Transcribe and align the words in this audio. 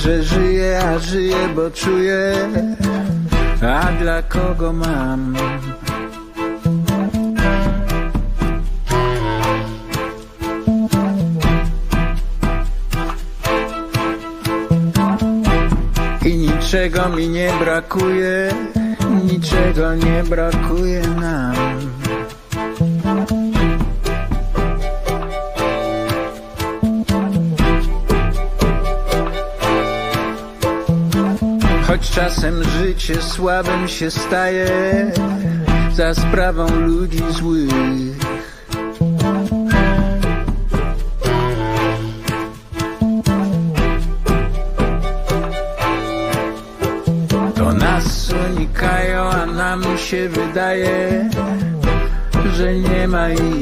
że 0.00 0.22
żyję, 0.22 0.80
a 0.84 0.98
żyję, 0.98 1.36
bo 1.54 1.70
czuję, 1.70 2.34
a 3.62 3.92
dla 3.92 4.22
kogo 4.22 4.72
mam. 4.72 5.36
I 16.26 16.36
niczego 16.36 17.08
mi 17.08 17.28
nie 17.28 17.52
brakuje, 17.60 18.54
niczego 19.24 19.94
nie 19.94 20.22
brakuje 20.22 21.00
nam. 21.00 21.59
Czasem 32.20 32.64
życie 32.64 33.22
słabym 33.22 33.88
się 33.88 34.10
staje 34.10 34.68
za 35.92 36.14
sprawą 36.14 36.80
ludzi 36.80 37.22
złych. 37.30 37.70
To 47.54 47.72
nas 47.72 48.32
unikają, 48.50 49.22
a 49.30 49.46
nam 49.46 49.98
się 49.98 50.28
wydaje, 50.28 51.28
że 52.56 52.74
nie 52.74 53.08
ma 53.08 53.30
ich. 53.30 53.59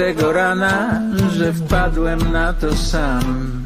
Tego 0.00 0.32
rana 0.32 1.02
Że 1.32 1.52
wpadłem 1.52 2.32
na 2.32 2.52
to 2.52 2.76
sam 2.76 3.59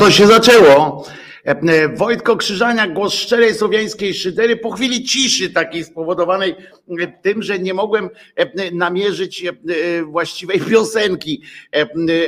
to 0.00 0.10
się 0.10 0.26
zaczęło. 0.26 1.04
E, 1.46 1.50
e, 1.50 1.96
Wojtko 1.96 2.36
Krzyżania, 2.36 2.88
głos 2.88 3.14
szczerej 3.14 3.54
słowiańskiej 3.54 4.14
szydery, 4.14 4.56
po 4.56 4.70
chwili 4.70 5.04
ciszy 5.04 5.50
takiej 5.50 5.84
spowodowanej 5.84 6.54
e, 7.00 7.06
tym, 7.22 7.42
że 7.42 7.58
nie 7.58 7.74
mogłem 7.74 8.10
namierzyć 8.72 9.44
właściwej 10.04 10.60
piosenki. 10.60 11.42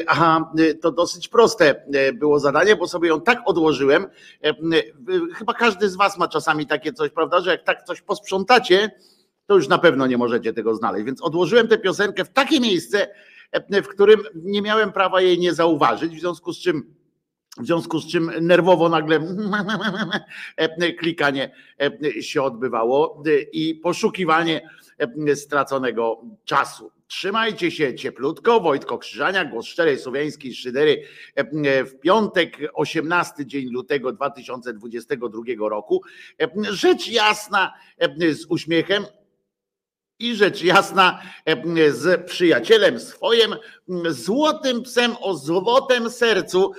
A 0.06 0.40
to 0.82 0.92
dosyć 0.92 1.28
proste 1.28 1.84
było 2.14 2.38
zadanie, 2.38 2.76
bo 2.76 2.88
sobie 2.88 3.08
ją 3.08 3.20
tak 3.20 3.38
odłożyłem. 3.44 4.06
Chyba 5.34 5.54
każdy 5.54 5.88
z 5.88 5.96
Was 5.96 6.18
ma 6.18 6.28
czasami 6.28 6.66
takie 6.66 6.92
coś, 6.92 7.10
prawda, 7.10 7.40
że 7.40 7.50
jak 7.50 7.64
tak 7.64 7.82
coś 7.82 8.00
posprzątacie, 8.00 8.90
to 9.46 9.54
już 9.54 9.68
na 9.68 9.78
pewno 9.78 10.06
nie 10.06 10.18
możecie 10.18 10.52
tego 10.52 10.74
znaleźć. 10.74 11.04
Więc 11.06 11.22
odłożyłem 11.22 11.68
tę 11.68 11.78
piosenkę 11.78 12.24
w 12.24 12.30
takie 12.30 12.60
miejsce, 12.60 13.08
w 13.70 13.88
którym 13.88 14.20
nie 14.34 14.62
miałem 14.62 14.92
prawa 14.92 15.20
jej 15.20 15.38
nie 15.38 15.54
zauważyć, 15.54 16.16
w 16.16 16.20
związku 16.20 16.52
z 16.52 16.58
czym 16.58 17.01
w 17.60 17.66
związku 17.66 17.98
z 17.98 18.06
czym 18.06 18.32
nerwowo 18.40 18.88
nagle 18.88 19.20
klikanie 20.98 21.54
się 22.20 22.42
odbywało 22.42 23.22
i 23.52 23.74
poszukiwanie 23.74 24.68
straconego 25.34 26.20
czasu. 26.44 26.90
Trzymajcie 27.06 27.70
się 27.70 27.94
cieplutko. 27.94 28.60
Wojtko 28.60 28.98
Krzyżania, 28.98 29.44
głos 29.44 29.66
szczerej 29.66 29.98
słowiańskiej 29.98 30.54
szydery 30.54 31.02
w 31.86 32.00
piątek, 32.00 32.58
18 32.74 33.46
dzień 33.46 33.68
lutego 33.70 34.12
2022 34.12 35.68
roku. 35.68 36.02
Rzecz 36.70 37.08
jasna 37.08 37.72
z 38.32 38.46
uśmiechem 38.48 39.04
i 40.22 40.36
rzecz 40.36 40.62
jasna 40.62 41.22
z 41.90 42.26
przyjacielem 42.30 43.00
swoim, 43.00 43.56
złotym 44.08 44.82
psem 44.82 45.16
o 45.20 45.34
złotym 45.34 46.10
sercu, 46.10 46.72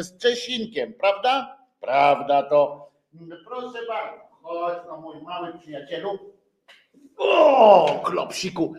z 0.00 0.18
Czesinkiem, 0.18 0.94
prawda? 0.94 1.56
Prawda 1.80 2.42
to. 2.42 2.90
Proszę 3.46 3.78
bardzo, 3.88 4.20
chodź 4.42 4.78
no 4.86 4.96
mój 5.00 5.22
mały 5.22 5.58
przyjacielu. 5.58 6.18
O, 7.16 8.00
klopsiku, 8.04 8.74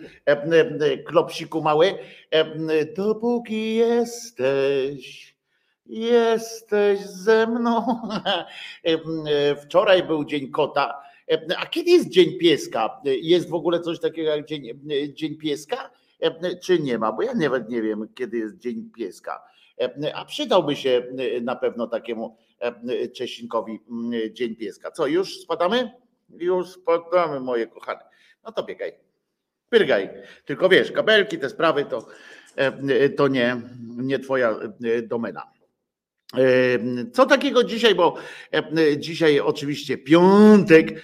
klopsiku 1.06 1.62
mały. 1.62 1.98
Dopóki 2.98 3.76
jesteś, 3.76 5.36
jesteś 5.86 7.00
ze 7.00 7.48
mną. 7.48 7.86
Wczoraj 9.64 10.04
był 10.04 10.26
dzień 10.26 10.52
kota 10.52 11.11
a 11.58 11.66
kiedy 11.66 11.92
jest 11.92 12.10
Dzień 12.10 12.38
Pieska? 12.38 13.02
Jest 13.06 13.50
w 13.50 13.54
ogóle 13.54 13.80
coś 13.80 14.00
takiego 14.00 14.30
jak 14.30 14.46
Dzień, 14.46 14.82
dzień 15.14 15.38
Pieska? 15.38 15.92
Czy 16.64 16.80
nie 16.80 16.98
ma? 16.98 17.12
Bo 17.12 17.22
ja 17.22 17.34
nawet 17.34 17.70
nie 17.70 17.82
wiem, 17.82 18.08
kiedy 18.16 18.38
jest 18.38 18.58
Dzień 18.58 18.90
Pieska. 18.98 19.44
A 20.16 20.26
przydałby 20.26 20.76
się 20.76 21.04
na 21.42 21.56
pewno 21.56 21.88
takiemu 21.88 22.38
Czesinkowi 23.16 23.80
Dzień 24.32 24.56
Pieska. 24.56 24.92
Co, 24.92 25.08
już 25.08 25.40
spadamy? 25.40 25.92
Już 26.30 26.70
spadamy, 26.70 27.40
moje 27.40 27.68
kochane. 27.68 28.02
No 28.46 28.52
to 28.52 28.64
biegaj. 28.64 28.94
Pyrgaj. 29.70 30.10
Tylko 30.46 30.70
wiesz, 30.70 30.92
kabelki, 30.92 31.38
te 31.38 31.50
sprawy 31.50 31.86
to 31.86 32.08
to 33.18 33.28
nie, 33.28 33.62
nie 33.98 34.20
twoja 34.20 34.60
domena. 35.04 35.52
Co 37.14 37.26
takiego 37.26 37.64
dzisiaj, 37.64 37.96
bo 37.96 38.16
dzisiaj 38.98 39.40
oczywiście 39.40 39.98
piątek, 39.98 41.04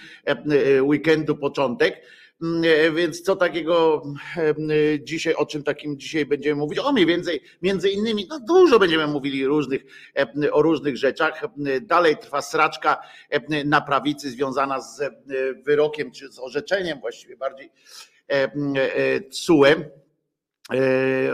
weekendu 0.82 1.36
początek, 1.36 2.02
więc 2.94 3.22
co 3.22 3.36
takiego 3.36 4.02
dzisiaj, 5.00 5.34
o 5.34 5.46
czym 5.46 5.62
takim 5.62 5.98
dzisiaj 5.98 6.26
będziemy 6.26 6.60
mówić? 6.60 6.78
O 6.78 6.92
mniej 6.92 7.06
więcej, 7.06 7.40
między 7.62 7.90
innymi, 7.90 8.26
no 8.28 8.40
dużo 8.40 8.78
będziemy 8.78 9.06
mówili 9.06 9.46
różnych, 9.46 9.84
o 10.52 10.62
różnych 10.62 10.96
rzeczach. 10.96 11.42
Dalej 11.82 12.16
trwa 12.16 12.42
sraczka 12.42 13.00
na 13.64 13.80
prawicy 13.80 14.30
związana 14.30 14.80
z 14.80 15.00
wyrokiem, 15.64 16.10
czy 16.10 16.28
z 16.28 16.38
orzeczeniem 16.38 17.00
właściwie 17.00 17.36
bardziej 17.36 17.70
CUE 19.30 19.64
E, 19.64 20.07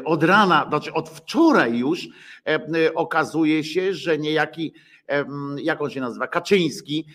od 0.04 0.22
rana, 0.22 0.66
znaczy 0.68 0.92
od 0.92 1.10
wczoraj 1.10 1.78
już 1.78 2.08
e, 2.48 2.94
okazuje 2.94 3.64
się, 3.64 3.94
że 3.94 4.18
niejaki, 4.18 4.72
jak 5.56 5.82
on 5.82 5.90
się 5.90 6.00
nazywa, 6.00 6.26
Kaczyński, 6.26 7.06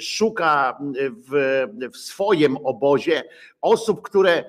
szuka 0.00 0.78
w, 1.30 1.64
w 1.92 1.96
swoim 1.96 2.56
obozie 2.56 3.24
osób, 3.60 4.02
które 4.02 4.44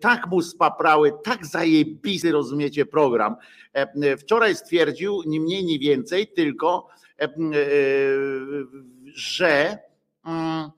tak 0.00 0.26
mu 0.26 0.42
spaprały, 0.42 1.12
tak 1.24 1.46
zajebisty, 1.46 2.32
rozumiecie, 2.32 2.86
program. 2.86 3.36
Wczoraj 4.18 4.54
stwierdził, 4.54 5.22
ni 5.26 5.40
mniej, 5.40 5.64
ni 5.64 5.78
więcej, 5.78 6.26
tylko, 6.26 6.88
e, 7.20 7.28
że 9.14 9.78
mm, 10.26 10.70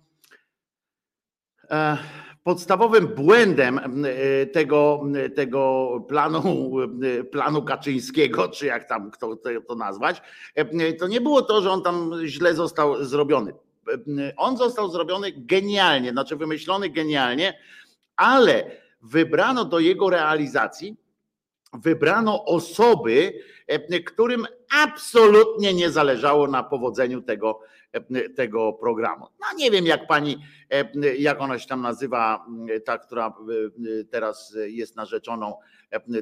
podstawowym 2.48 3.06
błędem 3.06 3.78
e, 4.04 4.46
tego, 4.46 5.02
tego 5.36 5.90
planu, 6.08 6.72
e, 7.20 7.24
planu 7.24 7.62
Kaczyńskiego, 7.62 8.48
czy 8.48 8.66
jak 8.66 8.88
tam 8.88 9.10
kto 9.10 9.36
to 9.68 9.74
nazwać, 9.74 10.22
e, 10.54 10.92
to 10.92 11.08
nie 11.08 11.20
było 11.20 11.42
to, 11.42 11.62
że 11.62 11.70
on 11.70 11.82
tam 11.82 12.12
źle 12.24 12.54
został 12.54 13.04
zrobiony. 13.04 13.52
On 14.36 14.56
został 14.56 14.90
zrobiony 14.90 15.32
genialnie, 15.36 16.10
znaczy 16.10 16.36
wymyślony 16.36 16.88
genialnie, 16.88 17.58
ale 18.16 18.70
wybrano 19.02 19.64
do 19.64 19.78
jego 19.78 20.10
realizacji, 20.10 20.96
wybrano 21.72 22.44
osoby, 22.44 23.32
którym 24.06 24.46
absolutnie 24.84 25.74
nie 25.74 25.90
zależało 25.90 26.46
na 26.46 26.62
powodzeniu 26.62 27.22
tego, 27.22 27.60
tego 28.36 28.72
programu. 28.72 29.26
No 29.40 29.46
nie 29.58 29.70
wiem, 29.70 29.86
jak 29.86 30.06
pani, 30.06 30.38
jak 31.18 31.40
ona 31.40 31.58
się 31.58 31.68
tam 31.68 31.82
nazywa, 31.82 32.46
ta, 32.84 32.98
która 32.98 33.34
teraz 34.10 34.56
jest 34.66 34.96
narzeczoną 34.96 35.54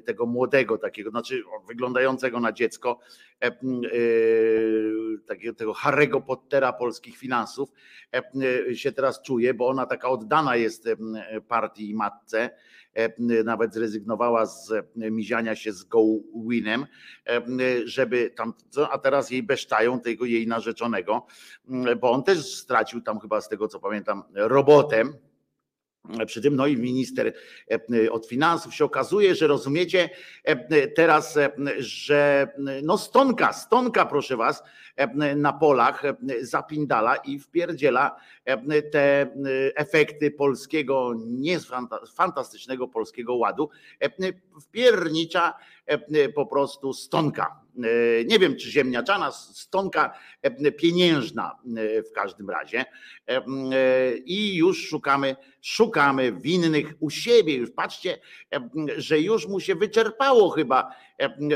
tego 0.05 0.27
młodego, 0.27 0.79
takiego, 0.79 1.11
znaczy 1.11 1.43
wyglądającego 1.69 2.41
na 2.41 2.53
dziecko, 2.53 2.99
takiego 5.27 5.55
tego 5.55 5.73
Harry'ego 5.73 6.23
Pottera 6.23 6.73
polskich 6.73 7.17
finansów, 7.17 7.69
się 8.75 8.93
teraz 8.93 9.23
czuje, 9.23 9.55
bo 9.55 9.69
ona 9.69 9.87
taka 9.87 10.09
oddana 10.09 10.57
jest 10.57 10.89
partii 11.49 11.91
i 11.91 11.95
matce 11.95 12.51
E, 12.51 12.86
nawet 13.45 13.75
zrezygnowała 13.75 14.47
z 14.47 14.73
e, 14.73 14.85
miziania 15.11 15.57
się 15.57 15.73
z 15.73 15.85
Go-Winem, 15.85 16.87
e, 17.29 17.43
żeby 17.85 18.31
tam, 18.31 18.55
a 18.91 18.99
teraz 18.99 19.31
jej 19.31 19.43
besztają 19.43 20.01
tego 20.01 20.25
jej 20.25 20.47
narzeczonego, 20.47 21.27
bo 22.01 22.11
on 22.11 22.23
też 22.23 22.57
stracił 22.57 23.01
tam 23.01 23.21
chyba 23.21 23.41
z 23.41 23.49
tego 23.49 23.69
co 23.69 23.81
pamiętam 23.81 24.23
robotem, 24.35 25.13
przy 26.27 26.43
tym, 26.43 26.57
no 26.57 26.67
i 26.67 26.77
minister 26.77 27.33
od 28.11 28.27
finansów 28.27 28.75
się 28.75 28.85
okazuje, 28.85 29.35
że 29.35 29.47
rozumiecie 29.47 30.11
teraz, 30.97 31.39
że 31.79 32.49
no 32.83 32.99
stonka, 32.99 33.53
stonka 33.53 34.07
proszę 34.07 34.37
was, 34.37 34.63
na 35.37 35.53
polach 35.53 36.03
zapindala 36.41 37.17
i 37.17 37.39
wpierdziela 37.39 38.17
te 38.93 39.31
efekty 39.75 40.31
polskiego, 40.31 41.15
fantastycznego 42.15 42.89
polskiego 42.89 43.35
ładu, 43.35 43.71
wpiernicza 44.63 45.55
po 46.35 46.47
prostu 46.47 46.93
stonka. 46.93 47.61
Nie 48.27 48.39
wiem, 48.39 48.57
czy 48.57 48.71
ziemniaczana, 48.71 49.33
stonka 49.33 50.19
pieniężna 50.79 51.57
w 52.11 52.13
każdym 52.15 52.51
razie. 52.51 52.85
I 54.25 54.57
już 54.57 54.89
szukamy, 54.89 55.37
szukamy 55.61 56.33
winnych 56.33 56.95
u 57.01 57.11
siebie. 57.11 57.55
Już 57.55 57.71
patrzcie, 57.71 58.19
że 58.97 59.21
już 59.21 59.49
mu 59.49 59.61
się 59.61 59.75
wyczerpało 59.75 60.51
chyba, 60.51 60.91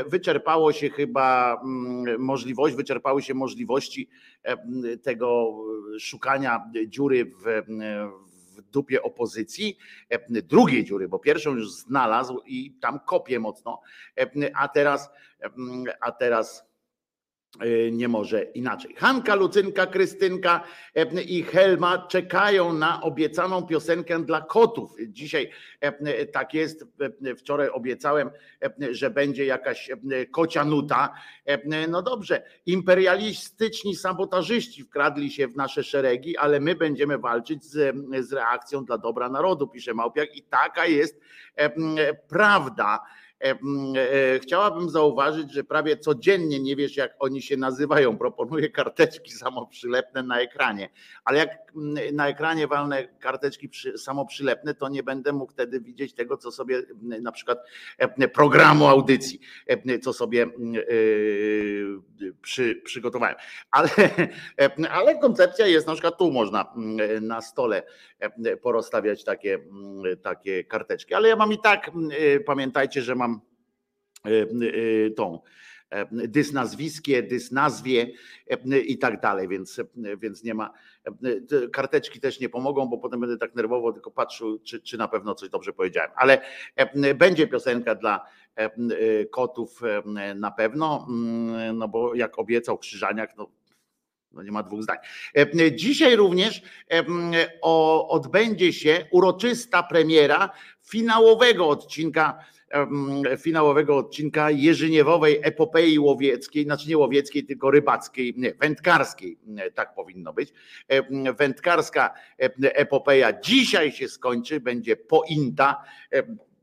wyczerpało 0.07 0.71
się 0.71 0.89
chyba 0.89 1.61
mm, 1.63 2.21
możliwość, 2.21 2.75
wyczerpały 2.75 3.21
się 3.21 3.33
możliwości 3.33 4.09
tego 5.03 5.57
szukania 5.99 6.71
dziury 6.87 7.25
w, 7.25 7.63
w 8.55 8.61
dupie 8.61 9.03
opozycji, 9.03 9.77
drugiej 10.29 10.85
dziury, 10.85 11.07
bo 11.07 11.19
pierwszą 11.19 11.55
już 11.55 11.71
znalazł 11.71 12.41
i 12.45 12.71
tam 12.81 12.99
kopie 12.99 13.39
mocno, 13.39 13.81
a 14.55 14.67
teraz, 14.67 15.09
a 16.01 16.11
teraz 16.11 16.70
E, 16.70 16.70
nie 17.91 18.07
może 18.07 18.43
inaczej. 18.43 18.95
Hanka, 18.95 19.35
Lucynka, 19.35 19.85
Krystynka 19.85 20.63
e, 20.95 21.21
i 21.21 21.43
Helma 21.43 22.07
czekają 22.07 22.73
na 22.73 23.01
obiecaną 23.01 23.67
piosenkę 23.67 24.25
dla 24.25 24.41
kotów. 24.41 24.95
Dzisiaj 25.07 25.49
e, 25.79 26.25
tak 26.25 26.53
jest. 26.53 26.85
Wczoraj 27.37 27.69
obiecałem, 27.69 28.31
że 28.91 29.09
będzie 29.09 29.45
jakaś 29.45 29.89
kocia 30.31 30.65
nuta. 30.65 31.13
No 31.87 32.01
dobrze, 32.01 32.43
imperialistyczni 32.65 33.95
sabotażyści 33.95 34.83
wkradli 34.83 35.31
się 35.31 35.47
w 35.47 35.55
nasze 35.55 35.83
szeregi, 35.83 36.37
ale 36.37 36.59
my 36.59 36.75
będziemy 36.75 37.17
walczyć 37.17 37.63
z, 37.63 37.95
z 38.19 38.33
reakcją 38.33 38.85
dla 38.85 38.97
dobra 38.97 39.29
narodu, 39.29 39.67
pisze 39.67 39.93
Małpiak. 39.93 40.35
I 40.35 40.43
taka 40.43 40.85
jest 40.85 41.21
prawda. 42.27 42.99
E, 43.41 43.49
e, 43.49 44.39
chciałabym 44.39 44.89
zauważyć, 44.89 45.53
że 45.53 45.63
prawie 45.63 45.97
codziennie 45.97 46.59
nie 46.59 46.75
wiesz, 46.75 46.97
jak 46.97 47.15
oni 47.19 47.41
się 47.41 47.57
nazywają. 47.57 48.17
Proponuję 48.17 48.69
karteczki 48.69 49.31
samoprzylepne 49.31 50.23
na 50.23 50.41
ekranie, 50.41 50.89
ale 51.25 51.37
jak 51.37 51.49
na 52.13 52.27
ekranie 52.27 52.67
walne 52.67 53.07
karteczki 53.19 53.69
samoprzylepne, 53.97 54.73
to 54.73 54.89
nie 54.89 55.03
będę 55.03 55.33
mógł 55.33 55.51
wtedy 55.51 55.81
widzieć 55.81 56.13
tego, 56.13 56.37
co 56.37 56.51
sobie 56.51 56.81
na 57.01 57.31
przykład 57.31 57.59
e, 57.97 58.27
programu 58.27 58.87
audycji, 58.87 59.39
co 60.01 60.13
sobie 60.13 60.47
przy, 62.41 62.81
przygotowałem. 62.85 63.35
Ale, 63.71 63.89
ale 64.91 65.19
koncepcja 65.19 65.67
jest, 65.67 65.87
na 65.87 65.93
przykład 65.93 66.17
tu 66.17 66.31
można 66.31 66.73
na 67.21 67.41
stole 67.41 67.83
porozstawiać 68.61 69.23
takie, 69.23 69.59
takie 70.21 70.63
karteczki. 70.63 71.13
Ale 71.13 71.29
ja 71.29 71.35
mam 71.35 71.53
i 71.53 71.59
tak, 71.59 71.91
pamiętajcie, 72.45 73.01
że 73.01 73.15
mam 73.15 73.30
E, 73.30 73.30
e, 73.30 73.30
tą 75.15 75.39
e, 75.89 76.05
dysnazwiskie, 76.27 77.23
dysnazwie 77.23 78.11
i 78.85 78.97
tak 78.97 79.21
dalej, 79.21 79.47
więc, 79.47 79.81
więc 80.17 80.43
nie 80.43 80.53
ma, 80.53 80.73
karteczki 81.73 82.19
też 82.19 82.39
nie 82.39 82.49
pomogą, 82.49 82.87
bo 82.87 82.97
potem 82.97 83.19
będę 83.19 83.37
tak 83.37 83.55
nerwowo 83.55 83.93
tylko 83.93 84.11
patrzył, 84.11 84.59
czy, 84.59 84.81
czy 84.81 84.97
na 84.97 85.07
pewno 85.07 85.35
coś 85.35 85.49
dobrze 85.49 85.73
powiedziałem, 85.73 86.11
ale 86.15 86.41
będzie 87.15 87.47
piosenka 87.47 87.95
dla 87.95 88.25
kotów 89.31 89.81
na 90.35 90.51
pewno, 90.51 91.07
mm, 91.09 91.77
no 91.77 91.87
bo 91.87 92.15
jak 92.15 92.39
obiecał 92.39 92.77
Krzyżaniak, 92.77 93.37
no 93.37 93.49
no 94.33 94.43
nie 94.43 94.51
ma 94.51 94.63
dwóch 94.63 94.83
zdań. 94.83 94.97
Dzisiaj 95.75 96.15
również 96.15 96.61
odbędzie 98.09 98.73
się 98.73 99.05
uroczysta 99.11 99.83
premiera 99.83 100.49
finałowego 100.83 101.69
odcinka 101.69 102.43
finałowego 103.37 103.97
odcinka 103.97 104.51
Jerzyniewowej 104.51 105.39
epopei 105.43 105.99
łowieckiej, 105.99 106.63
znaczy 106.63 106.89
nie 106.89 106.97
łowieckiej, 106.97 107.45
tylko 107.45 107.71
rybackiej, 107.71 108.33
nie, 108.37 108.53
wędkarskiej, 108.53 109.37
tak 109.75 109.95
powinno 109.95 110.33
być. 110.33 110.53
Wędkarska 111.37 112.13
epopeja 112.61 113.39
dzisiaj 113.39 113.91
się 113.91 114.07
skończy, 114.07 114.59
będzie 114.59 114.95
pointa. 114.95 115.83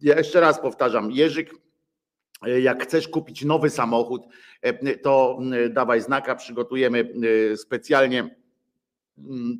Ja 0.00 0.18
jeszcze 0.18 0.40
raz 0.40 0.60
powtarzam, 0.60 1.10
Jerzyk, 1.10 1.50
jak 2.42 2.82
chcesz 2.82 3.08
kupić 3.08 3.44
nowy 3.44 3.70
samochód, 3.70 4.22
to 5.02 5.38
dawaj 5.70 6.00
znaka, 6.00 6.34
przygotujemy 6.34 7.12
specjalnie, 7.56 8.36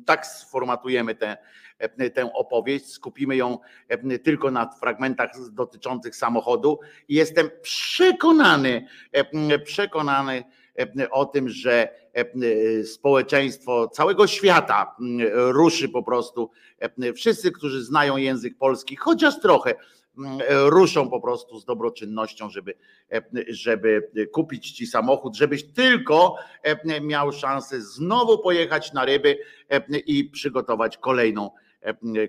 tak 0.05 0.25
sformatujemy 0.25 1.15
te 1.15 1.37
E, 1.37 1.68
tę 2.13 2.33
opowieść, 2.33 2.93
skupimy 2.93 3.35
ją 3.35 3.57
e, 3.87 4.19
tylko 4.19 4.51
na 4.51 4.69
fragmentach 4.79 5.29
dotyczących 5.51 6.15
samochodu. 6.15 6.79
Jestem 7.09 7.49
przekonany, 7.61 8.87
e, 9.11 9.59
przekonany 9.59 10.43
o 11.11 11.25
tym, 11.25 11.49
że 11.49 11.89
społeczeństwo 12.83 13.87
całego 13.87 14.27
świata 14.27 14.95
ruszy 15.31 15.89
po 15.89 16.03
prostu. 16.03 16.49
Wszyscy, 17.15 17.51
którzy 17.51 17.83
znają 17.83 18.17
język 18.17 18.57
polski, 18.57 18.95
chociaż 18.95 19.39
trochę, 19.39 19.75
ruszą 20.49 21.09
po 21.09 21.21
prostu 21.21 21.59
z 21.59 21.65
dobroczynnością, 21.65 22.49
żeby, 22.49 22.73
żeby 23.47 24.11
kupić 24.31 24.71
ci 24.71 24.87
samochód, 24.87 25.35
żebyś 25.35 25.63
tylko 25.63 26.35
miał 27.01 27.31
szansę 27.31 27.81
znowu 27.81 28.39
pojechać 28.39 28.93
na 28.93 29.05
ryby 29.05 29.37
i 30.05 30.25
przygotować 30.25 30.97
kolejną 30.97 31.49
E, 31.49 31.68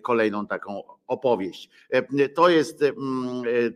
kolejną 0.02 0.47
taką 0.47 0.83
opowieść. 1.07 1.71
E, 1.90 2.28
to 2.28 2.49
jest, 2.49 2.85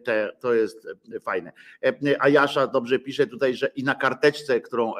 te, 0.04 0.32
to 0.40 0.54
jest 0.54 0.88
fajne. 1.20 1.52
E, 1.84 1.92
a 2.20 2.28
Jasza 2.28 2.66
dobrze 2.66 2.98
pisze 2.98 3.26
tutaj, 3.26 3.54
że 3.54 3.66
i 3.66 3.84
na 3.84 3.94
karteczce, 3.94 4.60
którą 4.60 4.94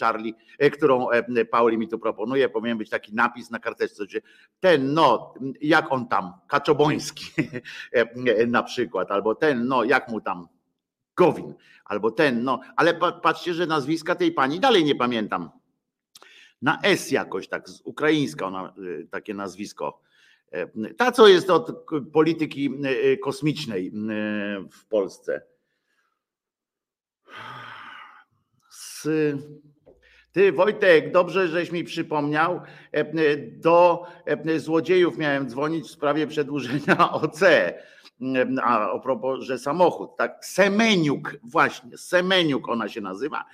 Charlie, 0.00 0.34
którą 0.72 1.06
Pauli 1.50 1.78
mi 1.78 1.88
tu 1.88 1.98
proponuje, 1.98 2.48
powinien 2.48 2.78
być 2.78 2.90
taki 2.90 3.14
napis 3.14 3.50
na 3.50 3.58
karteczce, 3.58 4.04
że 4.08 4.20
ten, 4.60 4.94
no, 4.94 5.34
jak 5.60 5.92
on 5.92 6.08
tam, 6.08 6.32
Kaczoboński 6.48 7.24
na 8.46 8.62
przykład, 8.62 9.10
albo 9.10 9.34
ten, 9.34 9.66
no, 9.68 9.84
jak 9.84 10.08
mu 10.08 10.20
tam, 10.20 10.48
Gowin, 11.16 11.54
albo 11.84 12.10
ten, 12.10 12.44
no, 12.44 12.60
ale 12.76 12.94
patrzcie, 12.94 13.54
że 13.54 13.66
nazwiska 13.66 14.14
tej 14.14 14.32
pani 14.32 14.60
dalej 14.60 14.84
nie 14.84 14.94
pamiętam. 14.94 15.50
Na 16.62 16.78
S 16.82 17.10
jakoś 17.10 17.48
tak, 17.48 17.68
z 17.68 17.80
ukraińska 17.80 18.46
ona, 18.46 18.74
takie 19.10 19.34
nazwisko 19.34 20.04
E, 20.13 20.13
ta, 20.96 21.12
co 21.12 21.28
jest 21.28 21.50
od 21.50 21.84
polityki 22.12 22.70
e, 22.84 23.16
kosmicznej 23.16 23.86
e, 23.86 23.92
w 24.70 24.86
Polsce. 24.88 25.42
Ty, 30.32 30.52
Wojtek, 30.52 31.12
dobrze, 31.12 31.48
żeś 31.48 31.72
mi 31.72 31.84
przypomniał. 31.84 32.60
Do 33.50 34.06
złodziejów 34.56 35.18
miałem 35.18 35.48
dzwonić 35.48 35.86
w 35.86 35.90
sprawie 35.90 36.26
przedłużenia 36.26 37.12
OC. 37.12 37.40
A, 38.62 38.98
propos, 38.98 39.44
że 39.44 39.58
samochód, 39.58 40.16
tak? 40.16 40.44
Semeniuk, 40.44 41.36
właśnie, 41.42 41.98
Semeniuk 41.98 42.68
ona 42.68 42.88
się 42.88 43.00
nazywa, 43.00 43.44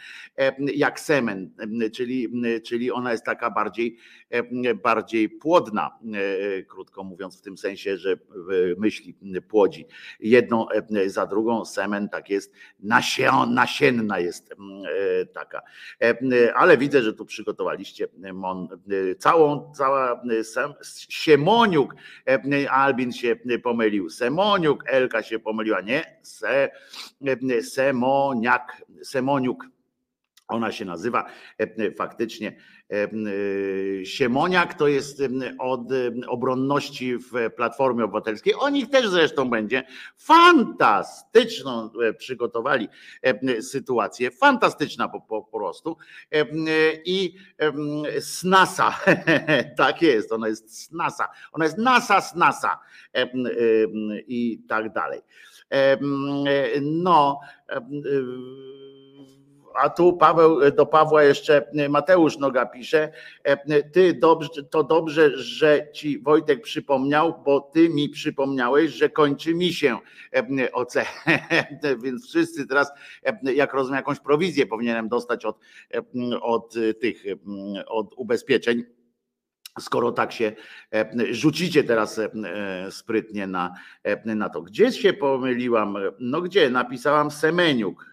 jak 0.74 1.00
semen, 1.00 1.50
czyli, 1.94 2.28
czyli 2.66 2.92
ona 2.92 3.12
jest 3.12 3.24
taka 3.24 3.50
bardziej, 3.50 3.96
bardziej 4.82 5.28
płodna, 5.28 5.98
krótko 6.68 7.04
mówiąc, 7.04 7.38
w 7.38 7.42
tym 7.42 7.58
sensie, 7.58 7.96
że 7.96 8.16
myśli 8.78 9.14
płodzi 9.48 9.86
jedną 10.20 10.66
za 11.06 11.26
drugą, 11.26 11.64
semen 11.64 12.08
tak 12.08 12.30
jest, 12.30 12.54
nasienna 13.48 14.18
jest 14.18 14.54
taka. 15.34 15.62
Ale 16.54 16.78
widzę, 16.78 17.02
że 17.02 17.12
tu 17.12 17.24
przygotowaliście 17.24 18.08
mon, 18.32 18.68
całą, 19.18 19.72
cała 19.72 20.22
Siemoniuk, 21.08 21.94
Albin 22.70 23.12
się 23.12 23.36
pomylił, 23.62 24.10
Semon 24.10 24.49
Semoniuk, 24.50 24.84
Elka 24.86 25.22
się 25.22 25.38
pomyliła, 25.38 25.80
nie, 25.80 26.18
Se, 26.22 26.70
Semoniak, 27.62 28.82
Semoniuk, 29.04 29.66
ona 30.48 30.72
się 30.72 30.84
nazywa 30.84 31.26
faktycznie. 31.96 32.56
Siemoniak 34.04 34.74
to 34.74 34.88
jest 34.88 35.22
od 35.58 35.80
obronności 36.28 37.16
w 37.16 37.50
Platformie 37.56 38.04
Obywatelskiej. 38.04 38.54
O 38.54 38.68
nich 38.68 38.90
też 38.90 39.08
zresztą 39.08 39.50
będzie. 39.50 39.84
Fantastyczną 40.16 41.90
przygotowali 42.18 42.88
sytuację. 43.60 44.30
Fantastyczna 44.30 45.08
po, 45.08 45.20
po, 45.20 45.42
prostu. 45.42 45.96
I 47.04 47.34
snasa. 48.20 49.00
Tak 49.76 50.02
jest, 50.02 50.32
ona 50.32 50.48
jest 50.48 50.84
snasa. 50.84 51.28
Ona 51.52 51.64
jest 51.64 51.78
nasa, 51.78 52.20
snasa 52.20 52.78
i 54.26 54.62
tak 54.68 54.92
dalej. 54.92 55.20
No 56.80 57.40
a 59.74 59.90
tu 59.90 60.12
Paweł 60.12 60.70
do 60.70 60.86
Pawła 60.86 61.22
jeszcze 61.22 61.70
Mateusz 61.88 62.38
Noga 62.38 62.66
pisze. 62.66 63.12
Ty 63.92 64.14
dobrze, 64.14 64.64
to 64.70 64.84
dobrze, 64.84 65.38
że 65.38 65.88
ci 65.92 66.18
Wojtek 66.18 66.62
przypomniał, 66.62 67.42
bo 67.44 67.60
ty 67.60 67.88
mi 67.88 68.08
przypomniałeś, 68.08 68.90
że 68.90 69.08
kończy 69.08 69.54
mi 69.54 69.72
się 69.72 69.98
OC. 70.72 70.94
Więc 72.04 72.28
wszyscy 72.28 72.66
teraz, 72.66 72.92
jak 73.42 73.74
rozumiem, 73.74 73.96
jakąś 73.96 74.20
prowizję 74.20 74.66
powinienem 74.66 75.08
dostać 75.08 75.44
od, 75.44 75.58
od 76.40 76.74
tych 77.00 77.22
od 77.86 78.14
ubezpieczeń 78.16 78.84
skoro 79.80 80.12
tak 80.12 80.32
się 80.32 80.52
rzucicie 81.30 81.84
teraz 81.84 82.20
sprytnie 82.90 83.46
na, 83.46 83.74
na 84.24 84.48
to. 84.48 84.62
Gdzie 84.62 84.92
się 84.92 85.12
pomyliłam? 85.12 85.96
No 86.20 86.40
gdzie? 86.40 86.70
Napisałam 86.70 87.30
Semeniuk. 87.30 88.09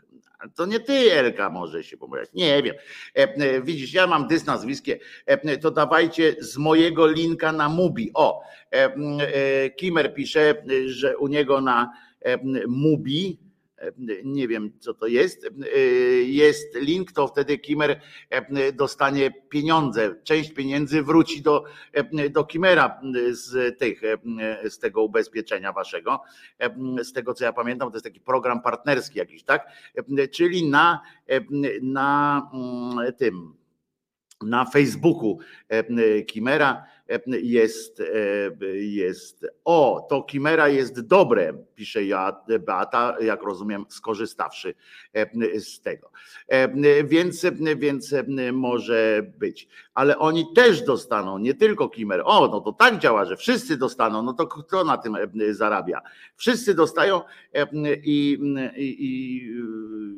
To 0.56 0.66
nie 0.66 0.80
ty, 0.80 1.14
Elka, 1.14 1.50
może 1.50 1.84
się 1.84 1.98
pomylić. 1.98 2.30
Nie 2.34 2.64
wiem. 2.64 2.76
E, 3.16 3.20
e, 3.20 3.62
widzisz, 3.62 3.94
ja 3.94 4.08
mam 4.08 4.28
dys 4.28 4.46
nazwiskie, 4.46 5.00
e, 5.26 5.58
to 5.58 5.72
dawajcie 5.72 6.36
z 6.40 6.58
mojego 6.58 7.08
linka 7.08 7.52
na 7.52 7.70
Mubi. 7.70 8.12
O, 8.14 8.44
Kimer 9.76 10.14
pisze, 10.14 10.64
że 10.86 11.18
u 11.18 11.28
niego 11.28 11.62
na 11.62 11.92
Mubi 12.68 13.47
nie 14.24 14.48
wiem 14.48 14.72
co 14.80 14.94
to 14.94 15.08
jest, 15.08 15.50
jest 16.26 16.76
link, 16.76 17.12
to 17.12 17.28
wtedy 17.28 17.58
Kimer 17.58 18.02
dostanie 18.74 19.32
pieniądze. 19.50 20.16
Część 20.24 20.54
pieniędzy 20.54 21.04
wróci 21.04 21.42
do, 21.42 21.64
do 22.30 22.44
Kimera 22.44 23.02
z, 23.32 23.80
tych, 23.80 24.02
z 24.70 24.80
tego 24.80 25.04
ubezpieczenia 25.04 25.74
waszego. 25.74 26.22
Z 27.04 27.14
tego 27.14 27.34
co 27.34 27.46
ja 27.46 27.54
pamiętam, 27.54 27.90
to 27.90 27.96
jest 27.96 28.06
taki 28.06 28.20
program 28.20 28.62
partnerski 28.62 29.20
jakiś, 29.20 29.44
tak? 29.44 29.68
Czyli 30.32 30.70
na, 30.70 31.02
na 31.82 32.42
mm, 32.54 33.14
tym, 33.14 33.54
na 34.42 34.66
Facebooku 34.66 35.40
Kimera 36.28 36.86
jest, 37.42 38.04
jest 38.74 39.46
o, 39.66 40.08
to 40.10 40.24
Kimera 40.24 40.68
jest 40.68 41.02
dobre, 41.02 41.54
pisze 41.76 42.00
Beata, 42.60 43.16
jak 43.22 43.44
rozumiem, 43.44 43.86
skorzystawszy 43.90 44.76
z 45.60 45.82
tego. 45.82 46.12
Więc, 47.04 47.46
więc 47.78 48.16
może 48.54 49.22
być. 49.38 49.68
Ale 49.94 50.18
oni 50.18 50.54
też 50.56 50.82
dostaną, 50.82 51.38
nie 51.38 51.54
tylko 51.54 51.90
Kimer. 51.90 52.22
O, 52.26 52.48
no 52.48 52.62
to 52.62 52.72
tak 52.72 52.98
działa, 53.00 53.26
że 53.26 53.38
wszyscy 53.38 53.78
dostaną, 53.78 54.24
no 54.24 54.34
to 54.34 54.48
kto 54.48 54.84
na 54.84 54.98
tym 54.98 55.18
zarabia? 55.50 56.02
Wszyscy 56.36 56.74
dostają 56.74 57.22
i, 58.04 58.40
i, 58.76 58.98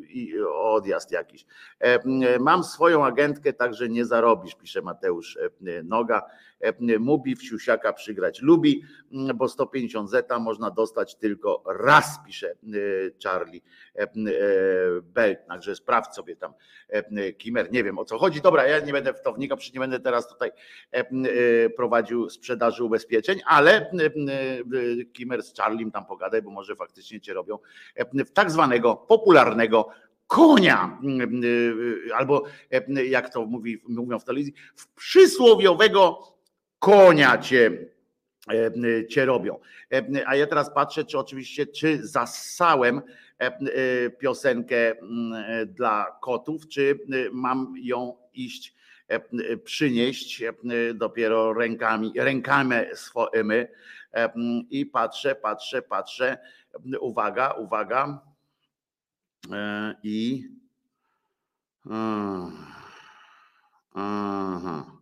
i 0.09 0.41
odjazd 0.53 1.11
jakiś. 1.11 1.45
Mam 2.39 2.63
swoją 2.63 3.05
agentkę, 3.05 3.53
także 3.53 3.89
nie 3.89 4.05
zarobisz, 4.05 4.55
pisze 4.55 4.81
Mateusz 4.81 5.37
Noga. 5.83 6.21
Mubi 6.99 7.35
w 7.35 7.43
siusiaka 7.43 7.93
przygrać 7.93 8.41
lubi, 8.41 8.83
bo 9.35 9.47
150 9.47 10.09
zeta 10.09 10.39
można 10.39 10.71
dostać 10.71 11.15
tylko 11.15 11.63
raz, 11.65 12.19
pisze 12.25 12.55
Charlie 13.23 13.61
Belt. 15.03 15.39
Także 15.47 15.75
sprawdź 15.75 16.15
sobie 16.15 16.35
tam 16.35 16.53
Kimer. 17.37 17.71
Nie 17.71 17.83
wiem 17.83 17.99
o 17.99 18.05
co 18.05 18.17
chodzi. 18.17 18.41
Dobra, 18.41 18.67
ja 18.67 18.79
nie 18.79 18.93
będę 18.93 19.13
w 19.13 19.21
to 19.21 19.33
wnikał, 19.33 19.57
przecież 19.57 19.73
nie 19.73 19.79
będę 19.79 19.99
teraz 19.99 20.29
tutaj 20.29 20.51
prowadził 21.75 22.29
sprzedaży 22.29 22.83
ubezpieczeń, 22.83 23.39
ale 23.45 23.91
Kimer 25.13 25.43
z 25.43 25.53
Charlim 25.57 25.91
tam 25.91 26.05
pogadaj, 26.05 26.41
bo 26.41 26.51
może 26.51 26.75
faktycznie 26.75 27.21
cię 27.21 27.33
robią 27.33 27.57
w 28.13 28.31
tak 28.31 28.51
zwanego 28.51 28.95
popularnego 28.95 29.89
konia, 30.27 30.99
albo 32.15 32.43
jak 33.05 33.33
to 33.33 33.45
mówi, 33.45 33.83
mówią 33.87 34.19
w 34.19 34.25
telewizji, 34.25 34.53
w 34.75 34.93
przysłowiowego 34.93 36.19
konia 36.79 37.37
cię, 37.37 37.71
e, 38.51 39.07
cię 39.07 39.25
robią. 39.25 39.59
E, 39.93 40.27
a 40.27 40.35
ja 40.35 40.47
teraz 40.47 40.73
patrzę, 40.73 41.03
czy 41.03 41.19
oczywiście, 41.19 41.67
czy 41.67 42.07
zasałem 42.07 43.01
e, 43.39 44.09
piosenkę 44.09 44.95
dla 45.67 46.17
kotów, 46.21 46.67
czy 46.67 46.99
mam 47.31 47.73
ją 47.77 48.17
iść 48.33 48.79
przynieść 49.63 50.43
dopiero 50.93 51.53
rękami, 51.53 52.13
rękami 52.15 52.75
swoimi 52.93 53.55
i 54.69 54.85
patrzę, 54.85 55.35
patrzę, 55.35 55.81
patrzę, 55.81 56.37
uwaga, 56.99 57.51
uwaga 57.51 58.21
i 60.03 60.47
aha. 63.95 64.98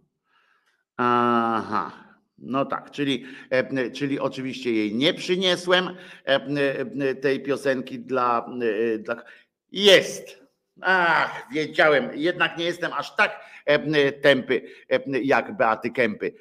Aha. 0.98 2.08
No 2.39 2.66
tak, 2.66 2.92
czyli, 2.92 3.25
e, 3.50 3.92
czyli 3.92 4.20
oczywiście 4.20 4.74
jej 4.74 4.96
nie 4.96 5.13
przyniosłem 5.13 5.88
e, 5.88 5.96
e, 6.25 7.16
tej 7.16 7.44
piosenki 7.44 8.00
dla, 8.00 8.50
dla. 9.00 9.16
Jest. 9.72 10.48
Ach, 10.82 11.48
wiedziałem, 11.54 12.10
jednak 12.13 12.58
nie 12.58 12.66
jestem 12.66 12.94
aż 12.94 13.16
tak 13.16 13.48
tępy 14.22 14.62
jak 15.24 15.58
Beaty 15.58 15.89
Kępy. 15.89 16.34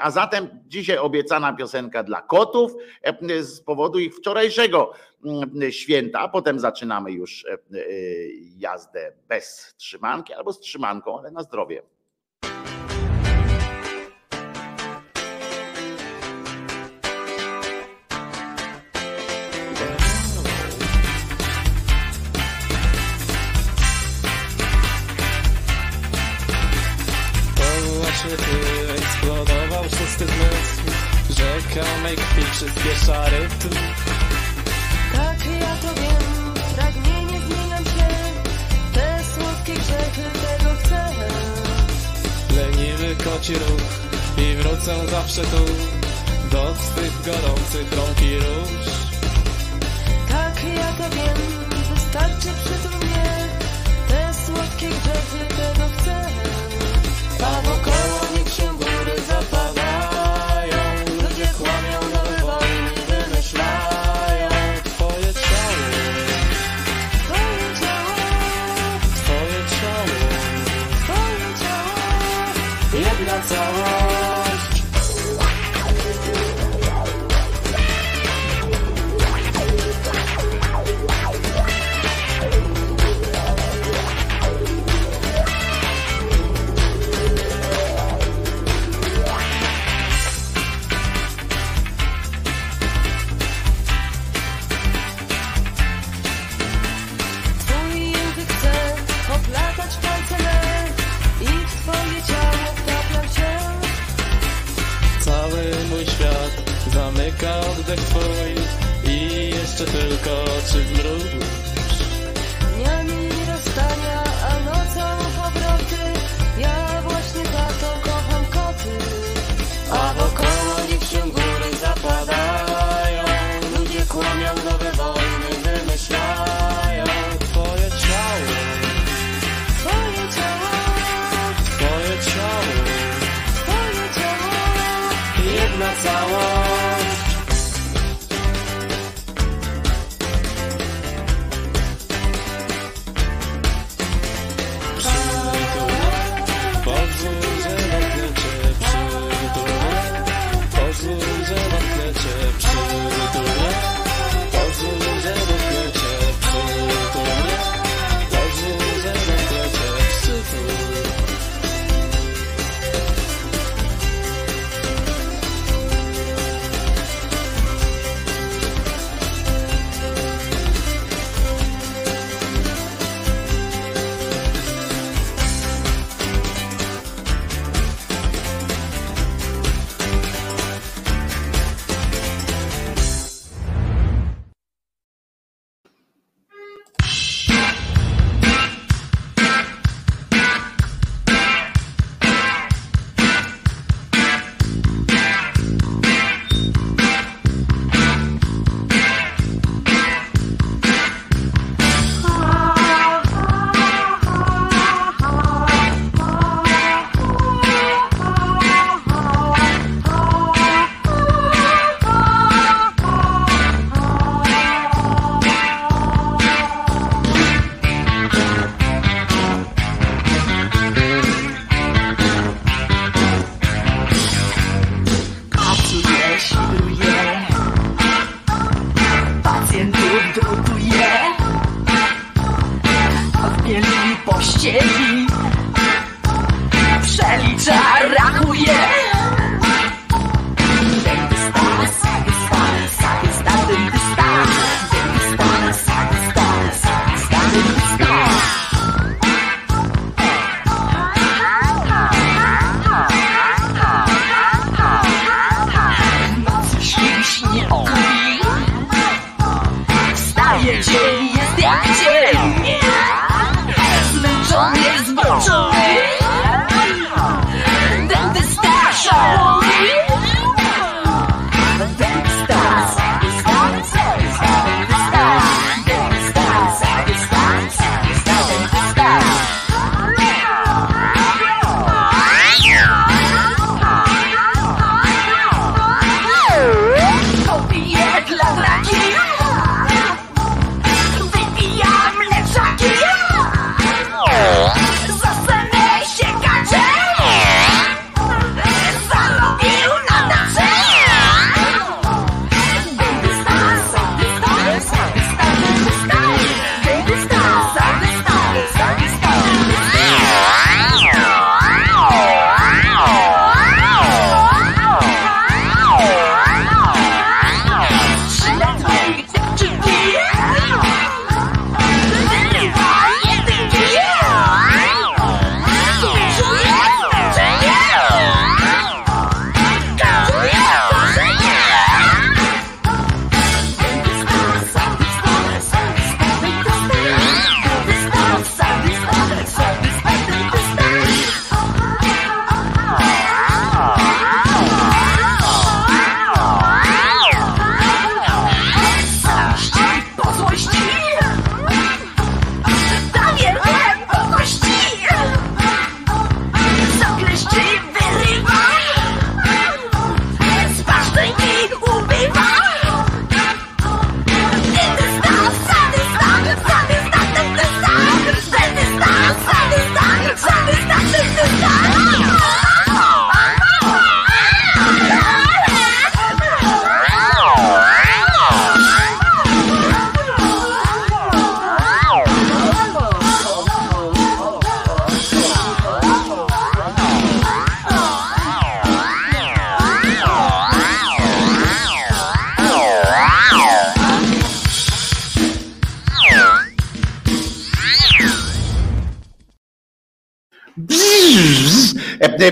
A 0.00 0.10
zatem 0.10 0.48
dzisiaj 0.66 0.98
obiecana 0.98 1.52
piosenka 1.52 2.02
dla 2.02 2.22
kotów 2.22 2.72
z 3.40 3.60
powodu 3.60 3.98
ich 3.98 4.14
wczorajszego 4.14 4.92
święta, 5.70 6.20
a 6.20 6.28
potem 6.28 6.60
zaczynamy 6.60 7.12
już 7.12 7.46
jazdę 8.56 9.12
bez 9.28 9.74
trzymanki 9.76 10.32
albo 10.32 10.52
z 10.52 10.60
trzymanką, 10.60 11.18
ale 11.18 11.30
na 11.30 11.42
zdrowie. 11.42 11.82
zawsze 44.96 45.42
tu. 45.42 45.64
Do 46.50 46.74
swych 46.74 47.24
gorących 47.24 47.92
rąk 47.92 48.22
i 48.22 48.38
róż. 48.38 48.86
Tak, 50.28 50.64
ja 50.76 50.92
to 50.92 51.16
wiem, 51.16 51.36
wystarczy 51.94 52.48
przytulnie 52.64 53.07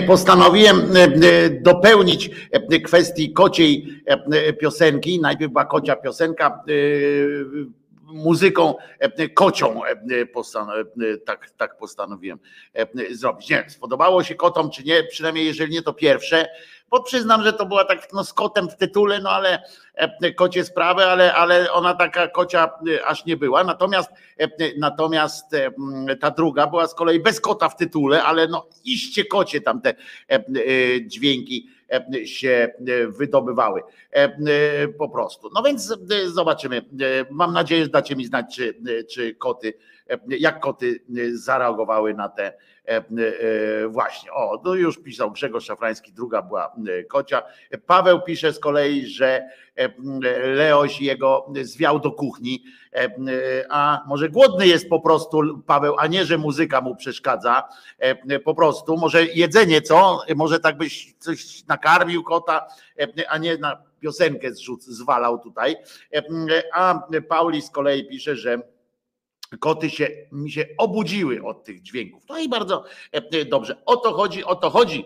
Postanowiłem 0.07 0.93
dopełnić 1.61 2.29
kwestii 2.85 3.33
kociej 3.33 4.03
piosenki. 4.59 5.21
Najpierw 5.21 5.51
była 5.51 5.65
kocia 5.65 5.95
piosenka 5.95 6.63
muzyką 8.03 8.75
kocią 9.33 9.81
tak, 11.25 11.49
tak 11.57 11.77
postanowiłem 11.77 12.39
zrobić. 13.11 13.49
Nie 13.49 13.55
wiem, 13.55 13.69
spodobało 13.69 14.23
się 14.23 14.35
kotom 14.35 14.69
czy 14.71 14.83
nie, 14.83 15.03
przynajmniej 15.03 15.45
jeżeli 15.45 15.73
nie 15.73 15.81
to 15.81 15.93
pierwsze, 15.93 16.47
bo 16.89 17.03
przyznam, 17.03 17.43
że 17.43 17.53
to 17.53 17.65
była 17.65 17.85
tak 17.85 18.07
no, 18.13 18.23
z 18.23 18.33
kotem 18.33 18.69
w 18.69 18.75
tytule, 18.75 19.19
no 19.21 19.29
ale 19.29 19.63
kocie 20.35 20.63
sprawy, 20.63 21.05
ale, 21.05 21.33
ale 21.33 21.71
ona 21.71 21.93
taka 21.93 22.27
kocia 22.27 22.69
aż 23.05 23.25
nie 23.25 23.37
była. 23.37 23.63
Natomiast 23.63 24.09
natomiast 24.77 25.45
ta 26.19 26.31
druga 26.31 26.67
była 26.67 26.87
z 26.87 26.95
kolei 26.95 27.19
bez 27.19 27.41
kota 27.41 27.69
w 27.69 27.75
tytule, 27.75 28.23
ale 28.23 28.47
no 28.47 28.67
iście 28.85 29.25
kocie 29.25 29.61
tam 29.61 29.81
te 29.81 29.93
dźwięki 31.01 31.69
się 32.25 32.73
wydobywały 33.07 33.81
po 34.97 35.09
prostu. 35.09 35.49
No 35.55 35.63
więc 35.63 35.93
zobaczymy. 36.25 36.81
Mam 37.31 37.53
nadzieję, 37.53 37.83
że 37.83 37.89
dacie 37.89 38.15
mi 38.15 38.25
znać, 38.25 38.55
czy, 38.55 38.75
czy 39.09 39.35
koty, 39.35 39.73
jak 40.27 40.59
koty 40.59 40.99
zareagowały 41.33 42.13
na 42.13 42.29
te 42.29 42.53
właśnie. 43.89 44.31
O, 44.31 44.57
to 44.57 44.75
już 44.75 44.97
pisał 45.03 45.31
Grzegorz 45.31 45.65
Szafrański, 45.65 46.13
druga 46.13 46.41
była 46.41 46.75
kocia. 47.09 47.43
Paweł 47.85 48.21
pisze 48.21 48.53
z 48.53 48.59
kolei, 48.59 49.05
że 49.05 49.49
Leoś 50.43 51.01
jego 51.01 51.53
zwiał 51.61 51.99
do 51.99 52.11
kuchni, 52.11 52.63
a 53.69 54.03
może 54.07 54.29
głodny 54.29 54.67
jest 54.67 54.89
po 54.89 54.99
prostu 54.99 55.63
Paweł, 55.65 55.95
a 55.99 56.07
nie, 56.07 56.25
że 56.25 56.37
muzyka 56.37 56.81
mu 56.81 56.95
przeszkadza, 56.95 57.63
po 58.43 58.55
prostu, 58.55 58.97
może 58.97 59.25
jedzenie 59.25 59.81
co, 59.81 60.21
może 60.35 60.59
tak 60.59 60.77
byś 60.77 61.15
coś 61.19 61.65
nakarmił 61.65 62.23
kota, 62.23 62.67
a 63.29 63.37
nie 63.37 63.57
na 63.57 63.83
piosenkę 63.99 64.47
zwalał 64.79 65.39
tutaj, 65.39 65.75
a 66.73 67.01
Pauli 67.29 67.61
z 67.61 67.69
kolei 67.69 68.07
pisze, 68.07 68.35
że 68.35 68.61
koty 69.59 69.89
się 69.89 70.07
mi 70.31 70.51
się 70.51 70.65
obudziły 70.77 71.43
od 71.43 71.63
tych 71.63 71.81
dźwięków. 71.81 72.23
No 72.29 72.39
i 72.39 72.49
bardzo 72.49 72.83
dobrze. 73.49 73.81
O 73.85 73.97
to 73.97 74.13
chodzi, 74.13 74.43
o 74.43 74.55
to 74.55 74.69
chodzi, 74.69 75.05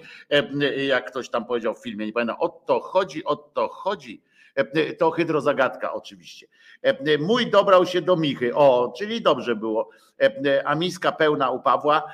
jak 0.87 1.11
ktoś 1.11 1.29
tam 1.29 1.45
powiedział 1.45 1.73
w 1.75 1.83
filmie, 1.83 2.05
nie 2.05 2.13
pamiętam, 2.13 2.37
o 2.39 2.49
to 2.49 2.79
chodzi, 2.79 3.23
o 3.23 3.35
to 3.35 3.67
chodzi 3.67 4.21
E, 4.55 4.93
to 4.93 5.11
hydrozagadka 5.11 5.93
oczywiście. 5.93 6.47
E, 6.81 7.17
mój 7.17 7.47
dobrał 7.47 7.85
się 7.85 8.01
do 8.01 8.15
Michy. 8.15 8.55
O, 8.55 8.93
czyli 8.97 9.21
dobrze 9.21 9.55
było. 9.55 9.89
E, 10.21 10.67
a 10.67 10.75
miska 10.75 11.11
pełna 11.11 11.49
u 11.49 11.59
Pawła. 11.59 12.13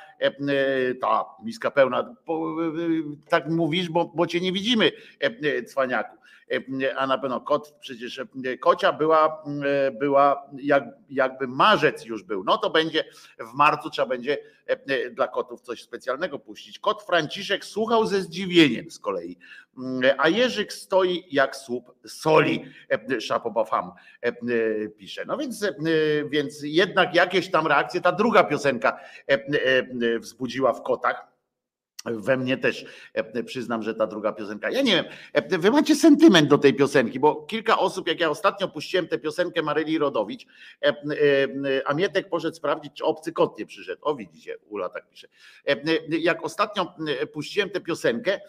Ta 1.00 1.24
miska 1.42 1.70
pełna. 1.70 2.14
Tak 3.28 3.48
mówisz, 3.48 3.88
bo, 3.88 4.12
bo 4.14 4.26
cię 4.26 4.40
nie 4.40 4.52
widzimy, 4.52 4.92
cwaniaku 5.66 6.18
a 6.96 7.06
na 7.06 7.18
pewno 7.18 7.40
kot, 7.40 7.74
przecież 7.80 8.20
kocia 8.60 8.92
była, 8.92 9.44
była 10.00 10.48
jak, 10.58 10.84
jakby 11.10 11.48
marzec 11.48 12.04
już 12.04 12.22
był, 12.22 12.44
no 12.44 12.58
to 12.58 12.70
będzie 12.70 13.04
w 13.38 13.54
marcu 13.54 13.90
trzeba 13.90 14.08
będzie 14.08 14.38
dla 15.12 15.28
kotów 15.28 15.60
coś 15.60 15.82
specjalnego 15.82 16.38
puścić. 16.38 16.78
Kot 16.78 17.02
Franciszek 17.02 17.64
słuchał 17.64 18.06
ze 18.06 18.22
zdziwieniem 18.22 18.90
z 18.90 18.98
kolei, 18.98 19.38
a 20.18 20.28
Jerzyk 20.28 20.72
stoi 20.72 21.24
jak 21.30 21.56
słup 21.56 21.94
soli, 22.06 22.64
Szapobafam 23.20 23.92
pisze. 24.96 25.24
No 25.24 25.36
więc, 25.36 25.66
więc 26.30 26.62
jednak 26.62 27.14
jakieś 27.14 27.50
tam 27.50 27.66
reakcje 27.66 27.97
ta 28.00 28.12
druga 28.12 28.44
piosenka 28.44 29.00
wzbudziła 30.20 30.72
w 30.72 30.82
kotach 30.82 31.37
we 32.16 32.36
mnie 32.36 32.56
też 32.56 32.84
e, 33.14 33.44
przyznam, 33.44 33.82
że 33.82 33.94
ta 33.94 34.06
druga 34.06 34.32
piosenka. 34.32 34.70
Ja 34.70 34.82
nie 34.82 34.92
wiem, 34.92 35.04
e, 35.32 35.58
wy 35.58 35.70
macie 35.70 35.94
sentyment 35.94 36.48
do 36.48 36.58
tej 36.58 36.74
piosenki, 36.74 37.20
bo 37.20 37.34
kilka 37.42 37.78
osób, 37.78 38.08
jak 38.08 38.20
ja 38.20 38.30
ostatnio 38.30 38.68
puściłem 38.68 39.08
tę 39.08 39.18
piosenkę 39.18 39.62
Maryli 39.62 39.98
Rodowicz, 39.98 40.46
e, 40.82 40.94
a 41.84 41.94
Mietek 41.94 42.28
poszedł 42.28 42.56
sprawdzić, 42.56 42.92
czy 42.94 43.04
obcy 43.04 43.32
kot 43.32 43.58
nie 43.58 43.66
przyszedł. 43.66 44.00
O 44.04 44.14
widzicie, 44.14 44.56
Ula 44.68 44.88
tak 44.88 45.08
pisze. 45.08 45.28
Jak 46.08 46.44
ostatnio 46.44 46.94
puściłem 47.32 47.70
tę 47.70 47.80
piosenkę, 47.80 48.40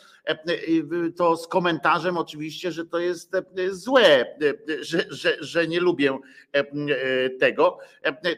to 1.18 1.38
z 1.38 1.48
komentarzem 1.48 2.18
oczywiście, 2.18 2.72
że 2.72 2.86
to 2.86 3.00
jest 3.00 3.32
złe, 3.72 4.26
że, 4.82 5.06
że, 5.10 5.38
że 5.40 5.68
nie 5.68 5.80
lubię 5.80 6.20
tego, 7.40 7.80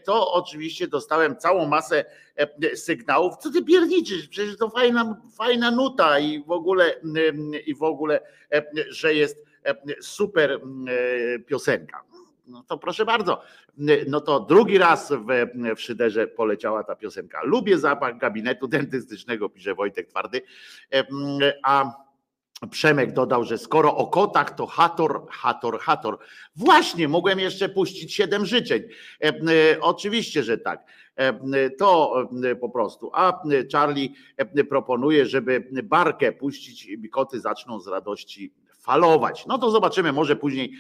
to 0.06 0.34
oczywiście 0.34 0.88
dostałem 0.88 1.38
całą 1.38 1.68
masę 1.68 2.06
sygnałów. 2.76 3.38
Co 3.38 3.52
ty 3.52 3.64
pierniczysz? 3.64 4.28
Przecież 4.28 4.58
to 4.58 4.70
fajna, 4.70 5.22
fajna 5.38 5.72
nuta 5.72 6.20
i 6.20 6.44
w 6.44 6.52
ogóle, 6.52 6.96
i 7.66 7.76
w 7.76 7.84
ogóle, 7.84 8.22
że 8.90 9.14
jest 9.14 9.46
super 10.02 10.62
piosenka. 11.48 12.04
No 12.48 12.64
to 12.64 12.78
proszę 12.78 13.06
bardzo. 13.06 13.42
No 14.08 14.22
to 14.22 14.40
drugi 14.40 14.78
raz 14.78 15.12
w, 15.12 15.26
w 15.76 15.82
Szyderze 15.82 16.28
poleciała 16.28 16.84
ta 16.84 16.96
piosenka. 16.96 17.44
Lubię 17.44 17.78
zapach 17.78 18.18
gabinetu 18.18 18.68
dentystycznego, 18.68 19.50
pisze 19.50 19.76
Wojtek 19.76 20.08
Twardy. 20.08 20.42
A 21.64 21.94
Przemek 22.70 23.14
dodał, 23.14 23.44
że 23.44 23.58
skoro 23.58 23.96
o 23.96 24.08
kotach, 24.08 24.56
to 24.56 24.68
Hator, 24.68 25.26
Hator, 25.30 25.80
Hator. 25.80 26.18
Właśnie, 26.56 27.08
mogłem 27.08 27.40
jeszcze 27.40 27.70
puścić 27.70 28.14
siedem 28.14 28.46
życzeń. 28.46 28.84
E, 29.24 29.28
e, 29.28 29.34
oczywiście, 29.82 30.44
że 30.44 30.58
tak. 30.58 30.86
E, 31.22 31.70
to 31.70 32.16
po 32.62 32.70
prostu. 32.70 33.10
A 33.14 33.44
Charlie 33.72 34.10
proponuje, 34.70 35.26
żeby 35.26 35.68
barkę 35.84 36.32
puścić, 36.32 36.88
koty 37.12 37.40
zaczną 37.40 37.80
z 37.80 37.88
radości 37.88 38.54
falować. 38.82 39.46
No 39.46 39.58
to 39.58 39.72
zobaczymy, 39.72 40.14
może 40.14 40.36
później 40.36 40.74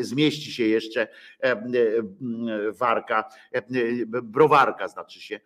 zmieści 0.00 0.52
się 0.52 0.64
jeszcze 0.64 1.08
warka, 2.72 3.24
browarka 4.22 4.88
znaczy 4.88 5.20
się, 5.20 5.40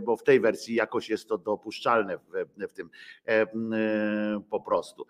bo 0.00 0.16
w 0.16 0.22
tej 0.22 0.40
wersji 0.40 0.74
jakoś 0.74 1.08
jest 1.08 1.28
to 1.28 1.38
dopuszczalne 1.38 2.18
w, 2.18 2.22
w 2.68 2.72
tym 2.72 2.90
po 4.50 4.60
prostu. 4.60 5.06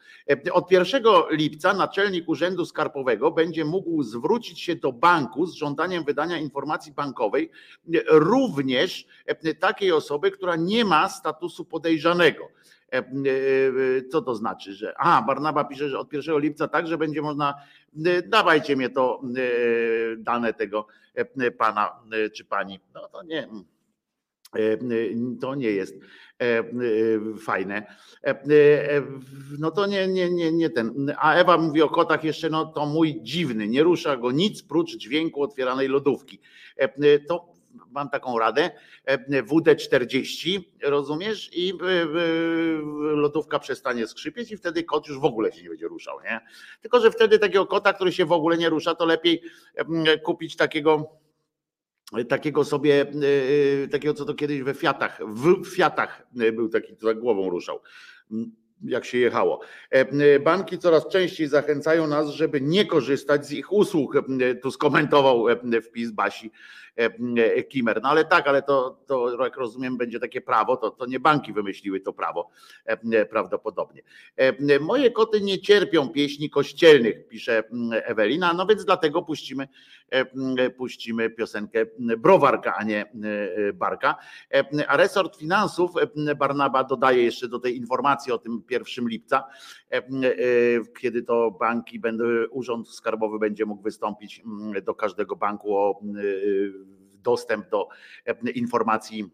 Od 0.53 0.73
1 0.73 1.03
lipca 1.31 1.75
naczelnik 1.75 2.29
Urzędu 2.29 2.65
Skarbowego 2.65 3.31
będzie 3.31 3.65
mógł 3.65 4.03
zwrócić 4.03 4.61
się 4.61 4.77
do 4.77 4.93
banku 4.93 5.47
z 5.47 5.55
żądaniem 5.55 6.05
wydania 6.05 6.39
informacji 6.39 6.93
bankowej 6.93 7.51
również 8.09 9.07
takiej 9.61 9.93
osoby, 9.93 10.31
która 10.31 10.57
nie 10.57 10.85
ma 10.85 11.09
statusu 11.09 11.65
podejrzanego. 11.65 12.49
E, 12.93 12.99
e, 12.99 13.03
co 14.09 14.23
to 14.23 14.35
znaczy, 14.35 14.73
że. 14.73 14.95
A, 14.99 15.23
Barnaba 15.23 15.65
pisze, 15.65 15.89
że 15.89 15.99
od 15.99 16.13
1 16.13 16.39
lipca 16.39 16.69
także 16.69 16.99
będzie 16.99 17.23
można. 17.23 17.55
E, 18.07 18.23
dawajcie 18.23 18.77
mnie 18.77 18.91
to 18.91 19.23
dane 20.19 20.55
tego 20.55 20.87
pana 21.59 21.91
czy 22.35 22.45
pani. 22.45 22.81
No 22.95 23.09
to 23.09 23.23
nie. 23.23 23.49
To 25.41 25.55
nie 25.55 25.71
jest 25.71 25.95
fajne. 27.41 27.95
No 29.59 29.71
to 29.71 29.87
nie, 29.87 30.09
nie, 30.09 30.31
nie, 30.31 30.53
nie 30.53 30.71
ten. 30.71 31.15
A 31.19 31.35
Ewa 31.35 31.59
mówi 31.59 31.83
o 31.83 31.89
kotach 31.89 32.25
jeszcze, 32.25 32.51
no 32.51 32.67
to 32.67 32.87
mój 32.87 33.23
dziwny, 33.23 33.69
nie 33.69 33.83
rusza 33.83 34.17
go 34.17 34.33
nic 34.33 34.63
prócz 34.63 34.97
dźwięku 34.97 35.43
otwieranej 35.43 35.89
lodówki. 35.89 36.41
To 37.29 37.58
mam 37.91 38.11
taką 38.11 38.39
radę, 38.39 38.71
e, 39.05 39.43
WD-40, 39.43 40.61
rozumiesz? 40.83 41.51
I 41.53 41.73
e, 41.73 41.85
e, 41.85 42.07
lodówka 43.17 43.59
przestanie 43.59 44.07
skrzypieć 44.07 44.53
i 44.53 44.57
wtedy 44.57 44.85
kot 44.85 45.09
już 45.09 45.19
w 45.19 45.25
ogóle 45.25 45.53
się 45.53 45.63
nie 45.63 45.69
będzie 45.69 45.89
ruszał, 45.89 46.21
nie? 46.21 46.41
Tylko, 46.81 47.01
że 47.01 47.11
wtedy 47.11 47.39
takiego 47.39 47.67
kota, 47.67 47.93
który 47.93 48.13
się 48.13 48.25
w 48.25 48.33
ogóle 48.33 48.59
nie 48.59 48.69
rusza, 48.69 48.95
to 48.95 49.07
lepiej 49.07 49.43
kupić 50.23 50.57
takiego 50.57 51.19
takiego 52.29 52.65
sobie, 52.65 53.07
takiego 53.91 54.15
co 54.15 54.25
to 54.25 54.35
kiedyś 54.35 54.63
we 54.63 54.75
Fiatach, 54.75 55.21
w 55.29 55.67
Fiatach 55.67 56.27
był 56.53 56.69
taki, 56.69 56.97
co 56.97 57.07
tak 57.07 57.19
głową 57.19 57.51
ruszał 57.51 57.81
jak 58.85 59.05
się 59.05 59.19
jechało. 59.19 59.61
Banki 60.45 60.79
coraz 60.79 61.09
częściej 61.09 61.49
zachęcają 61.49 62.07
nas, 62.07 62.29
żeby 62.29 62.61
nie 62.61 62.87
korzystać 62.87 63.47
z 63.47 63.53
ich 63.53 63.73
usług. 63.73 64.15
Tu 64.63 64.71
skomentował 64.71 65.47
wpis 65.83 66.11
Basi 66.11 66.51
Kimer. 67.69 68.01
No 68.03 68.09
ale 68.09 68.25
tak, 68.25 68.49
ale 68.49 68.63
to, 68.63 68.99
to 69.07 69.45
jak 69.45 69.57
rozumiem, 69.57 69.97
będzie 69.97 70.21
takie 70.21 70.41
prawo, 70.41 70.77
to, 70.77 70.91
to 70.91 71.07
nie 71.07 71.21
banki 71.21 71.53
wymyśliły 71.53 72.01
to 72.01 72.13
prawo 72.13 72.51
e, 72.85 73.27
prawdopodobnie. 73.27 74.03
E, 74.37 74.81
moje 74.81 75.11
koty 75.11 75.41
nie 75.41 75.61
cierpią 75.61 76.09
pieśni 76.09 76.51
kościelnych, 76.51 77.29
pisze 77.29 77.63
Ewelina, 77.93 78.53
no 78.53 78.67
więc 78.67 78.85
dlatego 78.85 79.23
puścimy, 79.23 79.69
puścimy 80.77 81.31
piosenkę 81.31 81.87
Browarka, 81.99 82.75
a 82.75 82.85
nie 82.85 83.13
Barka. 83.75 84.17
A 84.89 84.97
resort 84.97 85.37
finansów 85.37 85.91
Barnaba 86.37 86.85
dodaje 86.85 87.23
jeszcze 87.23 87.49
do 87.49 87.59
tej 87.59 87.77
informacji 87.77 88.33
o 88.33 88.39
tym 88.39 88.63
1 88.71 89.09
lipca, 89.09 89.45
kiedy 91.01 91.23
to 91.23 91.51
banki, 91.51 92.01
urząd 92.51 92.89
skarbowy 92.89 93.39
będzie 93.39 93.67
mógł 93.67 93.83
wystąpić 93.83 94.43
do 94.83 94.95
każdego 94.95 95.37
banku 95.37 95.77
o 95.77 96.01
dostęp 97.31 97.69
do 97.69 97.89
e, 98.27 98.51
informacji 98.51 99.31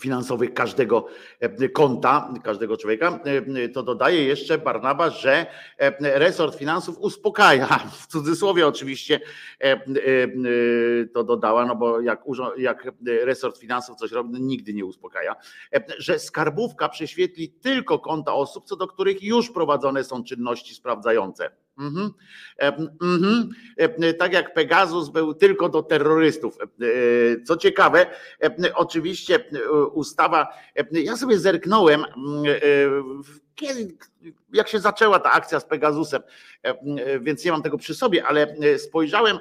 finansowych 0.00 0.54
każdego 0.54 1.06
e, 1.40 1.68
konta, 1.68 2.34
każdego 2.44 2.76
człowieka, 2.76 3.20
e, 3.64 3.68
to 3.68 3.82
dodaje 3.82 4.24
jeszcze 4.24 4.58
Barnaba, 4.58 5.10
że 5.10 5.46
resort 6.00 6.58
finansów 6.58 6.98
uspokaja, 6.98 7.66
w 7.92 8.06
cudzysłowie 8.06 8.66
oczywiście 8.66 9.20
to 11.14 11.24
dodała, 11.24 11.66
no 11.66 11.76
bo 11.76 12.00
jak, 12.00 12.24
jak 12.58 12.88
resort 13.02 13.58
finansów 13.58 13.96
coś 13.96 14.12
robi, 14.12 14.30
no 14.32 14.38
nigdy 14.38 14.74
nie 14.74 14.84
uspokaja, 14.84 15.36
że 15.98 16.18
skarbówka 16.18 16.88
prześwietli 16.88 17.48
tylko 17.48 17.98
konta 17.98 18.34
osób, 18.34 18.64
co 18.64 18.76
do 18.76 18.86
których 18.86 19.22
już 19.22 19.50
prowadzone 19.50 20.04
są 20.04 20.24
czynności 20.24 20.74
sprawdzające. 20.74 21.50
Mhm. 21.78 22.10
Mhm. 23.02 23.48
Tak 24.18 24.32
jak 24.32 24.54
Pegasus 24.54 25.08
był 25.08 25.34
tylko 25.34 25.68
do 25.68 25.82
terrorystów. 25.82 26.58
Co 27.44 27.56
ciekawe, 27.56 28.06
oczywiście 28.74 29.44
ustawa, 29.92 30.48
ja 30.92 31.16
sobie 31.16 31.38
zerknąłem, 31.38 32.04
kiedy, 33.58 33.96
jak 34.52 34.68
się 34.68 34.80
zaczęła 34.80 35.18
ta 35.18 35.32
akcja 35.32 35.60
z 35.60 35.64
Pegasusem, 35.64 36.22
więc 37.20 37.44
nie 37.44 37.52
mam 37.52 37.62
tego 37.62 37.78
przy 37.78 37.94
sobie, 37.94 38.26
ale 38.26 38.56
spojrzałem 38.78 39.38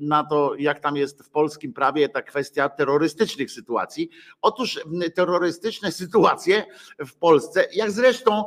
na 0.00 0.24
to, 0.24 0.54
jak 0.58 0.80
tam 0.80 0.96
jest 0.96 1.22
w 1.22 1.30
polskim 1.30 1.72
prawie 1.72 2.08
ta 2.08 2.22
kwestia 2.22 2.68
terrorystycznych 2.68 3.50
sytuacji. 3.50 4.10
Otóż 4.42 4.80
terrorystyczne 5.14 5.92
sytuacje 5.92 6.64
w 6.98 7.14
Polsce, 7.14 7.66
jak 7.72 7.90
zresztą 7.90 8.44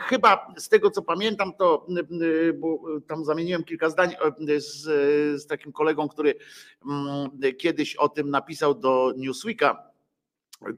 chyba 0.00 0.54
z 0.56 0.68
tego 0.68 0.90
co 0.90 1.02
pamiętam, 1.02 1.52
to 1.58 1.86
bo 2.54 2.80
tam 3.06 3.24
zamieniłem 3.24 3.64
kilka 3.64 3.90
zdań 3.90 4.14
z, 4.56 4.82
z 5.42 5.46
takim 5.46 5.72
kolegą, 5.72 6.08
który 6.08 6.34
kiedyś 7.58 7.96
o 7.96 8.08
tym 8.08 8.30
napisał 8.30 8.74
do 8.74 9.12
Newsweeka 9.16 9.87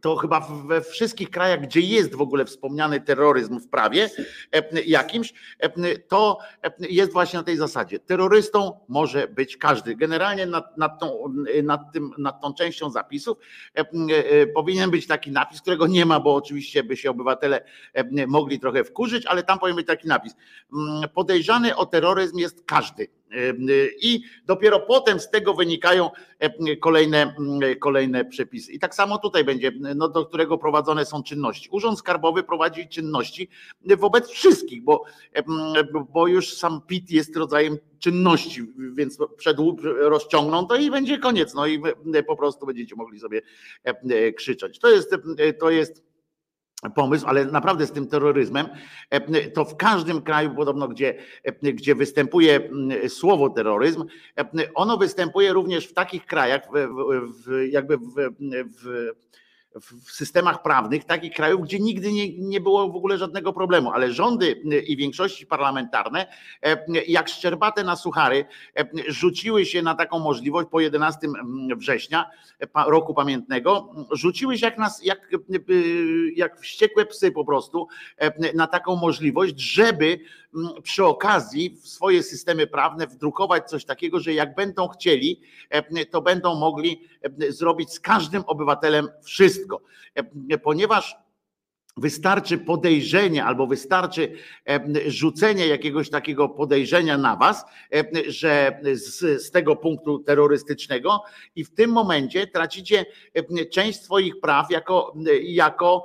to 0.00 0.16
chyba 0.16 0.40
we 0.66 0.80
wszystkich 0.80 1.30
krajach, 1.30 1.60
gdzie 1.60 1.80
jest 1.80 2.14
w 2.14 2.20
ogóle 2.20 2.44
wspomniany 2.44 3.00
terroryzm 3.00 3.60
w 3.60 3.68
prawie 3.68 4.10
e, 4.52 4.82
jakimś, 4.82 5.34
e, 5.58 5.98
to 5.98 6.38
e, 6.62 6.72
jest 6.80 7.12
właśnie 7.12 7.38
na 7.38 7.42
tej 7.42 7.56
zasadzie. 7.56 7.98
Terrorystą 7.98 8.80
może 8.88 9.28
być 9.28 9.56
każdy. 9.56 9.96
Generalnie 9.96 10.46
nad, 10.46 10.78
nad, 10.78 11.00
tą, 11.00 11.34
nad, 11.62 11.92
tym, 11.92 12.10
nad 12.18 12.40
tą 12.42 12.54
częścią 12.54 12.90
zapisów 12.90 13.38
powinien 14.54 14.90
być 14.90 15.06
taki 15.06 15.30
napis, 15.30 15.60
którego 15.60 15.86
nie 15.86 16.06
ma, 16.06 16.20
bo 16.20 16.34
oczywiście 16.34 16.84
by 16.84 16.96
się 16.96 17.10
obywatele 17.10 17.64
mogli 18.26 18.60
trochę 18.60 18.84
wkurzyć, 18.84 19.26
ale 19.26 19.42
tam 19.42 19.58
powinien 19.58 19.76
być 19.76 19.86
taki 19.86 20.08
napis. 20.08 20.34
Podejrzany 21.14 21.76
o 21.76 21.86
terroryzm 21.86 22.38
jest 22.38 22.64
każdy 22.66 23.19
i 24.02 24.22
dopiero 24.46 24.80
potem 24.80 25.20
z 25.20 25.30
tego 25.30 25.54
wynikają 25.54 26.10
kolejne, 26.80 27.34
kolejne 27.80 28.24
przepisy. 28.24 28.72
I 28.72 28.78
tak 28.78 28.94
samo 28.94 29.18
tutaj 29.18 29.44
będzie, 29.44 29.72
no, 29.96 30.08
do 30.08 30.26
którego 30.26 30.58
prowadzone 30.58 31.06
są 31.06 31.22
czynności. 31.22 31.68
Urząd 31.72 31.98
Skarbowy 31.98 32.42
prowadzi 32.42 32.88
czynności 32.88 33.48
wobec 33.98 34.28
wszystkich, 34.28 34.82
bo, 34.82 35.04
bo 36.12 36.26
już 36.26 36.54
sam 36.54 36.80
PIT 36.86 37.10
jest 37.10 37.36
rodzajem 37.36 37.78
czynności, 37.98 38.72
więc 38.94 39.18
przedług 39.36 39.80
rozciągną 39.82 40.66
to 40.66 40.76
i 40.76 40.90
będzie 40.90 41.18
koniec. 41.18 41.54
No 41.54 41.66
i 41.66 41.82
po 42.26 42.36
prostu 42.36 42.66
będziecie 42.66 42.96
mogli 42.96 43.20
sobie 43.20 43.42
krzyczeć. 44.36 44.78
To 44.78 44.90
jest, 44.90 45.16
to 45.60 45.70
jest 45.70 46.09
pomysł, 46.94 47.26
ale 47.26 47.44
naprawdę 47.44 47.86
z 47.86 47.92
tym 47.92 48.06
terroryzmem, 48.06 48.68
e, 49.10 49.50
to 49.50 49.64
w 49.64 49.76
każdym 49.76 50.22
kraju 50.22 50.54
podobno, 50.54 50.88
gdzie, 50.88 51.14
e, 51.44 51.72
gdzie 51.72 51.94
występuje 51.94 52.70
słowo 53.08 53.50
terroryzm, 53.50 54.04
e, 54.38 54.44
ono 54.74 54.96
występuje 54.96 55.52
również 55.52 55.86
w 55.86 55.92
takich 55.92 56.26
krajach, 56.26 56.62
w, 56.72 56.88
w, 57.44 57.66
jakby 57.70 57.96
w, 57.96 58.14
w 58.82 59.10
w 59.80 60.12
systemach 60.12 60.62
prawnych 60.62 61.04
takich 61.04 61.34
krajów, 61.34 61.60
gdzie 61.62 61.78
nigdy 61.78 62.12
nie, 62.12 62.38
nie 62.38 62.60
było 62.60 62.88
w 62.88 62.96
ogóle 62.96 63.18
żadnego 63.18 63.52
problemu, 63.52 63.90
ale 63.90 64.12
rządy 64.12 64.52
i 64.86 64.96
większości 64.96 65.46
parlamentarne, 65.46 66.26
jak 67.08 67.28
szczerbate 67.28 67.84
na 67.84 67.96
suchary, 67.96 68.44
rzuciły 69.08 69.66
się 69.66 69.82
na 69.82 69.94
taką 69.94 70.18
możliwość 70.18 70.68
po 70.70 70.80
11 70.80 71.28
września 71.76 72.30
roku 72.86 73.14
pamiętnego, 73.14 73.94
rzuciły 74.12 74.58
się 74.58 74.66
jak, 74.66 74.78
nas, 74.78 75.04
jak, 75.04 75.30
jak 76.36 76.60
wściekłe 76.60 77.06
psy 77.06 77.32
po 77.32 77.44
prostu 77.44 77.88
na 78.54 78.66
taką 78.66 78.96
możliwość, 78.96 79.60
żeby 79.60 80.20
przy 80.82 81.04
okazji 81.04 81.76
w 81.82 81.88
swoje 81.88 82.22
systemy 82.22 82.66
prawne 82.66 83.06
wdrukować 83.06 83.68
coś 83.70 83.84
takiego, 83.84 84.20
że 84.20 84.34
jak 84.34 84.54
będą 84.54 84.88
chcieli, 84.88 85.40
to 86.10 86.22
będą 86.22 86.54
mogli 86.54 87.08
zrobić 87.48 87.92
z 87.92 88.00
każdym 88.00 88.42
obywatelem 88.46 89.08
wszystko. 89.22 89.80
Ponieważ 90.62 91.16
Wystarczy 91.96 92.58
podejrzenie 92.58 93.44
albo 93.44 93.66
wystarczy 93.66 94.32
rzucenie 95.06 95.66
jakiegoś 95.66 96.10
takiego 96.10 96.48
podejrzenia 96.48 97.18
na 97.18 97.36
was, 97.36 97.64
że 98.28 98.80
z, 98.92 99.42
z, 99.42 99.50
tego 99.50 99.76
punktu 99.76 100.18
terrorystycznego 100.18 101.22
i 101.56 101.64
w 101.64 101.74
tym 101.74 101.90
momencie 101.90 102.46
tracicie 102.46 103.06
część 103.72 104.02
swoich 104.02 104.40
praw 104.40 104.70
jako, 104.70 105.14
jako 105.42 106.04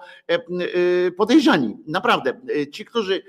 podejrzani. 1.17 1.77
Naprawdę, 1.87 2.41
ci, 2.71 2.85
którzy 2.85 3.23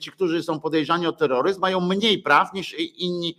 ci, 0.00 0.10
którzy 0.10 0.42
są 0.42 0.60
podejrzani 0.60 1.06
o 1.06 1.12
terroryzm, 1.12 1.60
mają 1.60 1.80
mniej 1.80 2.18
praw 2.18 2.52
niż 2.54 2.74
inni 2.74 3.38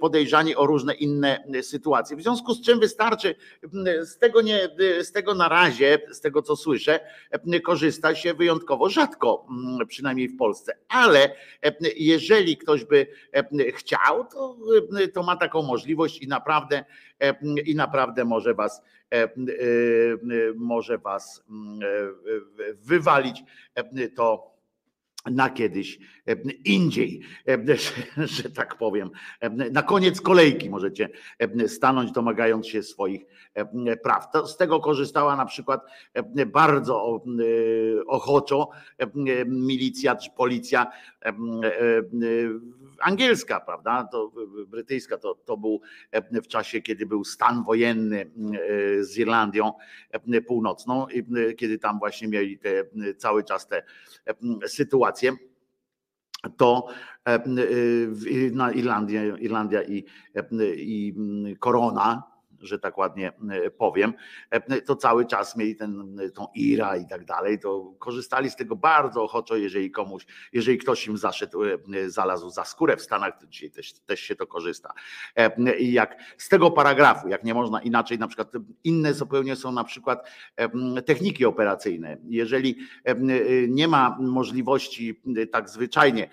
podejrzani 0.00 0.56
o 0.56 0.66
różne 0.66 0.94
inne 0.94 1.44
sytuacje. 1.62 2.16
W 2.16 2.22
związku 2.22 2.54
z 2.54 2.62
czym 2.62 2.80
wystarczy, 2.80 3.34
z 4.02 4.18
tego, 4.18 4.42
nie, 4.42 4.68
z 5.00 5.12
tego 5.12 5.34
na 5.34 5.48
razie, 5.48 5.98
z 6.10 6.20
tego 6.20 6.42
co 6.42 6.56
słyszę, 6.56 7.00
korzysta 7.64 8.14
się 8.14 8.34
wyjątkowo 8.34 8.90
rzadko, 8.90 9.46
przynajmniej 9.88 10.28
w 10.28 10.36
Polsce. 10.36 10.78
Ale 10.88 11.36
jeżeli 11.96 12.56
ktoś 12.56 12.84
by 12.84 13.06
chciał, 13.74 14.24
to, 14.24 14.56
to 15.14 15.22
ma 15.22 15.36
taką 15.36 15.62
możliwość 15.62 16.18
i 16.22 16.28
naprawdę, 16.28 16.84
i 17.64 17.74
naprawdę 17.74 18.24
może 18.24 18.54
was 18.54 18.82
może 20.54 20.98
was 20.98 21.44
wywalić 22.74 23.42
to 24.16 24.53
na 25.30 25.50
kiedyś 25.50 25.98
e, 26.28 26.36
indziej, 26.64 27.20
e, 27.48 27.76
że 28.36 28.50
tak 28.50 28.78
powiem. 28.78 29.10
E, 29.40 29.50
na 29.50 29.82
koniec 29.82 30.20
kolejki 30.20 30.70
możecie 30.70 31.08
stanąć, 31.66 32.12
domagając 32.12 32.66
się 32.66 32.82
swoich 32.82 33.24
praw. 34.02 34.28
z 34.46 34.56
tego 34.56 34.80
korzystała 34.80 35.36
na 35.36 35.46
przykład 35.46 35.80
bardzo 36.46 37.22
ochoczo 38.06 38.70
milicja 39.46 40.16
czy 40.16 40.30
policja 40.30 40.92
angielska, 43.00 43.60
prawda? 43.60 44.08
To 44.12 44.32
brytyjska 44.66 45.18
to, 45.18 45.34
to 45.34 45.56
był 45.56 45.80
w 46.32 46.46
czasie, 46.46 46.80
kiedy 46.80 47.06
był 47.06 47.24
stan 47.24 47.64
wojenny 47.64 48.30
z 49.00 49.18
Irlandią 49.18 49.72
Północną, 50.46 51.06
kiedy 51.56 51.78
tam 51.78 51.98
właśnie 51.98 52.28
mieli 52.28 52.58
te, 52.58 52.84
cały 53.16 53.44
czas 53.44 53.68
te 53.68 53.82
sytuacje 54.66 55.13
to 56.56 56.88
na 58.52 58.70
Irlandię, 58.72 59.36
Irlandia 59.40 59.82
i, 59.82 60.04
i 60.76 61.14
korona 61.58 62.33
że 62.60 62.78
tak 62.78 62.98
ładnie 62.98 63.32
e, 63.50 63.70
powiem, 63.70 64.14
e, 64.50 64.80
to 64.80 64.96
cały 64.96 65.26
czas 65.26 65.56
mieli 65.56 65.76
ten, 65.76 66.18
tą 66.34 66.46
IRA 66.54 66.96
i 66.96 67.06
tak 67.06 67.24
dalej, 67.24 67.58
to 67.58 67.94
korzystali 67.98 68.50
z 68.50 68.56
tego 68.56 68.76
bardzo 68.76 69.22
ochoczo, 69.22 69.56
jeżeli 69.56 69.90
komuś, 69.90 70.26
jeżeli 70.52 70.78
ktoś 70.78 71.06
im 71.06 71.18
zaszedł, 71.18 71.64
e, 71.64 71.78
zalazł 72.06 72.50
za 72.50 72.64
skórę 72.64 72.96
w 72.96 73.02
Stanach, 73.02 73.40
to 73.40 73.46
dzisiaj 73.46 73.70
też, 73.70 73.92
też 73.92 74.20
się 74.20 74.36
to 74.36 74.46
korzysta. 74.46 74.92
I 75.78 75.92
jak 75.92 76.16
z 76.38 76.48
tego 76.48 76.70
paragrafu, 76.70 77.28
jak 77.28 77.44
nie 77.44 77.54
można 77.54 77.82
inaczej, 77.82 78.18
na 78.18 78.28
przykład 78.28 78.52
inne 78.84 79.14
zupełnie 79.14 79.56
są 79.56 79.72
na 79.72 79.84
przykład 79.84 80.28
techniki 81.06 81.44
operacyjne. 81.44 82.16
Jeżeli 82.24 82.76
nie 83.68 83.88
ma 83.88 84.16
możliwości 84.20 85.20
tak 85.52 85.68
zwyczajnie 85.68 86.30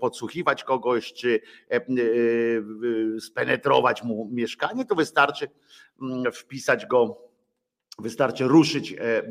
podsłuchiwać 0.00 0.64
kogoś, 0.64 1.12
czy 1.12 1.40
spenetrować 3.20 4.02
mu 4.02 4.28
mieszkanie, 4.32 4.84
to 4.84 4.94
wystarczy 4.94 5.49
wpisać 6.32 6.86
go 6.86 7.29
Wystarczy 8.00 8.44
ruszyć 8.44 8.92
e, 8.92 8.98
e, 8.98 9.22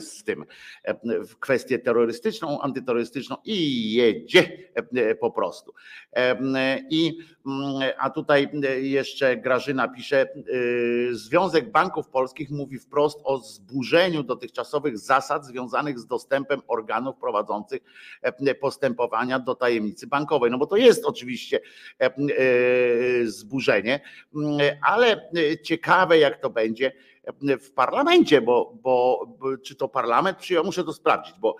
z 0.00 0.24
tym 0.24 0.44
e, 0.82 1.24
w 1.24 1.38
kwestię 1.38 1.78
terrorystyczną, 1.78 2.60
antyterrorystyczną 2.60 3.36
i 3.44 3.92
jedzie 3.92 4.58
po 5.20 5.30
prostu. 5.30 5.74
I, 6.90 7.18
a 7.98 8.10
tutaj 8.10 8.50
jeszcze 8.80 9.36
Grażyna 9.36 9.88
pisze, 9.88 10.28
Związek 11.10 11.70
Banków 11.70 12.08
Polskich 12.08 12.50
mówi 12.50 12.78
wprost 12.78 13.20
o 13.24 13.38
zburzeniu 13.38 14.22
dotychczasowych 14.22 14.98
zasad 14.98 15.46
związanych 15.46 15.98
z 15.98 16.06
dostępem 16.06 16.62
organów 16.68 17.16
prowadzących 17.16 17.80
postępowania 18.60 19.38
do 19.38 19.54
tajemnicy 19.54 20.06
bankowej. 20.06 20.50
No 20.50 20.58
bo 20.58 20.66
to 20.66 20.76
jest 20.76 21.04
oczywiście 21.04 21.60
zburzenie, 23.24 24.00
ale 24.82 25.30
ciekawe 25.62 26.18
jak 26.18 26.40
to 26.40 26.50
będzie 26.50 26.92
w 27.60 27.72
parlamencie, 27.72 28.40
bo, 28.40 28.78
bo 28.82 29.26
czy 29.64 29.74
to 29.74 29.88
parlament 29.88 30.38
przyjął, 30.38 30.64
muszę 30.64 30.84
to 30.84 30.92
sprawdzić, 30.92 31.34
bo 31.40 31.56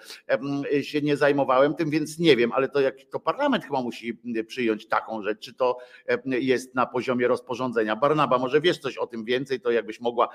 się 0.83 1.02
nie 1.02 1.16
zajmowałem 1.16 1.74
tym, 1.74 1.90
więc 1.90 2.18
nie 2.18 2.37
wiem, 2.37 2.52
ale 2.52 2.68
to 2.68 2.81
jak 2.81 2.94
to 3.11 3.20
parlament 3.20 3.64
chyba 3.64 3.83
musi 3.83 4.20
przyjąć 4.46 4.88
taką 4.88 5.22
rzecz, 5.22 5.38
czy 5.38 5.54
to 5.54 5.78
jest 6.26 6.74
na 6.74 6.87
poziomie 6.87 7.28
rozporządzenia. 7.28 7.96
Barnaba, 7.96 8.38
może 8.38 8.61
wiesz 8.61 8.78
coś 8.78 8.98
o 8.98 9.07
tym 9.07 9.24
więcej, 9.24 9.61
to 9.61 9.70
jakbyś 9.70 10.00
mogła, 10.00 10.28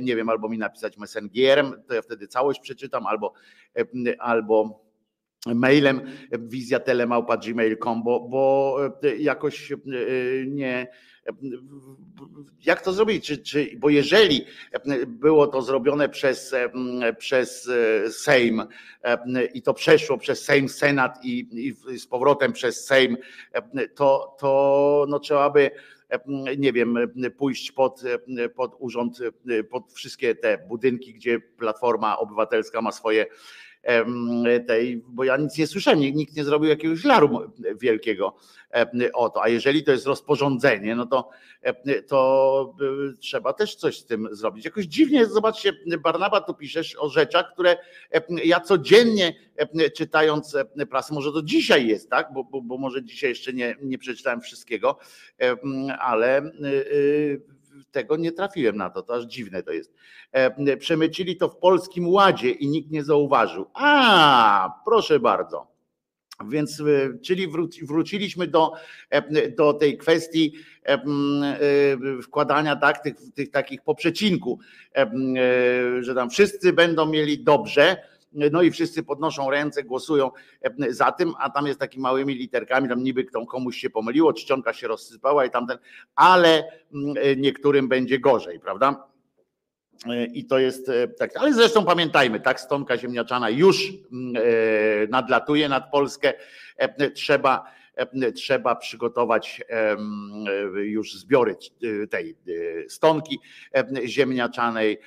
nie 0.00 0.16
wiem, 0.16 0.28
albo 0.28 0.48
mi 0.48 0.58
napisać 0.58 0.98
messengerem, 0.98 1.82
to 1.88 1.94
ja 1.94 2.02
wtedy 2.02 2.28
całość 2.28 2.60
przeczytam, 2.60 3.06
albo, 3.06 3.32
albo 4.18 4.82
mailem 5.46 6.00
wizjatelemałpa.gmail.com, 6.32 8.02
bo, 8.02 8.20
bo 8.20 8.78
e, 9.02 9.16
jakoś 9.16 9.72
e, 9.72 9.76
nie. 10.46 10.86
Jak 12.64 12.82
to 12.82 12.92
zrobić? 12.92 13.26
Czy, 13.26 13.38
czy, 13.38 13.70
bo 13.78 13.90
jeżeli 13.90 14.46
było 15.06 15.46
to 15.46 15.62
zrobione 15.62 16.08
przez, 16.08 16.54
przez 17.18 17.70
Sejm 18.10 18.62
i 19.54 19.62
to 19.62 19.74
przeszło 19.74 20.18
przez 20.18 20.44
Sejm, 20.44 20.68
Senat 20.68 21.24
i, 21.24 21.48
i 21.90 21.98
z 21.98 22.06
powrotem 22.06 22.52
przez 22.52 22.86
Sejm, 22.86 23.16
to, 23.94 24.36
to 24.40 25.06
no 25.08 25.18
trzeba 25.18 25.50
by 25.50 25.70
nie 26.58 26.72
wiem, 26.72 26.96
pójść 27.36 27.72
pod, 27.72 28.02
pod 28.54 28.76
urząd, 28.78 29.18
pod 29.70 29.92
wszystkie 29.92 30.34
te 30.34 30.58
budynki, 30.68 31.14
gdzie 31.14 31.40
Platforma 31.40 32.18
Obywatelska 32.18 32.82
ma 32.82 32.92
swoje 32.92 33.26
tej, 34.66 35.02
bo 35.08 35.24
ja 35.24 35.36
nic 35.36 35.58
nie 35.58 35.66
słyszałem, 35.66 36.00
nikt, 36.00 36.36
nie 36.36 36.44
zrobił 36.44 36.68
jakiegoś 36.68 37.04
laru 37.04 37.52
wielkiego 37.80 38.36
o 39.14 39.30
to, 39.30 39.42
a 39.42 39.48
jeżeli 39.48 39.84
to 39.84 39.92
jest 39.92 40.06
rozporządzenie, 40.06 40.96
no 40.96 41.06
to, 41.06 41.30
to 42.08 42.74
y, 43.10 43.18
trzeba 43.18 43.52
też 43.52 43.74
coś 43.74 43.98
z 43.98 44.06
tym 44.06 44.28
zrobić. 44.30 44.64
Jakoś 44.64 44.84
dziwnie, 44.84 45.26
zobaczcie, 45.26 45.72
Barnaba, 46.02 46.40
tu 46.40 46.54
piszesz 46.54 46.96
o 46.98 47.08
rzeczach, 47.08 47.52
które 47.52 47.76
ja 48.44 48.60
codziennie 48.60 49.34
czytając 49.96 50.56
prasę, 50.90 51.14
może 51.14 51.32
to 51.32 51.42
dzisiaj 51.42 51.86
jest, 51.86 52.10
tak, 52.10 52.32
bo, 52.34 52.44
bo, 52.44 52.62
bo 52.62 52.78
może 52.78 53.04
dzisiaj 53.04 53.30
jeszcze 53.30 53.52
nie, 53.52 53.76
nie 53.82 53.98
przeczytałem 53.98 54.40
wszystkiego, 54.40 54.98
ale 55.98 56.42
y, 56.42 56.50
y, 56.66 57.42
tego 57.90 58.16
nie 58.16 58.32
trafiłem 58.32 58.76
na 58.76 58.90
to, 58.90 59.02
to 59.02 59.14
aż 59.14 59.24
dziwne 59.24 59.62
to 59.62 59.72
jest. 59.72 59.92
E, 60.32 60.76
Przemycili 60.76 61.36
to 61.36 61.48
w 61.48 61.56
polskim 61.56 62.08
ładzie 62.08 62.50
i 62.50 62.68
nikt 62.68 62.90
nie 62.90 63.04
zauważył. 63.04 63.66
A, 63.74 64.80
proszę 64.84 65.20
bardzo. 65.20 65.72
Więc, 66.48 66.80
e, 66.80 67.18
czyli 67.18 67.48
wróci, 67.48 67.86
wróciliśmy 67.86 68.46
do, 68.46 68.72
e, 69.10 69.48
do 69.48 69.72
tej 69.74 69.98
kwestii 69.98 70.52
wkładania 72.22 72.76
tak, 72.76 73.02
tych, 73.02 73.14
tych 73.34 73.50
takich 73.50 73.82
po 73.82 73.94
przecinku, 73.94 74.58
m, 74.92 75.34
e, 75.36 76.02
że 76.02 76.14
tam 76.14 76.30
wszyscy 76.30 76.72
będą 76.72 77.06
mieli 77.06 77.44
dobrze, 77.44 77.96
no 78.34 78.62
i 78.62 78.70
wszyscy 78.70 79.02
podnoszą 79.02 79.50
ręce, 79.50 79.84
głosują 79.84 80.30
za 80.88 81.12
tym, 81.12 81.32
a 81.38 81.50
tam 81.50 81.66
jest 81.66 81.80
takimi 81.80 82.02
małymi 82.02 82.34
literkami, 82.34 82.88
tam 82.88 83.02
niby 83.02 83.24
kto- 83.24 83.46
komuś 83.46 83.76
się 83.76 83.90
pomyliło, 83.90 84.32
czcionka 84.32 84.72
się 84.72 84.88
rozsypała 84.88 85.44
i 85.44 85.50
tamten, 85.50 85.78
ale 86.14 86.64
mm, 86.94 87.14
e, 87.22 87.36
niektórym 87.36 87.88
będzie 87.88 88.18
gorzej, 88.18 88.60
prawda? 88.60 89.08
E, 90.06 90.24
I 90.24 90.44
to 90.44 90.58
jest 90.58 90.88
e, 90.88 91.08
tak. 91.08 91.36
Ale 91.36 91.54
zresztą 91.54 91.84
pamiętajmy, 91.84 92.40
tak, 92.40 92.60
stonka 92.60 92.96
ziemniaczana 92.98 93.50
już 93.50 93.92
mm, 94.12 94.42
nadlatuje 95.10 95.68
nad 95.68 95.90
Polskę. 95.90 96.32
Trzeba, 97.14 97.64
trzeba 98.34 98.76
przygotować 98.76 99.62
już 100.74 101.14
zbiory 101.14 101.56
tej 102.10 102.36
stonki 102.88 103.38
ziemniaczanej 104.04 104.98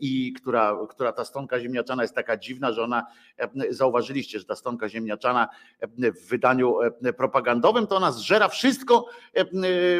i 0.00 0.32
która, 0.32 0.78
która 0.88 1.12
ta 1.12 1.24
stonka 1.24 1.60
ziemniaczana 1.60 2.02
jest 2.02 2.14
taka 2.14 2.36
dziwna, 2.36 2.72
że 2.72 2.82
ona 2.82 3.06
e, 3.38 3.48
zauważyliście, 3.70 4.38
że 4.38 4.44
ta 4.44 4.56
stonka 4.56 4.88
ziemniaczana 4.88 5.48
e, 5.80 6.12
w 6.12 6.28
wydaniu 6.28 6.80
e, 6.82 7.12
propagandowym 7.12 7.86
to 7.86 7.96
ona 7.96 8.12
zżera 8.12 8.48
wszystko 8.48 9.06
e, 9.36 9.44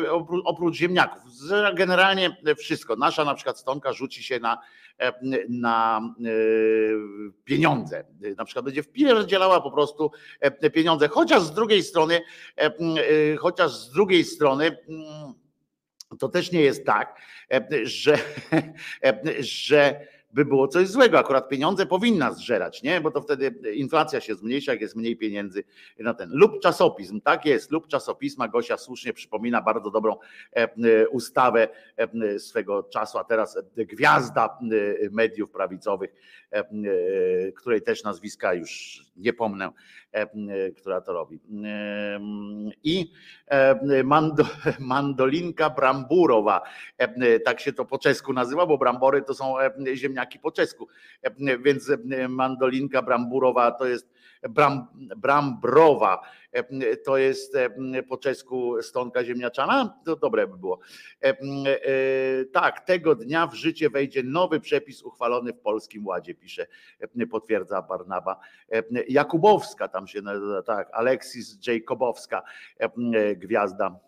opró- 0.03 0.43
oprócz 0.45 0.75
ziemniaków. 0.75 1.33
Zżera 1.33 1.73
generalnie 1.73 2.37
wszystko. 2.59 2.97
Nasza 2.97 3.25
na 3.25 3.35
przykład 3.35 3.59
stonka 3.59 3.93
rzuci 3.93 4.23
się 4.23 4.41
na, 4.41 4.59
e, 4.99 5.13
na 5.49 6.01
e, 6.25 6.31
pieniądze. 7.45 8.05
Na 8.37 8.45
przykład 8.45 8.65
będzie 8.65 8.83
wpierdzielała 8.83 9.61
po 9.61 9.71
prostu 9.71 10.11
e, 10.41 10.71
pieniądze, 10.71 11.09
chociaż 11.09 11.43
z 11.43 11.55
drugiej 11.55 11.83
strony, 11.83 12.21
e, 12.59 12.65
e, 12.65 12.71
chociaż 13.37 13.71
z 13.71 13.91
drugiej 13.93 14.25
strony 14.25 14.65
mm, 14.89 15.35
to 16.17 16.29
też 16.29 16.53
nie 16.53 16.61
jest 16.61 16.87
tak, 16.87 17.21
e, 17.53 17.87
że, 17.87 18.19
e, 19.05 19.43
że 19.43 20.07
by 20.33 20.45
było 20.45 20.69
coś 20.69 20.89
złego. 20.89 21.19
Akurat 21.19 21.49
pieniądze 21.49 21.87
powinna 21.87 22.33
zżerać, 22.33 22.83
nie? 22.83 23.01
Bo 23.01 23.11
to 23.11 23.21
wtedy 23.21 23.55
inflacja 23.75 24.21
się 24.21 24.35
zmniejsza, 24.35 24.73
jak 24.73 24.81
jest 24.81 24.97
mniej 24.97 25.17
pieniędzy 25.17 25.65
na 25.99 26.15
ten. 26.15 26.31
Lub 26.33 26.61
czasopism, 26.61 27.21
tak 27.21 27.47
jest, 27.47 27.71
lub 27.71 27.89
czasopisma. 27.89 28.49
Gosia 28.49 28.77
słusznie 28.77 29.13
przypomina 29.13 29.63
bardzo 29.63 29.91
dobrą 29.91 30.17
e, 30.57 30.63
e, 30.63 31.09
ustawę 31.09 31.69
e, 31.97 32.39
swego 32.39 32.83
czasu, 32.83 33.19
a 33.19 33.25
teraz 33.25 33.59
gwiazda 33.77 34.59
mediów 35.11 35.51
prawicowych, 35.51 36.15
której 37.57 37.83
też 37.83 38.05
nazwiska 38.05 38.55
już 38.55 39.03
nie 39.17 39.33
pomnę, 39.33 39.71
która 40.77 41.01
to 41.01 41.13
robi. 41.13 41.41
I 42.85 43.13
mando, 44.05 44.45
mandolinka 44.79 45.71
bramburowa, 45.71 46.63
tak 47.45 47.61
się 47.61 47.73
to 47.73 47.85
po 47.85 47.99
czesku 47.99 48.33
nazywa, 48.33 48.67
bo 48.67 48.79
brambory 48.79 49.23
to 49.23 49.35
są 49.35 49.59
e, 49.59 49.71
ziemniaki 50.19 50.39
po 50.39 50.53
czesku, 50.53 50.89
E, 51.23 51.59
więc 51.59 51.91
e, 51.91 52.29
mandolinka 52.29 53.03
bramburowa 53.03 53.71
to 53.71 53.87
jest 53.87 54.11
bram, 54.51 54.87
brambrowa, 55.17 56.23
e, 56.53 56.97
to 56.97 57.17
jest 57.17 57.57
po 58.09 58.17
czesku 58.17 58.83
stonka 58.83 59.25
ziemniaczana, 59.25 60.01
to 60.05 60.17
dobre 60.17 60.47
by 60.47 60.59
było. 60.59 60.79
Tak, 62.53 62.81
tego 62.81 63.15
dnia 63.15 63.47
w 63.47 63.55
życie 63.55 63.91
wejdzie 63.91 64.23
nowy 64.23 64.61
przepis 64.61 65.03
uchwalony 65.03 65.53
w 65.53 65.61
Polskim 65.61 66.07
Ładzie, 66.07 66.35
pisze, 66.35 66.67
potwierdza 67.31 67.83
Barnaba. 67.83 68.41
Jakubowska 69.09 69.89
tam 69.89 70.07
się 70.07 70.23
tak, 70.67 70.91
Aleksis 70.93 71.67
Jacobowska, 71.67 72.43
gwiazda. 73.37 74.08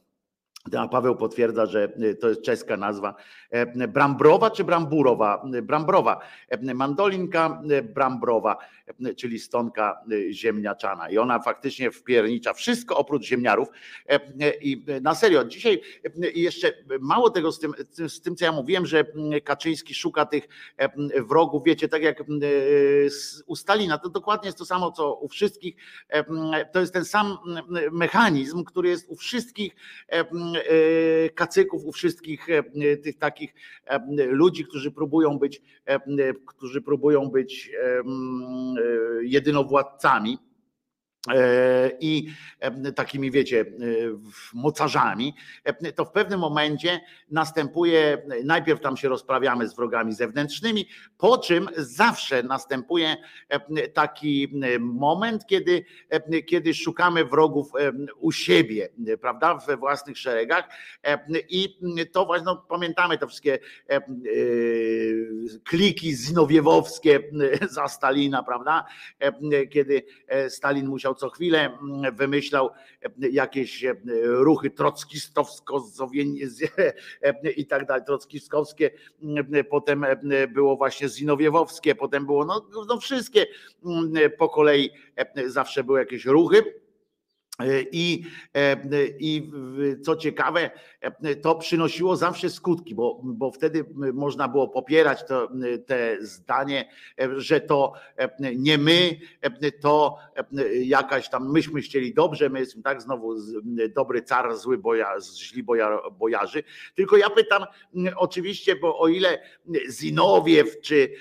A 0.78 0.88
Paweł 0.88 1.16
potwierdza, 1.16 1.66
że 1.66 1.92
to 2.20 2.28
jest 2.28 2.42
czeska 2.42 2.76
nazwa. 2.76 3.14
E, 3.50 3.88
Brambrowa 3.88 4.50
czy 4.50 4.64
bramburowa? 4.64 5.42
Brambrowa. 5.62 6.20
E, 6.48 6.74
Mandolinka 6.74 7.62
e, 7.70 7.82
brambrowa, 7.82 8.56
e, 9.04 9.14
czyli 9.14 9.38
stonka 9.38 10.00
e, 10.12 10.32
ziemniaczana. 10.32 11.10
I 11.10 11.18
ona 11.18 11.38
faktycznie 11.38 11.90
wpiernicza 11.90 12.52
wszystko 12.54 12.96
oprócz 12.96 13.24
ziemniarów. 13.24 13.68
E, 14.08 14.14
e, 14.14 14.50
I 14.60 14.84
na 15.02 15.14
serio, 15.14 15.44
dzisiaj 15.44 15.80
e, 16.22 16.30
jeszcze 16.30 16.72
mało 17.00 17.30
tego 17.30 17.52
z 17.52 17.58
tym, 17.58 17.72
z 18.08 18.20
tym, 18.20 18.36
co 18.36 18.44
ja 18.44 18.52
mówiłem, 18.52 18.86
że 18.86 19.04
Kaczyński 19.44 19.94
szuka 19.94 20.26
tych 20.26 20.48
e, 20.76 21.22
wrogów, 21.22 21.62
wiecie, 21.64 21.88
tak 21.88 22.02
jak 22.02 22.20
e, 22.20 22.24
u 23.46 23.56
Stalina, 23.56 23.98
to 23.98 24.08
dokładnie 24.08 24.46
jest 24.48 24.58
to 24.58 24.64
samo, 24.64 24.92
co 24.92 25.14
u 25.14 25.28
wszystkich. 25.28 25.74
E, 26.08 26.64
To 26.64 26.80
jest 26.80 26.92
ten 26.92 27.04
sam 27.04 27.38
mechanizm, 27.92 28.64
który 28.64 28.88
jest 28.88 29.08
u 29.08 29.16
wszystkich 29.16 29.76
e, 30.08 30.20
e, 30.20 30.24
kacyków, 31.34 31.84
u 31.84 31.92
wszystkich 31.92 32.46
e, 32.50 32.96
tych 32.96 33.18
takich 33.18 33.54
e, 33.86 34.00
ludzi, 34.26 34.64
którzy 34.64 34.90
próbują 34.90 35.38
być, 35.38 35.62
e, 35.86 36.00
którzy 36.46 36.82
próbują 36.82 37.30
być 37.30 37.70
e, 37.74 37.98
e, 37.98 38.02
jedynowładcami. 39.22 40.38
E, 41.28 41.90
I 42.00 42.26
e, 42.60 42.92
takimi, 42.92 43.30
wiecie, 43.30 43.60
e, 43.60 43.64
mocarzami, 44.54 45.34
to 45.94 46.04
w 46.04 46.12
pewnym 46.12 46.40
momencie 46.40 47.00
następuje, 47.30 48.22
najpierw 48.44 48.80
tam 48.80 48.96
się 48.96 49.08
rozprawiamy 49.08 49.68
z 49.68 49.76
wrogami 49.76 50.12
zewnętrznymi, 50.12 50.88
po 51.18 51.38
czym 51.38 51.68
zawsze 51.76 52.42
następuje 52.42 53.16
taki 53.94 54.52
moment, 54.80 55.46
kiedy, 55.46 55.84
kiedy 56.46 56.74
szukamy 56.74 57.24
wrogów 57.24 57.68
u 58.16 58.32
siebie, 58.32 58.88
prawda, 59.20 59.54
we 59.54 59.76
własnych 59.76 60.18
szeregach. 60.18 60.68
I 61.48 61.78
to 62.12 62.26
właśnie, 62.26 62.44
no, 62.44 62.56
pamiętamy 62.56 63.18
te 63.18 63.26
wszystkie 63.26 63.58
kliki 65.64 66.16
zinowiewowskie 66.16 67.20
za 67.70 67.88
Stalina, 67.88 68.42
prawda, 68.42 68.84
kiedy 69.70 70.02
Stalin 70.48 70.86
musiał 70.86 71.09
co 71.14 71.30
chwilę 71.30 71.78
mm, 71.82 72.16
wymyślał 72.16 72.70
e, 73.02 73.28
jakieś 73.28 73.84
e, 73.84 73.94
ruchy 74.22 74.70
trockistowsko 74.70 75.84
i 77.56 77.66
tak 77.66 77.86
dalej, 77.86 78.04
trockistowskie, 78.06 78.90
mm, 79.22 79.64
potem 79.70 80.04
e, 80.04 80.48
było 80.48 80.76
właśnie 80.76 81.08
zinowiewowskie, 81.08 81.94
potem 81.94 82.26
było 82.26 82.44
no, 82.44 82.66
no 82.88 83.00
wszystkie 83.00 83.46
mm, 83.84 84.12
po 84.38 84.48
kolei 84.48 84.90
e, 85.16 85.48
zawsze 85.48 85.84
były 85.84 85.98
jakieś 85.98 86.24
ruchy. 86.24 86.80
I, 87.92 88.22
e, 88.54 88.76
I 89.18 89.50
co 90.02 90.16
ciekawe, 90.16 90.70
e, 91.00 91.36
to 91.36 91.54
przynosiło 91.54 92.16
zawsze 92.16 92.50
skutki, 92.50 92.94
bo, 92.94 93.20
bo 93.24 93.50
wtedy 93.50 93.84
można 94.14 94.48
było 94.48 94.68
popierać 94.68 95.24
to, 95.24 95.48
te 95.86 96.16
zdanie, 96.20 96.88
e, 97.20 97.40
że 97.40 97.60
to 97.60 97.92
nie 98.56 98.78
my, 98.78 99.16
to 99.80 100.18
jakaś 100.82 101.28
tam, 101.28 101.52
myśmy 101.52 101.80
chcieli 101.80 102.14
dobrze, 102.14 102.48
my 102.48 102.58
jesteśmy 102.58 102.82
tak 102.82 103.02
znowu 103.02 103.34
dobry 103.94 104.22
car, 104.22 104.56
zły 104.56 104.78
boja, 104.78 105.14
źli 105.36 105.62
boja, 105.62 105.98
bojarzy. 106.18 106.62
Tylko 106.94 107.16
ja 107.16 107.30
pytam, 107.30 107.64
oczywiście, 108.16 108.76
bo 108.76 108.98
o 108.98 109.08
ile 109.08 109.42
Zinowiew 109.90 110.80
czy 110.80 111.12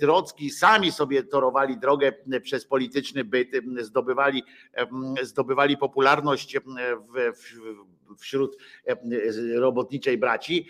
Trocki 0.00 0.50
sami 0.50 0.92
sobie 0.92 1.22
torowali 1.22 1.78
drogę 1.78 2.12
przez 2.42 2.66
polityczny 2.66 3.24
byt, 3.24 3.48
zdobywali 3.80 4.42
em, 4.72 5.14
popularność 5.76 6.56
em, 6.56 6.62
w, 7.14 7.38
w, 7.38 8.20
wśród 8.20 8.56
em, 8.84 8.98
robotniczej 9.56 10.18
braci 10.18 10.66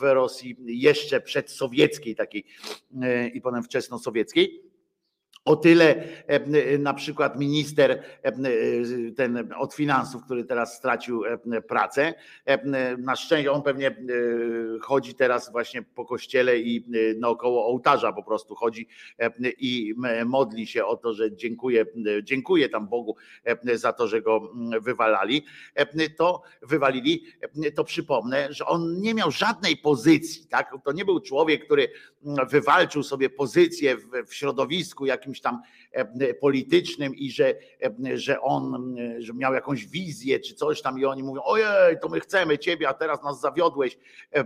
w 0.00 0.02
Rosji 0.02 0.56
jeszcze 0.66 1.20
przedsowieckiej 1.20 2.16
takiej 2.16 2.44
e, 3.02 3.28
i 3.28 3.40
potem 3.40 3.62
wczesnosowieckiej. 3.62 4.65
O 5.46 5.56
tyle 5.56 6.04
em, 6.26 6.82
na 6.82 6.94
przykład 6.94 7.38
minister 7.38 8.02
em, 8.22 8.42
ten 9.16 9.52
od 9.58 9.74
finansów, 9.74 10.24
który 10.24 10.44
teraz 10.44 10.76
stracił 10.76 11.22
pracę, 11.68 12.14
na 12.98 13.16
szczęście 13.16 13.52
on 13.52 13.62
pewnie 13.62 13.88
e, 13.88 13.94
chodzi 14.80 15.14
teraz 15.14 15.52
właśnie 15.52 15.82
po 15.82 16.04
kościele 16.04 16.58
i 16.58 16.84
naokoło 17.18 17.66
ołtarza 17.66 18.12
po 18.12 18.22
prostu 18.22 18.54
chodzi 18.54 18.88
i 19.58 19.94
modli 20.26 20.66
się 20.66 20.84
o 20.84 20.96
to, 20.96 21.14
że 21.14 21.36
dziękuję, 21.36 21.86
dziękuję 22.22 22.68
tam 22.68 22.88
Bogu 22.88 23.16
za 23.74 23.92
to, 23.92 24.08
że 24.08 24.22
go 24.22 24.50
mm, 24.54 24.80
wywalali, 24.80 25.44
to 26.16 26.42
wywalili, 26.62 27.24
to 27.74 27.84
przypomnę, 27.84 28.52
że 28.52 28.66
on 28.66 29.00
nie 29.00 29.14
miał 29.14 29.30
żadnej 29.30 29.76
pozycji, 29.76 30.46
tak? 30.46 30.74
To 30.84 30.92
nie 30.92 31.04
był 31.04 31.20
człowiek, 31.20 31.64
który 31.64 31.88
mm, 32.24 32.48
wywalczył 32.48 33.02
sobie 33.02 33.30
pozycję 33.30 33.96
w 34.26 34.34
środowisku 34.34 35.06
jakimś 35.06 35.35
tam 35.40 35.62
em, 35.92 36.08
politycznym 36.40 37.14
i 37.14 37.30
że, 37.30 37.54
em, 37.80 37.94
że 38.14 38.40
on 38.40 38.96
że 39.18 39.34
miał 39.34 39.54
jakąś 39.54 39.86
wizję 39.86 40.40
czy 40.40 40.54
coś 40.54 40.82
tam 40.82 40.98
i 40.98 41.04
oni 41.04 41.22
mówią, 41.22 41.40
ojej, 41.44 41.98
to 42.02 42.08
my 42.08 42.20
chcemy 42.20 42.58
ciebie, 42.58 42.88
a 42.88 42.94
teraz 42.94 43.22
nas 43.22 43.40
zawiodłeś, 43.40 43.98
e, 44.32 44.44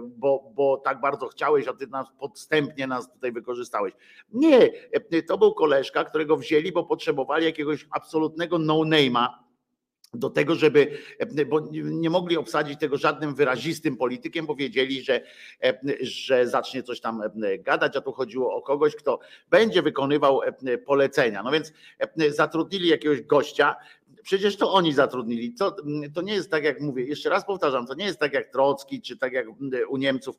bo, 0.00 0.52
bo 0.54 0.76
tak 0.76 1.00
bardzo 1.00 1.26
chciałeś, 1.26 1.68
a 1.68 1.72
ty 1.72 1.86
nas 1.86 2.06
podstępnie 2.18 2.86
nas 2.86 3.12
tutaj 3.12 3.32
wykorzystałeś. 3.32 3.94
Nie, 4.32 4.70
to 5.28 5.38
był 5.38 5.54
koleżka, 5.54 6.04
którego 6.04 6.36
wzięli, 6.36 6.72
bo 6.72 6.84
potrzebowali 6.84 7.44
jakiegoś 7.44 7.86
absolutnego 7.90 8.58
no-name'a, 8.58 9.28
do 10.18 10.30
tego, 10.30 10.54
żeby, 10.54 10.98
bo 11.46 11.60
nie 11.72 12.10
mogli 12.10 12.36
obsadzić 12.36 12.80
tego 12.80 12.96
żadnym 12.96 13.34
wyrazistym 13.34 13.96
politykiem, 13.96 14.46
bo 14.46 14.54
wiedzieli, 14.54 15.02
że, 15.02 15.20
że 16.00 16.46
zacznie 16.46 16.82
coś 16.82 17.00
tam 17.00 17.22
gadać, 17.58 17.96
a 17.96 18.00
tu 18.00 18.12
chodziło 18.12 18.54
o 18.54 18.62
kogoś, 18.62 18.96
kto 18.96 19.18
będzie 19.50 19.82
wykonywał 19.82 20.40
polecenia. 20.86 21.42
No 21.42 21.50
więc 21.50 21.72
zatrudnili 22.28 22.88
jakiegoś 22.88 23.22
gościa, 23.22 23.76
przecież 24.28 24.56
to 24.56 24.72
oni 24.72 24.92
zatrudnili. 24.92 25.54
To, 25.54 25.76
to 26.14 26.22
nie 26.22 26.34
jest 26.34 26.50
tak, 26.50 26.64
jak 26.64 26.80
mówię, 26.80 27.04
jeszcze 27.04 27.30
raz 27.30 27.46
powtarzam, 27.46 27.86
to 27.86 27.94
nie 27.94 28.04
jest 28.04 28.18
tak 28.18 28.32
jak 28.32 28.52
Trocki, 28.52 29.02
czy 29.02 29.16
tak 29.16 29.32
jak 29.32 29.46
u 29.88 29.96
Niemców. 29.96 30.36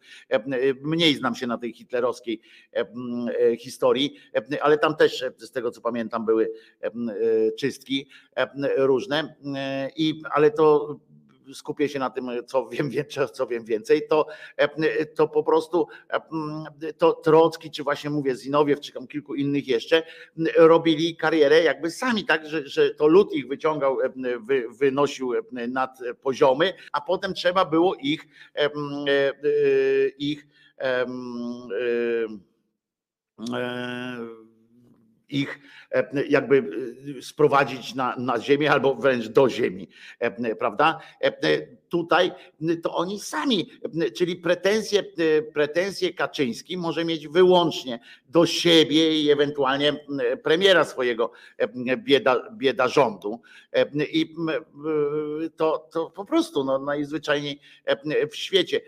Mniej 0.81 1.15
znam 1.15 1.35
się 1.35 1.47
na 1.47 1.57
tej 1.57 1.73
hitlerowskiej 1.73 2.41
historii, 3.59 4.15
ale 4.61 4.77
tam 4.77 4.95
też 4.95 5.25
z 5.37 5.51
tego 5.51 5.71
co 5.71 5.81
pamiętam 5.81 6.25
były 6.25 6.51
czystki 7.59 8.07
różne. 8.77 9.35
I, 9.95 10.21
ale 10.31 10.51
to 10.51 10.95
skupię 11.53 11.89
się 11.89 11.99
na 11.99 12.09
tym, 12.09 12.29
co 12.45 12.67
wiem 12.67 12.91
co 13.33 13.47
wiem 13.47 13.65
więcej, 13.65 14.07
to, 14.07 14.27
to 15.15 15.27
po 15.27 15.43
prostu 15.43 15.87
to 16.97 17.13
Trocki, 17.13 17.71
czy 17.71 17.83
właśnie 17.83 18.09
mówię 18.09 18.35
Zinowiew, 18.35 18.79
czy 18.79 18.91
tam 18.91 19.07
kilku 19.07 19.35
innych 19.35 19.67
jeszcze, 19.67 20.03
robili 20.57 21.15
karierę 21.15 21.63
jakby 21.63 21.91
sami, 21.91 22.25
tak, 22.25 22.47
że, 22.47 22.67
że 22.67 22.89
to 22.89 23.07
lud 23.07 23.33
ich 23.33 23.47
wyciągał, 23.47 23.97
wy, 24.39 24.65
wynosił 24.69 25.33
nad 25.51 25.99
poziomy, 26.21 26.73
a 26.91 27.01
potem 27.01 27.33
trzeba 27.33 27.65
było 27.65 27.95
ich 27.95 28.27
ich 30.17 30.47
ich 35.29 35.59
jakby 36.29 36.63
sprowadzić 37.21 37.95
na, 37.95 38.15
na 38.15 38.39
ziemię 38.39 38.71
albo 38.71 38.95
wręcz 38.95 39.27
do 39.27 39.49
ziemi, 39.49 39.87
prawda? 40.59 40.99
Tutaj 41.89 42.31
to 42.83 42.95
oni 42.95 43.19
sami, 43.19 43.69
czyli 44.17 44.35
pretensje, 44.35 45.03
pretensje 45.53 46.13
Kaczyński 46.13 46.77
może 46.77 47.05
mieć 47.05 47.27
wyłącznie 47.27 47.99
do 48.29 48.45
siebie 48.45 49.21
i 49.21 49.31
ewentualnie 49.31 50.05
premiera 50.43 50.85
swojego 50.85 51.31
bieda, 51.97 52.49
bieda 52.51 52.87
rządu. 52.87 53.41
I 54.11 54.35
to, 55.55 55.87
to 55.91 56.09
po 56.09 56.25
prostu 56.25 56.63
no, 56.63 56.79
najzwyczajniej 56.79 57.59
w 58.31 58.35
świecie. 58.35 58.81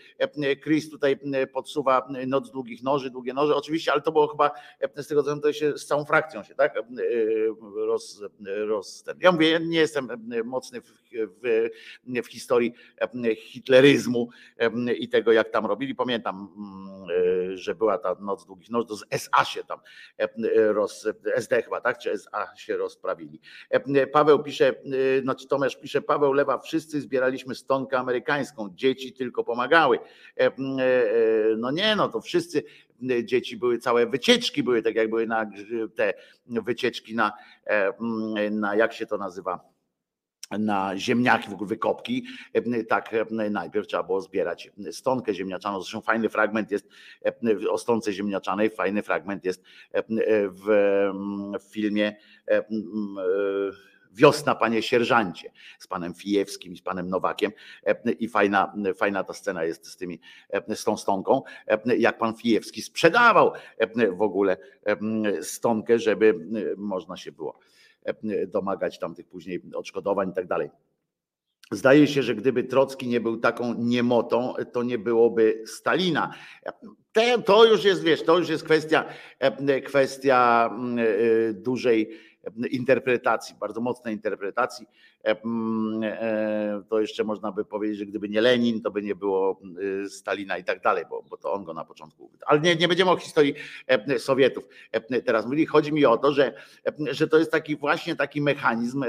Chris 0.63 0.89
tutaj 0.89 1.19
podsuwa 1.53 2.07
noc 2.27 2.51
długich 2.51 2.83
noży, 2.83 3.09
długie 3.09 3.33
noże, 3.33 3.55
oczywiście, 3.55 3.91
ale 3.91 4.01
to 4.01 4.11
było 4.11 4.27
chyba 4.27 4.51
z 4.95 5.07
tego 5.07 5.23
co 5.23 5.37
to 5.37 5.53
się 5.53 5.77
z 5.77 5.85
całą 5.85 6.05
frakcją 6.05 6.43
się 6.43 6.55
tak 6.55 6.79
roz, 7.75 8.23
roz 8.67 9.03
ten. 9.03 9.17
Ja 9.21 9.31
mówię, 9.31 9.59
nie 9.63 9.79
jestem 9.79 10.07
mocny 10.45 10.81
w, 10.81 10.93
w, 11.43 11.69
w 12.23 12.27
historii 12.27 12.73
hitleryzmu 13.35 14.29
i 14.99 15.09
tego, 15.09 15.31
jak 15.31 15.49
tam 15.49 15.65
robili. 15.65 15.95
Pamiętam, 15.95 16.47
że 17.53 17.75
była 17.75 17.97
ta 17.97 18.15
noc 18.19 18.45
długich 18.45 18.69
noży, 18.69 18.87
to 18.87 18.95
z 18.95 19.03
SA 19.09 19.45
się 19.45 19.63
tam 19.63 19.79
roz, 20.55 21.07
SD 21.35 21.61
chyba, 21.61 21.81
tak? 21.81 21.97
Czy 21.97 22.11
SA 22.11 22.55
się 22.55 22.77
rozprawili. 22.77 23.41
Paweł 24.11 24.43
pisze, 24.43 24.75
znaczy 25.21 25.47
Tomasz 25.47 25.75
pisze, 25.75 26.01
Paweł 26.01 26.33
Lewa, 26.33 26.57
wszyscy 26.57 27.01
zbieraliśmy 27.01 27.55
stonkę 27.55 27.97
amerykańską, 27.97 28.69
dzieci 28.75 29.13
tylko 29.13 29.43
pomagały. 29.43 29.99
No 31.57 31.71
nie, 31.71 31.95
no 31.95 32.09
to 32.09 32.21
wszyscy 32.21 32.63
dzieci 33.23 33.57
były 33.57 33.77
całe 33.77 34.07
wycieczki, 34.07 34.63
były 34.63 34.81
tak 34.81 34.95
jak 34.95 35.09
były 35.09 35.27
na 35.27 35.51
te 35.95 36.13
wycieczki 36.47 37.15
na, 37.15 37.33
na 38.51 38.75
jak 38.75 38.93
się 38.93 39.05
to 39.05 39.17
nazywa, 39.17 39.70
na 40.59 40.97
ziemniaki, 40.97 41.49
w 41.49 41.53
ogóle 41.53 41.67
wykopki, 41.67 42.25
tak 42.89 43.15
najpierw 43.51 43.87
trzeba 43.87 44.03
było 44.03 44.21
zbierać 44.21 44.71
stonkę 44.91 45.33
ziemniaczaną. 45.33 45.81
Zresztą 45.81 46.01
fajny 46.01 46.29
fragment 46.29 46.71
jest 46.71 46.87
o 47.69 47.77
stonce 47.77 48.13
ziemniaczanej, 48.13 48.69
fajny 48.69 49.03
fragment 49.03 49.45
jest 49.45 49.63
w, 49.93 51.09
w 51.59 51.71
filmie 51.71 52.15
Wiosna, 54.13 54.55
panie 54.55 54.81
sierżancie, 54.81 55.51
z 55.79 55.87
panem 55.87 56.13
Fijewskim, 56.13 56.77
z 56.77 56.81
panem 56.81 57.09
Nowakiem. 57.09 57.51
I 58.19 58.27
fajna, 58.27 58.73
fajna 58.95 59.23
ta 59.23 59.33
scena 59.33 59.63
jest 59.63 59.87
z 59.87 59.97
tymi, 59.97 60.19
z 60.75 60.83
tą 60.83 60.97
stonką, 60.97 61.41
jak 61.97 62.17
pan 62.17 62.35
Fijewski 62.35 62.81
sprzedawał 62.81 63.53
w 64.17 64.21
ogóle 64.21 64.57
stonkę, 65.41 65.99
żeby 65.99 66.35
można 66.77 67.17
się 67.17 67.31
było 67.31 67.59
domagać 68.47 68.99
tam 68.99 69.15
tych 69.15 69.27
później 69.27 69.61
odszkodowań 69.75 70.29
i 70.29 70.33
tak 70.33 70.47
dalej. 70.47 70.69
Zdaje 71.71 72.07
się, 72.07 72.23
że 72.23 72.35
gdyby 72.35 72.63
Trocki 72.63 73.07
nie 73.07 73.21
był 73.21 73.37
taką 73.37 73.73
niemotą, 73.73 74.53
to 74.71 74.83
nie 74.83 74.97
byłoby 74.97 75.63
Stalina. 75.65 76.33
To 77.45 77.65
już 77.65 77.83
jest, 77.83 78.03
wiesz, 78.03 78.23
to 78.23 78.39
już 78.39 78.49
jest 78.49 78.63
kwestia, 78.63 79.05
kwestia 79.85 80.69
dużej 81.53 82.17
interpretacji, 82.71 83.55
bardzo 83.59 83.81
mocnej 83.81 84.13
interpretacji. 84.13 84.87
To 86.89 86.99
jeszcze 86.99 87.23
można 87.23 87.51
by 87.51 87.65
powiedzieć, 87.65 87.97
że 87.97 88.05
gdyby 88.05 88.29
nie 88.29 88.41
Lenin, 88.41 88.81
to 88.81 88.91
by 88.91 89.01
nie 89.01 89.15
było 89.15 89.59
Stalina 90.09 90.57
i 90.57 90.63
tak 90.63 90.81
dalej, 90.81 91.05
bo, 91.09 91.23
bo 91.29 91.37
to 91.37 91.53
on 91.53 91.63
go 91.63 91.73
na 91.73 91.85
początku. 91.85 92.31
Ale 92.45 92.59
nie, 92.59 92.75
nie 92.75 92.87
będziemy 92.87 93.11
o 93.11 93.17
historii 93.17 93.53
Sowietów 94.17 94.67
teraz 95.25 95.45
mówili. 95.45 95.65
Chodzi 95.65 95.93
mi 95.93 96.05
o 96.05 96.17
to, 96.17 96.33
że, 96.33 96.53
że 97.11 97.27
to 97.27 97.37
jest 97.37 97.51
taki 97.51 97.75
właśnie 97.75 98.15
taki 98.15 98.41
mechanizm 98.41 99.03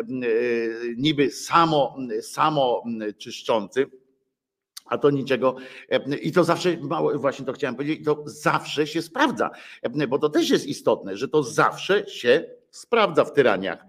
niby 0.96 1.30
samo, 1.30 1.96
samo 2.20 2.84
czyszczący. 3.18 3.86
A 4.86 4.98
to 4.98 5.10
niczego, 5.10 5.56
i 6.22 6.32
to 6.32 6.44
zawsze, 6.44 6.76
właśnie 7.14 7.46
to 7.46 7.52
chciałem 7.52 7.76
powiedzieć, 7.76 8.04
to 8.04 8.22
zawsze 8.26 8.86
się 8.86 9.02
sprawdza, 9.02 9.50
bo 10.08 10.18
to 10.18 10.28
też 10.28 10.50
jest 10.50 10.66
istotne, 10.66 11.16
że 11.16 11.28
to 11.28 11.42
zawsze 11.42 12.08
się 12.08 12.44
sprawdza 12.72 13.24
w 13.24 13.32
tyraniach. 13.32 13.84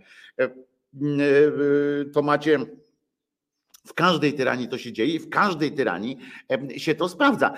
To 2.13 2.21
macie 2.21 2.59
W 3.85 3.93
każdej 3.93 4.33
tyranii 4.33 4.67
to 4.67 4.77
się 4.77 4.93
dzieje 4.93 5.19
w 5.19 5.29
każdej 5.29 5.71
tyranii 5.71 6.17
em, 6.49 6.79
się 6.79 6.95
to 6.95 7.09
sprawdza. 7.09 7.53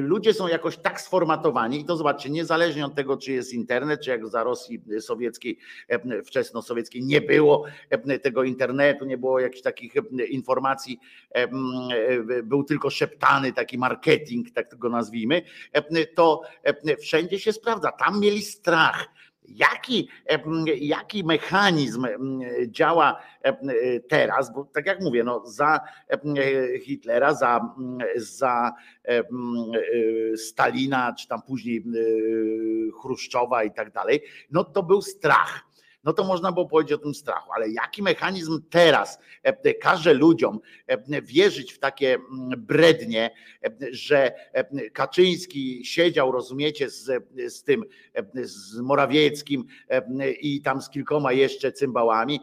Ludzie 0.00 0.34
są 0.34 0.48
jakoś 0.48 0.76
tak 0.76 1.00
sformatowani 1.00 1.80
i 1.80 1.84
to 1.84 1.96
zobaczcie, 1.96 2.30
niezależnie 2.30 2.86
od 2.86 2.94
tego, 2.94 3.16
czy 3.16 3.32
jest 3.32 3.52
internet, 3.52 4.00
czy 4.00 4.10
jak 4.10 4.26
za 4.26 4.44
Rosji 4.44 4.82
sowieckiej, 5.00 5.58
wczesnosowieckiej 6.24 7.04
nie 7.04 7.20
było 7.20 7.64
tego 8.22 8.44
internetu, 8.44 9.04
nie 9.04 9.18
było 9.18 9.40
jakichś 9.40 9.62
takich 9.62 9.94
informacji, 10.28 10.98
e, 11.30 11.48
był 12.42 12.64
tylko 12.64 12.90
szeptany 12.90 13.52
taki 13.52 13.78
marketing, 13.78 14.50
tak 14.50 14.76
go 14.76 14.88
nazwijmy, 14.88 15.42
to 16.14 16.42
wszędzie 17.00 17.38
się 17.38 17.52
sprawdza. 17.52 17.92
Tam 17.92 18.20
mieli 18.20 18.42
strach. 18.42 19.06
Jaki, 19.48 20.08
jaki 20.80 21.24
mechanizm 21.24 22.06
działa 22.66 23.20
teraz? 24.08 24.54
Bo 24.54 24.64
tak 24.64 24.86
jak 24.86 25.00
mówię, 25.00 25.24
no, 25.24 25.42
za 25.46 25.80
Hitlera, 26.82 27.34
za, 27.34 27.74
za 28.16 28.72
Stalina, 30.36 31.14
czy 31.18 31.28
tam 31.28 31.42
później 31.42 31.84
Chruszczowa 33.02 33.64
i 33.64 33.70
tak 33.70 33.92
dalej, 33.92 34.22
no 34.50 34.64
to 34.64 34.82
był 34.82 35.02
strach. 35.02 35.65
No 36.06 36.12
to 36.12 36.24
można 36.24 36.52
było 36.52 36.66
powiedzieć 36.66 36.92
o 36.92 36.98
tym 36.98 37.14
strachu, 37.14 37.52
ale 37.52 37.70
jaki 37.70 38.02
mechanizm 38.02 38.62
teraz 38.70 39.18
e, 39.42 39.74
każe 39.74 40.14
ludziom 40.14 40.60
e, 40.86 41.22
wierzyć 41.22 41.72
w 41.72 41.78
takie 41.78 42.14
mm, 42.14 42.64
brednie, 42.64 43.30
e, 43.64 43.70
że 43.90 44.32
e, 44.52 44.90
Kaczyński 44.90 45.84
siedział, 45.84 46.32
rozumiecie, 46.32 46.90
z, 46.90 47.24
z 47.48 47.62
tym, 47.62 47.84
e, 48.14 48.24
z 48.44 48.80
Morawieckim 48.80 49.64
e, 49.88 50.30
i 50.30 50.62
tam 50.62 50.82
z 50.82 50.90
kilkoma 50.90 51.32
jeszcze 51.32 51.72
cymbałami, 51.72 52.40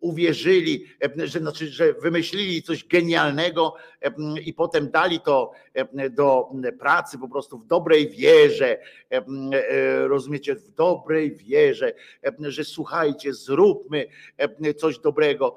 uwierzyli, 0.00 0.84
e, 1.18 1.26
że, 1.26 1.38
znaczy, 1.38 1.68
że 1.68 1.92
wymyślili 1.92 2.62
coś 2.62 2.84
genialnego 2.84 3.74
e, 4.02 4.12
i 4.44 4.54
potem 4.54 4.90
dali 4.90 5.20
to 5.20 5.52
e, 5.69 5.69
do 6.10 6.50
pracy 6.78 7.18
po 7.18 7.28
prostu 7.28 7.58
w 7.58 7.66
dobrej 7.66 8.10
wierze, 8.10 8.78
e, 9.12 9.16
e, 9.16 10.08
rozumiecie, 10.08 10.54
w 10.54 10.70
dobrej 10.70 11.36
wierze, 11.36 11.92
e, 12.24 12.50
że 12.50 12.64
słuchajcie, 12.64 13.34
zróbmy 13.34 14.06
e, 14.36 14.74
coś 14.74 14.98
dobrego. 14.98 15.56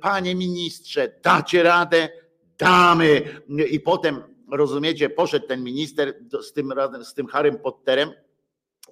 Panie 0.00 0.34
ministrze, 0.34 1.12
dacie 1.22 1.62
radę? 1.62 2.08
Damy. 2.58 3.22
I 3.70 3.80
potem, 3.80 4.22
rozumiecie, 4.52 5.10
poszedł 5.10 5.46
ten 5.46 5.64
minister 5.64 6.14
z 6.42 6.52
tym, 6.52 6.72
z 7.02 7.14
tym 7.14 7.26
Harrym 7.26 7.58
Potterem 7.58 8.10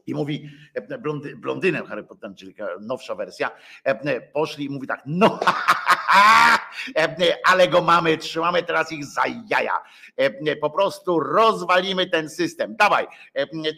i 0.06 0.14
mówi 0.14 0.50
e, 0.74 0.98
blondy, 0.98 1.36
blondynem 1.36 1.86
Harry 1.86 2.04
Potter, 2.04 2.34
czyli 2.34 2.54
nowsza 2.80 3.14
wersja, 3.14 3.50
e, 3.84 4.20
poszli 4.20 4.64
i 4.64 4.70
mówi 4.70 4.86
tak, 4.86 5.02
no 5.06 5.40
e, 6.96 7.36
ale 7.44 7.68
go 7.68 7.82
mamy, 7.82 8.18
trzymamy 8.18 8.62
teraz 8.62 8.92
ich 8.92 9.04
za 9.04 9.22
jaja. 9.50 9.78
Po 10.60 10.70
prostu 10.70 11.20
rozwalimy 11.20 12.06
ten 12.06 12.30
system. 12.30 12.76
Dawaj, 12.76 13.06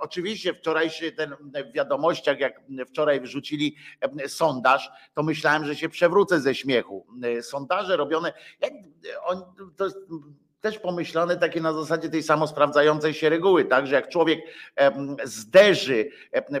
oczywiście 0.00 0.54
wczorajszy 0.54 1.12
ten 1.12 1.34
w 1.70 1.72
wiadomościach, 1.72 2.40
jak 2.40 2.60
wczoraj 2.88 3.20
wrzucili 3.20 3.76
e, 4.00 4.28
sondaż, 4.28 4.90
to 5.14 5.22
myślałem, 5.22 5.64
że 5.64 5.76
się 5.76 5.88
przewrócę 5.88 6.40
ze 6.40 6.54
śmiechu. 6.54 7.06
Sondaże 7.42 7.96
robione, 7.96 8.32
jak, 8.60 8.72
on, 9.24 9.42
to 9.76 9.84
jest 9.84 9.98
też 10.60 10.78
pomyślane 10.78 11.36
takie 11.36 11.60
na 11.60 11.72
zasadzie 11.72 12.08
tej 12.08 12.22
samosprawdzającej 12.22 13.14
się 13.14 13.28
reguły, 13.28 13.64
tak, 13.64 13.86
że 13.86 13.94
jak 13.94 14.08
człowiek 14.08 14.40
zderzy, 15.24 16.10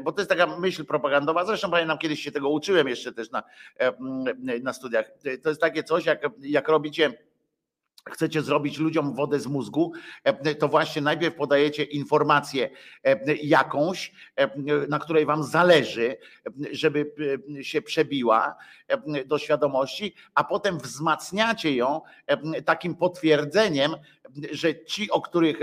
bo 0.02 0.12
to 0.12 0.20
jest 0.20 0.28
taka 0.28 0.46
myśl 0.46 0.84
propagandowa, 0.84 1.44
zresztą 1.44 1.70
pamiętam 1.70 1.98
kiedyś 1.98 2.20
się 2.20 2.32
tego 2.32 2.48
uczyłem 2.48 2.88
jeszcze 2.88 3.12
też 3.12 3.30
na, 3.30 3.42
na 4.62 4.72
studiach, 4.72 5.10
to 5.42 5.48
jest 5.48 5.60
takie 5.60 5.84
coś, 5.84 6.06
jak, 6.06 6.22
jak 6.40 6.68
robicie 6.68 7.12
chcecie 8.10 8.42
zrobić 8.42 8.78
ludziom 8.78 9.14
wodę 9.14 9.40
z 9.40 9.46
mózgu, 9.46 9.92
e, 10.24 10.54
to 10.54 10.68
właśnie 10.68 11.02
najpierw 11.02 11.34
podajecie 11.34 11.84
informację 11.84 12.70
e, 13.04 13.34
jakąś, 13.34 14.12
e, 14.36 14.50
na 14.88 14.98
której 14.98 15.26
wam 15.26 15.44
zależy, 15.44 16.16
żeby 16.72 17.12
się 17.62 17.82
przebiła 17.82 18.56
do 19.26 19.38
świadomości, 19.38 20.14
a 20.34 20.44
potem 20.44 20.78
wzmacniacie 20.78 21.76
ją 21.76 22.00
takim 22.64 22.94
potwierdzeniem, 22.96 23.94
że 24.52 24.84
ci, 24.84 25.10
o 25.10 25.20
których, 25.20 25.58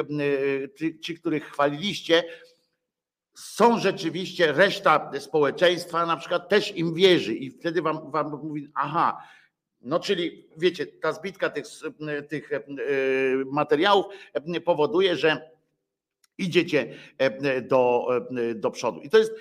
ci 1.02 1.16
których 1.16 1.46
chwaliliście, 1.52 2.24
są 3.34 3.80
rzeczywiście, 3.80 4.52
reszta 4.52 5.12
społeczeństwa 5.20 6.06
na 6.06 6.18
przykład 6.18 6.50
też 6.50 6.78
im 6.78 6.94
wierzy 6.94 7.36
i 7.36 7.52
wtedy 7.52 7.82
wam, 7.82 8.12
wam 8.12 8.30
mówi, 8.44 8.72
aha, 8.76 9.22
no 9.88 10.00
czyli 10.00 10.48
wiecie, 10.58 10.88
ta 10.88 11.12
zbitka 11.12 11.50
tych, 11.50 11.66
tych 12.30 12.52
e, 12.54 12.62
materiałów 13.46 14.06
e, 14.34 14.62
powoduje, 14.62 15.16
że 15.16 15.58
idziecie 16.38 16.94
e, 17.18 17.62
do, 17.62 18.08
do 18.56 18.72
przodu. 18.72 19.02
I 19.02 19.10
to 19.10 19.18
jest, 19.18 19.32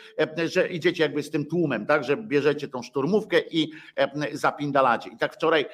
że 0.45 0.69
idziecie 0.69 1.03
jakby 1.03 1.23
z 1.23 1.31
tym 1.31 1.47
tłumem, 1.47 1.87
tak, 1.87 2.05
że 2.05 2.17
bierzecie 2.17 2.69
tą 2.69 2.83
szturmówkę 2.83 3.41
i 3.51 3.71
zapindalacie. 4.33 5.11
I 5.11 5.17
tak 5.17 5.35
wczoraj 5.35 5.67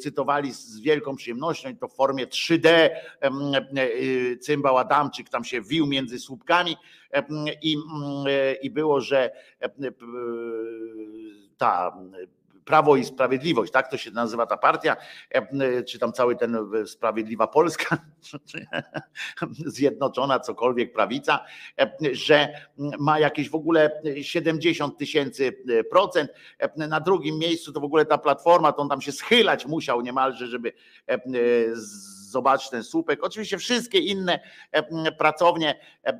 cytowali 0.00 0.52
z 0.52 0.80
wielką 0.80 1.16
przyjemnością, 1.16 1.76
to 1.76 1.88
w 1.88 1.94
formie 1.94 2.26
3D, 2.26 2.68
e, 2.68 2.90
e, 3.22 4.36
cymbał 4.36 4.78
Adamczyk 4.78 5.28
tam 5.28 5.44
się 5.44 5.62
wił 5.62 5.86
między 5.86 6.18
słupkami 6.18 6.76
i, 7.62 7.76
i 8.62 8.70
było, 8.70 9.00
że 9.00 9.30
ta 11.56 11.98
Prawo 12.68 12.96
i 12.96 13.04
Sprawiedliwość, 13.04 13.72
tak 13.72 13.90
to 13.90 13.96
się 13.96 14.10
nazywa 14.10 14.46
ta 14.46 14.56
partia, 14.56 14.96
e, 15.30 15.82
czy 15.82 15.98
tam 15.98 16.12
cały 16.12 16.36
ten 16.36 16.56
e, 16.56 16.86
Sprawiedliwa 16.86 17.46
Polska, 17.46 17.98
zjednoczona 19.66 20.40
cokolwiek 20.40 20.92
prawica, 20.92 21.44
e, 21.80 21.90
że 22.12 22.48
ma 22.98 23.18
jakieś 23.18 23.50
w 23.50 23.54
ogóle 23.54 24.02
70 24.22 24.98
tysięcy 24.98 25.56
procent. 25.90 26.30
E, 26.58 26.86
Na 26.88 27.00
drugim 27.00 27.38
miejscu 27.38 27.72
to 27.72 27.80
w 27.80 27.84
ogóle 27.84 28.06
ta 28.06 28.18
platforma, 28.18 28.72
to 28.72 28.82
on 28.82 28.88
tam 28.88 29.00
się 29.00 29.12
schylać 29.12 29.66
musiał 29.66 30.00
niemalże, 30.00 30.46
żeby 30.46 30.68
e, 31.08 31.12
e, 31.14 31.18
z- 31.76 32.17
zobaczyć 32.30 32.70
ten 32.70 32.84
słupek. 32.84 33.24
Oczywiście 33.24 33.58
wszystkie 33.58 33.98
inne 33.98 34.40
e, 34.72 35.12
pracownie, 35.12 35.80
e, 36.06 36.14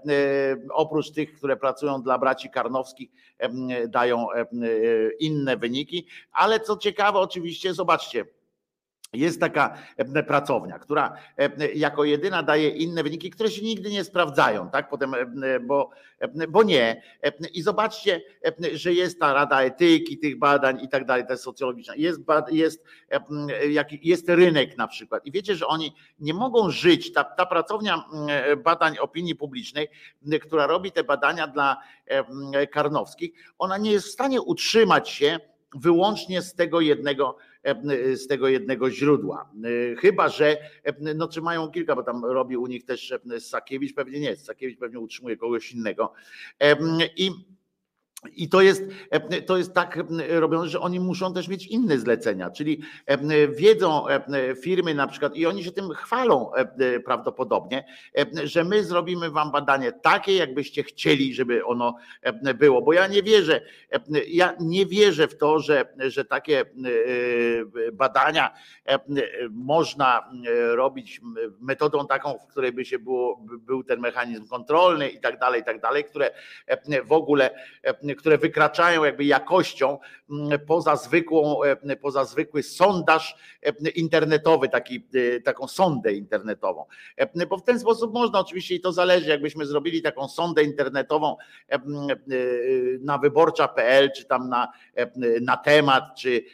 oprócz 0.72 1.10
tych, 1.10 1.32
które 1.32 1.56
pracują 1.56 2.02
dla 2.02 2.18
braci 2.18 2.50
Karnowskich, 2.50 3.10
e, 3.38 3.88
dają 3.88 4.32
e, 4.32 4.46
inne 5.20 5.56
wyniki, 5.56 6.06
ale 6.32 6.60
co 6.60 6.76
ciekawe, 6.76 7.18
oczywiście, 7.18 7.74
zobaczcie. 7.74 8.37
Jest 9.12 9.40
taka 9.40 9.78
e, 9.96 10.22
pracownia, 10.22 10.78
która 10.78 11.16
e, 11.38 11.72
jako 11.74 12.04
jedyna 12.04 12.42
daje 12.42 12.68
inne 12.68 13.02
wyniki, 13.02 13.30
które 13.30 13.50
się 13.50 13.62
nigdy 13.62 13.90
nie 13.90 14.04
sprawdzają, 14.04 14.70
tak? 14.70 14.88
Potem, 14.88 15.14
e, 15.14 15.60
bo, 15.60 15.90
bo 16.48 16.62
nie. 16.62 17.02
I 17.54 17.62
zobaczcie, 17.62 18.20
że 18.72 18.92
jest 18.92 19.20
ta 19.20 19.32
Rada 19.32 19.62
Etyki 19.62 20.18
tych 20.18 20.38
badań 20.38 20.80
i 20.82 20.88
tak 20.88 21.04
dalej, 21.04 21.26
to 21.26 21.32
jest 21.32 21.44
socjologiczna. 21.44 21.94
Jest, 21.96 22.20
jest, 22.50 22.84
jest 24.02 24.28
rynek 24.28 24.76
na 24.76 24.88
przykład. 24.88 25.26
I 25.26 25.32
wiecie, 25.32 25.54
że 25.54 25.66
oni 25.66 25.94
nie 26.18 26.34
mogą 26.34 26.70
żyć. 26.70 27.12
Ta, 27.12 27.24
ta 27.24 27.46
pracownia 27.46 28.04
badań 28.64 28.98
opinii 28.98 29.34
publicznej, 29.34 29.88
która 30.40 30.66
robi 30.66 30.92
te 30.92 31.04
badania 31.04 31.46
dla 31.46 31.76
Karnowskich, 32.72 33.30
ona 33.58 33.78
nie 33.78 33.92
jest 33.92 34.06
w 34.06 34.12
stanie 34.12 34.42
utrzymać 34.42 35.08
się 35.08 35.40
wyłącznie 35.74 36.42
z 36.42 36.54
tego 36.54 36.80
jednego, 36.80 37.36
z 38.14 38.26
tego 38.26 38.48
jednego 38.48 38.90
źródła. 38.90 39.50
E, 39.92 39.96
Chyba, 39.96 40.28
że 40.28 40.56
e, 40.84 41.14
no, 41.14 41.28
czy 41.28 41.40
mają 41.40 41.68
kilka, 41.68 41.96
bo 41.96 42.02
tam 42.02 42.24
robi 42.24 42.56
u 42.56 42.66
nich 42.66 42.84
też 42.84 43.12
e, 43.12 43.40
Sakiewicz, 43.40 43.94
pewnie 43.94 44.20
nie, 44.20 44.36
Sakiewicz 44.36 44.78
pewnie 44.78 44.98
utrzymuje 44.98 45.36
kogoś 45.36 45.72
innego. 45.72 46.12
E, 46.60 46.76
I 47.16 47.30
I 48.36 48.48
to 48.48 48.60
jest, 48.60 48.82
e, 49.10 49.42
to 49.42 49.56
jest 49.56 49.74
tak 49.74 49.96
e, 49.96 50.40
robione, 50.40 50.68
że 50.68 50.80
oni 50.80 51.00
muszą 51.00 51.34
też 51.34 51.48
mieć 51.48 51.66
inne 51.66 51.98
zlecenia, 51.98 52.50
czyli 52.50 52.80
e, 53.06 53.48
wiedzą 53.48 54.04
firmy 54.62 54.94
na 54.94 55.06
przykład 55.06 55.36
i 55.36 55.46
oni 55.46 55.64
się 55.64 55.72
tym 55.72 55.90
chwalą 55.90 56.50
prawdopodobnie, 57.04 57.84
że 58.44 58.64
my 58.64 58.84
zrobimy 58.84 59.30
wam 59.30 59.52
badanie 59.52 59.92
takie, 59.92 60.36
jakbyście 60.36 60.82
chcieli, 60.82 61.34
żeby 61.34 61.64
ono 61.64 61.96
było. 62.54 62.82
Bo 62.82 62.92
ja 62.92 63.06
nie 63.06 63.22
wierzę, 63.22 63.60
ja 64.28 64.54
nie 64.60 64.86
wierzę 64.86 65.28
w 65.28 65.38
to, 65.38 65.58
że, 65.58 65.94
że 65.98 66.24
takie 66.24 66.64
badania 67.92 68.54
można 69.50 70.30
robić 70.74 71.20
metodą 71.60 72.06
taką, 72.06 72.38
w 72.38 72.46
której 72.46 72.72
by 72.72 72.84
się 72.84 72.98
było, 72.98 73.44
był 73.60 73.84
ten 73.84 74.00
mechanizm 74.00 74.48
kontrolny 74.48 75.08
i 75.08 75.20
tak 75.20 75.38
dalej, 75.38 75.60
i 75.60 75.64
tak 75.64 75.80
dalej, 75.80 76.04
które 76.04 76.30
w 77.04 77.12
ogóle 77.12 77.50
które 78.16 78.38
wykraczają 78.38 79.04
jakby 79.04 79.24
jakością 79.24 79.98
mm, 80.30 80.60
poza 80.66 80.96
zwykłą, 80.96 81.62
e, 81.62 81.96
poza 81.96 82.24
zwykły 82.24 82.62
sondaż 82.62 83.36
e, 83.62 83.88
internetowy, 83.90 84.68
taki, 84.68 85.06
e, 85.14 85.40
taką 85.40 85.68
sondę 85.68 86.12
internetową. 86.12 86.84
Bo 87.48 87.56
w 87.56 87.62
ten 87.62 87.80
sposób 87.80 88.14
można, 88.14 88.40
oczywiście 88.40 88.74
i 88.74 88.80
to 88.80 88.92
zależy, 88.92 89.30
jakbyśmy 89.30 89.66
zrobili 89.66 90.02
taką 90.02 90.28
sondę 90.28 90.62
internetową 90.62 91.36
na 93.00 93.18
wyborcza.pl, 93.18 94.10
czy 94.16 94.24
tam 94.24 94.48
na, 94.48 94.68
na 95.40 95.56
temat, 95.56 96.04
czy 96.18 96.44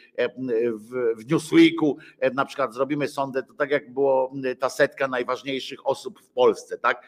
w, 0.77 1.21
w 1.21 1.31
Newsweeku 1.31 1.97
na 2.33 2.45
przykład 2.45 2.73
zrobimy 2.73 3.07
sondę, 3.07 3.43
to 3.43 3.53
tak 3.53 3.71
jak 3.71 3.93
było 3.93 4.31
ta 4.59 4.69
setka 4.69 5.07
najważniejszych 5.07 5.87
osób 5.87 6.19
w 6.21 6.29
Polsce, 6.29 6.77
tak? 6.77 7.07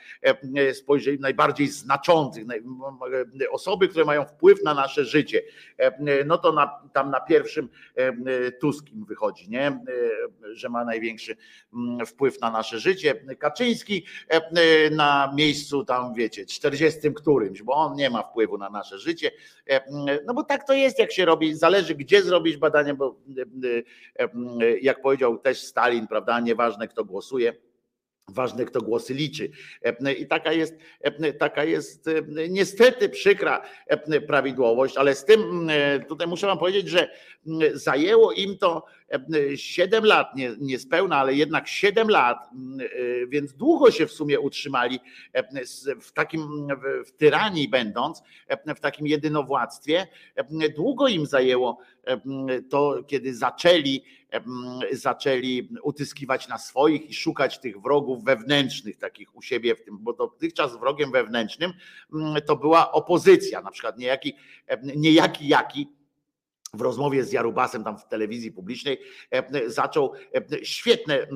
Spojrzeli 0.74 1.20
najbardziej 1.20 1.68
znaczących, 1.68 2.45
osoby, 3.52 3.88
które 3.88 4.06
mają 4.06 4.26
wpływ 4.38 4.64
na 4.64 4.74
nasze 4.74 5.06
życie, 5.06 5.42
no 6.26 6.38
to 6.38 6.52
na, 6.52 6.82
tam 6.94 7.12
na 7.12 7.20
pierwszym 7.20 7.70
Tuskim 8.60 9.06
wychodzi, 9.06 9.50
nie? 9.50 9.80
że 10.52 10.70
ma 10.70 10.86
największy 10.86 11.38
wpływ 12.08 12.42
na 12.42 12.52
nasze 12.52 12.80
życie. 12.80 13.16
Kaczyński 13.40 14.06
na 14.92 15.34
miejscu 15.36 15.86
tam, 15.86 16.14
wiecie, 16.14 16.46
40 16.46 17.14
którymś, 17.14 17.62
bo 17.64 17.74
on 17.74 17.96
nie 17.96 18.10
ma 18.10 18.24
wpływu 18.24 18.58
na 18.58 18.70
nasze 18.70 19.00
życie. 19.00 19.32
No 20.26 20.34
bo 20.34 20.44
tak 20.44 20.68
to 20.68 20.74
jest, 20.74 21.00
jak 21.00 21.12
się 21.12 21.26
robi, 21.26 21.56
zależy 21.56 21.96
gdzie 21.96 22.22
zrobić 22.22 22.58
badanie, 22.58 22.94
bo 22.94 23.16
jak 24.82 25.02
powiedział 25.02 25.38
też 25.38 25.62
Stalin, 25.62 26.08
prawda, 26.08 26.40
nieważne 26.40 26.88
kto 26.88 27.06
głosuje 27.06 27.66
Ważne, 28.32 28.66
kto 28.66 28.82
głosy 28.82 29.14
liczy. 29.14 29.50
I 30.20 30.28
taka 30.28 30.54
jest, 30.54 30.78
taka 31.40 31.64
jest 31.64 32.10
niestety 32.50 33.10
przykra 33.10 33.62
prawidłowość, 34.28 34.98
ale 34.98 35.16
z 35.16 35.26
tym 35.26 35.70
tutaj 36.08 36.28
muszę 36.28 36.48
Wam 36.48 36.58
powiedzieć, 36.58 36.90
że 36.90 37.10
zajęło 37.74 38.32
im 38.32 38.58
to 38.58 38.86
7 39.55 40.05
lat, 40.05 40.36
nie, 40.36 40.55
niespełna, 40.60 41.18
ale 41.18 41.34
jednak 41.34 41.68
7 41.68 42.10
lat, 42.10 42.49
więc 43.28 43.53
długo 43.53 43.91
się 43.91 44.08
w 44.08 44.12
sumie 44.12 44.39
utrzymali 44.39 44.99
w 46.01 46.12
takim, 46.12 46.68
w 47.05 47.12
tyranii 47.12 47.70
będąc, 47.70 48.22
w 48.76 48.80
takim 48.80 49.08
jedynowładztwie. 49.08 50.08
Długo 50.76 51.08
im 51.08 51.26
zajęło 51.26 51.78
to, 52.70 53.03
kiedy 53.08 53.36
zaczęli 53.36 54.03
zaczęli 54.91 55.70
utyskiwać 55.84 56.47
na 56.47 56.58
swoich 56.58 57.10
i 57.10 57.14
szukać 57.14 57.60
tych 57.60 57.82
wrogów 57.82 58.24
wewnętrznych, 58.24 58.97
takich 58.97 59.36
u 59.36 59.41
siebie 59.41 59.76
w 59.76 59.84
tym, 59.84 59.97
bo 59.99 60.14
dotychczas 60.14 60.80
wrogiem 60.80 61.12
wewnętrznym 61.12 61.74
to 62.45 62.55
była 62.55 62.91
opozycja, 62.91 63.62
na 63.62 63.72
przykład 63.72 63.97
niejaki, 63.97 64.34
niejaki 64.95 65.47
jaki 65.47 65.97
w 66.74 66.82
rozmowie 66.82 67.24
z 67.24 67.32
Jarubasem 67.32 67.84
tam 67.84 67.97
w 67.97 68.07
telewizji 68.07 68.51
publicznej 68.51 68.97
zaczął 69.68 70.13
świetne 70.63 71.28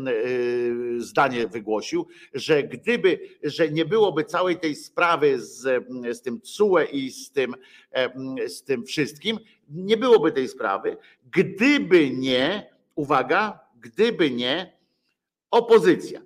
zdanie 0.97 1.47
wygłosił, 1.47 2.07
że 2.34 2.63
gdyby, 2.63 3.19
że 3.43 3.69
nie 3.69 3.86
byłoby 3.86 4.23
całej 4.23 4.59
tej 4.59 4.75
sprawy 4.75 5.41
z, 5.41 5.86
z 6.17 6.21
tym 6.21 6.41
CUE 6.41 6.77
i 6.91 7.11
z 7.11 7.32
tym, 7.32 7.55
z 8.47 8.63
tym 8.63 8.86
wszystkim, 8.86 9.39
nie 9.69 9.97
byłoby 9.97 10.32
tej 10.32 10.47
sprawy, 10.47 10.97
gdyby 11.32 12.09
nie 12.09 12.71
uwaga, 12.95 13.59
gdyby 13.79 14.32
nie 14.32 14.77
opozycja. 15.51 16.21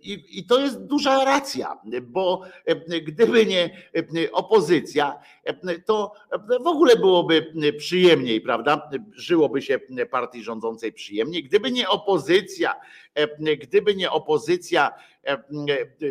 E, 0.00 0.12
e, 0.12 0.14
I, 0.14 0.38
I, 0.38 0.44
to 0.44 0.60
jest 0.60 0.84
duża 0.84 1.24
racja, 1.24 1.78
bo 2.02 2.42
e, 2.66 3.00
gdyby 3.00 3.46
nie 3.46 3.70
opozycja, 4.32 5.18
to 5.86 6.12
w 6.60 6.66
ogóle 6.66 6.96
byłoby 6.96 7.52
przyjemniej, 7.78 8.40
prawda? 8.40 8.90
Żyłoby 9.12 9.62
się 9.62 9.78
partii 10.10 10.42
rządzącej 10.42 10.92
przyjemniej. 10.92 11.44
Gdyby 11.44 11.70
nie 11.70 11.88
opozycja, 11.88 12.80
gdyby 13.60 13.94
nie 13.94 14.10
opozycja, 14.10 14.92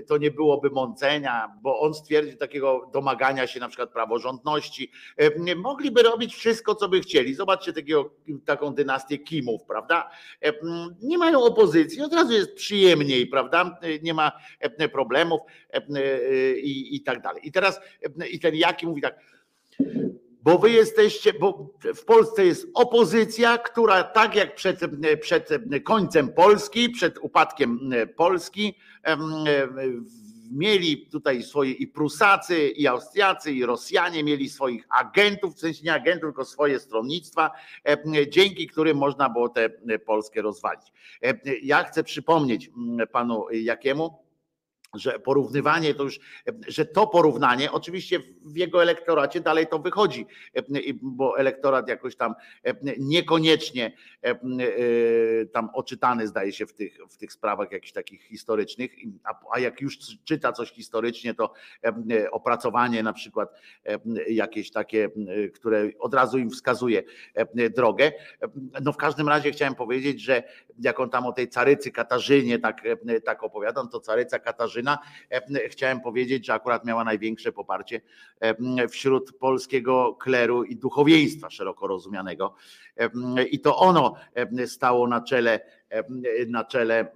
to 0.08 0.18
nie 0.18 0.32
byłoby 0.32 0.70
mącenia, 0.70 1.56
bo 1.62 1.80
on 1.80 1.94
stwierdził 1.94 2.38
takiego 2.38 2.90
domagania 2.94 3.48
się 3.48 3.60
na 3.60 3.68
przykład 3.68 3.90
praworządności. 3.90 4.92
Mogliby 5.56 6.04
robić 6.04 6.36
wszystko, 6.36 6.76
co 6.76 6.90
by 6.90 7.00
chcieli. 7.00 7.34
Zobaczcie 7.34 7.74
takiego, 7.74 8.10
taką 8.46 8.74
dynastię 8.74 9.18
Kimów, 9.18 9.64
prawda? 9.64 10.10
Nie 11.02 11.18
mają 11.18 11.44
opozycji, 11.44 12.02
od 12.02 12.14
razu 12.14 12.34
jest 12.34 12.54
przyjemniej, 12.54 13.28
prawda? 13.28 13.80
Nie 14.02 14.14
ma 14.14 14.32
problemów 14.92 15.42
i, 16.64 16.96
i 16.96 17.02
tak 17.04 17.22
dalej. 17.22 17.48
I 17.48 17.52
teraz 17.52 17.80
i 18.32 18.40
ten 18.40 18.56
Jaki 18.56 18.88
mówi 18.88 19.02
tak, 19.02 19.20
bo 20.44 20.58
wy 20.58 20.72
jesteście, 20.72 21.34
bo 21.34 21.74
w 21.96 22.06
Polsce 22.06 22.46
jest 22.46 22.68
opozycja, 22.74 23.58
która 23.58 24.04
tak 24.04 24.36
jak 24.36 24.56
przed, 24.56 24.80
przed 25.22 25.50
końcem 25.84 26.34
Polski, 26.34 26.90
przed 26.90 27.18
upadkiem 27.18 27.80
Polski, 28.16 28.78
mieli 30.52 31.08
tutaj 31.08 31.44
swoje 31.44 31.72
i 31.72 31.88
Prusacy, 31.88 32.68
i 32.68 32.88
Austriacy, 32.88 33.52
i 33.52 33.66
Rosjanie 33.66 34.24
mieli 34.24 34.50
swoich 34.50 34.86
agentów, 34.90 35.56
w 35.56 35.60
sensie 35.60 35.84
nie 35.84 35.94
agentów, 35.94 36.22
tylko 36.22 36.46
swoje 36.46 36.80
stronnictwa, 36.80 37.52
dzięki 38.30 38.68
którym 38.68 38.98
można 38.98 39.30
było 39.30 39.50
tę 39.50 39.70
Polskę 40.06 40.42
rozwalić. 40.42 40.94
Ja 41.64 41.84
chcę 41.84 42.04
przypomnieć 42.04 42.72
panu 43.12 43.46
Jakiemu, 43.52 44.29
że 44.94 45.20
porównywanie 45.20 45.94
to 45.94 46.04
już, 46.04 46.20
że 46.68 46.86
to 46.86 47.08
porównanie, 47.08 47.72
oczywiście 47.72 48.20
w 48.46 48.58
jego 48.58 48.82
elektoracie 48.82 49.40
dalej 49.40 49.68
to 49.68 49.80
wychodzi, 49.80 50.26
bo 51.02 51.40
elektorat 51.40 51.88
jakoś 51.88 52.16
tam 52.16 52.34
niekoniecznie 52.98 53.92
tam 55.54 55.70
oczytany 55.74 56.28
zdaje 56.28 56.52
się 56.52 56.66
w 56.66 56.74
tych, 56.74 56.98
w 57.10 57.18
tych 57.18 57.34
sprawach 57.34 57.72
jakichś 57.72 57.92
takich 57.92 58.24
historycznych, 58.24 58.92
a, 59.52 59.60
jak 59.60 59.82
już 59.82 59.98
czyta 60.24 60.52
coś 60.52 60.72
historycznie, 60.72 61.34
to 61.34 61.54
opracowanie 62.32 63.04
na 63.04 63.14
przykład 63.14 63.50
jakieś 64.30 64.72
takie, 64.72 65.10
które 65.54 65.90
od 66.00 66.14
razu 66.14 66.38
im 66.38 66.50
wskazuje 66.50 67.04
drogę. 67.76 68.12
No 68.82 68.94
w 68.94 68.98
każdym 68.98 69.30
razie 69.30 69.52
chciałem 69.52 69.76
powiedzieć, 69.76 70.22
że 70.22 70.44
jak 70.80 71.00
on 71.00 71.10
tam 71.10 71.26
o 71.26 71.32
tej 71.32 71.50
carycy 71.50 71.92
Katarzynie 71.92 72.60
tak, 72.60 72.82
tak 73.26 73.44
opowiadam, 73.44 73.90
to 73.90 74.00
caryca 74.00 74.40
Katarzyna 74.40 74.79
E, 74.88 75.70
chciałem 75.70 76.02
powiedzieć, 76.02 76.46
że 76.46 76.54
akurat 76.54 76.86
miała 76.86 77.04
największe 77.04 77.52
poparcie 77.52 78.02
e, 78.40 78.88
wśród 78.88 79.38
polskiego 79.38 80.18
kleru 80.22 80.64
i 80.64 80.76
duchowieństwa 80.76 81.50
szeroko 81.50 81.88
rozumianego. 81.88 82.56
E, 82.98 83.44
I 83.44 83.60
to 83.60 83.78
ono 83.78 84.16
stało 84.66 85.08
na 85.08 85.22
czele, 85.22 85.60
na 86.48 86.66
czele 86.66 87.12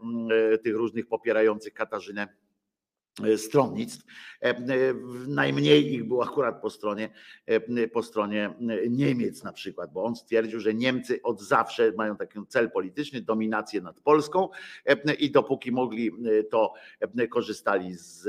tych 0.64 0.76
różnych 0.76 1.07
popierających 1.07 1.74
Katarzynę 1.74 2.28
stronnictw. 3.38 4.05
Najmniej 5.28 5.93
ich 5.93 6.03
było 6.03 6.24
akurat 6.24 6.61
po 6.61 6.70
stronie, 6.70 7.09
po 7.93 8.03
stronie 8.03 8.53
Niemiec 8.89 9.43
na 9.43 9.53
przykład, 9.53 9.93
bo 9.93 10.03
on 10.03 10.16
stwierdził, 10.16 10.59
że 10.59 10.74
Niemcy 10.74 11.22
od 11.22 11.41
zawsze 11.41 11.91
mają 11.97 12.16
taki 12.18 12.39
cel 12.47 12.72
polityczny, 12.72 13.22
dominację 13.22 13.82
nad 13.82 13.99
Polską 13.99 14.49
i 15.20 15.32
dopóki 15.32 15.72
mogli, 15.72 16.11
to 16.51 16.74
korzystali 17.30 17.93
z, 17.93 18.22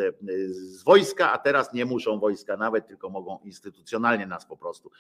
z 0.51 0.83
wojska, 0.83 1.33
a 1.33 1.39
teraz 1.39 1.73
nie 1.73 1.85
muszą 1.85 2.19
wojska 2.19 2.57
nawet, 2.57 2.87
tylko 2.87 3.11
mogą 3.11 3.39
instytucjonalnie 3.45 4.27
nas 4.27 4.47
po 4.47 4.57
prostu 4.57 4.91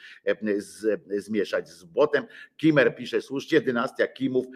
z, 0.56 1.02
zmieszać 1.24 1.68
z 1.68 1.84
błotem. 1.84 2.26
Kimer 2.56 2.96
pisze 2.96 3.22
słusznie, 3.22 3.60
dynastia 3.60 4.06
Kimów 4.06 4.46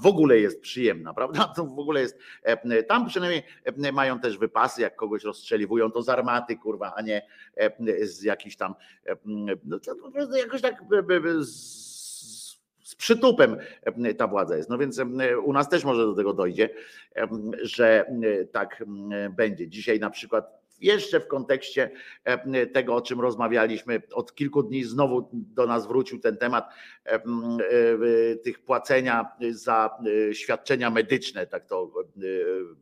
w 0.00 0.06
ogóle 0.06 0.38
jest 0.38 0.60
przyjemna, 0.60 1.14
prawda? 1.20 1.52
To 1.56 1.64
w 1.64 1.78
ogóle 1.78 2.00
jest, 2.00 2.18
tam 2.88 3.08
przynajmniej 3.08 3.42
mają 3.92 4.20
też 4.20 4.38
wypasy, 4.50 4.82
jak 4.82 4.96
kogoś 4.96 5.24
rozstrzeliwują, 5.24 5.90
to 5.90 6.02
z 6.02 6.08
armaty, 6.08 6.56
kurwa, 6.56 6.94
a 6.96 7.02
nie 7.02 7.26
e, 7.56 8.06
z 8.06 8.22
jakichś 8.22 8.56
tam, 8.56 8.74
e, 9.06 9.16
no 9.64 9.78
to 9.78 9.96
po 9.96 10.10
prostu 10.10 10.36
jakoś 10.36 10.62
tak 10.62 10.74
e, 10.74 11.44
z, 11.44 12.60
z 12.84 12.94
przytupem 12.94 13.56
ta 14.18 14.26
władza 14.26 14.56
jest. 14.56 14.70
No 14.70 14.78
więc 14.78 15.00
u 15.44 15.52
nas 15.52 15.68
też 15.68 15.84
może 15.84 16.06
do 16.06 16.14
tego 16.14 16.32
dojdzie, 16.32 16.70
że 17.62 18.04
tak 18.52 18.84
będzie. 19.36 19.68
Dzisiaj 19.68 20.00
na 20.00 20.10
przykład 20.10 20.60
jeszcze 20.80 21.20
w 21.20 21.26
kontekście 21.26 21.90
tego, 22.72 22.94
o 22.94 23.00
czym 23.00 23.20
rozmawialiśmy 23.20 24.02
od 24.12 24.34
kilku 24.34 24.62
dni, 24.62 24.84
znowu 24.84 25.28
do 25.32 25.66
nas 25.66 25.86
wrócił 25.86 26.20
ten 26.20 26.36
temat 26.36 26.68
tych 28.44 28.64
płacenia 28.64 29.26
za 29.50 29.98
świadczenia 30.32 30.90
medyczne, 30.90 31.46
tak 31.46 31.66
to 31.66 31.92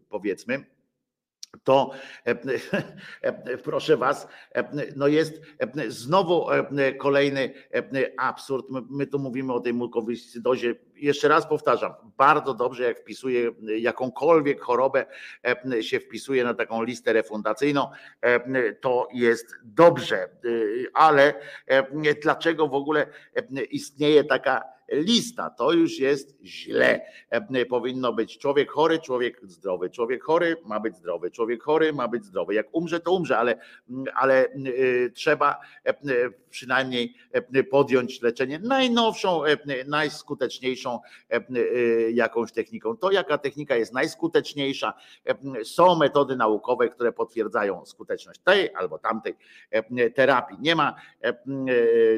powiedzmy 0.08 0.77
to 1.64 1.90
e, 2.26 2.30
e, 3.22 3.58
proszę 3.58 3.96
was, 3.96 4.28
e, 4.54 4.64
no 4.96 5.06
jest 5.06 5.42
e, 5.58 5.90
znowu 5.90 6.50
e, 6.50 6.92
kolejny 6.94 7.54
e, 7.74 8.20
absurd. 8.20 8.66
My, 8.90 9.06
tu 9.06 9.18
mówimy 9.18 9.52
o 9.52 9.60
tej 9.60 9.74
mukowiscydozie. 9.74 10.74
Jeszcze 10.94 11.28
raz 11.28 11.46
powtarzam, 11.46 11.92
bardzo 12.16 12.54
dobrze 12.54 12.84
jak 12.84 13.00
wpisuje 13.00 13.50
jakąkolwiek 13.78 14.60
chorobę 14.60 15.06
e, 15.72 15.82
się 15.82 16.00
wpisuje 16.00 16.44
na 16.44 16.54
taką 16.54 16.82
listę 16.82 17.12
refundacyjną, 17.12 17.90
e, 18.20 18.72
to 18.72 19.08
jest 19.12 19.54
dobrze, 19.64 20.28
E, 20.48 20.50
ale 20.94 21.34
e, 21.66 22.14
dlaczego 22.22 22.68
w 22.68 22.74
ogóle 22.74 23.06
e, 23.36 23.62
istnieje 23.62 24.24
taka 24.24 24.77
lista? 24.92 25.50
To 25.50 25.72
już 25.72 25.98
jest 25.98 26.36
źle. 26.44 27.00
E, 27.30 27.66
Powinno 27.66 28.12
być 28.12 28.38
człowiek 28.38 28.70
chory, 28.70 28.98
człowiek 28.98 29.40
zdrowy, 29.42 29.90
człowiek 29.90 30.22
chory 30.24 30.56
ma 30.64 30.80
być 30.80 30.96
zdrowy, 30.96 31.30
człowiek 31.30 31.62
chory 31.62 31.92
ma 31.92 32.08
być 32.08 32.24
zdrowy. 32.24 32.54
Jak 32.54 32.66
umrze, 32.72 33.00
to 33.00 33.12
umrze, 33.12 33.38
ale, 33.38 33.58
ale 34.14 34.46
e, 34.46 34.50
trzeba 35.10 35.60
e, 35.84 35.94
przynajmniej 36.50 37.14
e, 37.32 37.64
podjąć 37.64 38.22
leczenie 38.22 38.58
najnowszą, 38.58 39.44
e, 39.44 39.56
najskuteczniejszą 39.86 41.00
jakąś 42.12 42.52
techniką. 42.52 42.96
To 42.96 43.10
jaka 43.10 43.38
technika 43.38 43.76
jest 43.76 43.92
najskuteczniejsza, 43.92 44.94
są 45.64 45.96
metody 45.96 46.36
naukowe, 46.36 46.88
które 46.88 47.12
potwierdzają 47.12 47.86
skuteczność 47.86 48.40
tej 48.44 48.74
albo 48.74 48.98
tamtej 48.98 49.34
terapii. 50.14 50.56
Nie 50.60 50.74
ma 50.74 50.94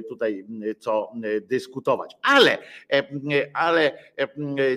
tutaj 0.09 0.47
co 0.79 1.12
dyskutować. 1.43 2.16
Ale, 2.23 2.59
e, 2.93 3.03
ale 3.53 3.99
e, 4.19 4.29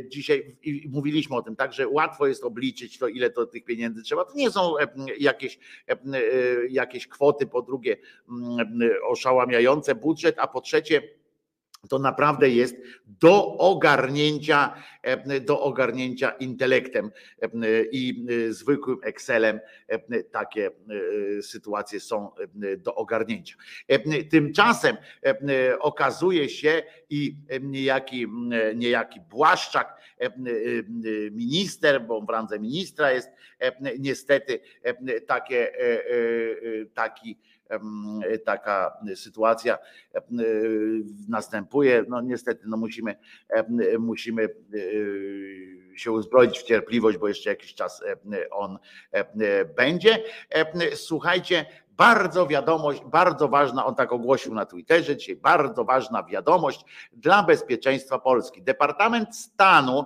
dzisiaj 0.07 0.55
mówiliśmy 0.89 1.35
o 1.35 1.41
tym, 1.41 1.55
tak, 1.55 1.73
że 1.73 1.87
łatwo 1.87 2.27
jest 2.27 2.43
obliczyć 2.43 2.97
to, 2.97 3.07
ile 3.07 3.29
to 3.29 3.45
tych 3.45 3.63
pieniędzy 3.63 4.03
trzeba. 4.03 4.25
To 4.25 4.33
nie 4.35 4.51
są 4.51 4.77
e, 4.77 4.87
jakieś, 5.19 5.59
e, 5.87 5.97
jakieś 6.69 7.07
kwoty, 7.07 7.47
po 7.47 7.61
drugie 7.61 7.97
oszałamiające 9.03 9.95
budżet, 9.95 10.35
a 10.37 10.47
po 10.47 10.61
trzecie 10.61 11.01
to 11.89 11.99
naprawdę 11.99 12.49
jest 12.49 12.75
do 13.05 13.57
ogarnięcia, 13.57 14.73
e, 15.01 15.39
do 15.39 15.61
ogarnięcia 15.61 16.29
intelektem 16.29 17.11
e, 17.41 17.49
i 17.91 18.25
e, 18.49 18.53
zwykłym 18.53 18.97
Excelem. 19.03 19.59
Takie 20.31 20.71
sytuacje 21.41 21.99
są 21.99 22.31
do 22.77 22.95
ogarnięcia. 22.95 23.55
Tymczasem 24.31 24.97
okazuje 25.79 26.49
się 26.49 26.83
i 27.09 27.37
niejaki, 27.61 28.27
niejaki 28.75 29.21
Błaszczak, 29.21 29.97
minister, 31.31 32.05
bo 32.07 32.21
w 32.21 32.29
randze 32.29 32.59
ministra 32.59 33.11
jest 33.11 33.29
niestety 33.99 34.59
takie, 35.27 35.71
taki 36.93 37.37
taka 38.45 38.97
sytuacja 39.15 39.77
em, 40.13 40.23
następuje. 41.29 42.05
No 42.07 42.21
niestety 42.21 42.63
no 42.67 42.77
musimy, 42.77 43.15
musimy 43.99 44.43
e, 44.43 45.97
się 45.97 46.11
uzbroić 46.11 46.59
w 46.59 46.63
cierpliwość, 46.63 47.17
bo 47.17 47.27
jeszcze 47.27 47.49
jakiś 47.49 47.73
czas 47.75 48.03
on 48.51 48.77
będzie. 49.75 50.23
Słuchajcie, 50.95 51.65
bardzo 51.97 52.47
wiadomość, 52.47 53.01
bardzo 53.05 53.47
ważna, 53.47 53.85
on 53.85 53.95
tak 53.95 54.11
ogłosił 54.11 54.53
na 54.53 54.65
Twitterze 54.65 55.17
dzisiaj, 55.17 55.35
bardzo 55.35 55.83
ważna 55.83 56.23
wiadomość 56.23 56.85
dla 57.13 57.43
bezpieczeństwa 57.43 58.19
Polski. 58.19 58.61
Departament 58.61 59.35
Stanu 59.35 60.05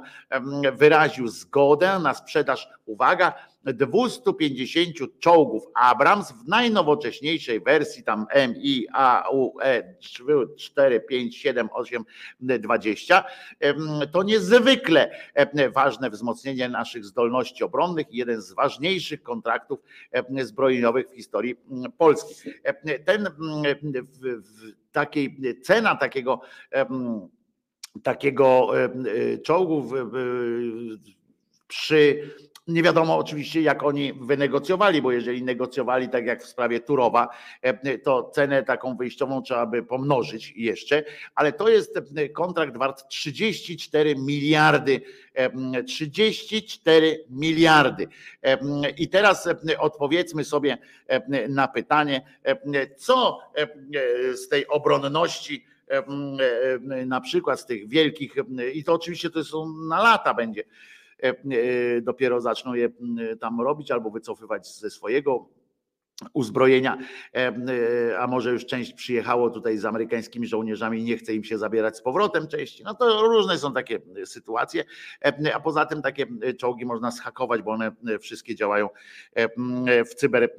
wyraził 0.74 1.28
zgodę 1.28 1.99
na 1.99 2.14
sprzedaż, 2.14 2.70
uwaga, 2.86 3.34
250 3.74 5.20
czołgów 5.20 5.63
Abrams 5.76 6.32
w 6.32 6.47
najnowocześniejszej 6.47 7.61
wersji 7.61 8.03
tam 8.03 8.26
MI 8.49 8.88
AUE 8.93 9.53
4, 10.57 10.99
5, 10.99 11.38
7, 11.38 11.70
8, 11.74 12.03
20. 12.39 13.24
Em, 13.59 13.78
To 14.11 14.24
niezwykle 14.24 15.11
ważne 15.74 16.09
wzmocnienie 16.09 16.70
naszych 16.70 17.05
zdolności 17.05 17.63
obronnych 17.63 18.11
i 18.13 18.18
jeden 18.18 18.41
z 18.41 18.53
ważniejszych 18.53 19.24
kontraktów 19.24 19.80
zbrojeniowych 20.41 21.09
w 21.09 21.15
historii 21.15 21.55
mm, 21.72 21.91
Polski. 21.91 22.36
Ten 23.05 23.28
mm, 23.28 23.34
w, 24.05 24.20
w 24.22 24.91
takiej 24.91 25.38
cena 25.63 25.95
takiego 25.95 26.41
takiego 28.03 28.72
e, 28.84 29.38
czołgu 29.38 29.82
w- 29.84 30.09
przy 31.68 32.30
nie 32.68 32.84
wiadomo 32.84 33.18
oczywiście, 33.18 33.61
jak 33.61 33.84
oni 33.84 34.13
wynegocjowali, 34.13 35.01
bo 35.01 35.11
jeżeli 35.11 35.43
negocjowali 35.43 36.09
tak 36.09 36.26
jak 36.26 36.43
w 36.43 36.47
sprawie 36.47 36.80
Turowa, 36.80 37.30
e, 37.61 37.97
to 37.97 38.32
cenę 38.34 38.63
taką 38.63 38.97
wyjściową 38.97 39.41
trzeba 39.41 39.65
by 39.65 39.84
pomnożyć 39.84 40.53
jeszcze, 40.55 41.03
ale 41.36 41.53
to 41.53 41.70
jest 41.70 41.97
e, 42.15 42.30
kontrakt 42.30 42.78
wart 42.78 43.07
34 43.07 44.15
miliardy. 44.15 45.01
e, 45.34 45.84
34 45.84 47.26
miliardy. 47.30 48.07
E, 48.43 48.57
I 48.89 49.09
teraz 49.09 49.49
odpowiedzmy 49.80 50.43
sobie 50.43 50.78
na 51.49 51.68
pytanie, 51.68 52.22
co 52.97 53.39
z 54.34 54.47
tej 54.47 54.68
obronności 54.68 55.65
na 57.05 57.22
przykład 57.22 57.59
z 57.59 57.65
tych 57.65 57.89
wielkich, 57.89 58.36
i 58.74 58.84
to 58.84 58.93
oczywiście 58.93 59.30
to 59.30 59.43
są 59.43 59.74
na 59.89 60.03
lata 60.03 60.34
będzie, 60.34 60.63
dopiero 62.01 62.41
zaczną 62.41 62.74
je 62.74 62.86
m, 62.86 63.18
tam 63.39 63.61
robić 63.61 63.91
albo 63.91 64.09
wycofywać 64.09 64.68
ze 64.68 64.89
swojego 64.89 65.49
uzbrojenia, 66.34 66.97
e, 67.34 67.47
e, 67.47 68.20
a 68.20 68.28
może 68.28 68.51
już 68.51 68.65
część 68.65 68.93
przyjechało 68.93 69.49
tutaj 69.49 69.78
z 69.78 69.86
amerykańskimi 69.86 70.47
żołnierzami 70.47 70.99
i 70.99 71.03
nie 71.03 71.18
chce 71.18 71.34
im 71.34 71.43
się 71.43 71.57
zabierać 71.57 71.97
z 71.97 72.01
powrotem 72.01 72.47
części. 72.47 72.84
No 72.84 72.93
to 72.93 73.22
różne 73.22 73.57
są 73.57 73.74
takie 73.74 73.99
e, 74.22 74.26
sytuacje, 74.26 74.84
a 75.53 75.59
poza 75.59 75.86
tym 75.86 76.01
takie 76.01 76.26
czołgi 76.59 76.86
można 76.86 77.11
schakować, 77.11 77.61
bo 77.61 77.72
one 77.72 77.91
wszystkie 78.20 78.55
działają 78.55 78.89
w 80.09 80.15
cyber, 80.15 80.55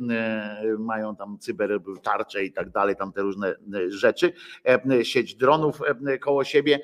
mają 0.79 1.17
tam 1.17 1.39
cyber 1.39 1.81
tarcze 2.03 2.45
i 2.45 2.53
tak 2.53 2.71
dalej, 2.71 2.97
tam 2.97 3.13
te 3.13 3.23
różne 3.23 3.55
rzeczy, 3.89 4.33
sieć 5.03 5.35
dronów 5.35 5.81
koło 6.21 6.45
siebie, 6.45 6.81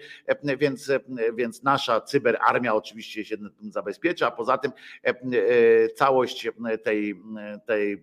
więc, 0.59 0.91
więc 1.35 1.63
nasza 1.63 2.01
cyberarmia 2.01 2.75
oczywiście 2.75 3.25
się 3.25 3.37
zabezpiecza, 3.61 4.27
a 4.27 4.31
poza 4.31 4.59
tym 4.59 4.73
całość 5.97 6.49
tej, 6.85 7.23
tej 7.67 8.03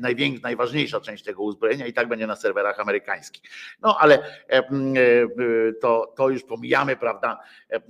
największa, 0.00 0.42
najważniejsza 0.42 1.00
część 1.00 1.24
tego 1.24 1.42
uzbrojenia 1.42 1.86
i 1.86 1.92
tak 1.92 2.08
będzie 2.08 2.26
na 2.26 2.36
serwerach 2.36 2.80
amerykańskich. 2.80 3.42
No 3.82 3.98
ale 3.98 4.18
e, 4.22 4.68
m, 4.68 4.94
e, 4.96 5.72
to, 5.72 6.12
to 6.16 6.28
już 6.28 6.44
pomijamy, 6.44 6.96
prawda, 6.96 7.38
e, 7.70 7.76
e, 7.76 7.80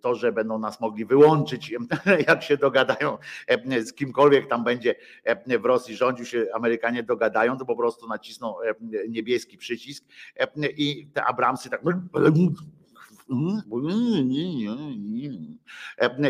to, 0.00 0.14
że 0.14 0.32
będą 0.32 0.58
nas 0.58 0.80
mogli 0.80 1.04
wyłączyć, 1.04 1.74
jak 2.28 2.42
się 2.42 2.56
dogadają 2.56 3.18
e, 3.46 3.82
z 3.82 3.92
kimkolwiek 3.92 4.48
tam 4.48 4.64
będzie 4.64 4.94
e, 5.24 5.58
w 5.58 5.64
Rosji 5.64 5.96
rządził 5.96 6.26
się, 6.26 6.46
Amerykanie 6.54 7.02
dogadają, 7.02 7.58
to 7.58 7.64
po 7.64 7.76
prostu 7.76 8.08
nacisną 8.08 8.60
e, 8.60 8.74
niebieski 9.08 9.58
przycisk 9.58 10.04
e, 10.36 10.48
i 10.76 11.06
te 11.06 11.24
Abramsy 11.24 11.70
tak 11.70 11.80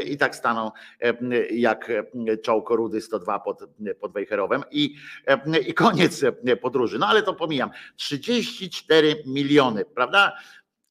i 0.07 0.17
tak 0.17 0.37
staną 0.37 0.71
jak 1.51 1.93
czołg 2.43 2.71
Rudy 2.71 3.01
102 3.01 3.41
pod, 3.41 3.65
pod 4.01 4.13
Wejherowem 4.13 4.63
i, 4.71 4.97
i 5.67 5.75
koniec 5.75 6.25
podróży. 6.61 6.99
No 6.99 7.07
ale 7.07 7.23
to 7.23 7.35
pomijam. 7.35 7.71
34 7.97 9.23
miliony, 9.27 9.85
prawda? 9.85 10.33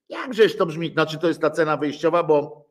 Jakżeż 0.09 0.57
to 0.57 0.65
brzmi, 0.65 0.91
znaczy 0.91 1.17
to 1.17 1.27
jest 1.27 1.41
ta 1.41 1.49
cena 1.49 1.77
wyjściowa, 1.77 2.23
bo 2.23 2.70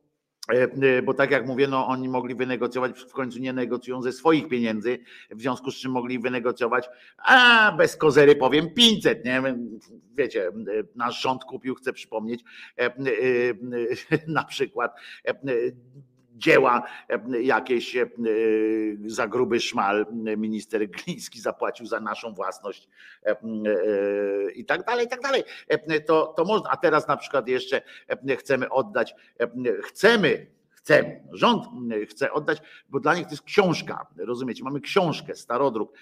bo 1.03 1.13
tak 1.13 1.31
jak 1.31 1.47
mówię, 1.47 1.67
no 1.67 1.87
oni 1.87 2.09
mogli 2.09 2.35
wynegocjować, 2.35 2.99
w 2.99 3.13
końcu 3.13 3.39
nie 3.39 3.53
negocjują 3.53 4.01
ze 4.01 4.11
swoich 4.11 4.47
pieniędzy, 4.47 4.99
w 5.31 5.41
związku 5.41 5.71
z 5.71 5.75
czym 5.75 5.91
mogli 5.91 6.19
wynegocjować, 6.19 6.89
a 7.17 7.71
bez 7.77 7.95
kozery 7.95 8.35
powiem 8.35 8.73
500, 8.73 9.25
nie? 9.25 9.43
Wiecie, 10.15 10.47
e, 10.47 10.51
nasz 10.95 11.21
rząd 11.21 11.43
kupił, 11.43 11.75
chcę 11.75 11.93
przypomnieć, 11.93 12.43
e, 12.77 12.81
e, 12.81 12.89
e, 12.89 12.93
na 14.27 14.43
przykład 14.43 14.95
e, 15.27 15.33
dzieła 16.37 16.83
e, 17.09 17.41
jakieś 17.41 17.95
e, 17.95 18.09
za 19.05 19.27
gruby 19.27 19.59
szmal 19.59 20.05
minister 20.37 20.89
Gliński 20.89 21.41
zapłacił 21.41 21.85
za 21.85 21.99
naszą 21.99 22.33
własność 22.33 22.87
e, 23.25 23.29
e, 23.29 23.35
i 24.51 24.65
tak 24.65 24.85
dalej, 24.85 25.05
i 25.05 25.09
tak 25.09 25.21
dalej. 25.21 25.43
E, 25.67 25.99
To, 26.01 26.33
to 26.37 26.45
można, 26.45 26.69
a 26.69 26.77
teraz 26.77 27.07
na 27.07 27.17
przykład 27.17 27.47
jeszcze 27.47 27.81
e, 28.27 28.35
chcemy 28.35 28.69
oddać, 28.69 29.15
e, 29.39 29.47
chcemy 30.81 31.01
chce, 31.01 31.21
rząd 31.31 31.65
chce 32.09 32.31
oddać, 32.31 32.57
bo 32.89 32.99
dla 32.99 33.15
nich 33.15 33.25
to 33.25 33.31
jest 33.31 33.43
książka, 33.43 34.07
rozumiecie? 34.17 34.63
Mamy 34.63 34.81
książkę, 34.81 35.35
starodruk, 35.35 35.93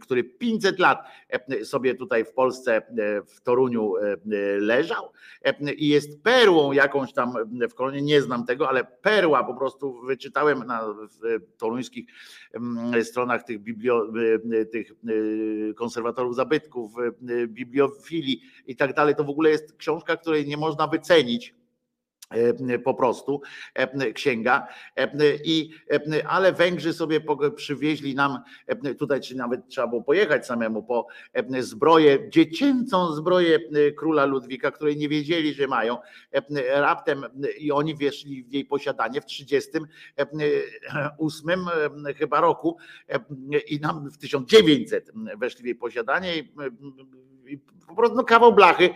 który 0.00 0.24
500 0.24 0.78
lat 0.78 0.98
sobie 1.64 1.94
tutaj 1.94 2.24
w 2.24 2.32
Polsce, 2.32 2.82
w 3.26 3.40
Toruniu 3.40 3.92
leżał 4.58 5.12
i 5.76 5.88
jest 5.88 6.22
perłą 6.22 6.72
jakąś 6.72 7.12
tam 7.12 7.34
w 7.70 7.74
kolonie, 7.74 8.02
nie 8.02 8.22
znam 8.22 8.46
tego, 8.46 8.68
ale 8.68 8.84
perła 8.84 9.44
po 9.44 9.54
prostu 9.54 10.00
wyczytałem 10.00 10.66
na 10.66 10.94
toruńskich 11.58 12.06
stronach 13.02 13.44
tych, 13.44 13.60
biblio, 13.60 14.12
tych 14.72 14.92
konserwatorów 15.76 16.36
zabytków, 16.36 16.92
bibliofilii 17.46 18.42
i 18.66 18.76
tak 18.76 18.94
dalej. 18.94 19.14
To 19.14 19.24
w 19.24 19.30
ogóle 19.30 19.50
jest 19.50 19.76
książka, 19.76 20.16
której 20.16 20.46
nie 20.46 20.56
można 20.56 20.86
wycenić 20.86 21.54
E, 21.56 21.65
po 22.84 22.94
prostu 22.94 23.40
e, 23.74 24.12
księga. 24.12 24.66
E, 24.96 25.10
I, 25.44 25.70
ale 26.28 26.52
Węgrzy 26.52 26.92
sobie 26.92 27.20
przywieźli 27.56 28.14
nam 28.14 28.38
tutaj, 28.98 29.20
czy 29.20 29.36
nawet 29.36 29.68
trzeba 29.68 29.86
było 29.86 30.02
pojechać 30.02 30.46
samemu 30.46 30.82
po 30.82 31.06
zbroję, 31.58 32.30
dziecięcą 32.30 33.12
zbroję 33.12 33.58
króla 33.96 34.24
Ludwika, 34.24 34.70
której 34.70 34.96
nie 34.96 35.08
wiedzieli, 35.08 35.54
że 35.54 35.66
mają. 35.66 35.98
Raptem 36.74 37.24
i 37.58 37.72
oni 37.72 37.94
weszli 37.94 38.44
w 38.44 38.52
jej 38.52 38.64
posiadanie 38.64 39.20
w 39.20 39.26
38 39.26 41.60
chyba 42.16 42.40
roku 42.40 42.76
i 43.68 43.80
nam 43.80 44.10
w 44.10 44.18
1900 44.18 45.12
weszli 45.38 45.62
w 45.62 45.66
jej 45.66 45.74
posiadanie 45.74 46.44
po 47.88 47.94
prostu 47.94 48.16
no, 48.16 48.24
kawał 48.24 48.52
blachy 48.52 48.90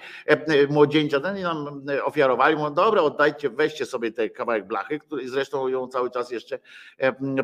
młodzieńca, 0.68 1.20
ten 1.20 1.38
i 1.38 1.42
nam 1.42 1.86
ofiarowali, 2.04 2.56
mówią, 2.56 2.74
dobra, 2.74 3.02
oddajcie, 3.02 3.50
weźcie 3.50 3.86
sobie 3.86 4.12
ten 4.12 4.30
kawałek 4.30 4.66
blachy, 4.66 4.98
który 4.98 5.28
zresztą 5.28 5.68
ją 5.68 5.88
cały 5.88 6.10
czas 6.10 6.30
jeszcze 6.30 6.58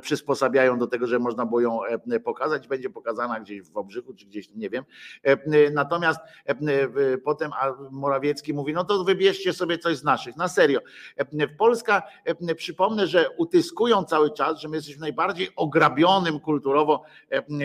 przysposabiają 0.00 0.78
do 0.78 0.86
tego, 0.86 1.06
że 1.06 1.18
można 1.18 1.46
było 1.46 1.60
ją 1.60 1.80
pokazać, 2.24 2.68
będzie 2.68 2.90
pokazana 2.90 3.40
gdzieś 3.40 3.62
w 3.62 3.76
Obrzychu, 3.76 4.14
czy 4.14 4.26
gdzieś, 4.26 4.50
nie 4.54 4.70
wiem. 4.70 4.84
Natomiast 5.72 6.20
potem 7.24 7.50
Morawiecki 7.90 8.54
mówi, 8.54 8.72
no 8.72 8.84
to 8.84 9.04
wybierzcie 9.04 9.52
sobie 9.52 9.78
coś 9.78 9.96
z 9.96 10.04
naszych, 10.04 10.36
na 10.36 10.48
serio. 10.48 10.80
Polska, 11.58 12.02
przypomnę, 12.56 13.06
że 13.06 13.30
utyskują 13.30 14.04
cały 14.04 14.30
czas, 14.30 14.60
że 14.60 14.68
my 14.68 14.76
jesteśmy 14.76 15.00
najbardziej 15.00 15.48
ograbionym 15.56 16.40
kulturowo 16.40 17.02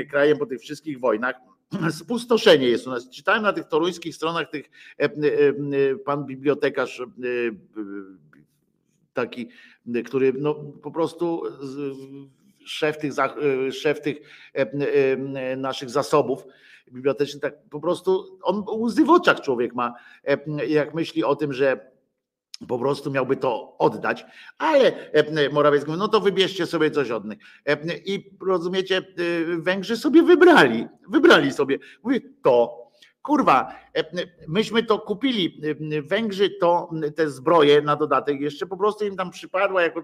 krajem 0.10 0.38
po 0.38 0.46
tych 0.46 0.62
wszystkich 0.62 1.00
wojnach, 1.00 1.36
spustoszenie 2.00 2.68
jest 2.68 2.88
u 2.88 2.90
nas. 2.90 3.10
Czytałem 3.10 3.44
na 3.44 3.54
tych 3.54 3.68
toruńskich 3.68 4.16
stronach 4.16 4.50
tych 4.50 4.70
pan 6.06 6.26
bibliotekarz 6.26 7.02
taki, 9.14 9.50
który 10.06 10.34
no 10.34 10.56
po 10.56 10.92
prostu 10.92 11.44
szef 12.66 12.98
tych, 12.98 13.14
szef 13.72 14.02
tych 14.02 14.18
naszych 15.58 15.90
zasobów 15.90 16.44
bibliotecznych, 16.92 17.42
tak 17.42 17.70
po 17.70 17.80
prostu 17.80 18.40
on 18.44 18.64
łzy 18.68 19.04
w 19.04 19.10
oczach 19.10 19.42
człowiek 19.42 19.76
ma, 19.76 19.94
jak 20.68 20.94
myśli 20.94 21.24
o 21.24 21.36
tym, 21.36 21.54
że 21.54 21.92
po 22.68 22.80
prostu 22.80 23.12
miałby 23.12 23.38
to 23.38 23.78
oddać, 23.78 24.26
ale 24.58 24.92
Morawiecki 25.52 25.88
mówi, 25.88 26.00
no 26.00 26.08
to 26.08 26.20
wybierzcie 26.20 26.66
sobie 26.66 26.92
coś 26.92 27.12
od 27.12 27.26
nich. 27.26 27.40
I 28.06 28.38
rozumiecie, 28.42 29.02
Węgrzy 29.58 29.98
sobie 29.98 30.24
wybrali, 30.24 30.88
wybrali 31.10 31.52
sobie, 31.52 31.80
mówi 32.04 32.22
to, 32.44 32.82
kurwa, 33.22 33.76
myśmy 34.48 34.84
to 34.84 35.00
kupili, 35.00 35.62
Węgrzy 36.04 36.50
to 36.50 36.90
te 37.16 37.30
zbroje 37.30 37.82
na 37.82 37.96
dodatek 37.96 38.42
jeszcze 38.42 38.66
po 38.66 38.78
prostu 38.78 39.06
im 39.06 39.16
tam 39.16 39.32
przypadła, 39.32 39.82
jako 39.82 40.04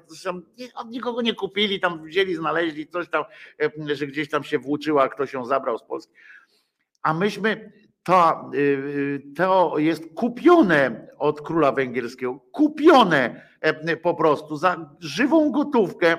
od 0.75 0.89
nikogo 0.89 1.21
nie 1.21 1.33
kupili, 1.33 1.79
tam 1.79 2.03
wzięli, 2.03 2.35
znaleźli 2.35 2.87
coś 2.87 3.09
tam, 3.09 3.23
że 3.87 4.07
gdzieś 4.07 4.29
tam 4.29 4.43
się 4.43 4.59
włóczyła, 4.59 5.09
ktoś 5.09 5.33
ją 5.33 5.45
zabrał 5.45 5.77
z 5.77 5.83
Polski. 5.83 6.13
A 7.01 7.13
myśmy 7.13 7.71
to, 8.07 8.51
y, 8.53 8.57
y, 8.57 9.33
to 9.35 9.73
jest 9.77 10.03
kupione 10.15 11.07
od 11.17 11.41
króla 11.41 11.71
węgierskiego, 11.71 12.39
kupione 12.51 13.41
e, 13.61 13.97
po 13.97 14.13
prostu 14.13 14.57
za 14.57 14.89
żywą 14.99 15.51
gotówkę. 15.51 16.17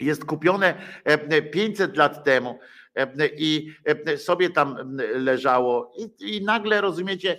Jest 0.00 0.24
kupione 0.24 0.74
500 1.52 1.94
e, 1.94 1.96
lat 1.96 2.24
temu 2.24 2.58
i 3.38 3.70
sobie 4.16 4.50
tam 4.50 4.96
leżało. 5.14 5.92
I, 5.98 6.36
I, 6.36 6.44
nagle 6.44 6.80
rozumiecie, 6.80 7.38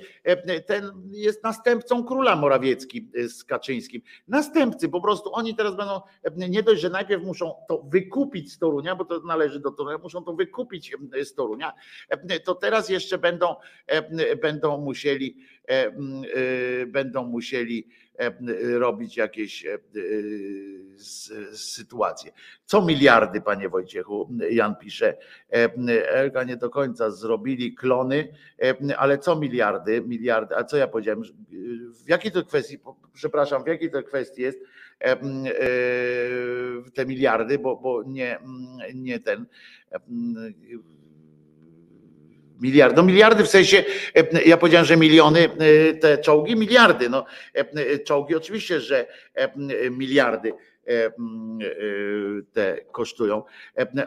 ten 0.66 0.92
jest 1.12 1.44
następcą 1.44 2.04
króla 2.04 2.36
Morawiecki 2.36 3.10
z 3.28 3.44
Kaczyńskim. 3.44 4.02
Następcy, 4.28 4.90
po 4.90 5.02
prostu 5.02 5.34
oni 5.34 5.56
teraz 5.56 5.76
będą, 5.76 6.02
nie 6.50 6.64
dość, 6.64 6.82
że 6.82 6.90
najpierw 6.90 7.24
muszą 7.24 7.56
to 7.68 7.84
wykupić 7.84 8.54
z 8.54 8.60
Torunia, 8.60 8.96
bo 8.96 9.06
to 9.06 9.20
należy 9.20 9.60
do 9.60 9.72
Torunia, 9.72 9.98
muszą 9.98 10.24
to 10.24 10.34
wykupić 10.34 10.96
z 11.24 11.34
Torunia, 11.34 11.74
to 12.44 12.56
teraz 12.56 12.90
jeszcze 12.90 13.18
będą, 13.18 13.56
będą 14.42 14.78
musieli, 14.78 15.38
będą 16.88 17.24
musieli 17.24 17.88
robić 18.74 19.18
jakieś 19.18 19.66
sytuacje. 21.54 22.32
Co 22.66 22.86
miliardy, 22.86 23.42
panie 23.42 23.70
Wojciechu, 23.70 24.30
Jan 24.50 24.76
pisze, 24.76 25.18
Elga 26.08 26.44
nie 26.44 26.58
do 26.58 26.70
końca 26.70 27.12
zrobili 27.12 27.76
klony, 27.76 28.28
ale 28.98 29.18
co 29.18 29.36
miliardy, 29.36 30.02
miliardy, 30.02 30.56
a 30.56 30.64
co 30.64 30.78
ja 30.78 30.88
powiedziałem, 30.88 31.24
w 32.06 32.10
jakiej 32.10 32.32
to 32.32 32.44
kwestii, 32.44 32.80
przepraszam, 33.14 33.64
w 33.64 33.68
jakiej 33.68 33.92
to 33.92 34.04
kwestii 34.04 34.42
jest 34.42 34.60
te 36.94 37.06
miliardy, 37.06 37.60
bo, 37.60 37.76
bo 37.76 38.04
nie, 38.04 38.40
nie 38.94 39.20
ten 39.20 39.46
Miliard, 42.62 42.96
no 42.98 43.04
miliardy 43.04 43.44
w 43.44 43.48
sensie, 43.48 43.84
ja 44.46 44.58
powiedziałem, 44.58 44.86
że 44.86 44.98
miliony, 44.98 45.50
te 46.02 46.18
czołgi, 46.18 46.56
miliardy. 46.56 47.10
No, 47.10 47.26
czołgi 48.06 48.36
oczywiście, 48.36 48.82
że 48.82 49.08
miliardy 49.92 50.54
te 52.54 52.78
kosztują, 52.92 53.44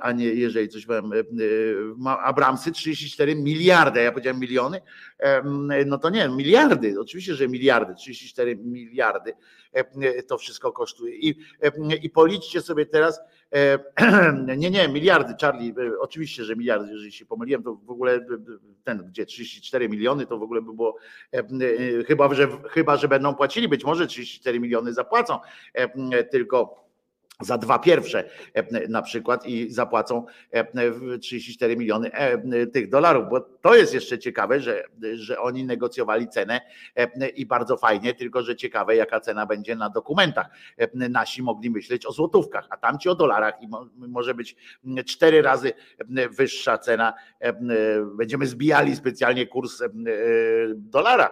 a 0.00 0.12
nie 0.12 0.24
jeżeli 0.24 0.68
coś 0.68 0.86
powiem, 0.86 1.12
Abramsy 2.22 2.72
34 2.72 3.36
miliardy, 3.36 4.02
ja 4.02 4.12
powiedziałem 4.12 4.40
miliony, 4.40 4.80
no 5.86 5.98
to 5.98 6.10
nie, 6.10 6.28
miliardy, 6.28 7.00
oczywiście, 7.00 7.34
że 7.34 7.48
miliardy, 7.48 7.94
34 7.94 8.56
miliardy 8.56 9.32
to 10.28 10.38
wszystko 10.38 10.72
kosztuje. 10.72 11.16
I, 11.16 11.38
i 12.02 12.10
policzcie 12.10 12.60
sobie 12.60 12.86
teraz, 12.86 13.20
nie, 14.56 14.70
nie, 14.70 14.88
miliardy, 14.88 15.34
Charlie, 15.40 15.74
oczywiście, 16.00 16.44
że 16.44 16.56
miliardy, 16.56 16.92
jeżeli 16.92 17.12
się 17.12 17.26
pomyliłem, 17.26 17.62
to 17.62 17.74
w 17.74 17.90
ogóle 17.90 18.26
ten, 18.84 18.98
gdzie 18.98 19.26
34 19.26 19.88
miliony, 19.88 20.26
to 20.26 20.38
w 20.38 20.42
ogóle 20.42 20.62
by 20.62 20.72
było, 20.72 20.96
chyba 22.06 22.34
że, 22.34 22.48
chyba, 22.70 22.96
że 22.96 23.08
będą 23.08 23.34
płacili, 23.34 23.68
być 23.68 23.84
może 23.84 24.06
34 24.06 24.60
miliony 24.60 24.92
zapłacą, 24.92 25.38
tylko 26.30 26.90
za 27.40 27.58
dwa 27.58 27.78
pierwsze 27.78 28.24
e, 28.54 28.88
na 28.88 29.02
przykład 29.02 29.46
i 29.46 29.70
zapłacą 29.70 30.26
34 31.20 31.72
e, 31.72 31.76
miliony 31.76 32.12
e, 32.12 32.66
tych 32.66 32.88
dolarów, 32.88 33.24
bo 33.30 33.40
to 33.60 33.74
jest 33.74 33.94
jeszcze 33.94 34.18
ciekawe, 34.18 34.60
że, 34.60 34.84
że 35.14 35.40
oni 35.40 35.64
negocjowali 35.64 36.28
cenę 36.28 36.60
i 37.34 37.46
bardzo 37.46 37.76
fajnie, 37.76 38.14
tylko 38.14 38.42
że 38.42 38.56
ciekawe 38.56 38.96
jaka 38.96 39.20
cena 39.20 39.46
będzie 39.46 39.76
na 39.76 39.90
dokumentach. 39.90 40.46
Nasi 40.94 41.42
mogli 41.42 41.70
myśleć 41.70 42.06
o 42.06 42.12
złotówkach, 42.12 42.66
a 42.70 42.76
tamci 42.76 43.08
o 43.08 43.14
dolarach 43.14 43.62
i 43.62 43.68
może 43.96 44.34
być 44.34 44.56
cztery 45.06 45.42
razy 45.42 45.72
wyższa 46.30 46.78
cena. 46.78 47.14
Będziemy 48.16 48.46
zbijali 48.46 48.96
specjalnie 48.96 49.46
kurs 49.46 49.82
dolara, 50.74 51.30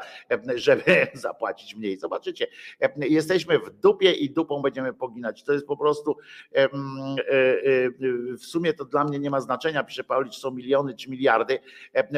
żeby 0.54 0.82
zapłacić 1.14 1.74
mniej. 1.74 1.98
Zobaczycie, 1.98 2.46
jesteśmy 2.96 3.58
w 3.58 3.70
dupie 3.70 4.12
i 4.12 4.30
dupą 4.30 4.62
będziemy 4.62 4.92
poginać. 4.94 5.42
To 5.44 5.52
jest 5.52 5.66
po 5.66 5.76
prostu 5.76 6.16
e, 6.54 6.64
e, 6.64 6.68
w 8.36 8.44
sumie 8.44 8.72
to 8.72 8.84
dla 8.84 9.04
mnie 9.04 9.18
nie 9.18 9.30
ma 9.30 9.40
znaczenia, 9.40 9.84
pisze 9.84 10.04
Pauli, 10.04 10.30
czy 10.30 10.40
są 10.40 10.50
miliony, 10.50 10.94
czy 10.94 11.10
miliardy, 11.10 11.58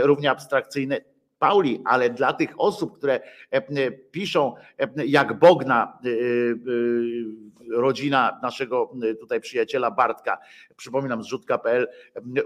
równie 0.03 0.30
abstrakcyjne. 0.30 1.01
Pauli, 1.38 1.82
ale 1.84 2.11
dla 2.11 2.32
tych 2.32 2.61
osób, 2.61 2.98
które 2.98 3.20
piszą 4.11 4.55
jak 5.07 5.38
Bogna, 5.38 5.98
rodzina 7.70 8.40
naszego 8.42 8.92
tutaj 9.20 9.40
przyjaciela 9.40 9.90
Bartka, 9.90 10.38
przypominam 10.76 11.22
zrzutka.pl, 11.22 11.88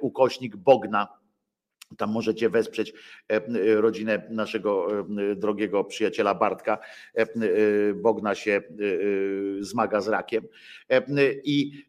ukośnik 0.01 0.57
Bogna, 0.57 1.09
Tam 1.97 2.11
możecie 2.11 2.51
wesprzeć 2.51 2.93
e, 3.29 3.41
rodzinę 3.81 4.23
naszego 4.31 4.89
e, 5.01 5.05
drogiego 5.37 5.85
przyjaciela 5.85 6.35
Bartka. 6.35 6.79
E, 7.15 7.27
Bogna 7.95 8.35
się 8.35 8.63
zmaga 9.61 10.01
z 10.01 10.09
rakiem. 10.09 10.45
I 11.45 11.85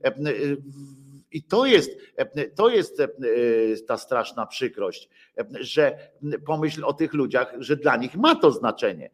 i 1.36 1.44
to 1.44 1.66
jest, 1.66 1.92
to 2.56 2.70
jest 2.70 3.02
ta 3.88 3.98
straszna 3.98 4.46
przykrość, 4.46 5.10
że 5.60 5.98
pomyśl 6.46 6.86
o 6.86 6.94
tych 6.94 7.14
ludziach, 7.14 7.54
że 7.60 7.76
dla 7.76 7.98
nich 7.98 8.16
ma 8.16 8.36
to 8.36 8.52
znaczenie. 8.52 9.10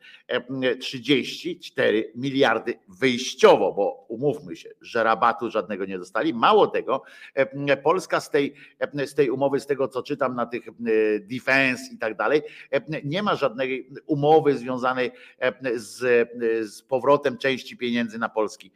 34 0.79 2.11
miliardy 2.15 2.73
wyjściowo, 2.87 3.73
bo 3.73 4.05
umówmy 4.07 4.55
się, 4.55 4.69
że 4.81 5.03
rabatu 5.03 5.51
żadnego 5.51 5.85
nie 5.85 5.97
dostali. 5.97 6.33
Mało 6.33 6.67
tego, 6.67 7.03
Polska 7.83 8.19
z 8.19 8.29
tej, 8.29 8.53
z 9.05 9.15
tej 9.15 9.29
umowy, 9.29 9.59
z 9.59 9.65
tego 9.65 9.87
co 9.87 10.03
czytam 10.03 10.35
na 10.35 10.45
tych 10.45 10.65
defense 11.21 11.83
i 11.93 11.97
tak 11.97 12.17
dalej, 12.17 12.41
nie 13.03 13.23
ma 13.23 13.35
żadnej 13.35 13.89
umowy 14.05 14.57
związanej 14.57 15.11
z, 15.75 16.29
z 16.71 16.81
powrotem 16.81 17.37
części 17.37 17.77
pieniędzy 17.77 18.19
na 18.19 18.29
polski 18.29 18.71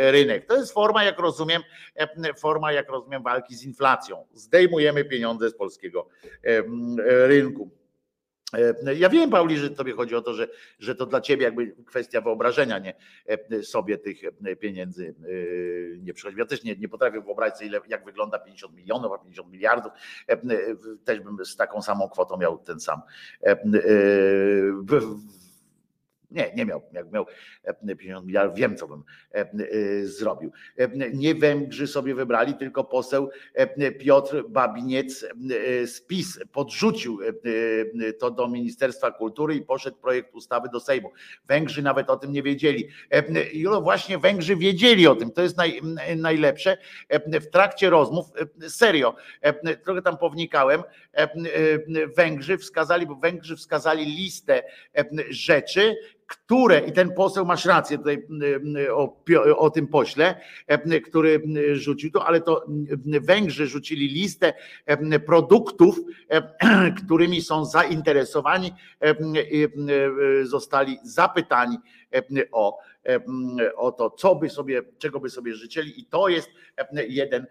rynek. 0.00 0.46
To 0.46 0.56
jest 0.56 0.72
forma, 0.72 1.04
jak 1.04 1.18
rozumiem, 1.18 1.62
forma, 2.38 2.53
jak 2.72 2.88
rozumiem, 2.88 3.22
walki 3.22 3.54
z 3.54 3.64
inflacją. 3.64 4.26
Zdejmujemy 4.32 5.04
pieniądze 5.04 5.50
z 5.50 5.54
polskiego 5.54 6.08
rynku. 7.26 7.70
Ja 8.96 9.08
wiem, 9.08 9.30
Pauli, 9.30 9.58
że 9.58 9.70
tobie 9.70 9.92
chodzi 9.92 10.14
o 10.14 10.22
to, 10.22 10.34
że, 10.34 10.48
że 10.78 10.94
to 10.94 11.06
dla 11.06 11.20
ciebie 11.20 11.44
jakby 11.44 11.74
kwestia 11.86 12.20
wyobrażenia, 12.20 12.78
nie 12.78 12.94
sobie 13.62 13.98
tych 13.98 14.18
pieniędzy 14.60 15.14
nie 15.98 16.14
przychodzi. 16.14 16.38
Ja 16.38 16.46
też 16.46 16.64
nie, 16.64 16.76
nie 16.76 16.88
potrafię 16.88 17.20
wyobrazić 17.20 17.56
sobie, 17.56 17.66
ile, 17.66 17.80
jak 17.88 18.04
wygląda 18.04 18.38
50 18.38 18.76
milionów, 18.76 19.12
a 19.12 19.18
50 19.18 19.52
miliardów. 19.52 19.92
Też 21.04 21.20
bym 21.20 21.44
z 21.44 21.56
taką 21.56 21.82
samą 21.82 22.08
kwotą 22.08 22.36
miał 22.36 22.58
ten 22.58 22.80
sam 22.80 23.00
nie, 26.30 26.52
nie 26.56 26.64
miał. 26.64 26.82
Jak 26.92 27.12
miał 27.12 27.26
50 27.98 28.26
miliardów, 28.26 28.58
wiem, 28.58 28.76
co 28.76 28.88
bym 28.88 29.02
zrobił. 30.02 30.52
Nie 31.12 31.34
Węgrzy 31.34 31.86
sobie 31.86 32.14
wybrali, 32.14 32.54
tylko 32.54 32.84
poseł 32.84 33.30
Piotr 33.98 34.44
Babiniec 34.48 35.26
z 35.86 36.00
PiS 36.00 36.40
podrzucił 36.52 37.18
to 38.18 38.30
do 38.30 38.48
Ministerstwa 38.48 39.10
Kultury 39.10 39.54
i 39.54 39.62
poszedł 39.62 39.96
projekt 39.96 40.34
ustawy 40.34 40.68
do 40.72 40.80
Sejmu. 40.80 41.10
Węgrzy 41.46 41.82
nawet 41.82 42.10
o 42.10 42.16
tym 42.16 42.32
nie 42.32 42.42
wiedzieli. 42.42 42.88
Julo, 43.52 43.82
właśnie 43.82 44.18
Węgrzy 44.18 44.56
wiedzieli 44.56 45.06
o 45.06 45.16
tym. 45.16 45.30
To 45.30 45.42
jest 45.42 45.56
naj, 45.56 45.80
najlepsze. 46.16 46.78
W 47.24 47.46
trakcie 47.46 47.90
rozmów, 47.90 48.26
serio, 48.68 49.16
trochę 49.84 50.02
tam 50.02 50.18
pownikałem, 50.18 50.82
Węgrzy 52.16 52.58
wskazali, 52.58 53.06
bo 53.06 53.14
Węgrzy 53.16 53.56
wskazali 53.56 54.04
listę 54.04 54.62
rzeczy, 55.28 55.96
które, 56.26 56.80
i 56.80 56.92
ten 56.92 57.14
poseł 57.14 57.46
masz 57.46 57.64
rację 57.64 57.98
tutaj 57.98 58.26
o, 58.92 59.24
o 59.56 59.70
tym 59.70 59.88
pośle, 59.88 60.40
który 61.04 61.42
rzucił 61.72 62.10
to, 62.10 62.26
ale 62.26 62.40
to 62.40 62.66
Węgrzy 63.20 63.66
rzucili 63.66 64.08
listę 64.08 64.54
produktów, 65.26 66.00
którymi 67.04 67.42
są 67.42 67.64
zainteresowani, 67.64 68.72
zostali 70.42 70.98
zapytani 71.04 71.78
o, 72.52 72.78
o 73.76 73.92
to, 73.92 74.10
co 74.10 74.34
by 74.34 74.50
sobie, 74.50 74.82
czego 74.98 75.20
by 75.20 75.30
sobie 75.30 75.54
życzyli, 75.54 76.00
i 76.00 76.04
to 76.04 76.28
jest 76.28 76.48
jeden 77.08 77.46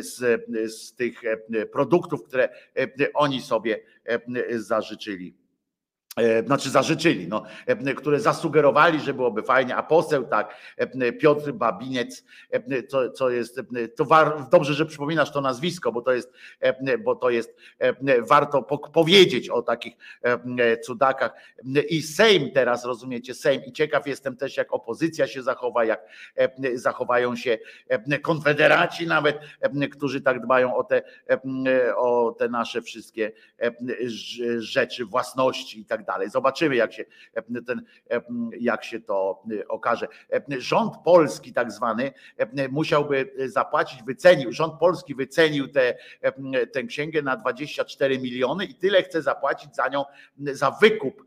z, 0.00 0.42
z 0.72 0.94
tych 0.94 1.22
produktów, 1.72 2.24
które 2.24 2.48
oni 3.14 3.42
sobie 3.42 3.80
zażyczyli 4.50 5.39
znaczy 6.46 6.70
zażyczyli, 6.70 7.28
no, 7.28 7.42
które 7.96 8.20
zasugerowali, 8.20 9.00
że 9.00 9.14
byłoby 9.14 9.42
fajnie, 9.42 9.76
a 9.76 9.82
poseł 9.82 10.24
tak, 10.24 10.56
Piotr 11.20 11.52
Babiniec, 11.52 12.24
co, 12.88 13.10
co 13.10 13.30
jest, 13.30 13.60
to 13.96 14.04
war, 14.04 14.48
dobrze, 14.50 14.74
że 14.74 14.86
przypominasz 14.86 15.32
to 15.32 15.40
nazwisko, 15.40 15.92
bo 15.92 16.02
to 16.02 16.12
jest, 16.12 16.32
bo 17.04 17.16
to 17.16 17.30
jest, 17.30 17.56
warto 18.28 18.62
powiedzieć 18.92 19.48
o 19.50 19.62
takich 19.62 19.94
cudakach. 20.82 21.32
I 21.88 22.02
Sejm 22.02 22.50
teraz, 22.52 22.84
rozumiecie, 22.84 23.34
Sejm. 23.34 23.64
I 23.64 23.72
ciekaw 23.72 24.06
jestem 24.06 24.36
też, 24.36 24.56
jak 24.56 24.72
opozycja 24.72 25.26
się 25.26 25.42
zachowa, 25.42 25.84
jak 25.84 26.00
zachowają 26.74 27.36
się 27.36 27.58
konfederaci 28.22 29.06
nawet, 29.06 29.38
którzy 29.92 30.20
tak 30.20 30.42
dbają 30.42 30.76
o 30.76 30.84
te, 30.84 31.02
o 31.96 32.36
te 32.38 32.48
nasze 32.48 32.82
wszystkie 32.82 33.32
rzeczy, 34.58 35.04
własności 35.04 35.80
i 35.80 35.84
tak 35.84 35.99
dalej 36.00 36.20
dalej. 36.20 36.30
Zobaczymy, 36.30 36.76
jak 36.76 36.92
się, 36.92 37.04
ten, 37.66 37.82
jak 38.60 38.84
się 38.84 39.00
to 39.00 39.42
okaże. 39.68 40.08
Rząd 40.58 40.96
polski, 41.04 41.52
tak 41.52 41.72
zwany, 41.72 42.12
musiałby 42.70 43.30
zapłacić, 43.46 44.02
wycenił, 44.02 44.52
rząd 44.52 44.74
polski 44.78 45.14
wycenił 45.14 45.68
tę 45.68 45.94
tę 46.72 46.82
księgę 46.82 47.22
na 47.22 47.36
24 47.36 48.18
miliony 48.18 48.64
i 48.64 48.74
tyle 48.74 49.02
chce 49.02 49.22
zapłacić 49.22 49.76
za 49.76 49.88
nią, 49.88 50.04
za 50.38 50.70
wykup 50.70 51.24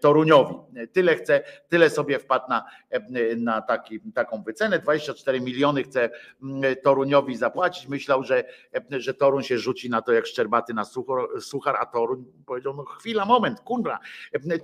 Toruniowi. 0.00 0.54
Tyle 0.92 1.16
chce, 1.16 1.42
tyle 1.68 1.90
sobie 1.90 2.18
wpadł 2.18 2.44
na, 2.48 2.64
na 3.36 3.62
taki, 3.62 4.00
taką 4.00 4.42
wycenę. 4.42 4.78
24 4.78 5.40
miliony 5.40 5.82
chce 5.82 6.10
Toruniowi 6.82 7.36
zapłacić. 7.36 7.88
Myślał, 7.88 8.22
że, 8.24 8.44
że 8.90 9.14
Torun 9.14 9.42
się 9.42 9.58
rzuci 9.58 9.90
na 9.90 10.02
to 10.02 10.12
jak 10.12 10.26
szczerbaty 10.26 10.74
na 10.74 10.84
suchar, 11.40 11.76
a 11.80 11.86
Torun 11.86 12.24
powiedział, 12.46 12.74
no 12.74 12.84
chwila, 12.84 13.24
moment, 13.24 13.60
kurwa, 13.84 13.98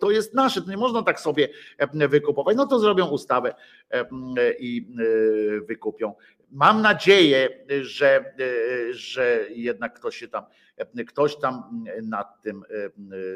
to 0.01 0.11
jest 0.11 0.35
nasze, 0.35 0.63
to 0.63 0.71
nie 0.71 0.77
można 0.77 1.03
tak 1.03 1.21
sobie 1.21 1.49
wykupować. 1.93 2.57
No 2.57 2.67
to 2.67 2.79
zrobią 2.79 3.09
ustawę 3.09 3.55
i 4.59 4.87
wykupią. 5.69 6.15
Mam 6.51 6.83
nadzieję, 6.83 7.49
że, 7.81 8.35
że 8.91 9.47
jednak 9.51 9.95
ktoś 9.95 10.17
się 10.17 10.29
tam, 10.29 10.45
ktoś 11.07 11.37
tam 11.37 11.85
nad 12.03 12.43
tym 12.43 12.63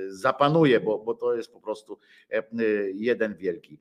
zapanuje, 0.09 0.81
bo, 0.81 0.99
bo 0.99 1.15
to 1.15 1.35
jest 1.35 1.53
po 1.53 1.61
prostu 1.61 1.99
jeden 2.95 3.35
wielki, 3.37 3.79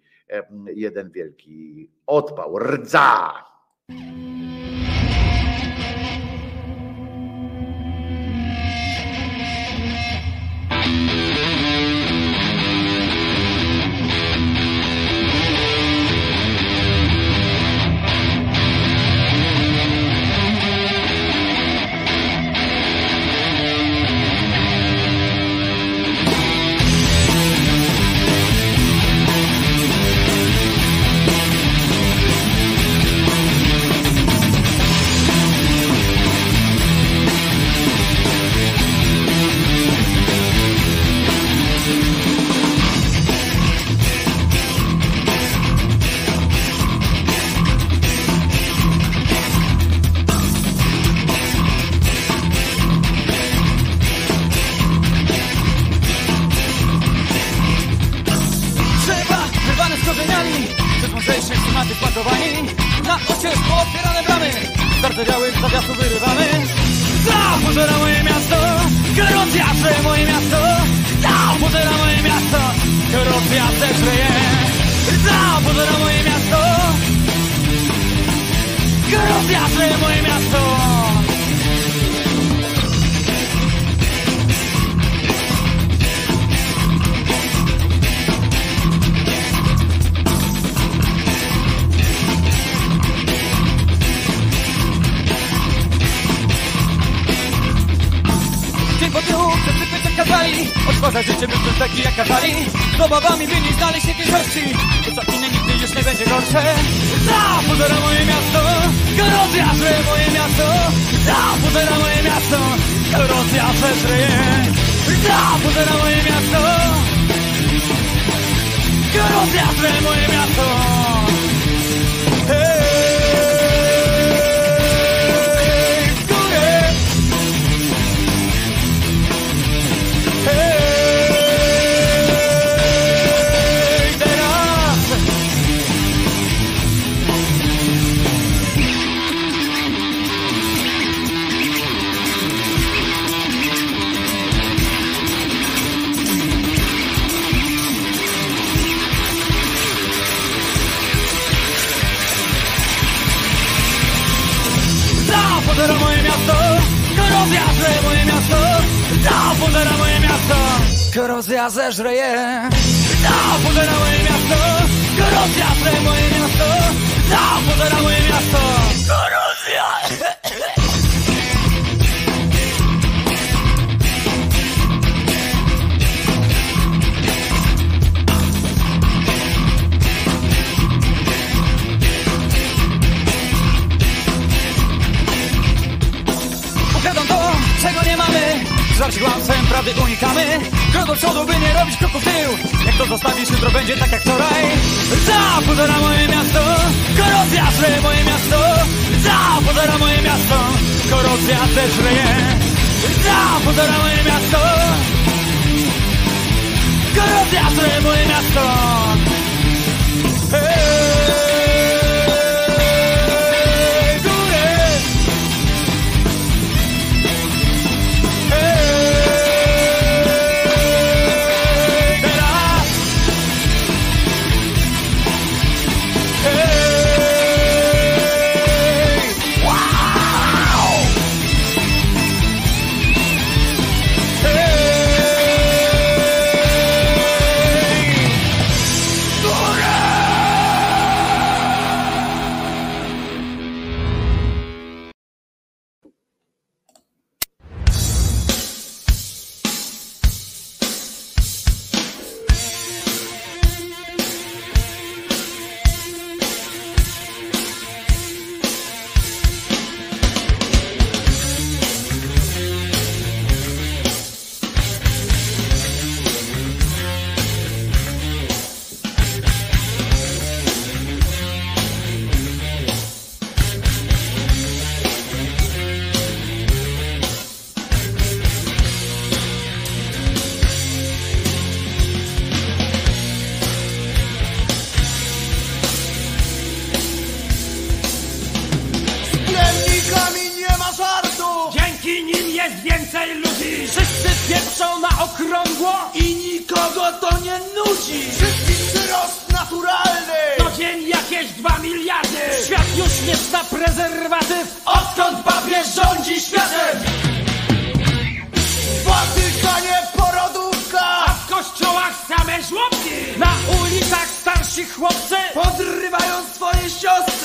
jeden 0.66 1.12
wielki 1.12 1.89
odpał. 2.06 2.58
Rdza! 2.58 3.34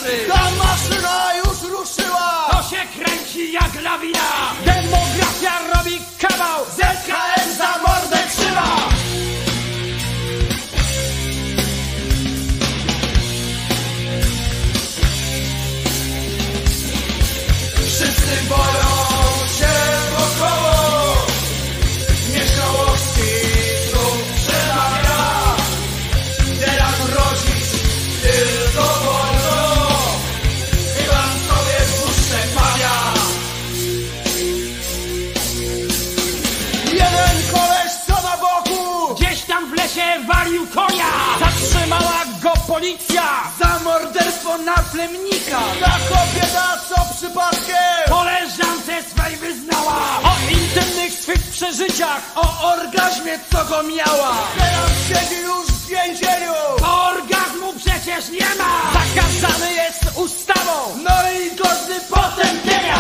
Ta 0.08 0.50
maszyna 0.50 1.34
już 1.36 1.62
ruszyła. 1.62 2.48
To 2.50 2.62
się 2.70 2.82
kręci 2.96 3.52
jak 3.52 3.82
lawina. 3.82 4.52
Demografia 4.64 5.58
robi 5.74 6.00
kawał. 6.18 6.64
ZKM 6.64 7.56
za 7.58 7.78
mordę 7.78 8.18
trzyma. 8.30 8.88
Wszyscy 17.86 18.48
wolą 18.48 18.87
do 44.58 44.64
naplemnika 44.64 45.60
Ta 45.80 45.98
kobieta, 46.08 46.78
co 46.88 47.14
przypadkiem? 47.14 48.08
Koleżance 48.08 49.02
swej 49.10 49.36
wyznała. 49.36 50.20
O 50.22 50.32
intymnych 50.50 51.12
swych 51.12 51.42
przeżyciach 51.50 52.22
O 52.34 52.72
orgazmie, 52.72 53.38
co 53.52 53.64
go 53.64 53.82
miała. 53.82 54.34
Teraz 54.58 54.90
siedzi 55.08 55.42
już 55.42 55.66
w 55.66 55.86
więzieniu. 55.86 56.52
Bo 56.80 57.06
orgazmu 57.06 57.72
przecież 57.76 58.28
nie 58.28 58.48
ma. 58.58 58.92
Zakazany 58.92 59.74
jest 59.74 60.18
ustawą. 60.18 60.98
No 61.04 61.30
i 61.30 61.56
godny 61.56 62.00
potępienia. 62.10 62.98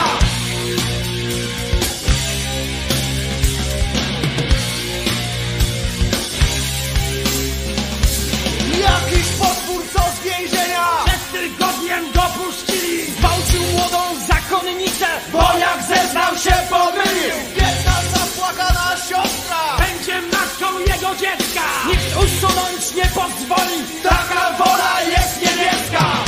Jakiś 8.80 9.28
potwór 9.38 9.82
co 9.92 10.00
z 10.00 10.24
więzienia? 10.24 11.07
tygodniem 11.32 12.12
dopuścili. 12.12 13.12
Gwałcił 13.18 13.62
młodą 13.72 14.00
zakonnicę, 14.28 15.06
bo 15.32 15.42
jak 15.58 15.82
zeznał 15.82 16.36
się 16.36 16.54
pomylił 16.70 17.34
Biedna 17.54 17.96
zapłakana 18.14 18.96
siostra 19.08 19.62
będzie 19.78 20.22
matką 20.22 20.78
jego 20.78 21.14
dziecka. 21.14 21.64
Nikt 21.88 22.16
usunąć 22.16 22.94
nie 22.96 23.06
pozwoli, 23.06 23.78
taka 24.02 24.52
wola 24.58 25.00
jest 25.02 25.36
niebieska. 25.42 26.27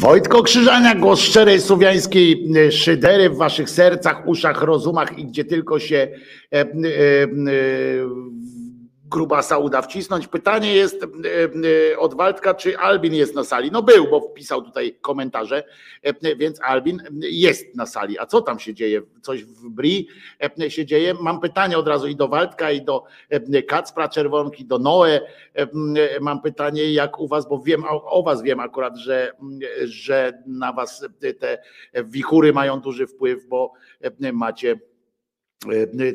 Wojtko 0.00 0.42
Krzyżania, 0.42 0.94
głos 0.94 1.20
szczerej 1.20 1.60
słowiańskiej 1.60 2.50
e, 2.56 2.72
szydery 2.72 3.30
w 3.30 3.36
waszych 3.36 3.70
sercach, 3.70 4.26
uszach, 4.26 4.62
rozumach 4.62 5.18
i 5.18 5.26
gdzie 5.26 5.44
tylko 5.44 5.78
się 5.78 5.96
e, 5.96 6.08
e, 6.52 6.62
e, 6.62 6.68
grubasa 9.08 9.58
uda 9.58 9.82
wcisnąć. 9.82 10.26
Pytanie 10.26 10.74
jest 10.74 11.02
e, 11.02 11.06
e, 11.92 11.98
od 11.98 12.14
Waldka, 12.14 12.54
czy 12.54 12.78
Albin 12.78 13.14
jest 13.14 13.34
na 13.34 13.44
sali? 13.44 13.70
No 13.70 13.82
był, 13.82 14.10
bo 14.10 14.20
wpisał 14.20 14.62
tutaj 14.62 14.98
komentarze, 15.00 15.64
e, 16.02 16.36
więc 16.36 16.60
Albin 16.62 17.02
jest 17.20 17.76
na 17.76 17.86
sali. 17.86 18.18
A 18.18 18.26
co 18.26 18.40
tam 18.40 18.58
się 18.58 18.74
dzieje? 18.74 19.02
Coś 19.22 19.44
w 19.44 19.68
Bri 19.68 20.08
się 20.68 20.86
dzieje? 20.86 21.14
Mam 21.20 21.40
pytanie 21.40 21.78
od 21.78 21.88
razu 21.88 22.08
i 22.08 22.16
do 22.16 22.28
Waldka, 22.28 22.70
i 22.70 22.82
do 22.82 23.04
Kacpra 23.68 24.08
Czerwonki, 24.08 24.64
do 24.64 24.78
Noe. 24.78 25.20
Mam 26.20 26.42
pytanie, 26.42 26.92
jak 26.92 27.20
u 27.20 27.28
was, 27.28 27.48
bo 27.48 27.58
wiem, 27.58 27.84
o, 27.88 28.22
was 28.22 28.42
wiem 28.42 28.60
akurat, 28.60 28.96
że, 28.96 29.32
że 29.84 30.42
na 30.46 30.72
was 30.72 31.06
te 31.38 31.58
wichury 32.04 32.52
mają 32.52 32.80
duży 32.80 33.06
wpływ, 33.06 33.46
bo 33.46 33.72
macie 34.32 34.80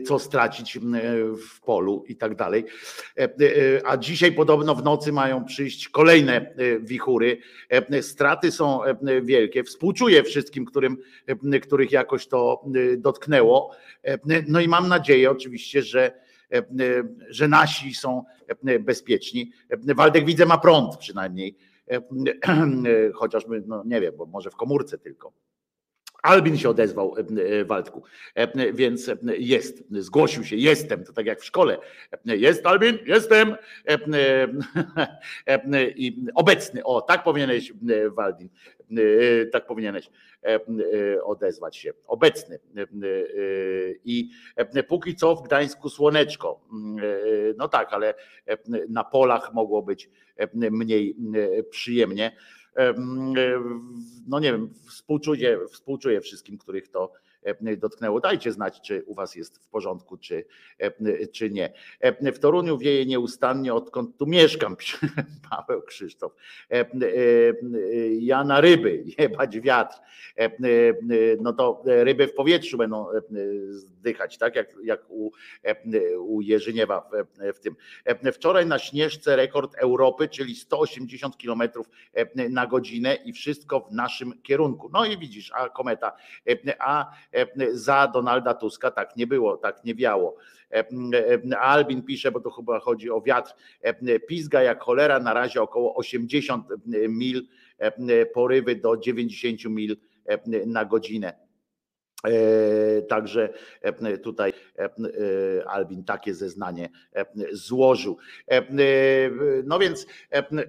co 0.06 0.20
stracić 0.20 0.78
m, 0.78 0.98
w 1.38 1.62
polu 1.62 2.04
i 2.08 2.16
tak 2.16 2.36
dalej. 2.36 2.66
E, 3.18 3.24
e, 3.24 3.30
A 3.88 3.98
dzisiaj 3.98 4.32
podobno 4.32 4.76
w 4.76 4.84
nocy 4.84 5.12
mają 5.12 5.46
przyjść 5.46 5.90
kolejne 5.90 6.34
e, 6.36 6.80
wichury. 6.80 7.38
E, 7.70 8.02
Straty 8.04 8.52
są 8.52 8.84
e, 8.84 9.22
wielkie. 9.22 9.64
Współczuję 9.64 10.24
wszystkim, 10.24 10.66
którym, 10.66 10.98
e, 11.54 11.60
których 11.60 11.92
jakoś 11.92 12.28
to 12.28 12.64
e, 12.94 12.98
dotknęło. 12.98 13.72
E, 14.04 14.18
No 14.48 14.60
i 14.62 14.68
mam 14.68 14.88
nadzieję 14.88 15.32
oczywiście, 15.32 15.82
że 15.82 16.12
e, 16.52 16.58
e, 16.58 16.64
że 17.30 17.48
nasi 17.48 17.94
są 17.94 18.24
e, 18.66 18.80
bezpieczni. 18.80 19.52
E, 19.70 19.94
Waldek 19.96 20.26
widzę 20.26 20.46
ma 20.46 20.58
prąd 20.58 20.98
przynajmniej, 20.98 21.58
E, 21.92 21.96
e, 21.96 22.02
chociażby, 23.14 23.64
no 23.68 23.84
nie 23.86 24.02
wiem, 24.02 24.14
bo 24.18 24.26
może 24.26 24.50
w 24.50 24.56
komórce 24.56 24.98
tylko. 24.98 25.34
Albin 26.24 26.58
się 26.58 26.70
odezwał, 26.70 27.16
e, 27.18 27.44
e, 27.44 27.66
Waldku, 27.66 28.04
E, 28.36 28.74
więc 28.74 29.12
jest, 29.38 29.84
zgłosił 29.92 30.44
się, 30.44 30.56
jestem, 30.56 31.04
to 31.04 31.14
tak 31.14 31.26
jak 31.26 31.42
w 31.42 31.46
szkole. 31.46 31.78
Jest 32.26 32.66
Albin? 32.66 32.98
Jestem. 33.06 33.56
I 35.96 36.26
obecny, 36.36 36.84
o, 36.84 37.02
tak 37.02 37.24
powinieneś, 37.24 37.74
Waldin, 38.12 38.50
tak 39.52 39.66
powinieneś 39.66 40.10
odezwać 41.24 41.78
się. 41.78 41.94
Obecny. 42.08 42.60
I 44.06 44.30
póki 44.88 45.16
co 45.16 45.36
w 45.36 45.44
Gdańsku 45.44 45.90
słoneczko. 45.90 46.62
E, 47.02 47.54
No 47.58 47.68
tak, 47.68 47.94
ale 47.94 48.14
na 48.90 49.04
polach 49.04 49.54
mogło 49.54 49.82
być 49.82 50.10
mniej 50.54 51.16
przyjemnie 51.70 52.26
em, 52.26 52.32
no 54.28 54.40
nie 54.40 54.52
wiem, 54.52 54.74
współczuję, 54.88 55.60
współczuję 55.72 56.22
wszystkim, 56.22 56.58
których 56.58 56.90
to 56.90 57.12
dotknęło. 57.78 58.20
Dajcie 58.20 58.52
znać, 58.52 58.82
czy 58.82 59.04
u 59.06 59.14
was 59.14 59.36
jest 59.36 59.58
w 59.58 59.68
porządku, 59.68 60.18
czy, 60.18 60.46
czy 61.32 61.50
nie. 61.50 61.74
W 62.34 62.40
Toruniu 62.40 62.78
wieje 62.78 63.06
nieustannie, 63.06 63.74
odkąd 63.74 64.18
tu 64.18 64.26
mieszkam, 64.26 64.76
pisze 64.78 64.98
Paweł 65.50 65.82
Krzysztof. 65.82 66.36
Ja 68.20 68.44
na 68.44 68.62
ryby, 68.62 69.04
jebać 69.20 69.60
wiatr. 69.60 69.98
No 71.40 71.54
to 71.54 71.84
ryby 71.86 72.28
w 72.28 72.34
powietrzu 72.34 72.78
będą 72.78 73.06
e, 74.04 74.14
zdychać, 74.14 74.38
tak 74.38 74.56
jak, 74.56 74.76
jak 74.84 75.10
u, 75.10 75.32
e, 75.64 76.20
u 76.20 76.42
Jerzyniewa 76.42 77.10
w, 77.12 77.58
w 77.58 77.60
tym. 77.60 77.76
E, 78.06 78.32
Wczoraj 78.32 78.66
na 78.66 78.80
Śnieżce 78.80 79.36
rekord 79.36 79.76
Europy, 79.76 80.28
czyli 80.28 80.56
180 80.56 81.36
km 81.38 81.62
na 82.50 82.68
godzinę 82.68 83.16
i 83.16 83.34
wszystko 83.34 83.80
w 83.80 83.92
naszym 83.92 84.42
kierunku. 84.42 84.90
No 84.94 85.06
i 85.06 85.18
widzisz, 85.18 85.52
a 85.56 85.70
kometa, 85.70 86.16
a 86.80 87.12
za 87.72 88.08
Donalda 88.08 88.54
Tuska 88.54 88.92
tak 88.92 89.16
nie 89.16 89.28
było, 89.28 89.58
tak 89.58 89.84
nie 89.84 89.96
wiało. 89.96 90.38
Albin 91.60 92.04
pisze, 92.04 92.32
bo 92.32 92.40
to 92.40 92.52
chyba 92.52 92.80
chodzi 92.80 93.10
o 93.10 93.22
wiatr, 93.22 93.54
pizga 94.28 94.62
jak 94.62 94.84
cholera, 94.84 95.20
na 95.20 95.34
razie 95.34 95.62
około 95.62 95.96
80 95.96 96.68
mil, 97.10 97.48
porywy 98.34 98.76
do 98.76 98.98
90 98.98 99.66
mil 99.66 99.98
na 100.66 100.86
godzinę. 100.86 101.34
E, 102.28 103.02
Także 103.02 103.50
e, 103.82 104.18
tutaj 104.18 104.54
e, 104.80 104.90
Albin 105.68 106.04
takie 106.04 106.34
zeznanie 106.34 106.90
złożył. 107.52 108.18
No 109.64 109.80
więc, 109.80 110.08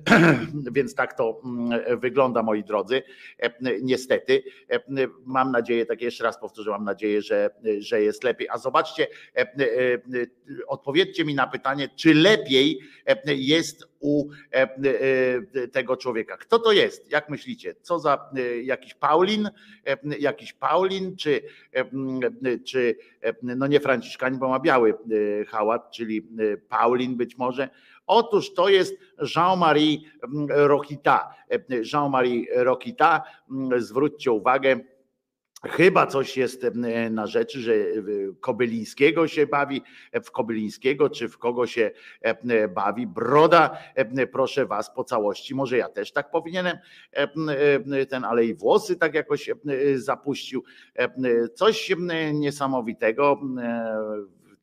więc 0.77 0.95
tak 0.95 1.15
to 1.15 1.41
wygląda, 1.97 2.43
moi 2.43 2.65
drodzy. 2.65 3.03
Niestety, 3.83 4.43
mam 5.25 5.51
nadzieję, 5.53 5.87
tak 5.87 6.03
jeszcze 6.03 6.25
raz 6.25 6.41
powtórzę, 6.41 6.71
mam 6.71 6.85
nadzieję, 6.85 7.23
że, 7.23 7.51
że 7.79 8.03
jest 8.03 8.25
lepiej. 8.25 8.49
A 8.51 8.59
zobaczcie, 8.59 9.07
odpowiedzcie 10.67 11.25
mi 11.25 11.35
na 11.35 11.47
pytanie, 11.47 11.89
czy 11.97 12.15
lepiej 12.15 12.81
jest 13.27 13.94
u 14.05 14.29
e, 14.53 14.63
e, 15.55 15.69
tego 15.69 15.97
człowieka. 15.97 16.37
Kto 16.37 16.59
to 16.59 16.73
jest? 16.73 17.11
Jak 17.11 17.29
myślicie? 17.29 17.75
Co 17.83 17.99
za 17.99 18.31
e, 18.37 18.63
jakiś 18.63 18.95
Paulin? 18.95 19.51
E, 19.87 19.97
Jakiś 20.19 20.53
Paulin, 20.53 21.17
czy, 21.17 21.43
e, 21.73 21.85
czy 22.59 22.97
e, 23.23 23.35
no 23.43 23.67
nie 23.67 23.81
Franciszkanin, 23.81 24.39
bo 24.39 24.49
ma 24.49 24.61
biały 24.61 24.95
e, 24.95 25.45
hałat, 25.45 25.91
czyli 25.91 26.29
e, 26.39 26.57
Paulin 26.57 27.17
być 27.17 27.39
może. 27.39 27.69
Otóż 28.07 28.55
to 28.55 28.69
jest 28.69 28.95
Jean-Marie 29.37 29.99
Rokita. 30.49 31.35
E, 31.51 31.59
Jean-Marie 31.93 32.47
Rokita, 32.55 33.23
zwróćcie 33.79 34.33
uwagę, 34.33 34.81
Chyba 35.71 36.07
coś 36.07 36.37
jest 36.37 36.65
e, 36.65 37.11
na 37.11 37.27
rzeczy, 37.27 37.61
że 37.61 37.73
e, 37.75 37.85
Kobylińskiego 38.41 39.29
się 39.29 39.47
bawi, 39.47 39.83
e, 40.13 40.21
w 40.21 40.31
Kobylińskiego 40.31 41.11
czy 41.11 41.29
w 41.29 41.39
kogo 41.39 41.67
się 41.67 41.91
bawi. 42.75 43.07
Broda, 43.07 43.79
proszę 44.33 44.67
was, 44.67 44.95
po 44.95 45.05
całości. 45.05 45.55
Może 45.55 45.77
ja 45.77 45.89
też 45.89 46.13
tak 46.13 46.31
powinienem 46.31 46.79
ten, 48.09 48.25
ale 48.25 48.45
i 48.45 48.55
włosy 48.55 48.97
tak 48.97 49.15
jakoś 49.15 49.51
zapuścił. 49.95 50.65
Coś 51.55 51.93
niesamowitego 52.33 53.41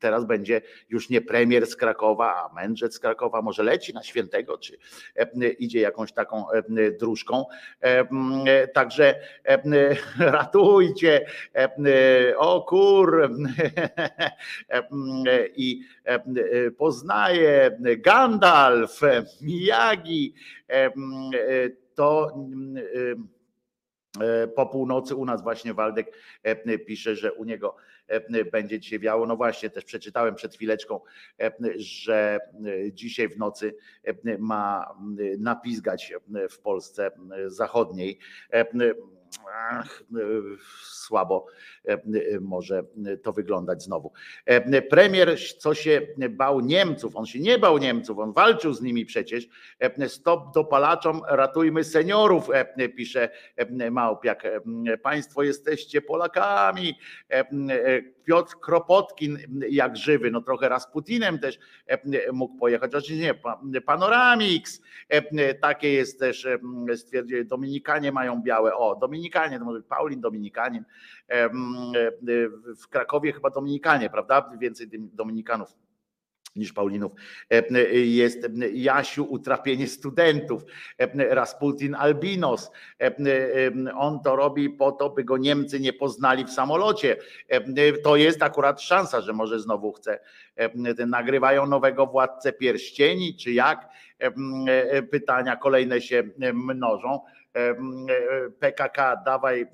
teraz 0.02 0.24
będzie 0.24 0.62
już 0.88 1.10
nie 1.10 1.20
premier 1.20 1.66
z 1.66 1.76
Krakowa, 1.76 2.50
a 2.50 2.54
mędrzec 2.54 2.94
z 2.94 2.98
Krakowa, 2.98 3.42
może 3.42 3.62
leci 3.62 3.94
na 3.94 4.02
świętego, 4.02 4.58
czy 4.58 4.78
e, 5.16 5.48
idzie 5.48 5.80
jakąś 5.80 6.12
taką 6.12 6.50
e, 6.50 6.62
dróżką. 6.90 7.44
E, 7.80 8.68
także 8.68 9.20
ratujcie, 10.18 11.26
o 12.36 12.62
kur, 12.62 13.30
i 15.56 15.80
poznaje 16.78 17.78
Gandalf, 17.98 19.00
Miyagi, 19.42 20.34
to 21.94 22.32
po 24.54 24.66
północy 24.66 25.14
u 25.14 25.24
nas 25.24 25.42
właśnie 25.42 25.74
Waldek 25.74 26.18
pisze, 26.86 27.16
że 27.16 27.32
u 27.32 27.44
niego 27.44 27.76
E, 27.76 27.91
będzie 28.52 28.80
dzisiaj 28.80 28.98
wiało. 28.98 29.26
No 29.26 29.36
właśnie, 29.36 29.70
też 29.70 29.84
przeczytałem 29.84 30.34
przed 30.34 30.54
chwileczką, 30.54 31.00
e, 31.40 31.52
że 31.76 32.38
e, 32.66 32.92
dzisiaj 32.92 33.28
w 33.28 33.38
nocy 33.38 33.74
ma 34.38 34.94
napizgać 35.38 36.14
w 36.50 36.58
Polsce 36.58 37.10
zachodniej 37.46 38.18
ach, 39.70 40.02
słabo 40.82 41.46
może 42.40 42.84
to 43.22 43.32
wyglądać 43.32 43.82
znowu. 43.82 44.12
Premier, 44.90 45.38
co 45.58 45.74
się 45.74 46.00
bał 46.30 46.60
Niemców, 46.60 47.16
on 47.16 47.26
się 47.26 47.40
nie 47.40 47.58
bał 47.58 47.78
Niemców, 47.78 48.18
on 48.18 48.32
walczył 48.32 48.72
z 48.72 48.82
nimi 48.82 49.06
przecież. 49.06 49.48
Stop 50.08 50.54
dopalaczom, 50.54 51.20
ratujmy 51.28 51.84
seniorów, 51.84 52.48
pisze 52.96 53.30
Małpiak. 53.90 54.42
Państwo 55.02 55.42
jesteście 55.42 56.02
Polakami. 56.02 56.98
Piotr 58.24 58.56
Kropotkin 58.60 59.38
jak 59.68 59.96
żywy, 59.96 60.30
no 60.30 60.40
trochę 60.40 60.68
Rasputinem 60.68 61.38
też 61.38 61.58
mógł 62.32 62.58
pojechać, 62.58 62.92
chociaż 62.92 63.10
nie, 63.10 63.34
Panoramix, 63.86 64.82
takie 65.60 65.92
jest 65.92 66.18
też, 66.18 66.48
stwierdził, 66.96 67.44
Dominikanie 67.44 68.12
mają 68.12 68.42
białe, 68.42 68.74
o, 68.74 68.96
Dominikanie, 68.96 69.58
to 69.58 69.64
może 69.64 69.82
Paulin 69.82 70.20
Dominikanin, 70.20 70.84
w 72.82 72.88
Krakowie 72.88 73.32
chyba 73.32 73.50
Dominikanie, 73.50 74.10
prawda? 74.10 74.50
Więcej 74.58 74.88
Dominikanów 74.92 75.74
niż 76.56 76.72
Paulinów. 76.72 77.12
Jest 77.92 78.48
Jasiu 78.72 79.24
utrapienie 79.24 79.88
studentów, 79.88 80.62
Rasputin 81.14 81.94
Albinos. 81.94 82.70
On 83.94 84.20
to 84.22 84.36
robi 84.36 84.70
po 84.70 84.92
to, 84.92 85.10
by 85.10 85.24
go 85.24 85.36
Niemcy 85.36 85.80
nie 85.80 85.92
poznali 85.92 86.44
w 86.44 86.50
samolocie. 86.50 87.16
To 88.04 88.16
jest 88.16 88.42
akurat 88.42 88.82
szansa, 88.82 89.20
że 89.20 89.32
może 89.32 89.60
znowu 89.60 89.92
chce. 89.92 90.20
Nagrywają 91.06 91.66
nowego 91.66 92.06
władcę 92.06 92.52
pierścieni, 92.52 93.36
czy 93.36 93.52
jak? 93.52 93.88
Pytania 95.10 95.56
kolejne 95.56 96.00
się 96.00 96.22
mnożą. 96.54 97.20
PKK, 98.58 99.22
dawaj 99.24 99.66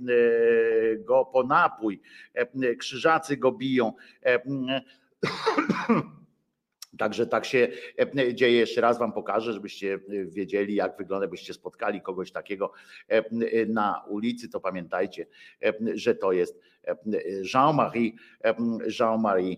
go 0.98 1.24
po 1.24 1.42
napój, 1.42 2.00
krzyżacy 2.78 3.36
go 3.36 3.52
biją. 3.52 3.92
Także 6.98 7.26
tak 7.26 7.44
się 7.44 7.68
dzieje. 8.34 8.58
Jeszcze 8.58 8.80
raz 8.80 8.98
Wam 8.98 9.12
pokażę, 9.12 9.52
żebyście 9.52 9.98
wiedzieli, 10.08 10.74
jak 10.74 10.96
wygląda, 10.96 11.26
byście 11.26 11.54
spotkali 11.54 12.00
kogoś 12.00 12.32
takiego 12.32 12.72
na 13.68 14.04
ulicy, 14.08 14.48
to 14.48 14.60
pamiętajcie, 14.60 15.26
że 15.94 16.14
to 16.14 16.32
jest 16.32 16.60
Jean-Marie, 17.54 18.12
Jean-Marie, 19.00 19.56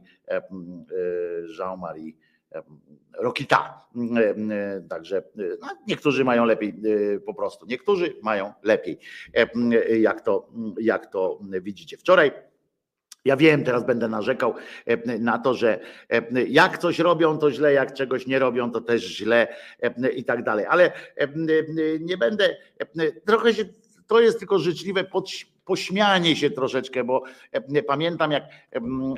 Jean-Marie 1.58 2.12
Rokita. 3.18 3.84
Także 4.88 5.22
no, 5.36 5.68
niektórzy 5.86 6.24
mają 6.24 6.44
lepiej 6.44 6.74
po 7.26 7.34
prostu, 7.34 7.66
niektórzy 7.66 8.16
mają 8.22 8.52
lepiej, 8.62 8.98
jak 10.00 10.20
to, 10.20 10.48
jak 10.80 11.06
to 11.06 11.40
widzicie. 11.62 11.96
Wczoraj 11.96 12.49
ja 13.24 13.36
wiem, 13.36 13.64
teraz 13.64 13.86
będę 13.86 14.09
narzekał 14.09 14.55
na 15.18 15.38
to, 15.38 15.55
że 15.55 15.80
jak 16.48 16.78
coś 16.78 16.98
robią, 16.98 17.38
to 17.38 17.51
źle, 17.51 17.72
jak 17.72 17.94
czegoś 17.94 18.26
nie 18.26 18.38
robią, 18.38 18.70
to 18.70 18.80
też 18.80 19.02
źle 19.02 19.56
i 20.16 20.24
tak 20.24 20.44
dalej. 20.44 20.66
Ale 20.68 20.92
nie 22.01 22.16
będę, 22.16 22.56
trochę 23.26 23.55
się, 23.55 23.64
to 24.06 24.20
jest 24.20 24.38
tylko 24.38 24.59
życzliwe 24.59 25.05
pośmianie 25.70 26.36
się 26.36 26.51
troszeczkę, 26.51 27.05
bo 27.05 27.22
pamiętam, 27.86 28.30
jak, 28.30 28.44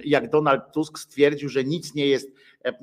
jak 0.05 0.31
Donald 0.31 0.63
Tusk 0.75 0.99
stwierdził, 0.99 1.49
że 1.49 1.65
nic 1.65 1.95
nie 1.95 2.07
jest 2.07 2.33
E, 2.65 2.69
e, 2.69 2.75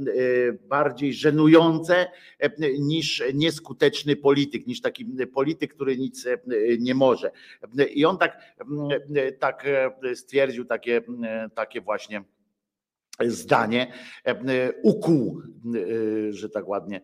bardziej 0.54 1.14
żenujące 1.14 2.08
e, 2.40 2.50
niż 2.80 3.24
nieskuteczny 3.34 4.16
polityk, 4.16 4.68
niż 4.68 4.82
taki 4.82 5.06
polityk, 5.34 5.74
który 5.74 5.98
nic 5.98 6.28
nie 6.80 6.96
może. 6.96 7.32
I 7.94 8.06
on 8.06 8.18
tak, 8.18 8.56
tak 9.40 9.68
stwierdził, 10.14 10.66
takie, 10.66 11.02
takie 11.56 11.82
właśnie 11.82 12.24
zdanie, 13.28 13.94
ukuł, 14.84 15.42
że 16.30 16.50
tak 16.50 16.68
ładnie 16.68 17.02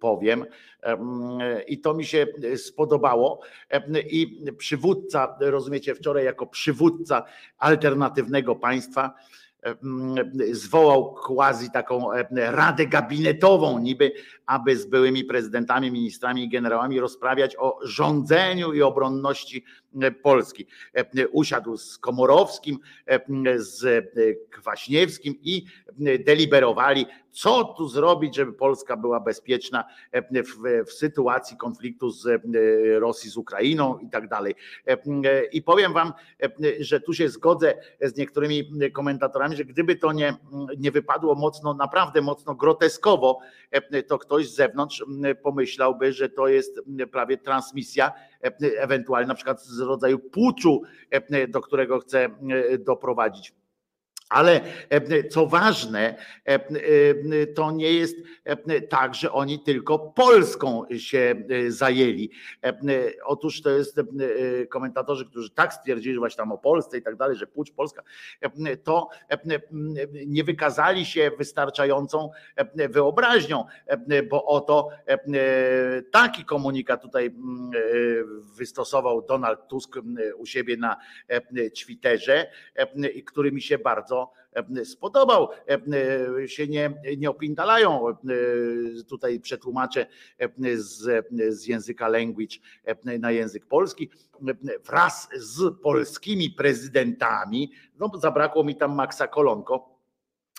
powiem. 0.00 0.46
I 1.68 1.80
to 1.80 1.94
mi 1.94 2.04
się 2.04 2.26
spodobało. 2.56 3.40
I 4.10 4.44
przywódca, 4.58 5.36
rozumiecie, 5.40 5.94
wczoraj 5.94 6.24
jako 6.24 6.46
przywódca 6.46 7.24
alternatywnego 7.58 8.56
państwa, 8.56 9.14
zwołał 10.52 11.14
quasi 11.14 11.70
taką 11.70 12.08
radę 12.36 12.86
gabinetową, 12.86 13.78
niby, 13.78 14.12
aby 14.46 14.76
z 14.76 14.86
byłymi 14.86 15.24
prezydentami, 15.24 15.90
ministrami 15.90 16.44
i 16.44 16.48
generałami 16.48 17.00
rozprawiać 17.00 17.56
o 17.58 17.78
rządzeniu 17.84 18.72
i 18.72 18.82
obronności 18.82 19.64
Polski. 20.22 20.66
Usiadł 21.32 21.76
z 21.76 21.98
Komorowskim, 21.98 22.78
z 23.56 24.04
Kwaśniewskim 24.50 25.34
i 25.42 25.64
deliberowali, 26.26 27.06
co 27.30 27.64
tu 27.64 27.88
zrobić, 27.88 28.36
żeby 28.36 28.52
Polska 28.52 28.96
była 28.96 29.20
bezpieczna 29.20 29.84
w, 30.12 30.84
w 30.86 30.92
sytuacji 30.92 31.56
konfliktu 31.56 32.10
z 32.10 32.42
Rosji 33.00 33.30
z 33.30 33.36
Ukrainą 33.36 33.98
i 33.98 34.10
tak 34.10 34.28
dalej. 34.28 34.54
I 35.52 35.62
powiem 35.62 35.92
wam, 35.92 36.12
że 36.80 37.00
tu 37.00 37.14
się 37.14 37.28
zgodzę 37.28 37.74
z 38.00 38.16
niektórymi 38.16 38.70
komentatorami, 38.92 39.56
że 39.56 39.64
gdyby 39.64 39.96
to 39.96 40.12
nie, 40.12 40.36
nie 40.78 40.90
wypadło 40.90 41.34
mocno, 41.34 41.74
naprawdę 41.74 42.22
mocno 42.22 42.54
groteskowo, 42.54 43.38
to 44.08 44.18
ktoś 44.18 44.48
z 44.48 44.54
zewnątrz 44.54 45.04
pomyślałby, 45.42 46.12
że 46.12 46.28
to 46.28 46.48
jest 46.48 46.80
prawie 47.12 47.38
transmisja 47.38 48.12
ewentualnie 48.78 49.28
na 49.28 49.34
przykład 49.34 49.62
z 49.62 49.80
rodzaju 49.80 50.18
puczu, 50.18 50.82
do 51.48 51.60
którego 51.60 51.98
chce 51.98 52.28
doprowadzić 52.78 53.54
ale 54.32 54.60
e, 54.90 55.28
co 55.28 55.46
ważne, 55.46 56.14
e, 56.48 56.54
e, 56.54 57.46
to 57.46 57.70
nie 57.70 57.92
jest 57.92 58.16
tak, 58.88 59.14
że 59.14 59.32
oni 59.32 59.60
tylko 59.60 59.98
Polską 59.98 60.84
się 60.96 61.34
zajęli. 61.68 62.30
Otóż 63.24 63.62
to 63.62 63.70
jest 63.70 64.00
komentatorzy, 64.68 65.26
którzy 65.26 65.50
tak 65.50 65.74
stwierdzili, 65.74 66.14
że 66.14 66.18
właśnie 66.18 66.36
tam 66.36 66.52
o 66.52 66.58
Polsce 66.58 66.98
i 66.98 67.02
tak 67.02 67.16
dalej, 67.16 67.36
że 67.36 67.46
płeć 67.46 67.70
polska, 67.70 68.02
to 68.84 69.08
nie 70.26 70.44
wykazali 70.44 71.06
się 71.06 71.30
wystarczającą 71.38 72.30
wyobraźnią, 72.74 73.64
bo 74.30 74.44
oto 74.44 74.88
taki 76.10 76.44
komunikat 76.44 77.02
tutaj 77.02 77.34
wystosował 78.56 79.22
Donald 79.22 79.68
Tusk 79.68 79.98
u 80.36 80.46
siebie 80.46 80.76
na 80.76 80.96
Twitterze, 81.74 82.50
który 83.26 83.52
mi 83.52 83.62
się 83.62 83.78
bardzo 83.78 84.21
spodobał. 84.84 85.48
E, 86.42 86.48
się 86.48 86.66
nie, 86.66 86.94
nie 87.18 87.30
opindalają. 87.30 88.08
E, 88.08 88.14
tutaj 89.08 89.40
przetłumaczę 89.40 90.06
z, 90.74 91.26
z 91.48 91.66
języka 91.66 92.08
language 92.08 92.56
na 93.18 93.30
język 93.30 93.66
polski. 93.66 94.10
Wraz 94.84 95.28
z 95.36 95.80
polskimi 95.82 96.50
prezydentami, 96.50 97.72
no 97.98 98.10
zabrakło 98.18 98.64
mi 98.64 98.76
tam 98.76 98.94
Maxa 98.94 99.26
Kolonko, 99.26 99.91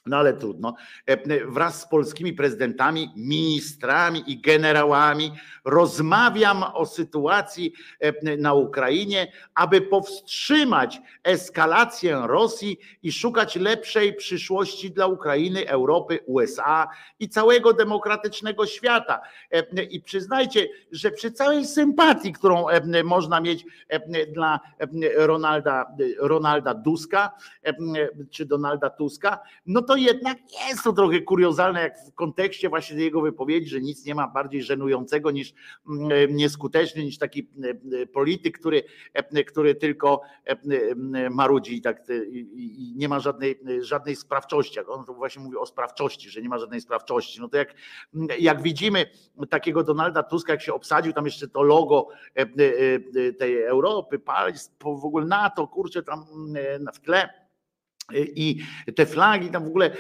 No 0.06 0.18
ale 0.18 0.34
trudno. 0.34 0.76
E, 1.06 1.46
Wraz 1.46 1.82
z 1.82 1.88
polskimi 1.88 2.34
prezydentami, 2.34 3.10
ministrami 3.16 4.24
i 4.28 4.42
generałami 4.42 5.32
rozmawiam 5.66 6.64
o 6.64 6.86
sytuacji 6.86 7.74
e, 8.00 8.38
na 8.38 8.54
Ukrainie, 8.54 9.32
aby 9.56 9.82
powstrzymać 9.82 11.02
eskalację 11.24 12.22
Rosji 12.26 12.80
i 13.04 13.12
szukać 13.12 13.56
lepszej 13.56 14.14
przyszłości 14.14 14.92
dla 14.92 15.08
Ukrainy, 15.08 15.70
Europy, 15.70 16.20
USA 16.26 16.88
i 17.20 17.30
całego 17.30 17.74
demokratycznego 17.74 18.66
świata. 18.66 19.22
E, 19.52 19.84
I 19.84 20.02
przyznajcie, 20.02 20.68
że 20.92 21.12
przy 21.12 21.32
całej 21.32 21.66
sympatii, 21.66 22.34
którą 22.34 22.66
można 23.04 23.42
mieć 23.42 23.66
dla 24.34 24.60
Ronalda, 25.16 25.96
Ronalda 26.20 26.74
Duska 26.74 27.32
czy 28.32 28.46
Donalda 28.46 28.90
Tuska, 28.90 29.40
no 29.66 29.82
to 29.82 29.93
jednak 29.96 30.38
jest 30.70 30.84
to 30.84 30.94
trochę 30.94 31.22
kuriozalne, 31.22 31.82
jak 31.82 32.00
w 32.08 32.14
kontekście 32.14 32.70
właśnie 32.70 33.04
jego 33.04 33.22
wypowiedzi, 33.22 33.70
że 33.70 33.82
nic 33.82 34.06
nie 34.06 34.16
ma 34.16 34.28
bardziej 34.28 34.64
żenującego 34.64 35.32
niż 35.32 35.54
mm, 35.90 36.12
e, 36.12 36.28
nieskuteczny, 36.28 37.04
niż 37.04 37.18
taki 37.18 37.50
e, 37.64 38.02
e, 38.02 38.06
polityk, 38.06 38.60
który, 38.60 38.84
który 39.48 39.76
tylko 39.76 40.22
marudzi 41.32 41.76
i 41.76 41.82
tak 41.82 42.04
i, 42.32 42.94
nie 42.96 43.10
ma 43.10 43.20
żadnej, 43.20 43.60
żadnej 43.82 44.16
sprawczości. 44.16 44.80
On 44.80 45.06
to 45.06 45.14
właśnie 45.14 45.44
mówi 45.44 45.58
o 45.58 45.66
sprawczości, 45.66 46.30
że 46.30 46.42
nie 46.42 46.50
ma 46.50 46.58
żadnej 46.58 46.82
sprawczości. 46.82 47.42
No 47.42 47.50
to 47.50 47.58
jak, 47.58 47.74
jak 48.40 48.62
widzimy 48.62 49.06
takiego 49.50 49.84
Donalda 49.84 50.24
Tuska, 50.24 50.54
jak 50.54 50.62
się 50.62 50.74
obsadził, 50.74 51.14
tam 51.14 51.26
jeszcze 51.26 51.48
to 51.48 51.64
logo 51.64 52.08
tej 53.40 53.64
Europy, 53.64 54.22
w 54.84 55.06
ogóle 55.06 55.26
NATO, 55.26 55.68
kurczę, 55.68 56.04
tam 56.04 56.26
w 56.94 57.00
tle 57.00 57.43
i 58.36 58.58
te 58.96 59.06
flagi 59.06 59.50
tam 59.50 59.64
w 59.64 59.68
ogóle 59.68 59.92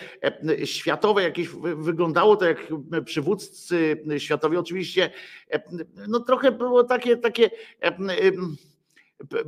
e, 0.62 0.68
światowe 0.68 1.24
jakieś 1.24 1.48
wy- 1.50 1.76
wyglądało 1.76 2.36
to 2.36 2.46
jak 2.46 2.68
przywódcy 3.06 4.04
światowi. 4.18 4.58
Oczywiście 4.58 5.12
e, 5.52 5.64
no 6.08 6.20
trochę 6.20 6.52
było 6.52 6.84
takie 6.84 7.18
takie 7.18 7.50
e, 7.82 7.98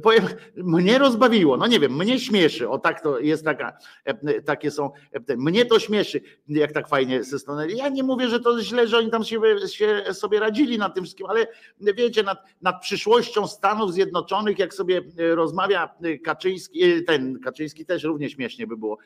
powiem, 0.04 0.24
mnie 0.56 0.98
rozbawiło, 0.98 1.58
no 1.58 1.68
nie 1.68 1.80
wiem, 1.80 1.96
mnie 1.96 2.20
śmieszy, 2.20 2.70
o 2.70 2.80
tak 2.80 3.02
to 3.02 3.20
jest 3.20 3.46
taka, 3.46 3.78
e, 4.06 4.42
takie 4.42 4.72
są, 4.72 4.92
e, 5.30 5.38
mnie 5.38 5.66
to 5.66 5.80
śmieszy, 5.80 6.22
jak 6.48 6.72
tak 6.72 6.88
fajnie 6.88 7.24
ze 7.24 7.40
strony, 7.40 7.72
ja 7.72 7.90
nie 7.90 8.04
mówię, 8.04 8.30
że 8.30 8.40
to 8.40 8.62
źle, 8.62 8.88
że 8.88 8.98
oni 8.98 9.12
tam 9.12 9.24
się, 9.24 9.42
się 9.68 10.04
sobie 10.14 10.40
radzili 10.40 10.78
nad 10.78 10.96
tym 10.96 11.04
wszystkim, 11.04 11.28
ale 11.28 11.48
wiecie, 11.80 12.24
nad, 12.24 12.38
nad 12.62 12.82
przyszłością 12.82 13.48
Stanów 13.48 13.94
Zjednoczonych, 13.94 14.60
jak 14.60 14.74
sobie 14.74 15.02
e, 15.20 15.36
rozmawia 15.36 15.96
Kaczyński, 16.24 17.04
ten 17.04 17.40
Kaczyński 17.40 17.86
też 17.86 18.04
równie 18.04 18.30
śmiesznie 18.30 18.68
by 18.68 18.78
było, 18.78 18.98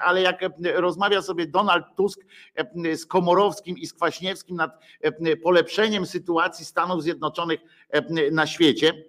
ale 0.00 0.22
jak 0.22 0.40
rozmawia 0.74 1.22
sobie 1.22 1.46
Donald 1.46 1.84
Tusk 1.96 2.20
z 2.94 3.06
Komorowskim 3.06 3.78
i 3.78 3.86
z 3.86 3.92
Kwaśniewskim 3.92 4.56
nad 4.56 4.80
polepszeniem 5.42 6.06
sytuacji 6.06 6.64
Stanów 6.64 7.02
Zjednoczonych 7.02 7.60
na 8.32 8.46
świecie, 8.46 9.04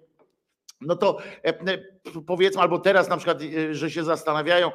no 0.80 0.96
to 0.96 1.18
e, 1.44 1.48
e, 1.48 1.78
powiedzmy, 2.26 2.62
albo 2.62 2.78
teraz 2.78 3.08
na 3.08 3.16
przykład, 3.16 3.38
e, 3.42 3.74
że 3.74 3.90
się 3.90 4.04
zastanawiają, 4.04 4.72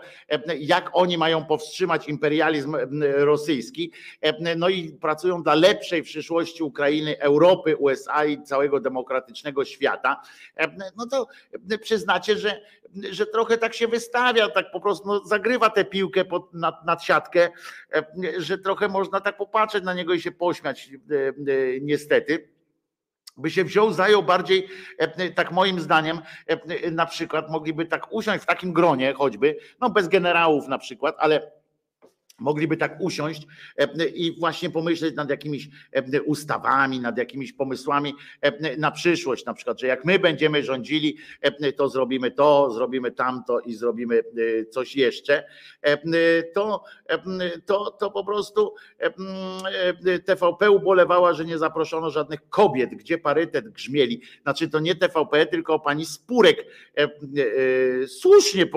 jak 0.59 0.89
oni 0.93 1.17
mają 1.17 1.45
powstrzymać 1.45 2.07
imperializm 2.07 2.77
rosyjski, 3.01 3.91
no 4.57 4.69
i 4.69 4.91
pracują 4.91 5.43
dla 5.43 5.55
lepszej 5.55 6.03
przyszłości 6.03 6.63
Ukrainy, 6.63 7.19
Europy, 7.19 7.77
USA 7.77 8.25
i 8.25 8.43
całego 8.43 8.79
demokratycznego 8.79 9.65
świata, 9.65 10.21
no 10.97 11.05
to 11.07 11.27
przyznacie, 11.81 12.37
że, 12.37 12.61
że 13.11 13.25
trochę 13.25 13.57
tak 13.57 13.73
się 13.73 13.87
wystawia, 13.87 14.49
tak 14.49 14.71
po 14.71 14.79
prostu 14.79 15.07
no, 15.07 15.25
zagrywa 15.25 15.69
tę 15.69 15.85
piłkę 15.85 16.25
pod, 16.25 16.53
nad, 16.53 16.85
nad 16.85 17.03
siatkę, 17.03 17.49
że 18.37 18.57
trochę 18.57 18.87
można 18.87 19.21
tak 19.21 19.37
popatrzeć 19.37 19.83
na 19.83 19.93
niego 19.93 20.13
i 20.13 20.21
się 20.21 20.31
pośmiać, 20.31 20.89
niestety 21.81 22.50
by 23.41 23.51
się 23.51 23.63
wziął, 23.63 23.93
zajął 23.93 24.23
bardziej, 24.23 24.67
e, 24.97 25.29
tak 25.29 25.51
moim 25.51 25.79
zdaniem, 25.79 26.21
e, 26.47 26.91
na 26.91 27.05
przykład 27.05 27.49
mogliby 27.49 27.85
tak 27.85 28.13
usiąść 28.13 28.43
w 28.43 28.47
takim 28.47 28.73
gronie 28.73 29.13
choćby, 29.13 29.57
no 29.81 29.89
bez 29.89 30.07
generałów 30.07 30.67
na 30.67 30.77
przykład, 30.77 31.15
ale 31.19 31.51
mogliby 32.41 32.77
tak 32.77 33.01
usiąść 33.01 33.47
e, 33.77 34.05
i 34.05 34.39
właśnie 34.39 34.69
pomyśleć 34.69 35.15
nad 35.15 35.29
jakimiś 35.29 35.69
e, 35.91 36.21
ustawami, 36.21 36.99
nad 36.99 37.17
jakimiś 37.17 37.53
pomysłami 37.53 38.13
e, 38.41 38.77
na 38.77 38.91
przyszłość, 38.91 39.45
na 39.45 39.53
przykład, 39.53 39.79
że 39.79 39.87
jak 39.87 40.05
my 40.05 40.19
będziemy 40.19 40.63
rządzili, 40.63 41.17
e, 41.41 41.73
to 41.73 41.89
zrobimy 41.89 42.31
to, 42.31 42.71
zrobimy 42.71 43.11
tamto 43.11 43.59
i 43.59 43.73
zrobimy 43.73 44.19
e, 44.19 44.65
coś 44.65 44.95
jeszcze, 44.95 45.43
e, 45.81 46.43
to, 46.43 46.83
e, 47.07 47.19
to, 47.65 47.91
to 47.91 48.11
po 48.11 48.25
prostu 48.25 48.73
e, 48.99 49.13
e, 50.05 50.19
TVP 50.19 50.71
ubolewała, 50.71 51.33
że 51.33 51.45
nie 51.45 51.57
zaproszono 51.57 52.09
żadnych 52.09 52.49
kobiet, 52.49 52.89
gdzie 52.89 53.17
parytet 53.17 53.69
grzmieli. 53.69 54.21
Znaczy 54.43 54.69
to 54.69 54.79
nie 54.79 54.95
TVP, 54.95 55.45
tylko 55.45 55.79
pani 55.79 56.05
Spurek 56.05 56.65
e, 56.97 57.03
e, 57.03 57.09
słusznie 58.07 58.63
e, 58.63 58.67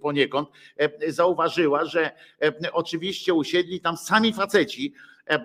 poniekąd 0.00 0.48
e, 0.76 1.12
zauważyła, 1.12 1.84
że 1.84 2.10
e, 2.38 2.51
oczywiście 2.72 3.34
usiedli 3.34 3.80
tam 3.80 3.96
sami 3.96 4.32
faceci 4.32 4.94
e, 5.26 5.40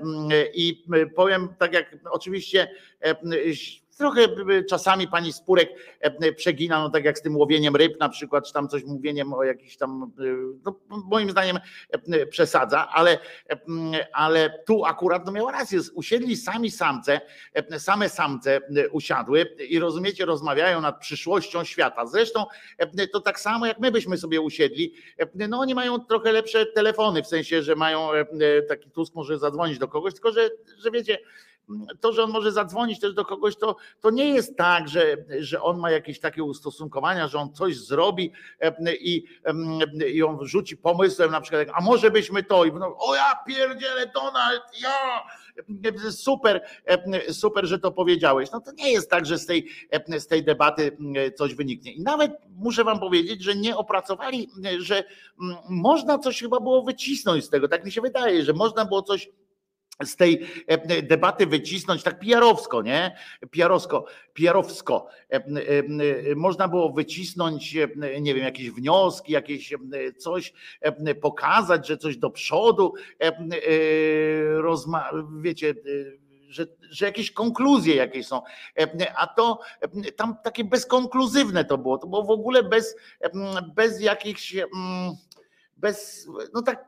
i 0.54 0.86
powiem 1.16 1.50
tak 1.60 1.74
jak 1.74 1.96
oczywiście 2.12 2.68
e, 3.02 3.16
trochę 3.98 4.28
czasami 4.70 5.08
pani 5.08 5.34
Spurek 5.34 5.70
e, 6.00 6.34
przegina, 6.34 6.80
no 6.80 6.90
tak 6.90 7.06
jak 7.06 7.20
z 7.20 7.22
tym 7.22 7.38
łowieniem 7.38 7.76
ryb 7.76 8.00
na 8.00 8.10
przykład, 8.10 8.48
czy 8.48 8.54
tam 8.54 8.68
coś 8.68 8.84
mówieniem 8.84 9.34
o 9.34 9.44
jakichś 9.44 9.78
tam, 9.78 10.12
e, 10.20 10.24
no 10.66 10.80
moim 10.90 11.32
zdaniem 11.32 11.60
e, 11.90 12.26
przesadza, 12.26 12.90
ale, 12.90 13.20
ale 14.14 14.64
tu 14.66 14.86
akurat 14.86 15.26
no 15.26 15.32
miała 15.32 15.52
rację, 15.52 15.80
usiedli 15.94 16.36
sami 16.36 16.72
samce, 16.72 17.22
same 17.78 18.10
samce 18.10 18.60
usiadły 18.92 19.56
i 19.70 19.80
rozumiecie, 19.80 20.26
rozmawiają 20.26 20.82
nad 20.82 21.00
przyszłością 21.00 21.64
świata. 21.64 22.06
Zresztą 22.06 22.46
to 23.14 23.22
tak 23.22 23.40
samo 23.40 23.66
jak 23.66 23.80
my 23.80 23.92
byśmy 23.92 24.18
sobie 24.18 24.42
usiedli, 24.42 24.94
no 25.50 25.60
oni 25.60 25.76
mają 25.76 26.00
trochę 26.00 26.32
lepsze 26.32 26.66
telefony, 26.66 27.24
w 27.24 27.28
sensie, 27.28 27.64
że 27.64 27.76
mają 27.76 28.10
taki 28.70 28.92
Tusk 28.92 29.16
może 29.16 29.40
zadzwonić 29.40 29.78
do 29.78 29.88
kogoś, 29.88 30.14
tylko 30.14 30.32
że, 30.32 30.50
że 30.78 30.92
wiecie, 30.92 31.18
to, 32.02 32.14
że 32.14 32.24
on 32.24 32.32
może 32.32 32.52
zadzwonić 32.52 33.00
też 33.00 33.14
do 33.14 33.26
kogoś, 33.26 33.56
to, 33.56 33.76
to 34.02 34.10
nie 34.10 34.30
jest 34.30 34.58
tak, 34.58 34.90
że, 34.90 35.18
że 35.40 35.62
on 35.62 35.80
ma 35.80 35.92
jakieś 35.92 36.20
takie 36.20 36.44
ustosunkowania, 36.44 37.28
że 37.28 37.40
on 37.40 37.54
coś 37.54 37.78
zrobi 37.78 38.32
e, 38.60 38.96
i, 38.96 39.26
i 40.14 40.24
on 40.24 40.46
rzuci 40.48 40.78
pomysłem 40.78 41.32
na 41.32 41.42
przykład, 41.42 41.68
a 41.74 41.82
może 41.82 42.12
byśmy 42.12 42.44
to 42.44 42.66
i 42.66 42.74
no, 42.74 42.96
o 43.00 43.16
ja 43.16 43.36
pierdzielę 43.48 44.12
Donald, 44.16 44.62
ja 44.82 45.24
super, 46.12 46.62
e, 46.86 47.34
super, 47.34 47.66
że 47.66 47.80
to 47.80 47.92
powiedziałeś. 47.92 48.52
No 48.52 48.62
to 48.62 48.72
nie 48.72 48.92
jest 48.92 49.10
tak, 49.10 49.26
że 49.26 49.38
z 49.38 49.46
tej, 49.46 49.68
e, 49.92 50.20
z 50.20 50.28
tej 50.28 50.44
debaty 50.44 50.98
e, 51.16 51.32
coś 51.32 51.56
wyniknie. 51.56 51.92
I 51.92 52.02
nawet 52.02 52.32
muszę 52.50 52.84
wam 52.84 53.00
powiedzieć, 53.00 53.44
że 53.44 53.56
nie 53.56 53.78
opracowali, 53.78 54.50
e, 54.66 54.82
że 54.82 55.04
można 55.70 56.18
coś 56.18 56.40
chyba 56.40 56.60
było 56.60 56.84
wycisnąć 56.84 57.46
z 57.46 57.50
tego, 57.50 57.68
tak 57.68 57.86
mi 57.86 57.92
się 57.92 58.02
wydaje, 58.02 58.44
że 58.44 58.54
można 58.54 58.86
było 58.86 59.02
coś 59.02 59.30
z 60.04 60.16
tej 60.16 60.48
e, 60.68 61.02
debaty 61.02 61.48
wycisnąć 61.48 62.04
tak 62.04 62.20
PR-owsko, 62.20 62.82
nie? 62.82 63.16
PR-owsko, 63.52 64.06
PR-owsko. 64.34 65.08
E, 65.32 65.36
e, 65.36 66.36
Można 66.36 66.68
było 66.68 66.94
wycisnąć, 66.94 67.76
nie 68.22 68.36
wiem, 68.36 68.44
jakieś 68.44 68.72
wnioski, 68.72 69.32
jakieś 69.32 69.74
coś, 70.18 70.54
pokazać, 71.22 71.88
że 71.88 71.98
coś 71.98 72.18
do 72.18 72.30
przodu, 72.30 72.94
rozma- 74.60 75.42
wiecie, 75.42 75.74
że, 76.50 76.66
że 76.90 77.06
jakieś 77.06 77.32
konkluzje 77.32 77.96
jakieś 77.96 78.28
są. 78.28 78.42
A 79.16 79.28
to 79.28 79.60
tam 80.16 80.36
takie 80.44 80.64
bezkonkluzywne 80.64 81.66
to 81.66 81.78
było. 81.78 81.98
To 81.98 82.08
było 82.08 82.24
w 82.24 82.32
ogóle 82.32 82.64
bez, 82.64 82.96
bez 83.76 84.02
jakichś, 84.02 84.56
mm, 84.56 85.14
bez, 85.78 86.28
no 86.54 86.62
tak 86.62 86.86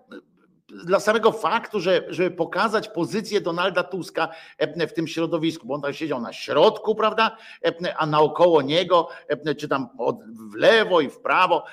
dla 0.86 1.00
samego 1.00 1.32
faktu, 1.32 1.80
że, 1.80 2.04
żeby 2.10 2.32
pokazać 2.32 2.88
pozycję 2.88 3.42
Donalda 3.42 3.84
Tuska 3.84 4.30
e, 4.58 4.88
w 4.88 4.94
tym 4.94 5.08
środowisku, 5.08 5.68
bo 5.68 5.74
on 5.74 5.82
tam 5.82 5.94
siedział 5.94 6.22
na 6.22 6.34
środku, 6.34 6.96
prawda, 6.96 7.38
E, 7.66 7.98
a 7.98 8.06
naokoło 8.06 8.62
niego, 8.62 9.10
e, 9.28 9.56
czy 9.56 9.68
tam 9.68 9.90
w 10.52 10.56
lewo 10.56 11.02
i 11.02 11.10
w 11.10 11.20
prawo, 11.20 11.64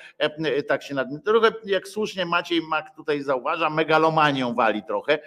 tak 0.69 0.83
się 0.83 0.95
nad 0.95 1.09
trochę, 1.25 1.53
jak 1.65 1.89
słusznie 1.89 2.27
Maciej 2.27 2.63
Mak 2.63 2.97
tutaj 2.97 3.23
zauważa, 3.23 3.71
megalomanią 3.71 4.55
wali 4.55 4.83
trochę. 4.83 5.19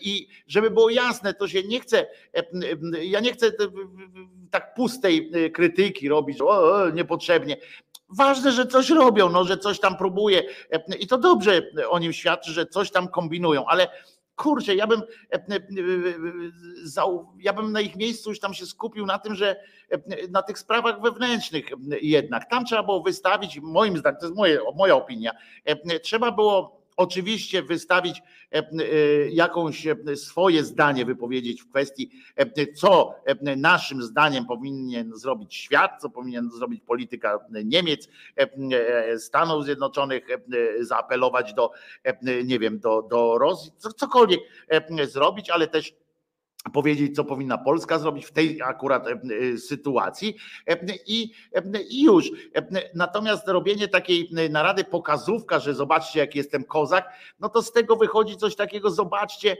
I 0.00 0.28
żeby 0.46 0.70
było 0.70 0.90
jasne, 0.90 1.34
to 1.34 1.48
się 1.48 1.62
nie 1.62 1.80
chce, 1.80 2.06
ja 3.02 3.20
nie 3.20 3.32
chcę 3.32 3.52
tak 4.50 4.74
pustej 4.74 5.30
krytyki 5.52 6.08
robić, 6.08 6.40
o, 6.40 6.46
o, 6.46 6.90
niepotrzebnie. 6.90 7.56
Ważne, 8.08 8.52
że 8.52 8.66
coś 8.66 8.90
robią, 8.90 9.28
no, 9.28 9.44
że 9.44 9.58
coś 9.58 9.80
tam 9.80 9.96
próbuje 9.96 10.42
e, 10.70 10.96
i 10.96 11.06
to 11.06 11.18
dobrze 11.18 11.62
o 11.88 11.98
nim 11.98 12.12
świadczy, 12.12 12.52
że 12.52 12.66
coś 12.66 12.90
tam 12.90 13.08
kombinują, 13.08 13.66
ale 13.66 13.88
kurczę, 14.36 14.74
ja 14.74 14.86
bym, 14.86 15.02
e, 15.32 15.36
e, 15.36 15.60
ja 17.38 17.52
bym 17.52 17.72
na 17.72 17.80
ich 17.80 17.96
miejscu 17.96 18.30
już 18.30 18.40
tam 18.40 18.54
się 18.54 18.66
skupił 18.66 19.06
na 19.06 19.18
tym, 19.18 19.34
że 19.34 19.56
na 20.30 20.42
tych 20.42 20.58
sprawach 20.58 21.00
wewnętrznych 21.00 21.66
jednak. 22.02 22.50
Tam 22.50 22.64
trzeba 22.64 22.82
było 22.82 23.02
wystawić, 23.02 23.60
moim 23.60 23.98
zdaniem, 23.98 24.20
to 24.20 24.26
jest 24.26 24.36
moje, 24.36 24.60
moja 24.76 24.96
opinia, 24.96 25.32
trzeba 26.02 26.32
było 26.32 26.83
oczywiście 26.96 27.62
wystawić 27.62 28.22
e, 28.52 28.58
e, 28.58 28.64
jakąś 29.30 29.86
e, 29.86 29.96
swoje 30.16 30.64
zdanie 30.64 31.04
wypowiedzieć 31.04 31.62
w 31.62 31.68
kwestii, 31.70 32.10
co 32.76 33.14
naszym 33.56 34.02
zdaniem 34.02 34.46
powinien 34.46 35.16
zrobić 35.16 35.54
świat, 35.54 36.00
co 36.00 36.10
powinien 36.10 36.50
zrobić 36.50 36.80
polityka 36.86 37.38
Niemiec, 37.64 38.08
Stanów 39.18 39.64
Zjednoczonych, 39.64 40.26
zaapelować 40.80 41.54
do, 41.54 41.70
nie 42.44 42.58
wiem, 42.58 42.78
do, 42.80 43.02
do 43.02 43.38
Rosji, 43.38 43.72
co- 43.78 43.92
cokolwiek 43.92 44.40
zrobić, 45.06 45.50
ale 45.50 45.68
też 45.68 45.94
powiedzieć, 46.72 47.16
co 47.16 47.24
powinna 47.24 47.58
Polska 47.58 47.98
zrobić 47.98 48.26
w 48.26 48.32
tej 48.32 48.62
akurat 48.62 49.06
e, 49.06 49.10
e, 49.12 49.58
sytuacji 49.58 50.36
E, 50.66 50.78
i, 51.06 51.32
i 51.90 52.02
już. 52.02 52.30
Natomiast 52.94 53.48
robienie 53.48 53.88
takiej 53.88 54.28
narady 54.50 54.84
pokazówka, 54.84 55.58
że 55.58 55.74
zobaczcie, 55.74 56.20
jak 56.20 56.34
jestem 56.34 56.64
kozak, 56.64 57.12
no 57.40 57.48
to 57.48 57.62
z 57.62 57.72
tego 57.72 57.96
wychodzi 57.96 58.36
coś 58.36 58.56
takiego, 58.56 58.90
zobaczcie, 58.90 59.56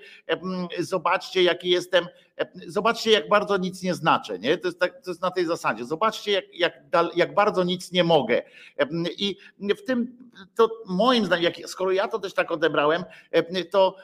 zobaczcie, 0.79 1.43
jaki 1.43 1.71
jestem, 1.71 2.07
zobaczcie, 2.67 3.11
jak 3.11 3.29
bardzo 3.29 3.57
nic 3.57 3.83
nie 3.83 3.95
znaczę, 3.95 4.39
nie? 4.39 4.59
To 4.59 4.69
jest, 4.69 4.81
tak, 4.81 5.03
to 5.05 5.11
jest 5.11 5.23
na 5.23 5.31
tej 5.31 5.47
zasadzie. 5.47 5.85
Zobaczcie, 5.85 6.33
jak, 6.33 6.45
jak, 6.55 6.73
jak 7.17 7.35
bardzo 7.35 7.65
nic 7.65 7.93
nie 7.93 8.05
mogę. 8.05 8.43
I 9.19 9.37
w 9.61 9.85
tym, 9.85 10.17
to 10.55 10.71
moim 10.87 11.27
zdaniem, 11.27 11.45
jak, 11.45 11.71
skoro 11.71 11.93
ja 11.93 12.09
to 12.09 12.19
też 12.19 12.35
tak 12.35 12.51
odebrałem, 12.51 13.05
to, 13.71 13.97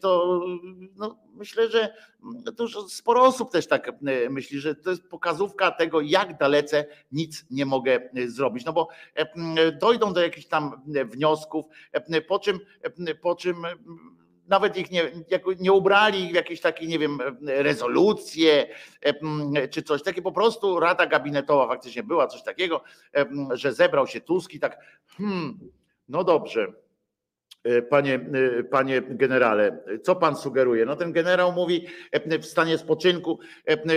to 0.00 0.40
no, 0.96 1.18
myślę, 1.34 1.70
że 1.70 1.94
dużo, 2.56 2.88
sporo 2.88 3.22
osób 3.22 3.50
też 3.50 3.66
tak 3.66 3.92
myśli, 4.30 4.60
że 4.60 4.74
to 4.74 4.90
jest 4.90 5.08
pokazówka 5.08 5.70
tego, 5.70 6.00
jak 6.00 6.38
dalece 6.38 6.84
nic 7.12 7.46
nie 7.50 7.66
mogę 7.66 8.10
e, 8.14 8.28
zrobić. 8.28 8.64
No 8.64 8.72
bo 8.72 8.88
dojdą 9.80 10.12
do 10.12 10.20
jakichś 10.20 10.46
tam 10.46 10.82
wniosków, 11.04 11.64
po 12.28 12.38
czym, 12.38 12.60
po 13.22 13.34
czym 13.34 13.56
nawet 14.48 14.76
ich 14.76 14.90
nie, 14.90 15.10
nie 15.58 15.72
ubrali 15.72 16.28
w 16.28 16.34
jakieś 16.34 16.60
takie, 16.60 16.86
nie 16.86 16.98
wiem, 16.98 17.18
rezolucje 17.46 18.66
czy 19.70 19.82
coś 19.82 20.02
takie, 20.02 20.22
po 20.22 20.32
prostu 20.32 20.80
Rada 20.80 21.06
Gabinetowa 21.06 21.68
faktycznie 21.68 22.02
była 22.02 22.26
coś 22.26 22.42
takiego, 22.42 22.84
że 23.52 23.72
zebrał 23.72 24.06
się 24.06 24.20
Tusk 24.20 24.54
i 24.54 24.60
tak, 24.60 24.78
hmm, 25.18 25.58
no 26.08 26.24
dobrze, 26.24 26.72
E, 27.66 27.82
Panie, 27.82 28.14
e, 28.58 28.62
panie 28.64 29.02
generale, 29.02 29.78
co 30.02 30.16
pan 30.16 30.36
sugeruje? 30.36 30.84
No 30.84 30.96
ten 30.96 31.12
generał 31.12 31.52
mówi 31.52 31.86
w 32.40 32.46
stanie 32.46 32.78
spoczynku, 32.78 33.38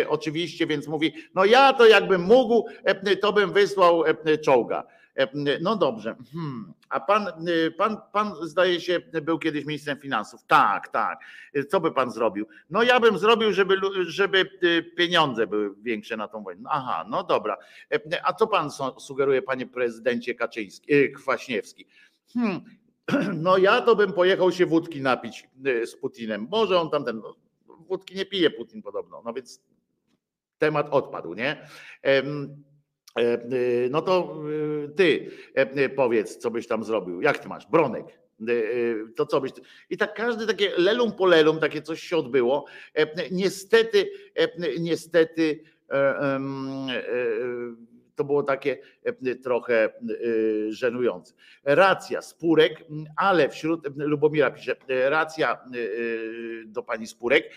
oczywiście, 0.08 0.68
więc 0.68 0.88
mówi, 0.88 1.14
no 1.36 1.46
ja 1.46 1.74
to 1.74 1.88
jakbym 1.88 2.22
mógł, 2.22 2.66
to 3.22 3.34
bym 3.34 3.54
wysłał 3.54 4.04
czołga. 4.44 4.84
E, 5.20 5.28
No 5.62 5.76
dobrze. 5.76 6.16
Hmm. 6.34 6.74
A 6.90 7.00
pan, 7.00 7.28
e, 7.28 7.72
pan, 7.72 7.98
pan 8.14 8.34
zdaje 8.41 8.82
się 8.82 9.00
był 9.22 9.40
kiedyś 9.40 9.66
ministrem 9.66 9.98
finansów. 10.00 10.44
Tak, 10.48 10.88
tak. 10.88 11.20
E, 11.54 11.64
Co 11.64 11.80
by 11.82 11.91
pan 11.91 12.12
zrobił? 12.12 12.46
No 12.70 12.84
ja 12.84 13.00
bym 13.00 13.18
zrobił, 13.18 13.54
żeby, 13.54 13.76
żeby 14.06 14.40
e, 14.40 14.82
pieniądze 14.84 15.48
były 15.48 15.76
większe 15.82 16.18
na 16.18 16.28
tą 16.28 16.44
wojnę. 16.44 16.70
Aha, 16.72 17.06
no 17.10 17.24
dobra. 17.24 17.58
E, 17.91 18.26
A 18.28 18.34
co 18.34 18.48
pan 18.48 18.72
su- 18.72 19.00
sugeruje, 19.00 19.41
panie 19.41 19.68
prezydencie 19.68 20.36
Kaczyński, 20.36 21.12
Kwaśniewski? 21.12 21.86
Hmm, 22.34 22.62
no 23.44 23.58
ja 23.58 23.82
to 23.82 23.96
bym 23.96 24.14
pojechał 24.14 24.52
się 24.52 24.66
wódki 24.66 25.02
napić 25.02 25.48
y, 25.68 25.88
z 25.88 25.96
Putinem. 25.96 26.48
Może 26.52 26.80
on 26.82 26.90
tam 26.90 27.06
ten, 27.06 27.20
no, 27.20 27.36
wódki 27.88 28.16
nie 28.16 28.26
pije 28.26 28.50
Putin 28.52 28.82
podobno, 28.82 29.22
no 29.26 29.34
więc 29.34 29.62
temat 30.58 30.88
odpadł, 30.91 31.34
nie? 31.34 31.68
Y, 32.08 32.24
No 33.90 34.02
to 34.02 34.41
y, 34.86 34.90
ty 34.90 35.32
e, 35.56 35.78
y, 35.86 35.90
powiedz, 35.90 36.38
co 36.38 36.52
byś 36.52 36.68
tam 36.68 36.84
zrobił. 36.84 37.22
Jak 37.22 37.38
ty 37.40 37.48
masz? 37.48 37.68
Bronek. 37.68 38.06
To 39.16 39.26
co 39.26 39.41
byś. 39.41 39.52
I 39.90 39.98
tak 39.98 40.14
każdy 40.14 40.48
takie 40.48 40.72
lelum 40.78 41.12
po 41.12 41.26
lelum, 41.26 41.60
takie 41.60 41.82
coś 41.82 42.04
się 42.04 42.18
odbyło. 42.18 42.66
E, 42.96 43.30
Niestety, 43.32 44.10
e, 44.36 44.80
niestety 44.80 45.60
e, 45.90 45.96
e, 45.96 46.40
to 48.20 48.24
było 48.24 48.44
takie 48.44 48.78
e, 49.04 49.36
trochę 49.36 49.86
e, 49.86 49.91
żenujące. 50.70 51.34
Racja 51.64 52.22
Spurek, 52.22 52.86
ale 53.16 53.50
wśród, 53.50 53.88
Lubomira 53.98 54.52
pisze, 54.52 54.76
racja 55.10 55.54
e, 55.54 55.58
do 56.66 56.84
pani 56.84 57.08
Spurek, 57.08 57.52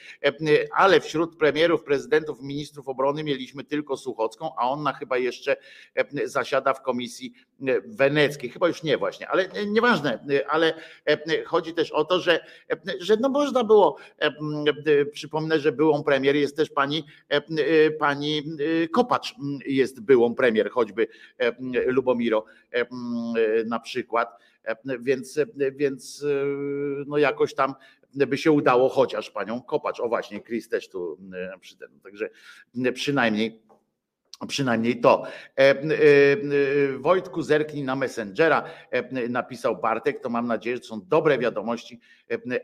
ale 0.76 1.00
wśród 1.00 1.36
premierów, 1.36 1.84
prezydentów, 1.84 2.42
ministrów 2.42 2.88
obrony 2.88 3.24
mieliśmy 3.24 3.64
tylko 3.64 3.96
Suchocką, 3.96 4.50
a 4.58 4.70
ona 4.70 4.92
chyba 4.92 5.18
jeszcze 5.18 5.56
zasiada 6.24 6.74
w 6.74 6.82
komisji 6.82 7.32
weneckiej, 7.86 8.50
chyba 8.50 8.68
już 8.68 8.82
nie 8.82 8.98
właśnie, 8.98 9.28
ale 9.28 9.48
nieważne, 9.66 10.24
ale 10.48 10.74
chodzi 11.46 11.74
też 11.74 11.90
o 11.90 12.04
to, 12.04 12.20
że, 12.20 12.44
że 13.00 13.16
no 13.16 13.28
można 13.28 13.64
było, 13.64 13.96
przypomnę, 15.12 15.60
że 15.60 15.72
byłą 15.72 16.02
premier 16.02 16.36
jest 16.36 16.56
też 16.56 16.70
pani, 16.70 17.04
pani 17.98 18.42
Kopacz 18.92 19.34
jest 19.66 20.00
byłą 20.00 20.34
premier, 20.34 20.51
choćby 20.70 21.08
e, 21.38 21.52
Lubomiro 21.86 22.44
e, 22.72 22.80
e, 22.80 22.86
na 23.64 23.80
przykład, 23.80 24.38
więc, 25.00 25.40
więc 25.72 26.24
no 27.06 27.18
jakoś 27.18 27.54
tam 27.54 27.74
by 28.14 28.38
się 28.38 28.52
udało 28.52 28.88
chociaż 28.88 29.30
panią 29.30 29.62
Kopacz, 29.62 30.00
o 30.00 30.08
właśnie, 30.08 30.42
Chris 30.42 30.68
też 30.68 30.88
tu 30.88 31.18
przy 31.60 31.76
także 32.02 32.30
przynajmniej 32.94 33.62
Przynajmniej 34.48 35.00
to. 35.00 35.22
E, 35.58 35.60
e, 35.60 35.76
Wojtku, 36.98 37.42
zerknij 37.42 37.84
na 37.84 37.96
Messengera, 37.96 38.64
e, 38.90 39.28
napisał 39.28 39.76
Bartek. 39.76 40.20
To 40.20 40.28
mam 40.28 40.46
nadzieję, 40.46 40.76
że 40.76 40.82
są 40.82 41.00
dobre 41.08 41.38
wiadomości 41.38 42.00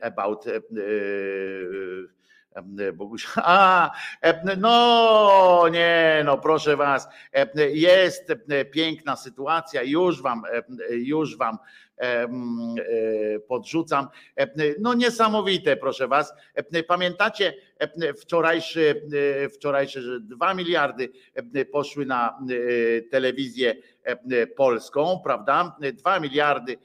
about 0.01 0.45
Boguś. 2.95 3.27
A, 3.37 3.91
no 4.59 5.69
nie, 5.69 6.23
no 6.25 6.39
proszę 6.39 6.77
was, 6.77 7.09
jest 7.73 8.33
piękna 8.71 9.17
sytuacja, 9.17 9.83
już 9.83 10.23
wam, 10.23 10.43
już 10.91 11.37
wam 11.37 11.59
e, 12.01 12.29
podrzucam. 13.49 14.09
No 14.79 14.95
niesamowite, 14.95 15.77
proszę 15.77 16.09
was. 16.09 16.35
Pamiętacie 16.89 17.55
wczorajszy, 18.21 19.03
e, 19.45 19.49
wczorajszy, 19.49 20.03
że 20.03 20.21
2 20.21 20.55
miliardy 20.55 21.09
poszły 21.73 22.07
na 22.07 22.39
e, 22.39 23.03
telewizję 23.03 23.75
polską, 24.57 25.21
prawda? 25.25 25.77
2 25.95 26.21
miliardy 26.21 26.79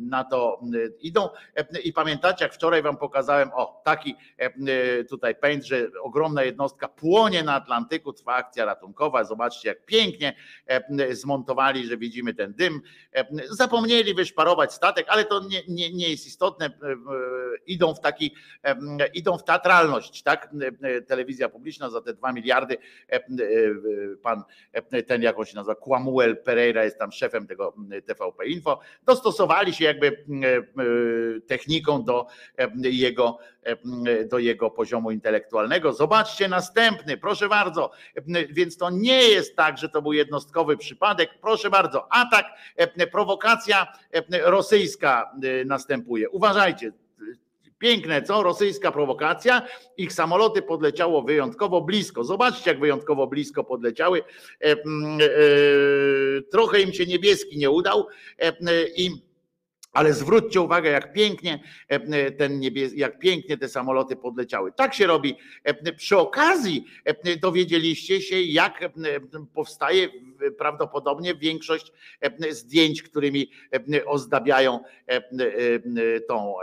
na 0.00 0.24
to 0.24 0.60
e, 0.62 0.88
idą. 1.00 1.28
E, 1.56 1.80
I 1.80 1.92
pamiętacie, 1.92 2.44
jak 2.44 2.54
wczoraj 2.54 2.82
wam 2.82 2.96
pokazałem, 2.96 3.50
o 3.54 3.82
taki 3.84 4.14
e, 4.38 5.04
tutaj 5.04 5.34
pęd, 5.34 5.64
że 5.64 5.88
ogromna 6.02 6.42
jednostka 6.42 6.88
płonie 6.88 7.42
na 7.42 7.54
Atlantyku, 7.54 8.12
trwa 8.12 8.34
akcja 8.34 8.64
ratunkowa. 8.64 9.24
Zobaczcie, 9.24 9.68
jak 9.68 9.84
pięknie 9.86 10.36
e, 10.66 11.14
zmontowali, 11.14 11.86
że 11.86 11.96
widzimy 11.96 12.34
ten 12.34 12.52
dym. 12.54 12.80
E, 13.14 13.26
Zapomnieli 13.50 14.14
wyszparować 14.14 14.72
statek, 14.72 15.06
ale 15.08 15.24
to 15.24 15.40
nie, 15.48 15.62
nie, 15.68 15.92
nie 15.92 16.08
jest 16.08 16.26
istotne. 16.26 16.66
E, 16.66 16.70
e, 16.70 16.96
Idą 17.66 17.94
w 17.94 18.00
taki, 18.00 18.34
e, 18.64 18.76
idą 19.14 19.38
w 19.38 19.44
teatralność, 19.44 20.22
tak? 20.22 20.50
E, 20.82 21.02
Telewizja 21.02 21.48
publiczna 21.48 21.90
za 21.90 22.00
te 22.00 22.14
2 22.14 22.32
miliardy. 22.32 22.76
e, 23.08 23.14
e, 23.16 23.20
Pan 24.22 24.42
e, 24.72 25.02
ten, 25.02 25.22
jak 25.22 25.38
on 25.38 25.44
się 25.44 25.56
nazywa, 25.56 25.74
Quamuel 25.74 26.36
Pereira 26.36 26.84
jest 26.84 26.98
tam 26.98 27.12
szefem 27.12 27.46
tego 27.46 27.74
TVP 28.06 28.46
Info. 28.56 28.80
Dostosowali 29.04 29.74
się 29.74 29.84
jakby 29.84 30.06
e, 30.06 30.12
e, 30.12 30.62
techniką 31.40 32.02
do 32.02 32.26
e, 32.58 32.68
jego, 32.82 33.38
do 34.30 34.38
jego 34.38 34.70
poziomu 34.70 35.10
intelektualnego. 35.10 35.92
Zobaczcie 35.92 36.48
następny, 36.48 37.16
proszę 37.16 37.48
bardzo. 37.48 37.90
Więc 38.50 38.76
to 38.76 38.90
nie 38.90 39.28
jest 39.28 39.56
tak, 39.56 39.78
że 39.78 39.88
to 39.88 40.02
był 40.02 40.12
jednostkowy 40.12 40.76
przypadek. 40.76 41.30
Proszę 41.40 41.70
bardzo, 41.70 42.12
atak, 42.12 42.46
prowokacja 43.12 43.86
rosyjska 44.44 45.32
następuje. 45.64 46.30
Uważajcie. 46.30 46.92
Piękne, 47.78 48.22
co? 48.22 48.42
Rosyjska 48.42 48.92
prowokacja. 48.92 49.62
Ich 49.96 50.12
samoloty 50.12 50.62
podleciało 50.62 51.22
wyjątkowo 51.22 51.80
blisko. 51.80 52.24
Zobaczcie, 52.24 52.70
jak 52.70 52.80
wyjątkowo 52.80 53.26
blisko 53.26 53.64
podleciały. 53.64 54.22
E, 54.60 54.64
e, 54.64 54.76
Trochę 56.50 56.80
im 56.80 56.92
się 56.92 57.06
niebieski 57.06 57.58
nie 57.58 57.70
udał. 57.70 58.06
e, 58.38 58.52
I 58.96 59.26
ale 59.92 60.12
zwróćcie 60.12 60.60
uwagę, 60.60 60.90
jak 60.90 61.12
pięknie 61.12 61.62
e, 61.88 62.30
ten 62.30 62.60
niebies- 62.60 62.92
jak 62.96 63.18
pięknie 63.18 63.58
te 63.58 63.68
samoloty 63.68 64.16
podleciały. 64.16 64.72
Tak 64.72 64.94
się 64.94 65.06
robi. 65.06 65.36
E, 65.64 65.92
Przy 65.92 66.18
okazji 66.18 66.84
e, 67.04 67.36
dowiedzieliście 67.36 68.20
się, 68.22 68.40
jak 68.42 68.90
powstaje 69.54 70.08
prawdopodobnie 70.58 71.34
większość 71.34 71.92
e, 72.20 72.54
zdjęć, 72.54 73.02
którymi 73.02 73.50
e, 73.94 74.04
ozdabiają 74.04 74.80
e, 75.06 76.20
tą 76.20 76.54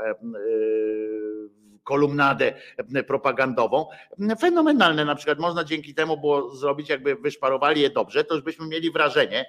kolumnadę 1.84 2.54
propagandową. 3.08 3.86
Fenomenalne 4.40 5.06
na 5.06 5.16
przykład 5.16 5.40
można 5.40 5.64
dzięki 5.64 5.94
temu 5.94 6.18
było 6.18 6.56
zrobić, 6.56 6.90
jakby 6.90 7.16
wyszparowali 7.16 7.82
je 7.82 7.90
dobrze, 7.90 8.24
to 8.24 8.36
już 8.36 8.44
byśmy 8.44 8.68
mieli 8.68 8.92
wrażenie, 8.92 9.46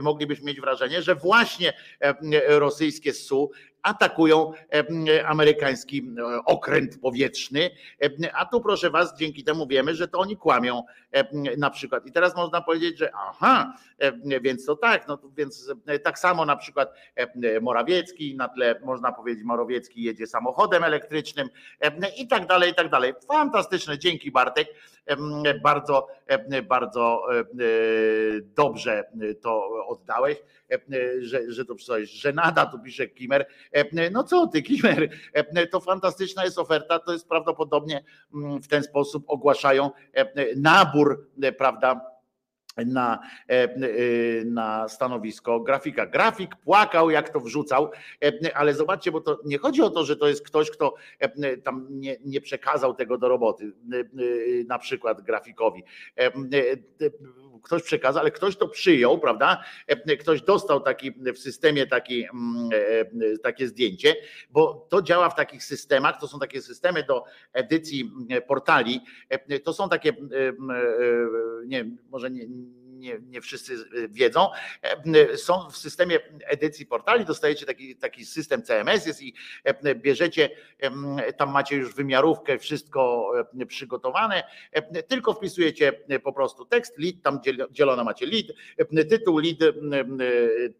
moglibyśmy 0.00 0.46
mieć 0.46 0.60
wrażenie, 0.60 1.02
że 1.02 1.14
właśnie 1.14 1.72
rosyjskie 2.48 3.12
SU 3.12 3.50
atakują 3.86 4.52
amerykański 5.26 6.10
okręt 6.44 7.00
powietrzny, 7.00 7.70
a 8.34 8.46
tu 8.46 8.60
proszę 8.60 8.90
was, 8.90 9.18
dzięki 9.18 9.44
temu 9.44 9.66
wiemy, 9.66 9.94
że 9.94 10.08
to 10.08 10.18
oni 10.18 10.36
kłamią 10.36 10.82
na 11.58 11.70
przykład. 11.70 12.06
I 12.06 12.12
teraz 12.12 12.36
można 12.36 12.60
powiedzieć, 12.60 12.98
że 12.98 13.12
aha, 13.14 13.76
więc 14.42 14.66
to 14.66 14.76
tak, 14.76 15.08
no 15.08 15.18
więc 15.36 15.72
tak 16.02 16.18
samo 16.18 16.44
na 16.44 16.56
przykład 16.56 16.94
Morawiecki, 17.60 18.36
na 18.36 18.48
tle 18.48 18.80
można 18.84 19.12
powiedzieć 19.12 19.44
Morawiecki 19.44 20.02
jedzie 20.02 20.26
samochodem 20.26 20.84
elektrycznym 20.84 21.48
i 22.18 22.28
tak 22.28 22.46
dalej, 22.46 22.70
i 22.70 22.74
tak 22.74 22.90
dalej. 22.90 23.12
Fantastyczne, 23.28 23.98
dzięki 23.98 24.30
Bartek, 24.30 24.68
bardzo, 25.62 26.06
bardzo 26.68 27.22
dobrze 28.56 29.04
to 29.42 29.68
oddałeś, 29.88 30.38
że, 31.20 31.52
że 31.52 31.64
to 31.64 31.74
coś, 31.74 32.10
że 32.10 32.32
nada, 32.32 32.66
tu 32.66 32.78
pisze 32.78 33.08
Kimer, 33.08 33.46
no 34.10 34.24
co 34.24 34.46
ty, 34.46 34.62
Kimer, 34.62 35.08
to 35.70 35.80
fantastyczna 35.80 36.44
jest 36.44 36.58
oferta, 36.58 36.98
to 36.98 37.12
jest 37.12 37.28
prawdopodobnie 37.28 38.04
mm, 38.34 38.62
w 38.62 38.68
ten 38.68 38.82
sposób 38.82 39.24
ogłaszają 39.26 39.90
nabór, 40.56 41.28
prawda? 41.58 42.15
Na, 42.84 43.18
na 44.44 44.88
stanowisko 44.88 45.60
grafika. 45.60 46.06
Grafik 46.06 46.56
płakał, 46.56 47.10
jak 47.10 47.28
to 47.28 47.40
wrzucał, 47.40 47.90
ale 48.54 48.74
zobaczcie, 48.74 49.12
bo 49.12 49.20
to 49.20 49.38
nie 49.44 49.58
chodzi 49.58 49.82
o 49.82 49.90
to, 49.90 50.04
że 50.04 50.16
to 50.16 50.28
jest 50.28 50.46
ktoś, 50.46 50.70
kto 50.70 50.94
tam 51.64 51.86
nie, 51.90 52.16
nie 52.24 52.40
przekazał 52.40 52.94
tego 52.94 53.18
do 53.18 53.28
roboty, 53.28 53.72
na 54.68 54.78
przykład 54.78 55.22
grafikowi 55.22 55.84
ktoś 57.66 57.82
przekazał, 57.82 58.20
ale 58.20 58.30
ktoś 58.30 58.56
to 58.56 58.68
przyjął, 58.68 59.18
prawda? 59.18 59.64
Ktoś 60.20 60.42
dostał 60.42 60.80
taki 60.80 61.12
w 61.12 61.38
systemie 61.38 61.86
taki, 61.86 62.24
mm, 62.24 62.68
e, 62.72 63.00
e, 63.00 63.38
takie 63.42 63.68
zdjęcie, 63.68 64.16
bo 64.50 64.86
to 64.88 65.02
działa 65.02 65.30
w 65.30 65.34
takich 65.34 65.64
systemach, 65.64 66.20
to 66.20 66.28
są 66.28 66.38
takie 66.38 66.62
systemy 66.62 67.02
do 67.02 67.24
edycji 67.52 68.12
portali, 68.46 69.00
to 69.64 69.72
są 69.72 69.88
takie, 69.88 70.12
nie 71.66 71.84
może 72.10 72.30
nie 72.30 72.46
nie, 72.96 73.18
nie 73.20 73.40
wszyscy 73.40 73.76
wiedzą, 74.08 74.48
są 75.36 75.70
w 75.70 75.76
systemie 75.76 76.18
edycji 76.44 76.86
portali, 76.86 77.24
dostajecie 77.24 77.66
taki, 77.66 77.96
taki 77.96 78.26
system 78.26 78.62
CMS 78.62 79.06
jest 79.06 79.22
i 79.22 79.34
bierzecie, 79.94 80.50
tam 81.36 81.50
macie 81.50 81.76
już 81.76 81.94
wymiarówkę, 81.94 82.58
wszystko 82.58 83.32
przygotowane, 83.68 84.44
tylko 85.08 85.32
wpisujecie 85.32 85.92
po 86.24 86.32
prostu 86.32 86.64
tekst, 86.64 86.98
lead, 86.98 87.14
tam 87.22 87.40
dzielone 87.70 88.04
macie 88.04 88.26
lead, 88.26 88.46
tytuł, 89.10 89.38
lead, 89.38 89.58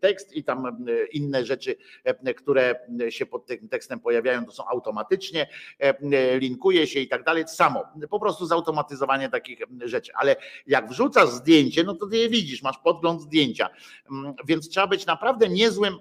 tekst 0.01 0.33
i 0.33 0.45
tam 0.45 0.87
inne 1.13 1.45
rzeczy, 1.45 1.77
które 2.37 2.75
się 3.09 3.27
pod 3.27 3.47
tym 3.47 3.69
tekstem 3.69 4.01
pojawiają, 4.01 4.47
to 4.47 4.53
są 4.53 4.67
automatycznie, 4.69 5.49
linkuje 6.39 6.87
się 6.87 7.01
i 7.01 7.09
tak 7.09 7.25
dalej, 7.25 7.45
samo, 7.49 7.85
po 8.11 8.21
prostu 8.21 8.47
zautomatyzowanie 8.47 9.29
takich 9.29 9.61
rzeczy, 9.85 10.13
ale 10.15 10.37
jak 10.67 10.89
wrzucasz 10.89 11.29
zdjęcie, 11.29 11.85
no 11.85 11.95
to 11.95 12.06
ty 12.11 12.19
je 12.19 12.29
widzisz, 12.29 12.63
masz 12.63 12.79
podgląd 12.79 13.23
zdjęcia. 13.23 13.69
Mm, 14.11 14.35
więc 14.47 14.69
trzeba 14.69 14.87
być 14.87 15.07
naprawdę 15.07 15.49
niezłym 15.49 15.97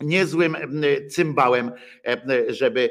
niezłym 0.00 0.56
cymbałem, 1.10 1.72
żeby 2.48 2.90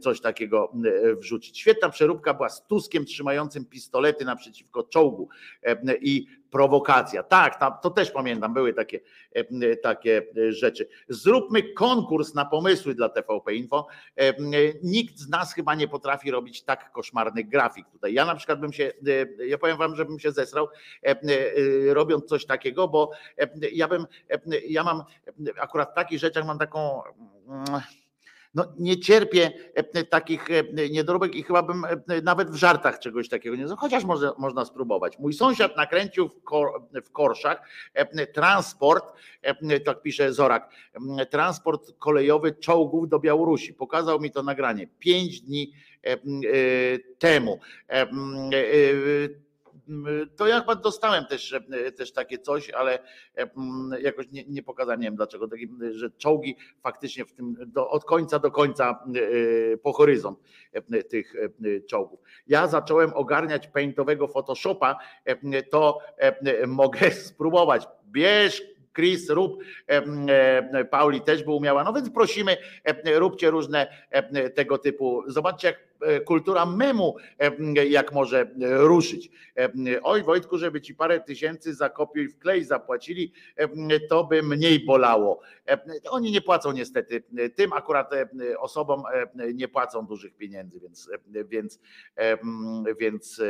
coś 0.00 0.20
takiego 0.20 0.72
wrzucić. 1.20 1.58
Świetna 1.58 1.88
przeróbka 1.88 2.34
była 2.34 2.48
z 2.48 2.66
Tuskiem 2.66 3.04
trzymającym 3.04 3.64
pistolety 3.64 4.24
naprzeciwko 4.24 4.82
czołgu 4.82 5.28
i 6.00 6.26
prowokacja. 6.56 7.22
Tak, 7.22 7.80
to 7.82 7.90
też 7.90 8.10
pamiętam, 8.10 8.54
były 8.54 8.74
takie, 8.74 9.00
e, 9.34 9.76
takie 9.76 10.22
rzeczy. 10.48 10.88
Zróbmy 11.08 11.62
konkurs 11.62 12.34
na 12.34 12.44
pomysły 12.44 12.94
dla 12.94 13.08
TVP 13.08 13.54
Info. 13.54 13.86
E, 14.16 14.34
nikt 14.82 15.18
z 15.18 15.28
nas 15.28 15.54
chyba 15.54 15.74
nie 15.74 15.88
potrafi 15.88 16.30
robić 16.30 16.62
tak 16.62 16.92
koszmarnych 16.92 17.48
grafik 17.48 17.86
tutaj. 17.88 18.14
Ja 18.14 18.24
na 18.24 18.34
przykład 18.34 18.60
bym 18.60 18.72
się, 18.72 18.92
e, 19.40 19.46
ja 19.46 19.58
powiem 19.58 19.76
wam, 19.76 19.96
żebym 19.96 20.18
się 20.18 20.32
zesrał 20.32 20.68
robiąc 21.88 22.24
coś 22.24 22.46
takiego, 22.46 22.88
bo 22.88 23.10
ja 23.72 23.88
bym, 23.88 24.06
ja 24.68 24.84
mam 24.84 25.02
akurat 25.60 25.90
w 25.90 25.94
takich 25.94 26.18
rzeczach 26.18 26.46
mam 26.46 26.58
taką 26.58 27.02
mm, 27.48 27.80
no, 28.56 28.64
nie 28.78 29.00
cierpię 29.00 29.52
e, 29.74 30.04
takich 30.04 30.50
e, 30.50 30.88
niedoróbek 30.90 31.34
i 31.34 31.42
chyba 31.42 31.62
bym 31.62 31.84
e, 31.84 32.20
nawet 32.22 32.50
w 32.50 32.54
żartach 32.54 32.98
czegoś 32.98 33.28
takiego 33.28 33.56
nie 33.56 33.66
chociaż 33.76 34.04
może, 34.04 34.32
można 34.38 34.64
spróbować. 34.64 35.18
Mój 35.18 35.32
sąsiad 35.32 35.76
nakręcił 35.76 36.28
w, 36.28 36.42
kor, 36.42 36.82
w 37.04 37.10
Korszach 37.12 37.62
transport, 38.32 39.12
tak 39.84 40.02
pisze 40.02 40.32
Zorak, 40.32 40.70
transport 41.30 41.92
kolejowy 41.98 42.52
czołgów 42.52 43.08
do 43.08 43.18
Białorusi. 43.18 43.74
Pokazał 43.74 44.20
mi 44.20 44.30
to 44.30 44.42
nagranie 44.42 44.86
pięć 44.98 45.40
dni 45.40 45.72
temu 47.18 47.60
to 50.36 50.46
ja 50.46 50.60
chyba 50.60 50.74
dostałem 50.74 51.26
też, 51.26 51.54
też 51.96 52.12
takie 52.12 52.38
coś, 52.38 52.70
ale 52.70 52.98
jakoś 54.00 54.30
nie, 54.30 54.44
nie 54.44 54.62
pokazałem, 54.62 55.00
nie 55.00 55.06
wiem 55.06 55.16
dlaczego, 55.16 55.48
że 55.90 56.10
czołgi 56.10 56.56
faktycznie 56.82 57.24
w 57.24 57.32
tym 57.32 57.56
do, 57.66 57.90
od 57.90 58.04
końca 58.04 58.38
do 58.38 58.50
końca 58.50 59.04
e, 59.72 59.76
po 59.76 59.92
horyzont 59.92 60.38
tych 61.08 61.34
czołgów. 61.88 62.20
Ja 62.46 62.66
zacząłem 62.66 63.12
ogarniać 63.14 63.68
paintowego 63.68 64.28
Photoshopa, 64.28 64.98
to 65.70 65.98
mogę 66.66 67.10
spróbować. 67.30 67.88
Bierz 68.06 68.75
Chris, 68.96 69.30
rób, 69.30 69.62
Pauli 70.90 71.20
też 71.20 71.44
by 71.44 71.50
umiała. 71.50 71.84
No 71.84 71.92
więc 71.92 72.10
prosimy, 72.10 72.56
róbcie 73.04 73.50
różne 73.50 73.86
tego 74.54 74.78
typu. 74.78 75.22
Zobaczcie, 75.26 75.68
jak 75.68 75.86
E, 76.00 76.20
kultura 76.20 76.66
memu, 76.66 77.16
e, 77.38 77.86
jak 77.86 78.12
może 78.12 78.40
e, 78.40 78.46
ruszyć. 78.78 79.30
Oj 80.02 80.22
Wojtku, 80.22 80.58
żeby 80.58 80.80
ci 80.80 80.94
parę 80.94 81.20
tysięcy 81.20 81.74
za 81.74 81.90
kopiuj 81.90 82.24
i 82.24 82.28
wklej 82.28 82.64
zapłacili, 82.64 83.32
to 84.08 84.24
by 84.24 84.42
mniej 84.42 84.84
bolało. 84.84 85.40
Oni 86.10 86.32
nie 86.32 86.40
płacą 86.40 86.72
niestety, 86.72 87.22
tym 87.54 87.72
akurat 87.72 88.10
osobom 88.58 89.02
nie 89.54 89.68
płacą 89.68 90.06
dużych 90.06 90.36
pieniędzy, 90.36 90.80
więc, 90.80 91.10
więc, 91.48 91.80
więc 93.00 93.42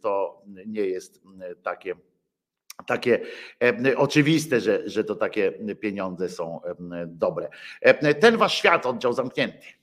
to 0.00 0.42
nie 0.66 0.86
jest 0.86 1.22
takie 1.62 1.94
takie 2.86 3.20
oczywiste, 3.96 4.60
że, 4.60 4.90
że 4.90 5.04
to 5.04 5.14
takie 5.14 5.52
pieniądze 5.80 6.28
są 6.28 6.60
dobre. 7.06 7.48
Ten 8.20 8.36
wasz 8.36 8.54
świat, 8.54 8.86
oddział 8.86 9.12
zamknięty. 9.12 9.81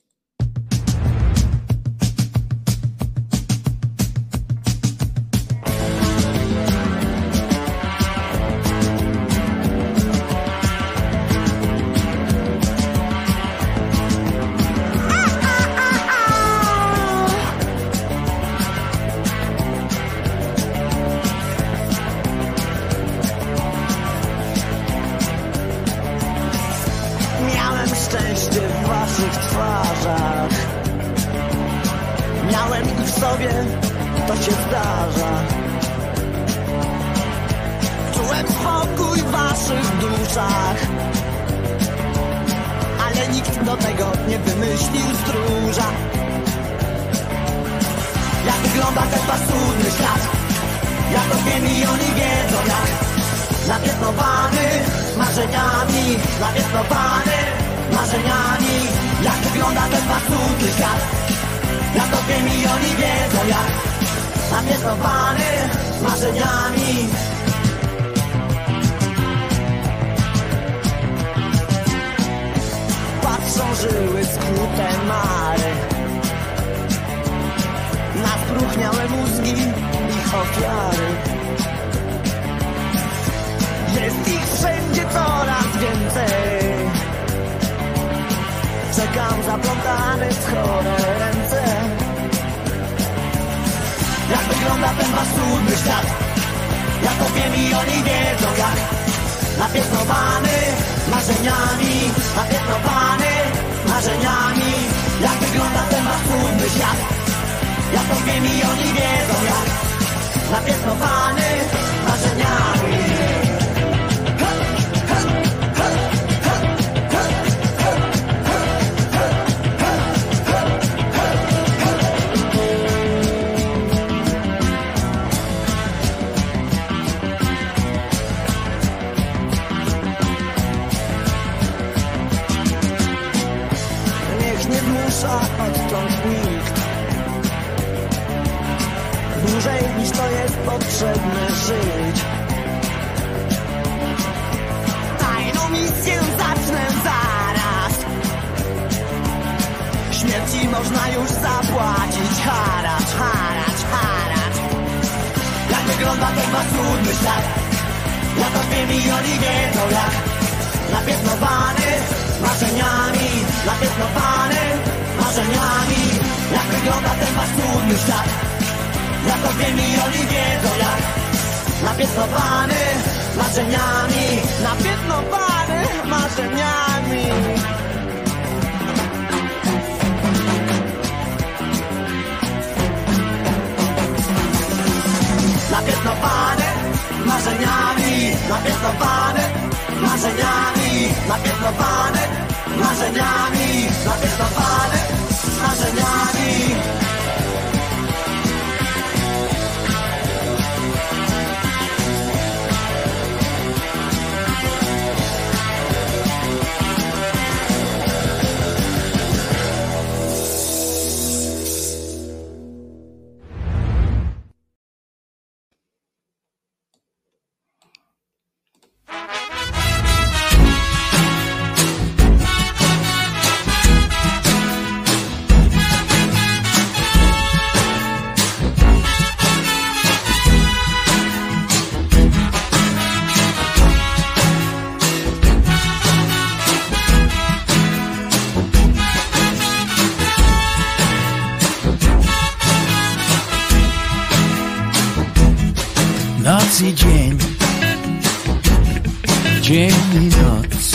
Dzień 249.80 249.92
i 250.14 250.26
noc. 250.26 250.92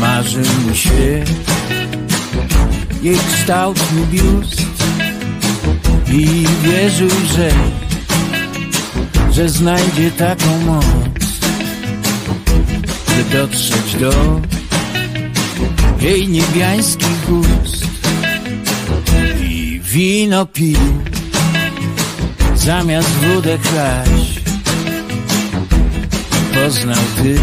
Marzył 0.00 0.44
mi 0.68 0.76
świat, 0.76 1.30
jej 3.02 3.18
kształtny 3.34 4.06
biust 4.12 4.62
i 6.12 6.46
wierzył, 6.62 7.08
że, 7.36 7.50
że 9.32 9.48
znajdzie 9.48 10.10
taką 10.10 10.60
moc, 10.66 10.84
by 13.08 13.38
dotrzeć 13.38 13.94
do 14.00 14.40
jej 16.00 16.28
niebiańskich 16.28 17.30
ust. 17.30 17.84
I 19.40 19.80
wino 19.84 20.46
pił 20.46 20.78
zamiast 22.54 23.08
wódę 23.08 23.58
kraść 23.58 24.43
Poznał 26.54 27.04
ty, 27.22 27.38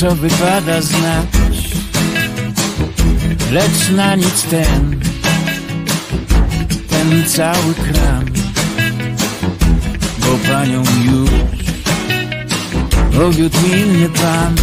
co 0.00 0.16
wypada 0.16 0.82
znać. 0.82 1.26
Lecz 3.52 3.90
na 3.96 4.14
nic 4.14 4.42
ten, 4.42 5.00
ten 6.90 7.24
cały 7.26 7.74
kram. 7.74 8.24
Bo 10.18 10.52
panią 10.52 10.82
już 11.04 11.30
powiódł 13.18 13.58
inny 13.66 14.08
pan 14.08 14.54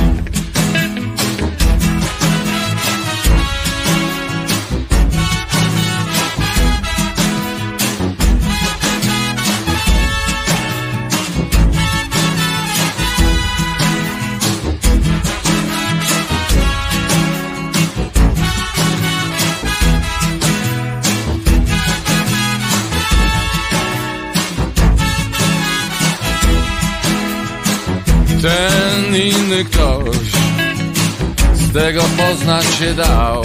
z 31.87 31.89
tego 31.89 32.03
poznać 32.03 32.65
się 32.65 32.93
dał, 32.93 33.43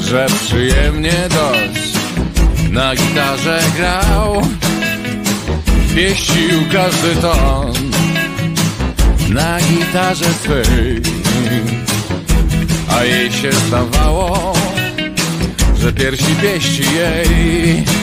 że 0.00 0.26
przyjemnie 0.26 1.28
dość 1.28 1.92
na 2.70 2.96
gitarze 2.96 3.60
grał. 3.76 4.42
Pieścił 5.94 6.60
każdy 6.72 7.16
ton 7.16 7.72
na 9.28 9.60
gitarze 9.60 10.24
swej, 10.24 11.02
a 12.88 13.04
jej 13.04 13.32
się 13.32 13.52
zdawało, 13.52 14.52
że 15.78 15.92
piersi 15.92 16.34
pieści 16.42 16.82
jej. 16.82 18.01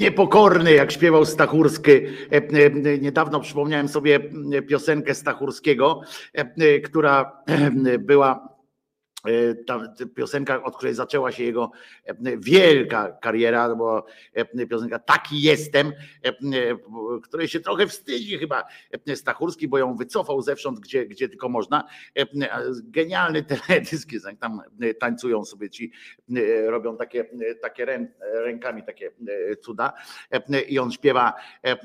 Niepokorny, 0.00 0.72
jak 0.72 0.92
śpiewał 0.92 1.24
Stachurski. 1.24 1.90
E, 1.90 2.04
e, 2.32 2.98
Niedawno 2.98 3.40
przypomniałem 3.40 3.88
sobie 3.88 4.20
piosenkę 4.68 5.14
Stachurskiego, 5.14 6.00
e, 6.32 6.80
która 6.80 7.42
była 7.98 8.49
ta 9.66 9.94
piosenka, 10.14 10.62
od 10.62 10.76
której 10.76 10.94
zaczęła 10.94 11.32
się 11.32 11.44
jego 11.44 11.70
e, 12.04 12.14
wielka 12.38 13.12
kariera, 13.12 13.68
to 13.68 13.76
była 13.76 14.02
e, 14.34 14.66
piosenka 14.66 14.98
Taki 14.98 15.42
jestem, 15.42 15.92
e, 16.24 16.28
e, 16.28 16.32
której 17.22 17.48
się 17.48 17.60
trochę 17.60 17.86
wstydzi 17.86 18.38
chyba 18.38 18.64
e, 19.06 19.16
Stachurski, 19.16 19.68
bo 19.68 19.78
ją 19.78 19.96
wycofał 19.96 20.42
zewsząd, 20.42 20.80
gdzie, 20.80 21.06
gdzie 21.06 21.28
tylko 21.28 21.48
można. 21.48 21.84
E, 22.18 22.26
Genialny 22.84 23.42
teledysk, 23.42 24.10
tam 24.40 24.60
e, 24.80 24.94
tańcują 24.94 25.44
sobie 25.44 25.70
ci, 25.70 25.92
e, 26.36 26.70
robią 26.70 26.96
takie, 26.96 27.20
e, 27.50 27.54
takie 27.54 27.84
rę, 27.84 28.06
rękami 28.20 28.82
takie 28.82 29.10
e, 29.50 29.56
cuda 29.56 29.92
E, 30.30 30.60
i 30.60 30.78
on 30.78 30.90
śpiewa 30.92 31.34
e, 31.64 31.76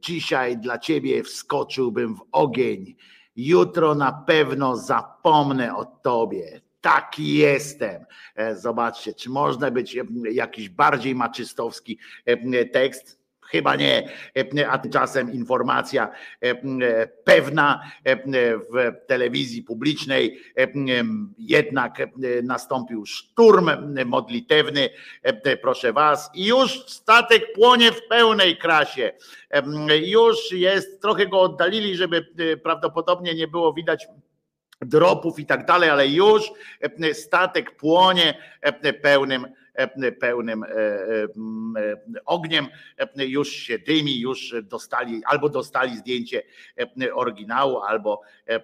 dzisiaj 0.00 0.58
dla 0.58 0.78
ciebie 0.78 1.22
wskoczyłbym 1.22 2.14
w 2.14 2.22
ogień, 2.32 2.96
jutro 3.36 3.94
na 3.94 4.12
pewno 4.12 4.76
zapomnę 4.76 5.76
o 5.76 5.84
tobie. 5.84 6.60
Taki 6.80 7.34
jestem. 7.34 8.04
E, 8.34 8.56
Zobaczcie, 8.56 9.14
czy 9.14 9.30
można 9.30 9.70
być 9.70 9.96
e, 9.96 10.04
jakiś 10.32 10.68
bardziej 10.68 11.14
maczystowski 11.14 11.98
e, 12.26 12.64
tekst? 12.64 13.18
Chyba 13.50 13.76
nie, 13.76 14.08
a 14.68 14.78
tymczasem 14.78 15.32
informacja 15.32 16.10
pewna 17.24 17.82
w 18.74 18.92
telewizji 19.06 19.62
publicznej 19.62 20.40
jednak 21.38 21.98
nastąpił 22.42 23.06
szturm 23.06 23.70
modlitewny, 24.06 24.88
proszę 25.62 25.92
was, 25.92 26.30
i 26.34 26.46
już 26.46 26.86
statek 26.86 27.52
płonie 27.52 27.92
w 27.92 28.08
pełnej 28.08 28.56
krasie. 28.56 29.12
Już 30.02 30.52
jest, 30.52 31.02
trochę 31.02 31.26
go 31.26 31.40
oddalili, 31.40 31.96
żeby 31.96 32.26
prawdopodobnie 32.62 33.34
nie 33.34 33.48
było 33.48 33.72
widać 33.72 34.06
dropów 34.80 35.38
i 35.38 35.46
tak 35.46 35.66
dalej, 35.66 35.90
ale 35.90 36.08
już 36.08 36.52
e, 36.80 37.14
statek 37.14 37.76
płonie 37.76 38.38
e, 38.60 38.92
pełnym, 38.92 39.46
e, 39.74 40.12
pełnym 40.12 40.62
e, 40.62 40.66
e, 40.66 40.72
e, 40.72 41.26
ogniem, 42.24 42.66
e, 43.18 43.26
już 43.26 43.52
się 43.52 43.78
dymi, 43.78 44.20
już 44.20 44.54
dostali, 44.62 45.22
albo 45.24 45.48
dostali 45.48 45.96
zdjęcie 45.96 46.42
e, 47.00 47.14
oryginału, 47.14 47.78
albo, 47.78 48.20
e, 48.48 48.54
e, 48.54 48.60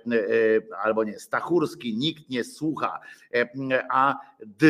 albo 0.83 1.05
nie. 1.05 1.19
Stachurski, 1.19 1.97
nikt 1.97 2.31
nie 2.31 2.45
słucha, 2.45 3.01
e, 3.35 3.49
a 3.91 4.15
D. 4.47 4.67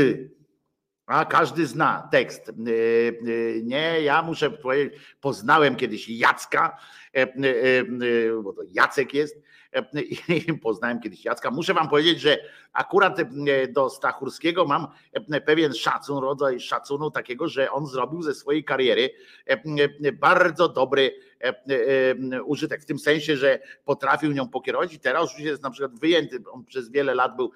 A 1.07 1.25
każdy 1.25 1.67
zna 1.67 2.09
tekst. 2.13 2.49
E, 2.49 2.53
e, 2.53 3.63
Nie, 3.63 4.01
ja 4.03 4.23
muszę 4.23 4.51
powiedzieć, 4.51 5.01
poznałem 5.21 5.77
kiedyś 5.77 6.09
Jacka, 6.09 6.77
e, 7.15 7.21
e, 7.21 7.27
e, 7.27 8.43
bo 8.43 8.53
to 8.53 8.63
Jacek 8.73 9.15
jest, 9.15 9.37
e, 9.37 9.41
poznałem 10.63 11.01
kiedyś 11.01 11.25
Jacka. 11.25 11.51
Muszę 11.51 11.75
wam 11.75 11.89
powiedzieć, 11.89 12.21
że 12.21 12.39
akurat 12.73 13.19
e, 13.19 13.25
do 13.69 13.91
Stachurskiego 13.91 14.65
mam 14.65 14.87
e, 15.13 15.41
pewien 15.41 15.75
szacun, 15.75 16.19
rodzaj 16.19 16.61
szacunu 16.61 17.11
takiego, 17.11 17.49
że 17.49 17.71
on 17.71 17.87
zrobił 17.87 18.23
ze 18.23 18.35
swojej 18.35 18.65
kariery 18.65 19.11
e, 19.47 20.13
bardzo 20.13 20.69
dobry 20.69 21.15
użytek, 22.45 22.83
w 22.83 22.85
tym 22.85 22.99
sensie, 22.99 23.37
że 23.37 23.59
potrafił 23.85 24.33
nią 24.33 24.49
pokierować 24.49 24.95
i 24.95 25.01
teraz 25.01 25.33
już 25.33 25.41
jest 25.41 25.63
na 25.63 25.71
przykład 25.71 26.01
wyjęty, 26.01 26.39
on 26.53 26.65
przez 26.65 26.91
wiele 26.91 27.15
lat 27.15 27.37
był 27.37 27.51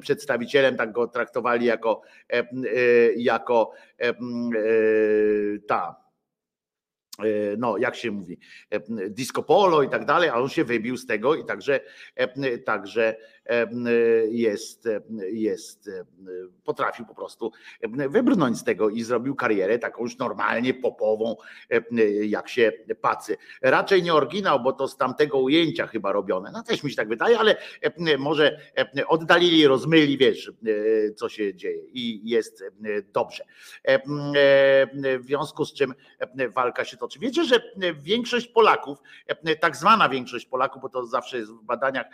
przedstawicielem, 0.00 0.76
tak 0.76 0.92
go 0.92 1.08
traktowali 1.08 1.66
jako, 1.66 2.02
jako 3.16 3.72
ta 5.66 6.03
no 7.58 7.78
jak 7.78 7.96
się 7.96 8.10
mówi, 8.10 8.38
e, 8.70 8.80
disco 9.10 9.42
polo 9.42 9.82
i 9.82 9.88
tak 9.88 10.04
dalej, 10.04 10.28
a 10.28 10.34
on 10.34 10.48
się 10.48 10.64
wybił 10.64 10.96
z 10.96 11.06
tego 11.06 11.34
i 11.34 11.44
także, 11.44 11.80
e, 12.14 12.58
także 12.58 13.16
jest, 14.30 14.88
jest, 15.32 15.90
potrafił 16.64 17.06
po 17.06 17.14
prostu 17.14 17.52
wybrnąć 18.08 18.58
z 18.58 18.64
tego 18.64 18.90
i 18.90 19.02
zrobił 19.02 19.34
karierę 19.34 19.78
taką 19.78 20.02
już 20.02 20.18
normalnie 20.18 20.74
popową, 20.74 21.36
jak 22.22 22.48
się 22.48 22.72
pacy. 23.00 23.36
Raczej 23.62 24.02
nie 24.02 24.14
oryginał, 24.14 24.60
bo 24.60 24.72
to 24.72 24.88
z 24.88 24.96
tamtego 24.96 25.38
ujęcia 25.38 25.86
chyba 25.86 26.12
robione. 26.12 26.50
No 26.52 26.62
też 26.62 26.82
mi 26.82 26.90
się 26.90 26.96
tak 26.96 27.08
wydaje, 27.08 27.38
ale 27.38 27.56
może 28.18 28.60
oddalili, 29.06 29.66
rozmyli, 29.66 30.18
wiesz, 30.18 30.52
co 31.16 31.28
się 31.28 31.54
dzieje 31.54 31.82
i 31.86 32.30
jest 32.30 32.64
dobrze. 33.12 33.44
W 35.20 35.24
związku 35.24 35.64
z 35.64 35.74
czym 35.74 35.94
walka 36.54 36.84
się 36.84 36.96
toczy. 36.96 37.18
Wiecie, 37.18 37.44
że 37.44 37.62
większość 38.02 38.48
Polaków, 38.48 38.98
tak 39.60 39.76
zwana 39.76 40.08
większość 40.08 40.46
Polaków, 40.46 40.82
bo 40.82 40.88
to 40.88 41.06
zawsze 41.06 41.38
jest 41.38 41.52
w 41.52 41.62
badaniach, 41.62 42.06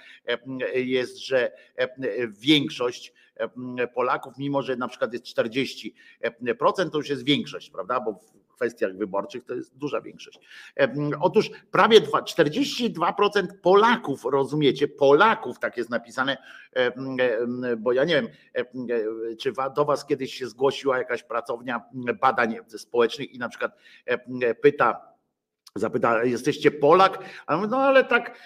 jest, 0.75 1.20
że 1.27 1.53
większość 2.29 3.13
Polaków, 3.95 4.39
mimo 4.39 4.63
że 4.63 4.77
na 4.77 4.89
przykład 4.89 5.13
jest 5.13 5.25
40%, 5.25 5.91
to 6.91 6.99
już 6.99 7.09
jest 7.09 7.25
większość, 7.25 7.71
prawda? 7.71 8.01
Bo 8.01 8.13
w 8.13 8.55
kwestiach 8.55 8.97
wyborczych 8.97 9.45
to 9.45 9.55
jest 9.55 9.77
duża 9.77 10.01
większość. 10.01 10.41
Otóż 11.21 11.51
prawie 11.71 12.01
42% 12.01 13.47
Polaków, 13.63 14.25
rozumiecie, 14.25 14.89
Polaków, 14.89 15.59
tak 15.59 15.77
jest 15.77 15.91
napisane, 15.91 16.37
bo 17.79 17.93
ja 17.93 18.05
nie 18.05 18.15
wiem, 18.15 18.29
czy 19.39 19.53
do 19.77 19.85
Was 19.85 20.07
kiedyś 20.07 20.35
się 20.35 20.47
zgłosiła 20.49 20.99
jakaś 20.99 21.23
pracownia 21.23 21.83
badań 22.21 22.57
społecznych 22.69 23.33
i 23.33 23.39
na 23.39 23.49
przykład 23.49 23.77
pyta, 24.63 25.10
Zapyta, 25.77 26.25
jesteście 26.25 26.71
Polak? 26.71 27.25
A 27.47 27.57
mówię, 27.57 27.69
no 27.71 27.79
ale 27.79 28.05
tak 28.05 28.39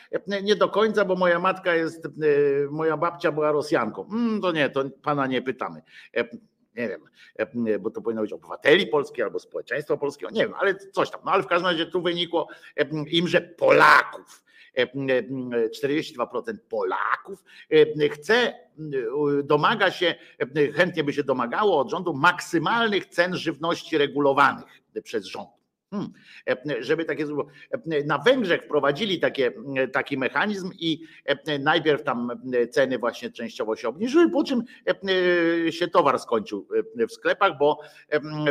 nie 0.43 0.57
do 0.57 0.69
końca, 0.69 1.05
bo 1.05 1.15
moja 1.15 1.39
matka 1.39 1.75
jest, 1.75 2.09
moja 2.71 2.97
babcia 2.97 3.33
była 3.33 3.53
Rosjanką. 3.53 4.09
Mm, 4.13 4.41
to 4.41 4.53
nie, 4.53 4.71
to 4.71 4.85
pana 5.03 5.27
nie 5.27 5.43
pytamy. 5.43 5.83
Nie 6.77 6.89
wiem, 6.89 7.01
bo 7.81 7.91
to 7.91 8.03
powinno 8.03 8.23
być 8.23 8.33
obywateli 8.33 8.87
polskich 8.87 9.25
albo 9.25 9.39
społeczeństwa 9.39 9.97
polskiego, 9.97 10.33
nie 10.33 10.41
wiem, 10.41 10.55
ale 10.59 10.75
coś 10.75 11.11
tam. 11.11 11.21
No 11.25 11.31
ale 11.31 11.43
w 11.43 11.47
każdym 11.47 11.71
razie 11.71 11.87
tu 11.87 12.03
wynikło 12.03 12.49
im, 13.11 13.29
że 13.29 13.41
Polaków. 13.41 14.45
42% 14.77 16.57
Polaków 16.69 17.45
chce, 18.11 18.55
domaga 19.45 19.91
się, 19.91 20.15
chętnie 20.75 21.05
by 21.05 21.13
się 21.13 21.25
domagało 21.25 21.79
od 21.79 21.91
rządu 21.91 22.15
maksymalnych 22.15 23.07
cen 23.07 23.37
żywności 23.37 23.99
regulowanych 23.99 24.65
przez 25.03 25.25
rząd. 25.25 25.54
Hmm. 25.95 26.13
Żeby 26.81 27.05
takie 27.05 27.27
na 28.07 28.19
Węgrzech 28.19 28.63
wprowadzili 28.63 29.21
takie, 29.21 29.53
taki 29.93 30.19
mechanizm 30.19 30.71
i 30.79 31.01
najpierw 31.61 32.03
tam 32.03 32.31
ceny 32.71 32.99
właśnie 32.99 33.31
częściowo 33.31 33.77
się 33.77 33.89
obniżyły, 33.89 34.31
po 34.31 34.45
czym 34.45 34.63
się 35.71 35.89
towar 35.89 36.19
skończył 36.19 36.69
w 37.09 37.13
sklepach, 37.13 37.59
bo 37.59 37.81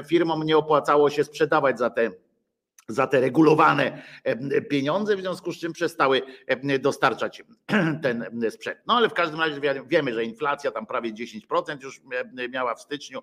firmom 0.07 0.43
nie 0.43 0.57
opłacało 0.57 1.09
się 1.09 1.23
sprzedawać 1.23 1.79
za 1.79 1.89
te 1.89 2.11
za 2.87 3.07
te 3.07 3.21
regulowane 3.21 4.01
pieniądze, 4.69 5.15
w 5.15 5.19
związku 5.19 5.51
z 5.51 5.57
czym 5.57 5.73
przestały 5.73 6.21
dostarczać 6.79 7.43
ten 8.03 8.25
sprzęt. 8.49 8.79
No 8.87 8.93
ale 8.93 9.09
w 9.09 9.13
każdym 9.13 9.39
razie 9.39 9.61
wiemy, 9.87 10.13
że 10.13 10.23
inflacja 10.23 10.71
tam 10.71 10.85
prawie 10.85 11.13
10% 11.13 11.83
już 11.83 12.01
miała 12.49 12.75
w 12.75 12.81
styczniu, 12.81 13.19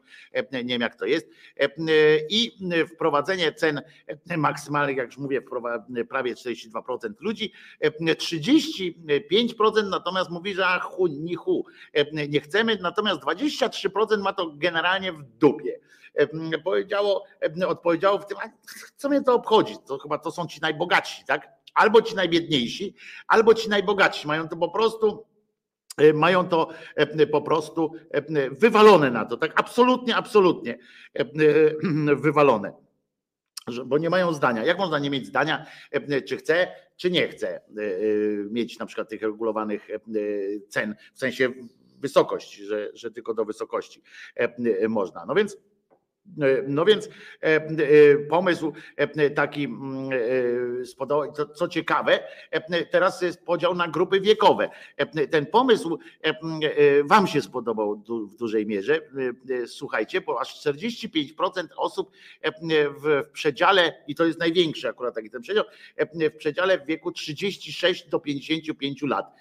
nie 0.53 0.65
wiem 0.65 0.81
jak 0.81 0.97
to 0.97 1.05
jest, 1.05 1.29
i 2.31 2.53
wprowadzenie 2.95 3.53
cen 3.53 3.83
maksymalnych, 4.37 4.97
jak 4.97 5.07
już 5.07 5.19
mówię, 5.19 5.43
prawie 6.09 6.35
42% 6.35 7.11
ludzi, 7.21 7.53
35% 7.83 9.89
natomiast 9.91 10.31
mówi, 10.31 10.55
że 10.55 10.67
ach, 10.67 10.91
nie 12.29 12.41
chcemy, 12.41 12.79
natomiast 12.81 13.21
23% 13.21 14.23
ma 14.23 14.33
to 14.33 14.53
generalnie 14.57 15.13
w 15.13 15.23
dupie 15.23 15.81
powiedziało, 16.65 17.25
odpowiedziało 17.67 18.19
w 18.19 18.27
tym, 18.27 18.39
a 18.39 18.51
co 18.97 19.09
mnie 19.09 19.23
to 19.23 19.35
obchodzi? 19.35 19.75
To 19.87 19.99
chyba 19.99 20.19
to 20.19 20.31
są 20.31 20.47
ci 20.47 20.61
najbogatsi, 20.61 21.25
tak? 21.25 21.49
Albo 21.75 22.03
ci 22.03 22.15
najbiedniejsi, 22.15 22.95
albo 23.29 23.55
ci 23.55 23.69
najbogatsi. 23.69 24.27
Mają 24.27 24.49
to 24.49 24.57
po 24.57 24.69
prostu 24.69 25.27
mają 26.15 26.49
to 26.49 26.69
po 27.33 27.43
prostu 27.43 27.93
wywalone 28.51 29.11
na 29.11 29.25
to, 29.25 29.37
tak 29.37 29.61
absolutnie, 29.61 30.17
absolutnie 30.17 30.79
wywalone. 32.25 32.73
Bo 33.87 33.99
nie 33.99 34.11
mają 34.11 34.33
zdania. 34.33 34.65
Jak 34.65 34.79
można 34.79 34.99
nie 34.99 35.11
mieć 35.11 35.27
zdania, 35.27 35.67
czy 36.29 36.37
chce, 36.37 36.69
czy 36.97 37.11
nie 37.11 37.29
chce 37.29 37.61
mieć 38.51 38.79
na 38.79 38.87
przykład 38.87 39.09
tych 39.09 39.23
regulowanych 39.23 39.89
cen, 40.69 40.95
w 41.15 41.19
sensie 41.19 41.53
wysokość, 41.99 42.57
że, 42.57 42.91
że 42.95 43.11
tylko 43.11 43.35
do 43.35 43.45
wysokości 43.45 44.03
można. 44.89 45.25
No 45.27 45.35
więc 45.35 45.57
no 46.69 46.85
więc 46.85 47.07
e, 47.07 47.11
e, 47.43 47.61
pomysł 48.29 48.73
e, 48.97 49.31
taki 49.31 49.65
mm, 49.65 50.87
spodobał, 50.87 51.33
co 51.55 51.69
ciekawe, 51.69 52.21
teraz 52.91 53.23
jest 53.23 53.45
podział 53.45 53.75
na 53.75 53.89
grupy 53.89 54.21
wiekowe. 54.21 54.71
Ten 55.31 55.47
pomysł 55.47 55.99
Wam 57.05 57.27
się 57.27 57.43
spodobał 57.43 58.03
w 58.33 58.37
dużej 58.37 58.67
mierze. 58.67 59.01
Słuchajcie, 59.67 60.21
bo 60.21 60.41
aż 60.41 60.67
45% 60.67 61.67
osób 61.77 62.11
w 63.03 63.23
przedziale, 63.33 63.93
i 64.07 64.15
to 64.15 64.25
jest 64.25 64.39
największy 64.39 64.89
akurat 64.89 65.15
taki 65.15 65.31
ten 65.31 65.43
przedział, 65.43 65.65
w 66.21 66.37
przedziale 66.37 66.79
w 66.79 66.87
wieku 66.87 67.13
36 67.13 68.09
do 68.09 68.21
55 68.21 69.03
lat. 69.03 69.35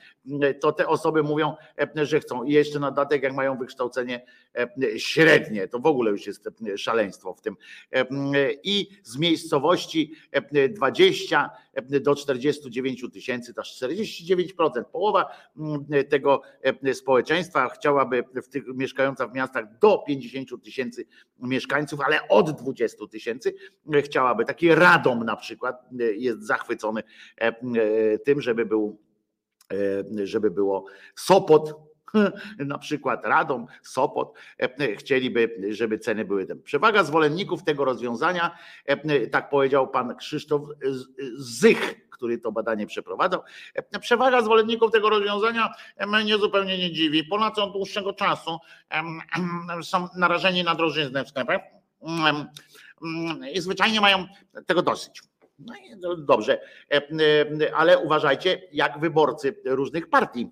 To 0.59 0.71
te 0.71 0.87
osoby 0.87 1.23
mówią, 1.23 1.55
że 1.95 2.19
chcą. 2.19 2.43
I 2.43 2.53
jeszcze 2.53 2.79
na 2.79 2.91
dodatek, 2.91 3.23
jak 3.23 3.33
mają 3.33 3.57
wykształcenie 3.57 4.25
średnie, 4.97 5.67
to 5.67 5.79
w 5.79 5.85
ogóle 5.85 6.11
już 6.11 6.27
jest 6.27 6.49
szaleństwo 6.79 7.33
w 7.33 7.41
tym. 7.41 7.55
I 8.63 8.87
z 9.03 9.17
miejscowości 9.17 10.13
20 10.69 11.49
do 12.01 12.15
49 12.15 13.05
tysięcy, 13.13 13.53
to 13.53 13.61
aż 13.61 13.81
49%. 13.81 14.83
Połowa 14.91 15.25
tego 16.09 16.41
społeczeństwa 16.93 17.69
chciałaby 17.69 18.23
w 18.43 18.47
tych, 18.47 18.63
mieszkająca 18.75 19.27
w 19.27 19.33
miastach 19.33 19.79
do 19.79 20.03
50 20.07 20.63
tysięcy 20.63 21.05
mieszkańców, 21.39 22.01
ale 22.01 22.27
od 22.27 22.61
20 22.61 23.07
tysięcy 23.11 23.53
chciałaby. 24.03 24.45
Taki 24.45 24.75
Radom 24.75 25.23
na 25.23 25.35
przykład 25.35 25.89
jest 26.17 26.47
zachwycony 26.47 27.03
tym, 28.25 28.41
żeby 28.41 28.65
był 28.65 29.01
żeby 30.23 30.51
było 30.51 30.85
Sopot 31.15 31.88
na 32.57 32.77
przykład 32.77 33.25
Radom, 33.25 33.65
Sopot, 33.81 34.33
e, 34.59 34.95
chcieliby, 34.95 35.61
żeby 35.69 35.99
ceny 35.99 36.25
były 36.25 36.45
tam. 36.45 36.61
Przewaga 36.61 37.03
zwolenników 37.03 37.63
tego 37.63 37.85
rozwiązania, 37.85 38.57
e, 38.85 39.27
tak 39.27 39.49
powiedział 39.49 39.87
pan 39.87 40.15
Krzysztof 40.15 40.61
Zych, 41.35 42.09
który 42.09 42.37
to 42.37 42.51
badanie 42.51 42.87
przeprowadzał. 42.87 43.41
E, 43.75 43.99
przewaga 43.99 44.41
zwolenników 44.41 44.91
tego 44.91 45.09
rozwiązania 45.09 45.73
mnie 46.07 46.37
zupełnie 46.37 46.77
nie 46.77 46.91
dziwi. 46.91 47.23
Ponad 47.23 47.59
od 47.59 47.73
dłuższego 47.73 48.13
czasu 48.13 48.57
są 49.83 50.07
narażeni 50.17 50.63
na 50.63 50.75
drożyznę 50.75 51.25
w 51.25 51.29
sklepach 51.29 51.61
i 53.53 53.61
zwyczajnie 53.61 54.01
mają 54.01 54.25
tego 54.65 54.81
dosyć. 54.81 55.21
No 55.97 56.15
dobrze, 56.15 56.61
ale 57.75 57.99
uważajcie, 57.99 58.61
jak 58.71 58.99
wyborcy 58.99 59.55
różnych 59.65 60.09
partii 60.09 60.49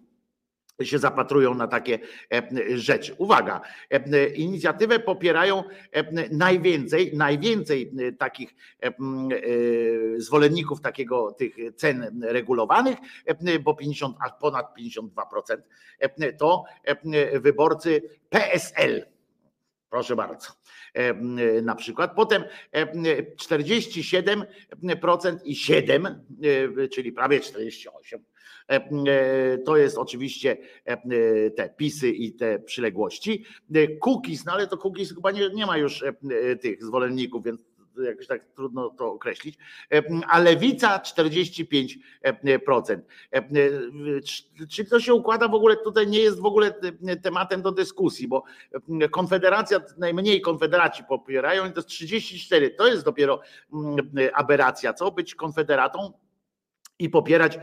się 0.85 0.99
zapatrują 0.99 1.53
na 1.53 1.67
takie 1.67 1.99
e, 2.33 2.77
rzeczy. 2.77 3.15
Uwaga, 3.17 3.61
e, 3.89 4.27
inicjatywę 4.27 4.99
popierają 4.99 5.63
e, 5.91 6.27
najwięcej, 6.31 7.17
najwięcej 7.17 7.91
takich 8.19 8.55
zwolenników 10.17 10.81
takiego 10.81 11.31
tych 11.31 11.55
cen 11.75 12.21
regulowanych, 12.23 12.97
bo 13.63 13.75
50, 13.75 14.17
a 14.25 14.29
ponad 14.29 14.75
52% 14.79 15.57
to 16.39 16.63
wyborcy 17.39 18.01
PSL. 18.29 19.05
Proszę 19.89 20.15
bardzo. 20.15 20.47
Na 21.63 21.75
przykład. 21.75 22.15
Potem 22.15 22.43
47% 22.73 25.37
i 25.43 25.55
7, 25.55 26.25
czyli 26.91 27.11
prawie 27.11 27.39
48 27.39 28.19
E, 28.19 28.19
e, 28.19 28.36
to 29.65 29.77
jest 29.77 29.97
oczywiście 29.97 30.57
e, 30.85 30.97
te 31.51 31.69
pisy 31.69 32.09
i 32.09 32.33
te 32.33 32.59
przyległości. 32.59 33.45
Cookies, 33.99 34.45
no 34.45 34.51
ale 34.51 34.67
to 34.67 34.77
cookies 34.77 35.15
chyba 35.15 35.31
nie, 35.31 35.49
nie 35.49 35.65
ma 35.65 35.77
już 35.77 36.03
tych 36.61 36.83
zwolenników, 36.83 37.43
więc 37.43 37.65
jakoś 38.05 38.27
tak 38.27 38.45
trudno 38.55 38.89
to 38.89 39.11
określić, 39.11 39.57
a 40.27 40.39
lewica 40.39 40.97
45%. 40.97 42.99
Czy 44.69 44.85
to 44.85 44.99
się 44.99 45.13
układa 45.13 45.47
w 45.47 45.53
ogóle, 45.53 45.77
tutaj 45.77 46.07
nie 46.07 46.19
jest 46.19 46.39
w 46.39 46.45
ogóle 46.45 46.73
tematem 47.23 47.61
do 47.61 47.71
dyskusji, 47.71 48.27
bo 48.27 48.43
Konfederacja, 49.11 49.79
najmniej 49.97 50.41
Konfederaci 50.41 51.03
popierają, 51.03 51.71
to 51.71 51.79
jest 51.79 51.87
34, 51.87 52.71
to 52.71 52.87
jest 52.87 53.05
dopiero 53.05 53.41
aberracja, 54.33 54.93
co 54.93 55.11
być 55.11 55.35
konfederatą 55.35 56.13
i 56.99 57.09
popierać 57.09 57.59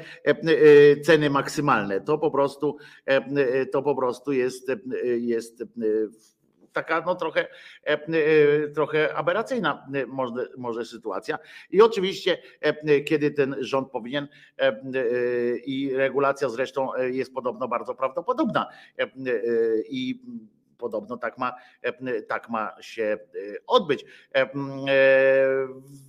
ceny 1.04 1.30
maksymalne. 1.30 2.00
To 2.00 2.18
po 2.18 2.30
prostu 2.30 2.76
to 3.72 3.82
po 3.82 3.96
prostu 3.96 4.32
jest, 4.32 4.72
jest 5.16 5.64
taka 6.72 7.00
no 7.00 7.14
trochę, 7.14 7.48
trochę 8.74 9.14
aberracyjna 9.14 9.86
może, 10.06 10.48
może 10.56 10.84
sytuacja. 10.84 11.38
I 11.70 11.82
oczywiście, 11.82 12.38
kiedy 13.06 13.30
ten 13.30 13.56
rząd 13.58 13.90
powinien 13.90 14.28
i 15.66 15.90
regulacja 15.94 16.48
zresztą 16.48 16.88
jest 16.96 17.34
podobno 17.34 17.68
bardzo 17.68 17.94
prawdopodobna 17.94 18.66
i 19.90 20.22
podobno 20.78 21.16
tak 21.16 21.38
ma, 21.38 21.54
tak 22.28 22.48
ma 22.48 22.76
się 22.80 23.18
odbyć. 23.66 24.04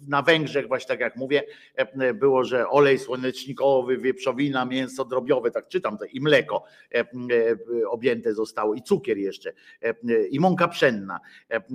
Na 0.08 0.22
Węgrzech, 0.22 0.68
właśnie 0.68 0.88
tak 0.88 1.00
jak 1.00 1.16
mówię, 1.16 1.44
było, 2.14 2.44
że 2.44 2.70
olej 2.70 3.00
słonecznikowy, 3.00 3.98
wieprzowina, 3.98 4.66
mięso 4.66 5.06
drobiowe, 5.06 5.52
tak 5.52 5.68
czytam 5.68 5.98
to, 5.98 6.06
i 6.06 6.22
mleko 6.22 6.64
objęte 7.90 8.34
zostało, 8.34 8.74
i 8.74 8.82
cukier 8.82 9.18
jeszcze, 9.18 9.54
i 10.30 10.40
mąka 10.40 10.68
pszenna 10.68 11.20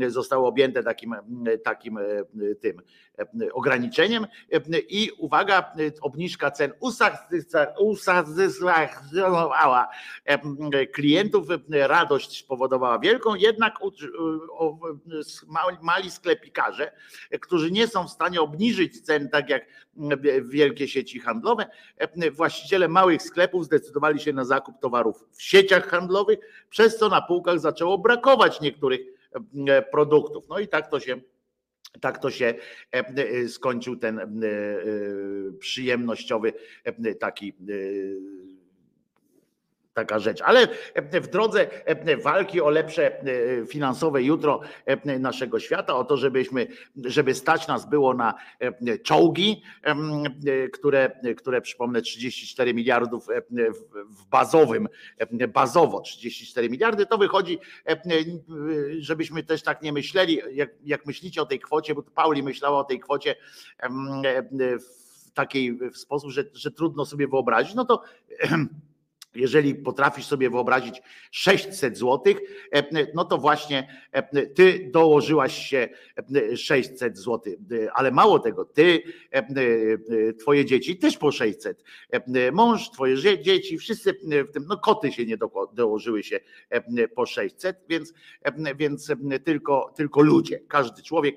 zostało 0.08 0.48
objęte 0.48 0.82
takim, 0.82 1.14
takim 1.64 1.98
tym 2.60 2.82
ograniczeniem. 3.52 4.26
I 4.88 5.10
uwaga, 5.18 5.72
obniżka 6.00 6.50
cen 6.50 6.72
usatysfakcjonowała 7.78 9.88
klientów, 10.92 11.46
radość 11.70 12.38
spowodowała 12.38 12.98
wielką, 12.98 13.34
jednak 13.34 13.74
mali 15.82 16.10
sklepikarze, 16.10 16.92
którzy 17.40 17.70
nie 17.70 17.88
są 17.88 18.08
w 18.08 18.10
stanie 18.10 18.40
obniżyć 18.40 19.00
cen, 19.00 19.28
tak 19.28 19.50
jak 19.50 19.66
wielkie 20.42 20.88
sieci 20.88 21.20
handlowe, 21.20 21.66
właściciele 22.32 22.88
małych 22.88 23.22
sklepów 23.22 23.64
zdecydowali 23.64 24.20
się 24.20 24.32
na 24.32 24.44
zakup 24.44 24.80
towarów 24.80 25.24
w 25.32 25.42
sieciach 25.42 25.88
handlowych, 25.88 26.38
przez 26.70 26.96
co 26.96 27.08
na 27.08 27.22
półkach 27.22 27.60
zaczęło 27.60 27.98
brakować 27.98 28.60
niektórych 28.60 29.00
produktów. 29.92 30.48
No 30.48 30.58
i 30.58 30.68
tak 30.68 30.90
to 30.90 31.00
się 31.00 31.20
tak 32.00 32.18
to 32.18 32.30
się 32.30 32.54
skończył 33.48 33.96
ten 33.96 34.20
przyjemnościowy 35.58 36.52
taki 37.20 37.54
taka 40.00 40.18
rzecz. 40.18 40.42
Ale 40.42 40.68
w 41.12 41.28
drodze 41.28 41.66
walki 42.22 42.60
o 42.60 42.70
lepsze 42.70 43.24
finansowe 43.68 44.22
jutro 44.22 44.60
naszego 45.04 45.60
świata, 45.60 45.94
o 45.94 46.04
to, 46.04 46.16
żebyśmy, 46.16 46.66
żeby 47.04 47.34
stać 47.34 47.68
nas 47.68 47.88
było 47.88 48.14
na 48.14 48.34
czołgi, 49.02 49.62
które, 50.72 51.10
które 51.36 51.60
przypomnę 51.60 52.02
34 52.02 52.74
miliardów 52.74 53.26
w 54.08 54.26
bazowym, 54.30 54.88
bazowo 55.48 56.00
34 56.00 56.70
miliardy, 56.70 57.06
to 57.06 57.18
wychodzi, 57.18 57.58
żebyśmy 58.98 59.42
też 59.42 59.62
tak 59.62 59.82
nie 59.82 59.92
myśleli, 59.92 60.40
jak, 60.52 60.70
jak 60.84 61.06
myślicie 61.06 61.42
o 61.42 61.46
tej 61.46 61.60
kwocie, 61.60 61.94
bo 61.94 62.02
Pauli 62.02 62.42
myślała 62.42 62.78
o 62.78 62.84
tej 62.84 63.00
kwocie 63.00 63.34
w 65.30 65.32
takiej 65.34 65.78
w 65.92 65.98
sposób, 65.98 66.30
że, 66.30 66.44
że 66.54 66.70
trudno 66.70 67.06
sobie 67.06 67.28
wyobrazić, 67.28 67.74
no 67.74 67.84
to 67.84 68.02
jeżeli 69.34 69.74
potrafisz 69.74 70.26
sobie 70.26 70.50
wyobrazić 70.50 71.02
600 71.30 71.98
zł, 71.98 72.34
no 73.14 73.24
to 73.24 73.38
właśnie 73.38 73.88
ty 74.54 74.90
dołożyłaś 74.92 75.68
się 75.68 75.88
600 76.56 77.18
zł, 77.18 77.54
ale 77.94 78.10
mało 78.10 78.38
tego, 78.38 78.64
ty, 78.64 79.02
twoje 80.40 80.64
dzieci 80.64 80.98
też 80.98 81.16
po 81.16 81.32
600, 81.32 81.84
mąż, 82.52 82.90
twoje 82.90 83.42
dzieci, 83.42 83.78
wszyscy 83.78 84.12
w 84.48 84.52
tym, 84.52 84.66
no 84.68 84.76
koty 84.76 85.12
się 85.12 85.26
nie 85.26 85.36
dołożyły 85.72 86.22
się 86.22 86.40
po 87.14 87.26
600, 87.26 87.84
więc, 87.88 88.14
więc 88.76 89.12
tylko, 89.44 89.92
tylko 89.96 90.22
ludzie, 90.22 90.60
każdy 90.68 91.02
człowiek, 91.02 91.36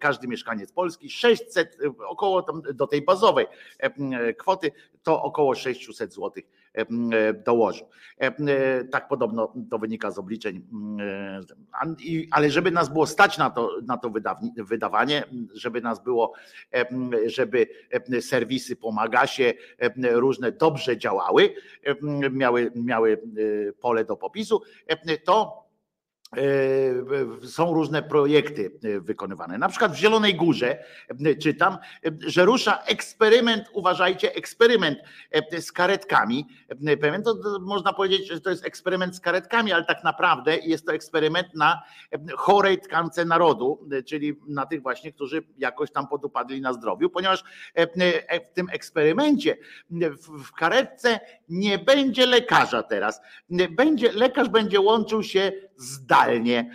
każdy 0.00 0.28
mieszkaniec 0.28 0.72
Polski, 0.72 1.10
600, 1.10 1.78
około 2.06 2.42
tam 2.42 2.62
do 2.74 2.86
tej 2.86 3.02
bazowej 3.02 3.46
kwoty, 4.38 4.72
to 5.02 5.22
około 5.22 5.54
600 5.54 6.12
złotych 6.12 6.44
dołożył. 7.44 7.86
Tak 8.90 9.08
podobno 9.08 9.54
to 9.70 9.78
wynika 9.78 10.10
z 10.10 10.18
obliczeń. 10.18 10.62
Ale 12.30 12.50
żeby 12.50 12.70
nas 12.70 12.88
było 12.88 13.06
stać 13.06 13.38
na 13.38 13.50
to, 13.50 13.70
na 13.86 13.96
to 13.96 14.12
wydawanie, 14.56 15.24
żeby 15.54 15.80
nas 15.80 16.04
było, 16.04 16.32
żeby 17.26 17.66
serwisy 18.20 18.76
pomagasie 18.76 19.34
się 19.34 19.54
różne 20.12 20.52
dobrze 20.52 20.98
działały, 20.98 21.54
miały, 22.30 22.72
miały 22.74 23.22
pole 23.80 24.04
do 24.04 24.16
popisu, 24.16 24.62
to 25.24 25.63
są 27.42 27.74
różne 27.74 28.02
projekty 28.02 28.78
wykonywane. 29.00 29.58
Na 29.58 29.68
przykład 29.68 29.92
w 29.92 29.96
Zielonej 29.96 30.34
Górze 30.34 30.84
czytam, 31.42 31.78
że 32.26 32.44
rusza 32.44 32.82
eksperyment, 32.86 33.64
uważajcie, 33.72 34.34
eksperyment 34.34 34.98
z 35.60 35.72
karetkami. 35.72 36.46
To 37.24 37.60
można 37.60 37.92
powiedzieć, 37.92 38.28
że 38.28 38.40
to 38.40 38.50
jest 38.50 38.66
eksperyment 38.66 39.16
z 39.16 39.20
karetkami, 39.20 39.72
ale 39.72 39.84
tak 39.84 40.04
naprawdę 40.04 40.56
jest 40.56 40.86
to 40.86 40.92
eksperyment 40.92 41.54
na 41.54 41.82
chorej 42.36 42.78
tkance 42.78 43.24
narodu, 43.24 43.88
czyli 44.06 44.40
na 44.48 44.66
tych 44.66 44.82
właśnie, 44.82 45.12
którzy 45.12 45.42
jakoś 45.58 45.90
tam 45.90 46.08
podupadli 46.08 46.60
na 46.60 46.72
zdrowiu, 46.72 47.10
ponieważ 47.10 47.44
w 48.44 48.54
tym 48.54 48.66
eksperymencie 48.72 49.56
w 50.28 50.52
karetce 50.52 51.20
nie 51.48 51.78
będzie 51.78 52.26
lekarza 52.26 52.82
teraz. 52.82 53.20
Będzie, 53.70 54.12
lekarz 54.12 54.48
będzie 54.48 54.80
łączył 54.80 55.22
się 55.22 55.52
zdalnie. 55.76 56.70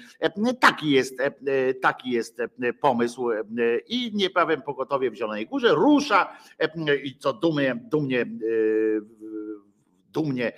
Taki 0.59 0.91
jest, 0.91 1.17
taki 1.81 2.11
jest 2.11 2.37
pomysł 2.81 3.29
i 3.87 4.11
nieprawem 4.15 4.61
pogotowie 4.61 5.11
w 5.11 5.15
Zielonej 5.15 5.47
Górze 5.47 5.69
rusza 5.69 6.37
i 7.03 7.17
co 7.17 7.33
dumnie, 7.33 7.75
dumnie 7.75 8.25
dumnie 10.11 10.53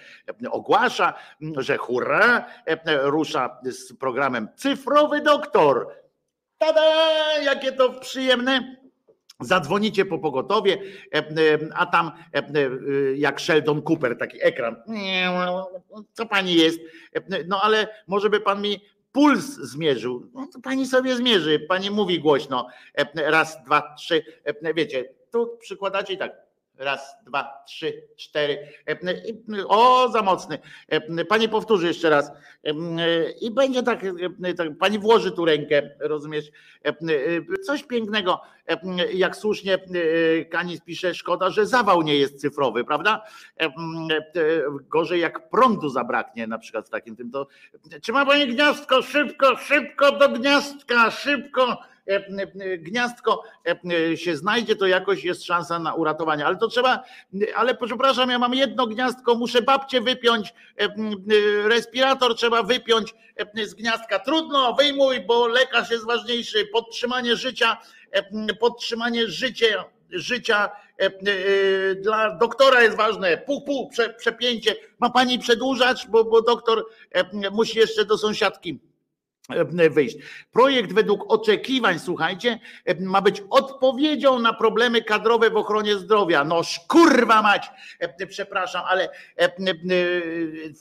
ogłasza, 0.52 1.14
że 1.58 1.78
hurra, 1.78 2.46
rusza 3.02 3.60
z 3.64 3.94
programem 3.94 4.48
Cyfrowy 4.56 5.22
Doktor. 5.22 5.88
Tada! 6.58 6.82
Jakie 7.44 7.72
to 7.72 7.90
przyjemne 7.90 8.81
Zadzwonicie 9.42 10.06
po 10.06 10.20
pogotowie, 10.20 10.78
a 11.76 11.86
tam 11.86 12.12
jak 13.16 13.40
Sheldon 13.40 13.82
Cooper, 13.82 14.18
taki 14.18 14.38
ekran. 14.42 14.76
Co 16.14 16.26
pani 16.26 16.56
jest? 16.56 16.80
No 17.48 17.62
ale 17.62 17.88
może 18.08 18.30
by 18.30 18.40
pan 18.40 18.62
mi 18.62 18.82
puls 19.12 19.44
zmierzył. 19.44 20.32
No 20.34 20.48
to 20.54 20.60
pani 20.60 20.86
sobie 20.86 21.16
zmierzy. 21.16 21.60
Pani 21.60 21.92
mówi 21.92 22.20
głośno. 22.20 22.68
Raz, 23.16 23.64
dwa, 23.64 23.96
trzy. 23.98 24.24
Wiecie, 24.76 25.14
tu 25.32 25.58
przykładacie 25.60 26.14
i 26.14 26.18
tak 26.18 26.51
Raz, 26.82 27.16
dwa, 27.26 27.64
trzy, 27.68 28.08
cztery. 28.18 28.68
O, 29.68 30.10
za 30.10 30.22
mocny. 30.22 30.60
Pani 31.30 31.50
powtórzy 31.50 31.88
jeszcze 31.88 32.10
raz. 32.10 32.32
I 33.42 33.52
będzie 33.52 33.84
tak, 33.84 34.06
tak, 34.58 34.78
pani 34.80 35.00
włoży 35.00 35.32
tu 35.32 35.46
rękę, 35.46 35.90
rozumiesz? 36.00 36.52
Coś 37.66 37.84
pięknego. 37.84 38.42
Jak 39.14 39.36
słusznie 39.36 39.78
Kanis 40.52 40.82
pisze, 40.82 41.14
szkoda, 41.14 41.50
że 41.50 41.66
zawał 41.66 42.02
nie 42.02 42.16
jest 42.16 42.42
cyfrowy, 42.42 42.84
prawda? 42.84 43.24
Gorzej 44.90 45.22
jak 45.22 45.50
prądu 45.50 45.90
zabraknie 45.90 46.48
na 46.48 46.58
przykład 46.58 46.88
w 46.88 46.90
takim 46.90 47.16
tym 47.16 47.32
to. 47.32 47.48
Czy 48.02 48.12
ma 48.12 48.26
pani 48.26 48.48
gniazdko? 48.48 49.02
Szybko, 49.02 49.56
szybko 49.56 50.12
do 50.12 50.30
gniazdka, 50.30 51.12
szybko 51.12 51.78
E, 52.01 52.01
e, 52.01 52.01
gniazdko 52.78 53.44
e, 53.92 54.18
się 54.18 54.38
znajdzie, 54.38 54.76
to 54.76 54.88
jakoś 54.88 55.24
jest 55.24 55.44
szansa 55.44 55.80
na 55.80 55.94
uratowanie. 55.94 56.46
Ale 56.46 56.58
to 56.58 56.68
trzeba, 56.68 57.04
ale 57.56 57.76
przepraszam, 57.76 58.30
ja 58.30 58.40
mam 58.40 58.54
jedno 58.54 58.88
gniazdko, 58.88 59.36
muszę 59.36 59.62
babcię 59.62 60.02
wypiąć, 60.02 60.54
respirator 61.66 62.36
trzeba 62.36 62.64
wypiąć 62.64 63.16
z 63.66 63.74
gniazdka. 63.74 64.20
Trudno, 64.20 64.74
wyjmuj, 64.74 65.20
bo 65.20 65.48
lekarz 65.48 65.92
jest 65.92 66.06
ważniejszy, 66.06 66.66
podtrzymanie 66.66 67.36
życia, 67.36 67.78
podtrzymanie 68.60 69.28
życia 69.28 69.86
życia 70.12 70.70
dla 71.96 72.36
doktora 72.36 72.82
jest 72.82 72.98
ważne. 72.98 73.38
Puch, 73.38 73.64
puch, 73.66 73.92
przepięcie. 74.18 74.76
Ma 75.00 75.10
pani 75.10 75.40
przedłużać, 75.40 76.08
bo, 76.08 76.24
bo 76.24 76.42
doktor 76.42 76.86
musi 77.52 77.80
jeszcze 77.80 78.06
do 78.06 78.18
sąsiadki 78.18 78.80
E, 78.80 78.91
wyjść. 79.90 80.18
Projekt 80.52 80.94
według 80.94 81.34
oczekiwań, 81.34 82.00
słuchajcie, 82.00 82.60
e, 82.86 82.96
ma 82.96 83.22
być 83.22 83.44
odpowiedzią 83.50 84.40
na 84.40 84.54
problemy 84.54 85.02
kadrowe 85.02 85.50
w 85.50 85.58
ochronie 85.58 85.96
zdrowia. 85.96 86.44
No 86.44 86.62
kurwa 86.88 87.42
mać, 87.42 87.70
e, 88.00 88.28
przepraszam, 88.28 88.84
ale 88.88 89.10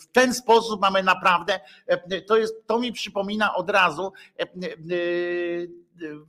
w 0.01 0.07
ten 0.13 0.35
sposób 0.35 0.81
mamy 0.81 1.03
naprawdę, 1.03 1.61
to 2.27 2.37
jest, 2.37 2.67
to 2.67 2.79
mi 2.79 2.93
przypomina 2.93 3.55
od 3.55 3.71
razu 3.71 4.13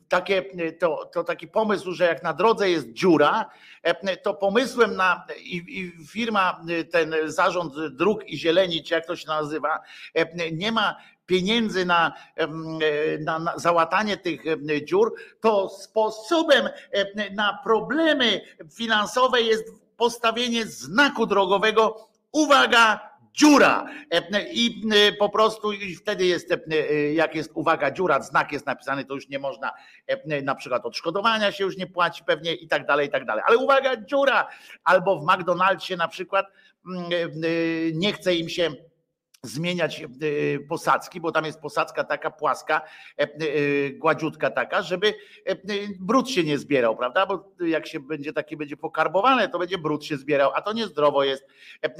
takie, 0.07 0.45
to, 0.79 1.09
to 1.13 1.23
taki 1.23 1.47
pomysł, 1.47 1.91
że 1.93 2.05
jak 2.05 2.23
na 2.23 2.33
drodze 2.33 2.69
jest 2.69 2.93
dziura, 2.93 3.49
to 4.23 4.33
pomysłem 4.33 4.95
na 4.95 5.25
i, 5.37 5.55
i 5.67 6.07
firma, 6.07 6.61
ten 6.91 7.15
zarząd 7.25 7.73
dróg 7.89 8.29
i 8.29 8.37
zieleni, 8.37 8.83
czy 8.83 8.93
jak 8.93 9.05
to 9.05 9.15
się 9.15 9.27
nazywa, 9.27 9.79
nie 10.51 10.71
ma 10.71 10.95
pieniędzy 11.25 11.85
na, 11.85 12.13
na, 13.19 13.39
na 13.39 13.57
załatanie 13.57 14.17
tych 14.17 14.41
dziur, 14.85 15.13
to 15.41 15.69
sposobem 15.69 16.69
na 17.31 17.59
problemy 17.63 18.41
finansowe 18.75 19.41
jest 19.41 19.63
postawienie 19.97 20.65
znaku 20.65 21.25
drogowego. 21.25 22.07
Uwaga, 22.31 23.10
dziura. 23.33 23.85
I 24.53 24.81
po 25.19 25.29
prostu 25.29 25.71
wtedy 25.97 26.25
jest, 26.25 26.49
jak 27.13 27.35
jest 27.35 27.51
uwaga, 27.53 27.91
dziura, 27.91 28.21
znak 28.21 28.51
jest 28.51 28.65
napisany, 28.65 29.05
to 29.05 29.13
już 29.13 29.29
nie 29.29 29.39
można, 29.39 29.71
na 30.43 30.55
przykład 30.55 30.85
odszkodowania 30.85 31.51
się 31.51 31.63
już 31.63 31.77
nie 31.77 31.87
płaci 31.87 32.23
pewnie 32.23 32.53
i 32.53 32.67
tak 32.67 32.85
dalej, 32.85 33.07
i 33.07 33.11
tak 33.11 33.25
dalej. 33.25 33.43
Ale 33.47 33.57
uwaga, 33.57 33.95
dziura. 33.95 34.47
Albo 34.83 35.19
w 35.19 35.25
McDonald'sie 35.25 35.97
na 35.97 36.07
przykład 36.07 36.45
nie 37.93 38.13
chce 38.13 38.35
im 38.35 38.49
się 38.49 38.71
zmieniać 39.43 40.01
e, 40.01 40.07
posadzki, 40.69 41.21
bo 41.21 41.31
tam 41.31 41.45
jest 41.45 41.59
posadzka 41.59 42.03
taka 42.03 42.31
płaska, 42.31 42.81
e, 43.19 43.23
e, 43.23 43.27
gładziutka 43.89 44.49
taka, 44.49 44.81
żeby 44.81 45.13
brud 45.99 46.29
się 46.29 46.43
nie 46.43 46.57
zbierał, 46.57 46.97
prawda? 46.97 47.25
Bo 47.25 47.53
jak 47.59 47.87
się 47.87 47.99
będzie 47.99 48.33
takie 48.33 48.57
będzie 48.57 48.77
pokarbowane, 48.77 49.49
to 49.49 49.59
będzie 49.59 49.77
brud 49.77 50.05
się 50.05 50.17
zbierał, 50.17 50.51
a 50.55 50.61
to 50.61 50.73
niezdrowo 50.73 51.23
jest. 51.23 51.47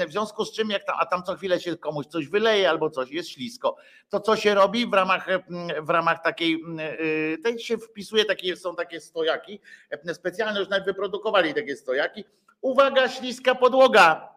W 0.08 0.12
związku 0.12 0.46
z 0.46 0.52
czym, 0.54 0.70
jak 0.70 0.84
tam, 0.84 0.96
a 1.00 1.06
tam 1.06 1.24
co 1.24 1.36
chwilę 1.36 1.60
się 1.60 1.78
komuś 1.78 2.06
coś 2.06 2.28
wyleje 2.28 2.70
albo 2.70 2.90
coś, 2.90 3.12
jest 3.12 3.30
ślisko, 3.30 3.76
to 4.10 4.20
co 4.20 4.36
się 4.36 4.54
robi 4.54 4.88
w 4.88 4.94
ramach, 4.94 5.28
w 5.82 5.90
ramach 5.90 6.24
takiej, 6.24 6.64
tej 7.44 7.60
się 7.60 7.78
wpisuje, 7.78 8.26
takie, 8.26 8.56
są 8.56 8.76
takie 8.76 9.00
stojaki, 9.00 9.60
specjalne 10.14 10.60
już 10.60 10.70
nawet 10.70 10.86
wyprodukowali 10.86 11.54
takie 11.54 11.76
stojaki. 11.76 12.24
Uwaga, 12.62 13.10
śliska 13.10 13.56
podłoga, 13.56 14.31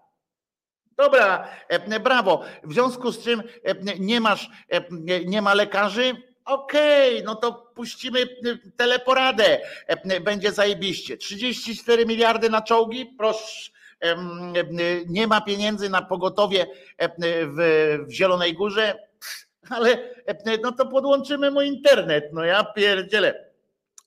Dobra, 0.96 1.48
e, 1.68 2.00
brawo. 2.00 2.42
W 2.62 2.72
związku 2.72 3.12
z 3.12 3.24
czym 3.24 3.42
e, 3.64 3.74
nie 3.98 4.20
masz, 4.20 4.50
e, 4.68 4.84
nie 5.26 5.42
ma 5.42 5.54
lekarzy, 5.54 6.12
okej, 6.44 7.12
okay, 7.14 7.24
no 7.24 7.34
to 7.34 7.52
puścimy 7.74 8.18
teleporadę. 8.76 9.60
Będzie 10.24 10.52
zajebiście. 10.52 11.16
34 11.16 12.06
miliardy 12.06 12.50
na 12.50 12.62
czołgi, 12.62 13.14
proszę. 13.18 13.70
Nie 15.06 15.26
ma 15.26 15.40
pieniędzy 15.40 15.90
na 15.90 16.02
pogotowie 16.02 16.66
w 17.26 18.06
Zielonej 18.10 18.54
Górze, 18.54 18.98
ale 19.70 20.14
no 20.62 20.72
to 20.72 20.86
podłączymy 20.86 21.50
mu 21.50 21.62
internet. 21.62 22.24
No 22.32 22.44
ja 22.44 22.64
pierdzielę. 22.64 23.53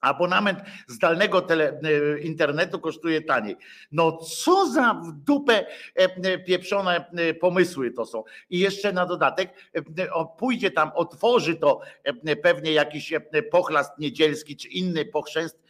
Abonament 0.02 0.60
zdalnego 0.88 1.42
tele, 1.42 1.80
e, 1.84 2.20
internetu 2.20 2.80
kosztuje 2.80 3.22
taniej. 3.22 3.58
No 3.92 4.18
co 4.18 4.68
za 4.68 4.94
w 4.94 5.12
dupę 5.12 5.66
e, 5.96 6.38
pieprzone 6.40 7.06
e, 7.12 7.34
pomysły 7.34 7.92
to 7.92 8.06
są. 8.06 8.24
I 8.50 8.60
jeszcze 8.60 8.94
na 8.94 9.06
dodatek 9.06 9.54
pójdzie 10.38 10.72
tam, 10.72 10.92
otworzy 10.96 11.56
to 11.56 11.82
pewnie 12.44 12.72
jakiś 12.72 13.14
pochlast 13.52 13.92
niedzielski 14.00 14.58
czy 14.58 14.68
inny 14.68 15.06
pochrzest 15.06 15.64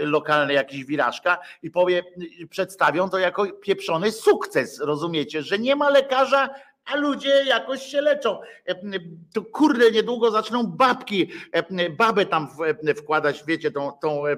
lokalny, 0.00 0.52
jakiś 0.52 0.84
wirażka 0.84 1.38
i 1.62 1.70
powie, 1.70 2.02
przedstawią 2.50 3.10
to 3.10 3.18
jako 3.18 3.46
pieprzony 3.46 4.12
sukces. 4.12 4.80
Rozumiecie, 4.80 5.42
że 5.42 5.58
nie 5.58 5.76
ma 5.76 5.90
lekarza 5.90 6.54
a 6.86 6.96
ludzie 6.96 7.44
jakoś 7.46 7.82
się 7.82 8.00
leczą. 8.00 8.38
E, 8.66 8.74
to 9.34 9.42
kurde, 9.42 9.90
niedługo 9.90 10.30
zaczną 10.30 10.66
babki, 10.66 11.30
e, 11.52 11.90
babę 11.90 12.26
tam 12.26 12.48
wkładać, 12.96 13.44
wiecie, 13.46 13.70
tą, 13.70 13.92
tą 14.02 14.26
e, 14.26 14.36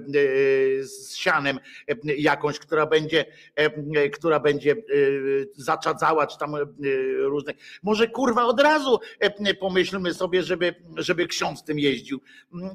z 0.82 1.16
sianem 1.16 1.60
jakąś, 2.04 2.58
która 2.58 2.86
będzie, 2.86 3.24
która 4.12 4.40
będzie 4.40 4.76
zaczadzała, 5.56 6.26
czy 6.26 6.38
tam 6.38 6.54
różne. 7.18 7.52
Może 7.82 8.08
kurwa 8.08 8.44
od 8.44 8.60
razu 8.60 9.00
pomyślmy 9.60 10.14
sobie, 10.14 10.42
żeby, 10.42 10.74
żeby 10.96 11.26
ksiądz 11.26 11.64
tym 11.64 11.78
jeździł. 11.78 12.20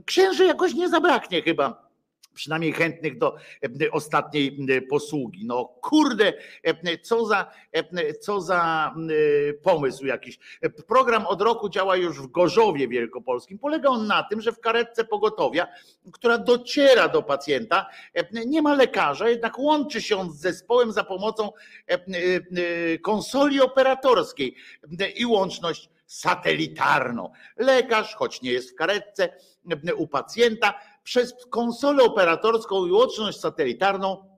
Księży 0.06 0.46
jakoś 0.46 0.74
nie 0.74 0.90
zabraknie 0.90 1.42
chyba 1.42 1.93
przynajmniej 2.34 2.74
chętnych 2.74 3.18
do 3.18 3.36
e, 3.82 3.92
ostatniej 3.92 4.68
posługi. 4.90 5.46
No 5.46 5.66
kurde, 5.66 6.34
e, 6.64 6.98
co 6.98 7.26
za, 7.26 7.52
e, 7.72 8.14
co 8.14 8.42
za 8.42 8.94
pomysł 9.64 10.06
jakiś. 10.06 10.40
Program 10.88 11.26
od 11.26 11.42
roku 11.42 11.70
działa 11.70 11.96
już 11.96 12.22
w 12.22 12.28
Gorzowie 12.28 12.88
Wielkopolskim. 12.88 13.60
Polega 13.60 13.90
on 13.90 14.08
na 14.08 14.24
tym, 14.24 14.42
że 14.42 14.52
w 14.52 14.60
karetce 14.60 15.04
pogotowia, 15.04 15.68
która 16.14 16.38
dociera 16.38 17.08
do 17.08 17.24
pacjenta, 17.24 17.86
nie 18.46 18.62
ma 18.62 18.76
lekarza, 18.76 19.30
jednak 19.30 19.60
łączy 19.60 20.02
się 20.02 20.18
on 20.18 20.32
z 20.32 20.36
zespołem 20.36 20.92
za 20.92 21.04
pomocą 21.04 21.50
konsoli 23.02 23.62
operatorskiej 23.62 24.56
i 25.16 25.26
łączność 25.26 25.90
satelitarną. 26.06 27.32
Lekarz, 27.58 28.16
choć 28.16 28.42
nie 28.42 28.52
jest 28.52 28.72
w 28.72 28.76
karetce 28.76 29.30
u 29.98 30.08
pacjenta, 30.08 30.74
przez 31.04 31.34
konsolę 31.50 32.04
operatorską 32.04 32.86
i 32.86 32.92
łączność 32.92 33.40
satelitarną 33.40 34.33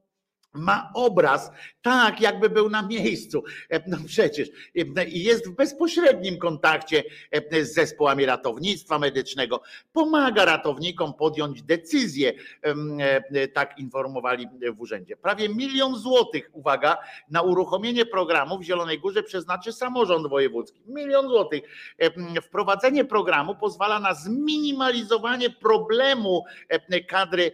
ma 0.55 0.91
obraz 0.93 1.51
tak, 1.85 2.21
jakby 2.21 2.49
był 2.49 2.69
na 2.69 2.81
miejscu. 2.81 3.43
E, 3.69 3.89
no 3.89 3.97
przecież 4.07 4.47
e, 4.97 5.05
jest 5.07 5.49
w 5.49 5.55
bezpośrednim 5.55 6.37
kontakcie 6.37 7.03
e, 7.31 7.65
z 7.65 7.73
zespołami 7.73 8.25
ratownictwa 8.25 8.99
medycznego. 8.99 9.61
Pomaga 9.93 10.45
ratownikom 10.45 11.13
podjąć 11.13 11.63
decyzję, 11.63 12.33
tak 13.53 13.79
informowali 13.79 14.47
w 14.75 14.81
urzędzie. 14.81 15.17
Prawie 15.17 15.49
milion 15.49 15.95
złotych, 15.95 16.49
uwaga, 16.53 16.97
na 17.29 17.41
uruchomienie 17.41 18.05
programu 18.05 18.59
w 18.59 18.63
Zielonej 18.63 18.99
Górze 18.99 19.23
przeznaczy 19.23 19.73
samorząd 19.73 20.27
wojewódzki. 20.27 20.81
Milion 20.87 21.27
złotych. 21.27 21.61
Wprowadzenie 22.41 23.05
programu 23.05 23.55
pozwala 23.55 23.99
na 23.99 24.13
zminimalizowanie 24.13 25.49
problemu 25.49 26.43
kadry 27.07 27.51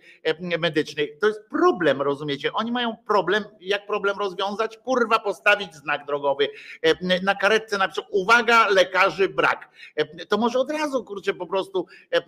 medycznej. 0.59 1.17
To 1.21 1.27
jest 1.27 1.49
problem, 1.49 2.01
rozumiecie? 2.01 2.53
Oni 2.53 2.71
mają 2.71 2.90
problem, 3.07 3.43
jak 3.59 3.87
problem 3.87 4.17
rozwiązać? 4.17 4.77
Kurwa, 4.77 5.19
postawić 5.19 5.75
znak 5.75 6.05
drogowy 6.05 6.47
e, 6.81 7.21
na 7.23 7.35
karetce 7.35 7.77
na 7.77 7.87
przykład, 7.87 8.13
uwaga, 8.13 8.67
lekarzy 8.69 9.29
brak. 9.29 9.69
E, 9.95 10.25
to 10.25 10.37
może 10.37 10.59
od 10.59 10.71
razu, 10.71 11.03
kurczę, 11.03 11.33
po 11.33 11.47
prostu 11.47 11.85
e, 12.11 12.21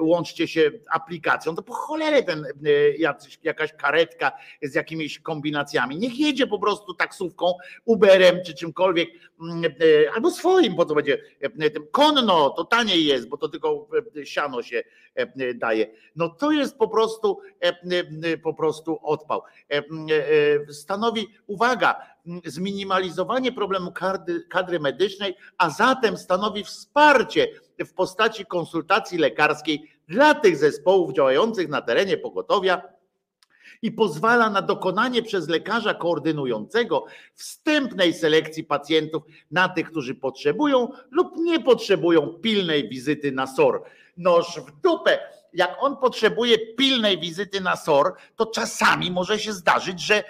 łączcie 0.00 0.48
się 0.48 0.70
aplikacją, 0.90 1.54
to 1.54 1.62
po 1.62 1.72
cholerę 1.72 2.22
ten 2.22 2.46
jakaś 3.42 3.72
karetka 3.72 4.32
z 4.62 4.74
jakimiś 4.74 5.18
kombinacjami. 5.18 5.96
Niech 5.96 6.18
jedzie 6.18 6.46
po 6.46 6.58
prostu 6.58 6.94
taksówką, 6.94 7.52
Uberem 7.84 8.36
czy 8.46 8.54
czymkolwiek, 8.54 9.08
albo 10.14 10.30
swoim, 10.30 10.76
bo 10.76 10.84
to 10.84 10.94
będzie 10.94 11.18
konno, 11.90 12.50
to 12.50 12.64
taniej 12.64 13.04
jest, 13.04 13.28
bo 13.28 13.36
to 13.36 13.48
tylko 13.48 13.88
siano 14.24 14.62
się 14.62 14.82
daje. 15.54 15.86
No 16.16 16.28
to 16.28 16.52
jest 16.52 16.78
po 16.78 16.88
prostu 16.88 17.40
po 18.42 18.54
prostu 18.54 18.98
odpał. 19.02 19.42
Stanowi, 20.70 21.28
uwaga, 21.46 22.02
zminimalizowanie 22.44 23.52
problemu 23.52 23.92
kadry, 23.92 24.44
kadry 24.48 24.80
medycznej, 24.80 25.36
a 25.58 25.70
zatem 25.70 26.16
stanowi 26.16 26.64
wsparcie 26.64 27.48
w 27.78 27.92
postaci 27.92 28.46
konsultacji 28.46 29.18
lekarskiej 29.18 29.90
dla 30.08 30.34
tych 30.34 30.56
zespołów 30.56 31.12
działających 31.12 31.68
na 31.68 31.82
terenie 31.82 32.16
pogotowia 32.16 32.82
i 33.82 33.92
pozwala 33.92 34.50
na 34.50 34.62
dokonanie 34.62 35.22
przez 35.22 35.48
lekarza 35.48 35.94
koordynującego 35.94 37.04
wstępnej 37.34 38.14
selekcji 38.14 38.64
pacjentów 38.64 39.22
na 39.50 39.68
tych, 39.68 39.90
którzy 39.90 40.14
potrzebują 40.14 40.88
lub 41.10 41.36
nie 41.36 41.60
potrzebują 41.60 42.28
pilnej 42.28 42.88
wizyty 42.88 43.32
na 43.32 43.46
SOR. 43.46 43.82
Noż 44.16 44.60
w 44.60 44.80
dupę 44.80 45.18
jak 45.56 45.76
on 45.80 45.96
potrzebuje 45.96 46.58
pilnej 46.58 47.18
wizyty 47.18 47.60
na 47.60 47.76
SOR, 47.76 48.14
to 48.36 48.46
czasami 48.46 49.10
może 49.10 49.38
się 49.38 49.52
zdarzyć, 49.52 50.00
że, 50.00 50.24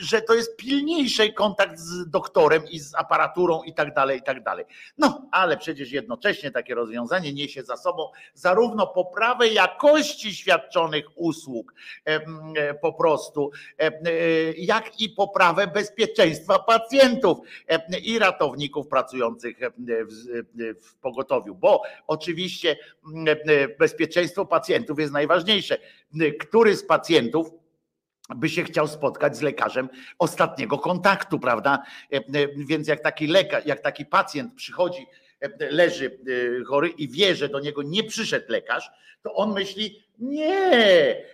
że 0.00 0.22
to 0.22 0.34
jest 0.34 0.56
pilniejszy 0.56 1.32
kontakt 1.32 1.78
z 1.78 2.10
doktorem 2.10 2.62
i 2.70 2.78
z 2.78 2.94
aparaturą 2.94 3.62
i 3.62 3.74
tak 3.74 3.94
dalej, 3.94 4.18
i 4.18 4.22
tak 4.22 4.42
dalej. 4.42 4.64
No, 4.98 5.28
ale 5.32 5.56
przecież 5.56 5.92
jednocześnie 5.92 6.50
takie 6.50 6.74
rozwiązanie 6.74 7.32
niesie 7.32 7.62
za 7.62 7.76
sobą 7.76 8.10
zarówno 8.34 8.86
poprawę 8.86 9.48
jakości 9.48 10.34
świadczonych 10.34 11.04
usług 11.14 11.74
e, 12.04 12.74
po 12.74 12.92
prostu, 12.92 13.50
e, 13.78 13.92
jak 14.52 15.00
i 15.00 15.08
poprawę 15.08 15.66
bezpieczeństwa 15.66 16.58
pacjentów 16.58 17.38
e, 17.68 17.98
i 17.98 18.18
ratowników 18.18 18.88
pracujących 18.88 19.58
w 20.82 20.94
pogotowiu, 20.94 21.54
bo 21.54 21.82
oczywiście 22.06 22.76
bezpieczeństwo 23.78 24.46
pacjentów 24.54 24.98
jest 24.98 25.12
najważniejsze. 25.12 25.78
Który 26.40 26.76
z 26.76 26.86
pacjentów 26.86 27.50
by 28.36 28.48
się 28.48 28.64
chciał 28.64 28.88
spotkać 28.88 29.36
z 29.36 29.42
lekarzem 29.42 29.88
ostatniego 30.18 30.78
kontaktu, 30.78 31.38
prawda? 31.38 31.82
Więc 32.56 32.88
jak 32.88 33.00
taki 33.00 33.26
lekarz, 33.26 33.66
jak 33.66 33.80
taki 33.80 34.06
pacjent 34.06 34.54
przychodzi 34.54 35.06
leży 35.70 36.18
chory 36.66 36.88
i 36.88 37.08
wie, 37.08 37.34
że 37.34 37.48
do 37.48 37.60
niego 37.60 37.82
nie 37.82 38.04
przyszedł 38.04 38.46
lekarz, 38.48 38.90
to 39.22 39.34
on 39.34 39.52
myśli, 39.52 40.04
nie, 40.18 41.24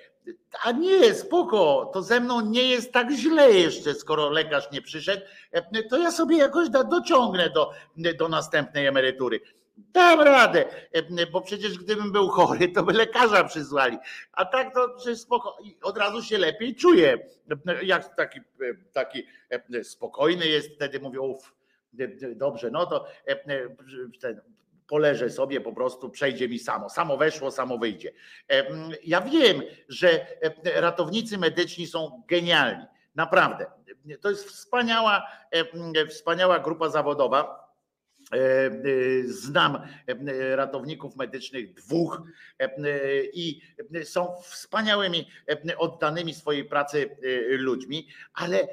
a 0.64 0.72
nie, 0.72 1.14
spoko, 1.14 1.90
to 1.92 2.02
ze 2.02 2.20
mną 2.20 2.40
nie 2.40 2.62
jest 2.62 2.92
tak 2.92 3.10
źle 3.12 3.52
jeszcze, 3.52 3.94
skoro 3.94 4.30
lekarz 4.30 4.70
nie 4.72 4.82
przyszedł, 4.82 5.22
to 5.90 5.98
ja 5.98 6.10
sobie 6.10 6.36
jakoś 6.36 6.68
dociągnę 6.70 7.50
do, 7.50 7.72
do 8.18 8.28
następnej 8.28 8.86
emerytury. 8.86 9.40
Dam 9.92 10.20
radę, 10.20 10.64
bo 11.32 11.40
przecież 11.40 11.78
gdybym 11.78 12.12
był 12.12 12.28
chory, 12.28 12.68
to 12.68 12.82
by 12.82 12.92
lekarza 12.92 13.44
przysłali. 13.44 13.98
A 14.32 14.44
tak 14.44 14.74
to 14.74 15.16
spoko, 15.16 15.58
od 15.82 15.98
razu 15.98 16.22
się 16.22 16.38
lepiej 16.38 16.74
czuję. 16.74 17.18
Jak 17.82 18.16
taki, 18.16 18.40
taki 18.92 19.26
spokojny 19.82 20.46
jest, 20.46 20.74
wtedy 20.74 21.00
mówią, 21.00 21.22
uff, 21.22 21.54
dobrze, 22.36 22.70
no 22.70 22.86
to 22.86 23.06
ten, 24.20 24.40
poleżę 24.86 25.30
sobie 25.30 25.60
po 25.60 25.72
prostu, 25.72 26.10
przejdzie 26.10 26.48
mi 26.48 26.58
samo. 26.58 26.88
Samo 26.88 27.16
weszło, 27.16 27.50
samo 27.50 27.78
wyjdzie. 27.78 28.12
Ja 29.04 29.20
wiem, 29.20 29.62
że 29.88 30.26
ratownicy 30.74 31.38
medyczni 31.38 31.86
są 31.86 32.22
genialni. 32.28 32.84
Naprawdę. 33.14 33.66
To 34.20 34.30
jest 34.30 34.44
wspaniała, 34.44 35.26
wspaniała 36.08 36.58
grupa 36.58 36.88
zawodowa. 36.88 37.69
Znam 39.24 39.78
ratowników 40.54 41.16
medycznych 41.16 41.74
dwóch 41.74 42.22
i 43.32 43.60
są 44.04 44.34
wspaniałymi, 44.42 45.28
oddanymi 45.78 46.34
swojej 46.34 46.64
pracy 46.64 47.16
ludźmi, 47.48 48.08
ale, 48.34 48.68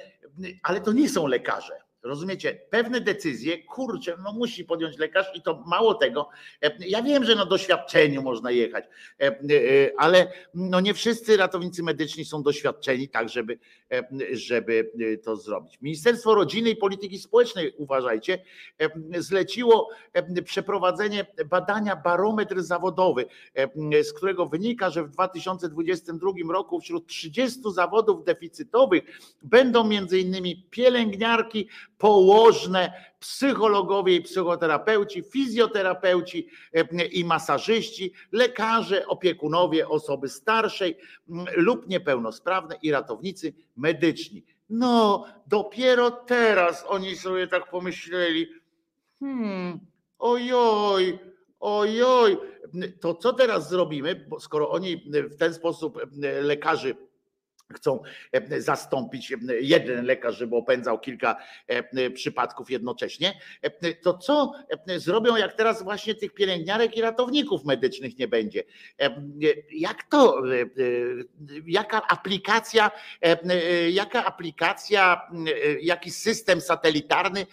ale 0.64 0.82
to 0.82 0.92
nie 0.92 1.10
są 1.10 1.28
lekarze 1.28 1.88
Rozumiecie? 2.04 2.60
Pewne 2.70 3.02
decyzje, 3.02 3.64
kurczę, 3.64 4.18
no 4.24 4.34
musi 4.34 4.66
podjąć 4.66 4.98
lekarz 4.98 5.28
i 5.36 5.42
to 5.42 5.64
mało 5.68 5.94
tego. 5.94 6.30
Ja 6.80 7.02
wiem, 7.02 7.24
że 7.24 7.36
na 7.36 7.46
doświadczeniu 7.46 8.22
można 8.22 8.52
jechać, 8.52 8.86
ale 9.98 10.32
no 10.54 10.80
nie 10.80 10.94
wszyscy 10.94 11.38
ratownicy 11.38 11.84
medyczni 11.84 12.26
są 12.26 12.44
doświadczeni 12.44 13.10
tak, 13.10 13.30
żeby, 13.30 13.60
żeby 14.32 14.92
to 15.24 15.36
zrobić. 15.36 15.78
Ministerstwo 15.82 16.36
Rodziny 16.36 16.70
i 16.70 16.76
Polityki 16.76 17.20
Społecznej, 17.20 17.74
uważajcie, 17.78 18.44
zleciło 19.18 19.90
przeprowadzenie 20.46 21.26
badania 21.50 21.96
barometr 21.96 22.62
zawodowy, 22.62 23.26
z 24.04 24.14
którego 24.14 24.46
wynika, 24.46 24.90
że 24.90 25.04
w 25.04 25.10
2022 25.10 26.32
roku 26.54 26.80
wśród 26.80 27.08
30 27.08 27.60
zawodów 27.74 28.24
deficytowych 28.24 29.04
będą 29.42 29.84
między 29.84 30.20
innymi 30.20 30.68
pielęgniarki, 30.70 31.68
położne, 31.98 32.94
psychologowie 33.20 34.16
i 34.16 34.22
psychoterapeuci, 34.22 35.24
fizjoterapeuci 35.24 36.48
e, 36.74 37.06
i 37.06 37.24
masażyści, 37.26 38.14
lekarze, 38.32 39.08
opiekunowie 39.08 39.88
osoby 39.88 40.30
starszej 40.30 40.98
lub 41.56 41.88
niepełnosprawne 41.88 42.76
i 42.82 42.92
ratownicy 42.92 43.54
medyczni. 43.76 44.44
No, 44.70 45.26
dopiero 45.48 46.12
teraz 46.12 46.86
oni 46.88 47.16
sobie 47.16 47.48
tak 47.48 47.70
pomyśleli, 47.70 48.48
hmm, 49.20 49.80
ojoj, 50.20 51.20
ojoj, 51.60 52.38
to 53.02 53.16
co 53.16 53.34
teraz 53.34 53.70
zrobimy, 53.70 54.28
skoro 54.40 54.70
oni 54.72 54.98
w 55.32 55.38
ten 55.38 55.54
sposób 55.54 56.00
lekarzy 56.42 56.96
chcą 57.74 58.02
e, 58.32 58.62
zastąpić 58.62 59.32
e, 59.32 59.38
jeden 59.60 60.06
lekarz, 60.06 60.38
żeby 60.38 60.56
opędzał 60.56 61.00
kilka 61.00 61.36
e, 61.68 62.10
przypadków 62.10 62.70
jednocześnie, 62.70 63.40
to 64.02 64.18
co 64.18 64.52
zrobią, 64.98 65.36
jak 65.36 65.54
teraz 65.54 65.84
właśnie 65.84 66.16
tych 66.16 66.34
pielęgniarek 66.34 66.98
i 66.98 67.02
ratowników 67.02 67.66
medycznych 67.66 68.18
nie 68.18 68.28
będzie? 68.28 68.64
Jak 69.72 70.04
to, 70.04 70.42
jaka 71.66 72.08
aplikacja, 72.08 72.92
jaka 73.90 74.26
aplikacja, 74.26 75.22
jaki 75.82 76.12
system 76.12 76.62
satelitarny 76.62 77.46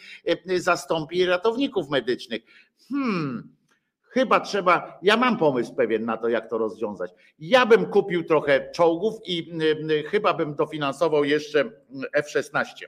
zastąpi 0.57 1.27
ratowników 1.27 1.91
medycznych? 1.91 2.43
Hmm, 2.89 3.55
Chyba 4.15 4.41
trzeba, 4.41 4.99
ja 5.03 5.17
mam 5.17 5.37
pomysł 5.37 5.75
pewien 5.75 6.05
na 6.05 6.17
to, 6.17 6.29
jak 6.29 6.51
to 6.51 6.59
rozwiązać. 6.59 7.11
Ja 7.39 7.67
bym 7.67 7.87
kupił 7.87 8.25
trochę 8.25 8.71
czołgów 8.71 9.15
i 9.25 9.53
y, 9.63 9.93
y, 9.93 10.03
chyba 10.03 10.35
bym 10.35 10.55
dofinansował 10.55 11.25
jeszcze 11.25 11.71
F-16 12.13 12.85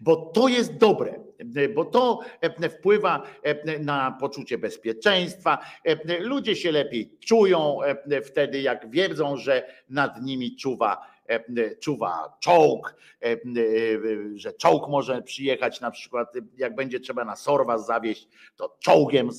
bo 0.00 0.16
to 0.16 0.48
jest 0.48 0.76
dobre, 0.76 1.20
bo 1.74 1.84
to 1.84 2.20
wpływa 2.78 3.22
na 3.80 4.16
poczucie 4.20 4.58
bezpieczeństwa. 4.58 5.58
Ludzie 6.20 6.56
się 6.56 6.72
lepiej 6.72 7.18
czują 7.20 7.78
wtedy, 8.24 8.60
jak 8.60 8.90
wiedzą, 8.90 9.36
że 9.36 9.66
nad 9.88 10.22
nimi 10.22 10.56
czuwa, 10.56 11.06
czuwa 11.80 12.36
czołg, 12.40 12.94
że 14.34 14.52
czołg 14.52 14.88
może 14.88 15.22
przyjechać 15.22 15.80
na 15.80 15.90
przykład, 15.90 16.32
jak 16.56 16.74
będzie 16.74 17.00
trzeba 17.00 17.24
na 17.24 17.36
Sorwa 17.36 17.78
zawieść, 17.78 18.28
to 18.56 18.76
czołgiem 18.80 19.32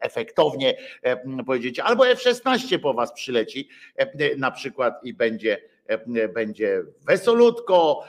efektownie 0.00 0.76
e, 1.02 1.44
powiedzieć, 1.44 1.78
albo 1.78 2.08
F-16 2.08 2.78
po 2.78 2.94
was 2.94 3.12
przyleci 3.12 3.68
e, 3.96 4.36
na 4.36 4.50
przykład 4.50 5.04
i 5.04 5.14
będzie 5.14 5.58
e, 5.86 6.28
będzie 6.28 6.82
wesolutko, 7.06 8.04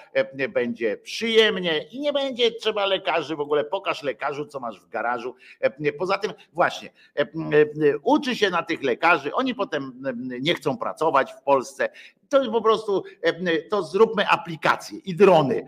będzie 0.50 0.98
przyjemnie 0.98 1.84
i 1.92 2.00
nie 2.00 2.14
będzie 2.14 2.52
trzeba 2.52 2.86
lekarzy, 2.86 3.36
w 3.36 3.40
ogóle 3.40 3.64
pokaż 3.64 4.04
lekarzu, 4.04 4.46
co 4.46 4.60
masz 4.60 4.80
w 4.80 4.90
garażu. 4.90 5.36
Poza 5.98 6.18
tym 6.18 6.34
właśnie, 6.54 6.90
uczy 8.04 8.36
się 8.36 8.50
na 8.50 8.64
tych 8.64 8.84
lekarzy, 8.84 9.34
oni 9.34 9.56
potem 9.56 10.04
nie 10.42 10.56
chcą 10.56 10.78
pracować 10.78 11.34
w 11.34 11.42
Polsce, 11.42 11.90
to 12.30 12.52
po 12.52 12.62
prostu 12.62 13.04
to 13.70 13.84
zróbmy 13.84 14.28
aplikacje 14.28 15.00
i 15.00 15.16
drony. 15.16 15.68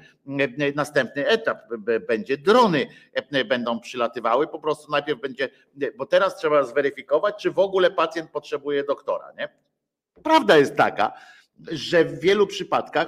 Następny 0.75 1.27
etap 1.27 1.59
będzie 2.07 2.37
drony 2.37 2.87
będą 3.45 3.79
przylatywały, 3.79 4.47
po 4.47 4.59
prostu 4.59 4.91
najpierw 4.91 5.21
będzie, 5.21 5.49
bo 5.97 6.05
teraz 6.05 6.37
trzeba 6.37 6.63
zweryfikować, 6.63 7.35
czy 7.41 7.51
w 7.51 7.59
ogóle 7.59 7.91
pacjent 7.91 8.31
potrzebuje 8.31 8.83
doktora. 8.83 9.31
Nie? 9.37 9.49
Prawda 10.23 10.57
jest 10.57 10.75
taka, 10.75 11.13
że 11.71 12.05
w 12.05 12.19
wielu 12.19 12.47
przypadkach 12.47 13.07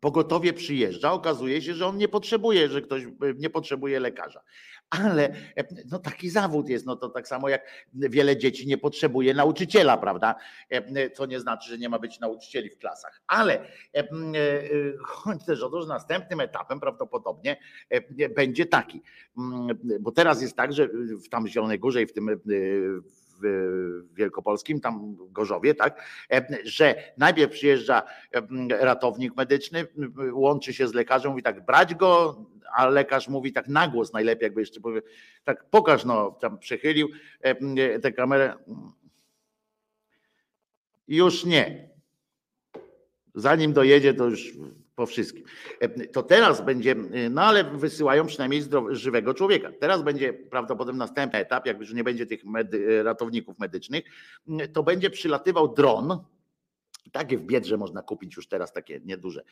pogotowie 0.00 0.52
przyjeżdża, 0.52 1.12
okazuje 1.12 1.62
się, 1.62 1.74
że 1.74 1.86
on 1.86 1.96
nie 1.96 2.08
potrzebuje, 2.08 2.68
że 2.68 2.82
ktoś 2.82 3.02
nie 3.36 3.50
potrzebuje 3.50 4.00
lekarza 4.00 4.42
ale 4.92 5.34
no 5.90 5.98
taki 5.98 6.30
zawód 6.30 6.68
jest, 6.68 6.86
no 6.86 6.96
to 6.96 7.08
tak 7.08 7.28
samo 7.28 7.48
jak 7.48 7.66
wiele 7.94 8.36
dzieci 8.36 8.66
nie 8.66 8.78
potrzebuje 8.78 9.34
nauczyciela, 9.34 9.96
prawda? 9.96 10.34
Co 11.14 11.26
nie 11.26 11.40
znaczy, 11.40 11.70
że 11.70 11.78
nie 11.78 11.88
ma 11.88 11.98
być 11.98 12.20
nauczycieli 12.20 12.70
w 12.70 12.78
klasach, 12.78 13.22
ale 13.26 13.60
e, 13.60 13.66
e, 13.94 14.04
chodzi 15.04 15.44
też 15.44 15.62
o 15.62 15.70
to, 15.70 15.82
że 15.82 15.88
następnym 15.88 16.40
etapem 16.40 16.80
prawdopodobnie 16.80 17.56
będzie 18.36 18.66
taki, 18.66 19.02
bo 20.00 20.12
teraz 20.12 20.42
jest 20.42 20.56
tak, 20.56 20.72
że 20.72 20.88
w 21.24 21.28
tam 21.28 21.48
Zielonej 21.48 21.78
Górze 21.78 22.02
i 22.02 22.06
w 22.06 22.12
tym 22.12 22.28
e, 22.28 22.36
Wielkopolskim, 24.12 24.80
tam 24.80 25.16
Gorzowie, 25.30 25.74
tak, 25.74 26.04
że 26.64 26.94
najpierw 27.18 27.52
przyjeżdża 27.52 28.02
ratownik 28.68 29.36
medyczny, 29.36 29.86
łączy 30.32 30.74
się 30.74 30.88
z 30.88 30.94
lekarzem, 30.94 31.30
mówi 31.30 31.42
tak, 31.42 31.64
brać 31.64 31.94
go, 31.94 32.36
a 32.74 32.86
lekarz 32.86 33.28
mówi 33.28 33.52
tak 33.52 33.68
na 33.68 33.88
głos 33.88 34.12
najlepiej, 34.12 34.46
jakby 34.46 34.60
jeszcze 34.60 34.80
powie, 34.80 35.02
tak 35.44 35.70
pokaż, 35.70 36.04
no, 36.04 36.30
tam 36.30 36.58
przechylił 36.58 37.08
tę 38.02 38.12
kamerę. 38.12 38.54
Już 41.08 41.44
nie. 41.44 41.90
Zanim 43.34 43.72
dojedzie, 43.72 44.14
to 44.14 44.24
już 44.24 44.52
po 44.94 45.06
wszystkim. 45.06 45.44
To 46.12 46.22
teraz 46.22 46.64
będzie, 46.64 46.94
no 47.30 47.42
ale 47.42 47.64
wysyłają 47.64 48.26
przynajmniej 48.26 48.62
żywego 48.90 49.34
człowieka. 49.34 49.72
Teraz 49.80 50.02
będzie 50.02 50.32
prawdopodobnie 50.32 50.98
następny 50.98 51.38
etap, 51.38 51.66
jakby 51.66 51.84
że 51.84 51.94
nie 51.94 52.04
będzie 52.04 52.26
tych 52.26 52.44
medy, 52.44 53.02
ratowników 53.02 53.58
medycznych, 53.58 54.04
to 54.72 54.82
będzie 54.82 55.10
przylatywał 55.10 55.74
dron, 55.74 56.24
takie 57.12 57.38
w 57.38 57.42
Biedrze 57.42 57.76
można 57.76 58.02
kupić 58.02 58.36
już 58.36 58.48
teraz, 58.48 58.72
takie 58.72 59.00
nieduże. 59.04 59.44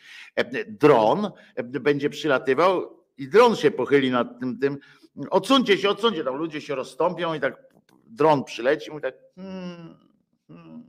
Dron 0.68 1.30
będzie 1.64 2.10
przylatywał 2.10 3.00
i 3.18 3.28
dron 3.28 3.56
się 3.56 3.70
pochyli 3.70 4.10
nad 4.10 4.40
tym, 4.40 4.58
tym 4.58 4.78
odsuńcie 5.30 5.78
się, 5.78 5.88
odsuńcie, 5.88 6.24
tam 6.24 6.36
ludzie 6.36 6.60
się 6.60 6.74
rozstąpią 6.74 7.34
i 7.34 7.40
tak 7.40 7.70
dron 8.06 8.44
przyleci 8.44 8.90
i 8.98 9.00
tak 9.00 9.14
hmm, 9.34 9.96
hmm. 10.48 10.84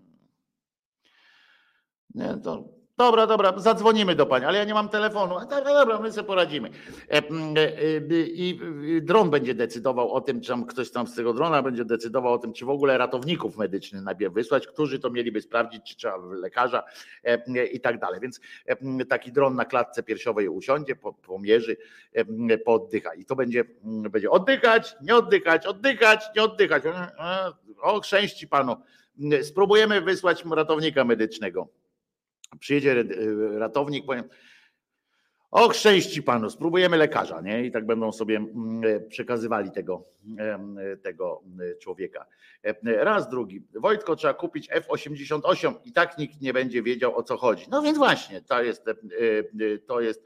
Nie, 2.15 2.38
to 2.44 2.81
Dobra, 3.02 3.28
dobra, 3.28 3.53
zadzwonimy 3.57 4.15
do 4.15 4.26
pani, 4.26 4.45
ale 4.45 4.57
ja 4.57 4.64
nie 4.64 4.73
mam 4.73 4.90
telefonu. 4.90 5.36
Dobra, 5.40 5.73
dobra, 5.73 5.99
my 5.99 6.11
sobie 6.11 6.28
poradzimy. 6.28 6.69
E, 7.10 7.14
e, 7.14 7.19
e, 7.19 8.28
I 8.28 8.60
dron 9.02 9.30
będzie 9.30 9.53
decydował 9.53 10.11
o 10.11 10.22
tym, 10.22 10.41
czy 10.41 10.48
tam 10.48 10.65
ktoś 10.65 10.91
tam 10.91 11.07
z 11.07 11.15
tego 11.15 11.34
drona 11.34 11.61
będzie 11.61 11.86
decydował 11.86 12.34
o 12.34 12.38
tym, 12.38 12.53
czy 12.53 12.65
w 12.65 12.69
ogóle 12.69 12.98
ratowników 12.98 13.57
medycznych 13.57 14.03
najpierw 14.03 14.34
wysłać, 14.34 14.68
którzy 14.68 14.99
to 14.99 15.10
mieliby 15.10 15.41
sprawdzić, 15.41 15.84
czy 15.90 15.95
trzeba 15.98 16.18
lekarza 16.18 16.84
i 17.73 17.80
tak 17.80 17.99
dalej. 17.99 18.19
Więc 18.19 18.40
taki 19.10 19.32
dron 19.32 19.56
na 19.56 19.65
klatce 19.65 20.03
piersiowej 20.03 20.48
usiądzie, 20.48 20.95
po- 20.95 21.14
pomierzy, 21.14 21.78
pooddycha 22.65 23.14
i 23.14 23.26
to 23.26 23.36
będzie, 23.36 23.64
będzie 23.84 24.32
oddychać, 24.32 24.95
nie 25.02 25.15
oddychać, 25.15 25.65
oddychać, 25.65 26.23
nie 26.36 26.44
oddychać. 26.44 26.84
O, 27.82 27.99
chrzęści 28.02 28.48
panu. 28.48 28.76
Spróbujemy 29.41 30.02
wysłać 30.02 30.44
ratownika 30.45 31.03
medycznego. 31.03 31.81
Przyjedzie 32.60 32.91
e, 32.91 33.06
ratownik, 33.60 34.06
powiem, 34.06 34.23
o 35.52 35.73
szczęści 35.73 36.23
panu, 36.23 36.49
spróbujemy 36.49 36.98
lekarza, 36.98 37.41
nie? 37.41 37.65
I 37.65 37.72
tak 37.72 37.86
będą 37.86 38.11
sobie 38.11 38.38
mm, 38.38 38.82
przekazywali 39.10 39.72
tego, 39.72 40.06
tego 41.03 41.41
e, 41.72 41.76
człowieka. 41.76 42.26
E, 42.64 43.03
Raz, 43.03 43.30
drugi. 43.30 43.64
Wojtko, 43.73 44.15
trzeba 44.15 44.34
kupić 44.34 44.69
F88 44.69 45.73
i 45.86 45.91
tak 45.91 46.18
nikt 46.18 46.41
nie 46.41 46.53
będzie 46.53 46.84
wiedział 46.84 47.18
o 47.18 47.23
co 47.23 47.38
chodzi. 47.38 47.65
No 47.69 47.82
więc 47.82 47.98
właśnie, 47.98 48.41
to 48.41 48.64
jest, 48.64 48.88
e, 48.88 48.91
e, 48.91 49.78
to 49.88 50.02
jest 50.02 50.26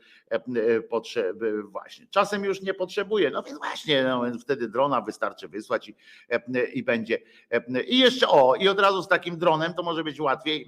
właśnie. 1.66 2.08
Czasem 2.10 2.44
już 2.44 2.62
nie 2.62 2.74
potrzebuje, 2.74 3.32
no 3.32 3.44
więc 3.44 3.58
właśnie, 3.58 4.04
no 4.04 4.24
wtedy 4.40 4.70
drona 4.70 5.02
wystarczy 5.02 5.48
wysłać 5.48 5.90
i, 5.90 5.96
e, 6.30 6.66
i 6.66 6.84
będzie. 6.84 7.20
e, 7.52 7.84
I 7.84 7.98
jeszcze, 7.98 8.28
o, 8.28 8.56
i 8.56 8.68
od 8.68 8.80
razu 8.80 9.04
z 9.04 9.08
takim 9.08 9.38
dronem 9.38 9.74
to 9.74 9.84
może 9.84 10.04
być 10.04 10.20
łatwiej, 10.20 10.68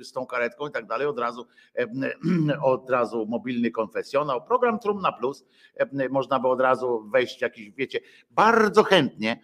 e, 0.00 0.04
z 0.04 0.12
tą 0.12 0.26
karetką 0.26 0.68
i 0.68 0.70
tak 0.70 0.86
dalej, 0.86 1.06
od 1.06 1.18
razu, 1.18 1.46
e, 1.78 1.86
od 2.62 2.90
razu 2.90 3.26
mobilny 3.26 3.70
konfesjonał, 3.70 4.44
program 4.44 4.78
Trumna 4.78 5.12
Plus, 5.12 5.44
e, 5.76 6.08
można 6.08 6.40
by 6.40 6.48
od 6.48 6.60
razu 6.60 7.08
wejść 7.12 7.40
jakiś, 7.40 7.70
wiecie, 7.70 8.00
bardzo 8.30 8.82
chętnie, 8.82 9.40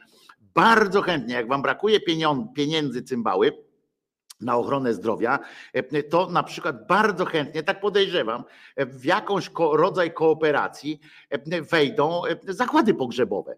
bardzo 0.55 1.02
chętnie, 1.02 1.35
jak 1.35 1.48
wam 1.48 1.62
brakuje 1.62 2.01
pieniądze, 2.01 2.52
pieniędzy 2.55 3.02
cymbały, 3.02 3.52
na 4.43 4.56
ochronę 4.56 4.94
zdrowia, 4.94 5.39
e, 5.73 6.02
to 6.02 6.27
na 6.27 6.43
przykład 6.43 6.86
bardzo 6.86 7.24
chętnie, 7.24 7.62
tak 7.62 7.81
podejrzewam, 7.81 8.44
e, 8.77 8.86
w 8.86 9.05
jakąś 9.05 9.51
rodzaj 9.73 10.14
kooperacji 10.14 11.01
e, 11.31 11.62
wejdą 11.62 12.23
zakłady 12.48 12.94
pogrzebowe 12.94 13.56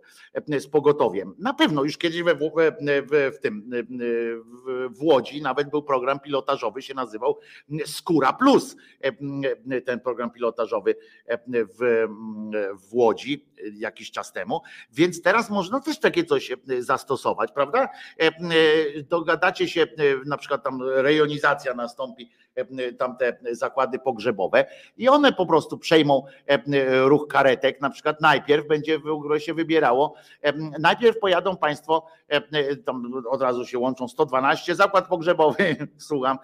z 0.59 0.67
pogotowiem. 0.67 1.35
Na 1.39 1.55
pewno 1.55 1.85
już 1.85 1.99
kiedyś 1.99 2.23
we, 2.23 2.35
w, 2.35 2.41
w, 3.37 3.39
tym 3.41 3.71
w, 4.91 5.03
Łodzi 5.03 5.43
nawet 5.43 5.71
był 5.71 5.83
program 5.83 6.21
pilotażowy, 6.21 6.83
się 6.83 6.95
nazywał 6.95 7.39
Skóra 7.87 8.33
Plus. 8.33 8.77
Ten 9.87 10.01
program 10.01 10.31
pilotażowy 10.31 10.97
w, 11.53 12.07
w 12.89 12.95
Łodzi 12.95 13.47
jakiś 13.75 14.11
czas 14.11 14.33
temu, 14.33 14.61
więc 14.93 15.23
teraz 15.23 15.51
można 15.51 15.81
też 15.81 16.01
takie 16.01 16.25
coś 16.25 16.53
zastosować, 16.79 17.53
prawda? 17.53 17.89
Dogadacie 19.09 19.69
się, 19.69 19.87
na 20.27 20.37
przykład 20.37 20.65
tam 20.65 20.74
rejonizacja 20.83 21.75
nastąpi, 21.75 22.31
e, 22.55 22.93
tam 22.93 23.17
te 23.17 23.37
zakłady 23.51 23.99
pogrzebowe 23.99 24.67
i 24.97 25.09
one 25.09 25.33
po 25.33 25.47
prostu 25.47 25.79
przejmą 25.79 26.23
e, 26.47 26.59
ruch 27.09 27.29
karetek, 27.29 27.81
na 27.81 27.91
przykład 27.91 28.21
najpierw 28.21 28.67
będzie 28.67 28.99
w 28.99 29.07
ogóle 29.07 29.41
się 29.41 29.55
wybierało, 29.55 30.15
e, 30.43 30.53
najpierw 30.79 31.19
pojadą 31.19 31.57
Państwo, 31.57 32.07
tam 32.85 33.23
od 33.31 33.43
razu 33.43 33.67
się 33.67 33.79
łączą 33.79 34.09
112, 34.09 34.75
zakład 34.75 35.09
pogrzebowy, 35.09 35.77
słucham, 35.99 36.39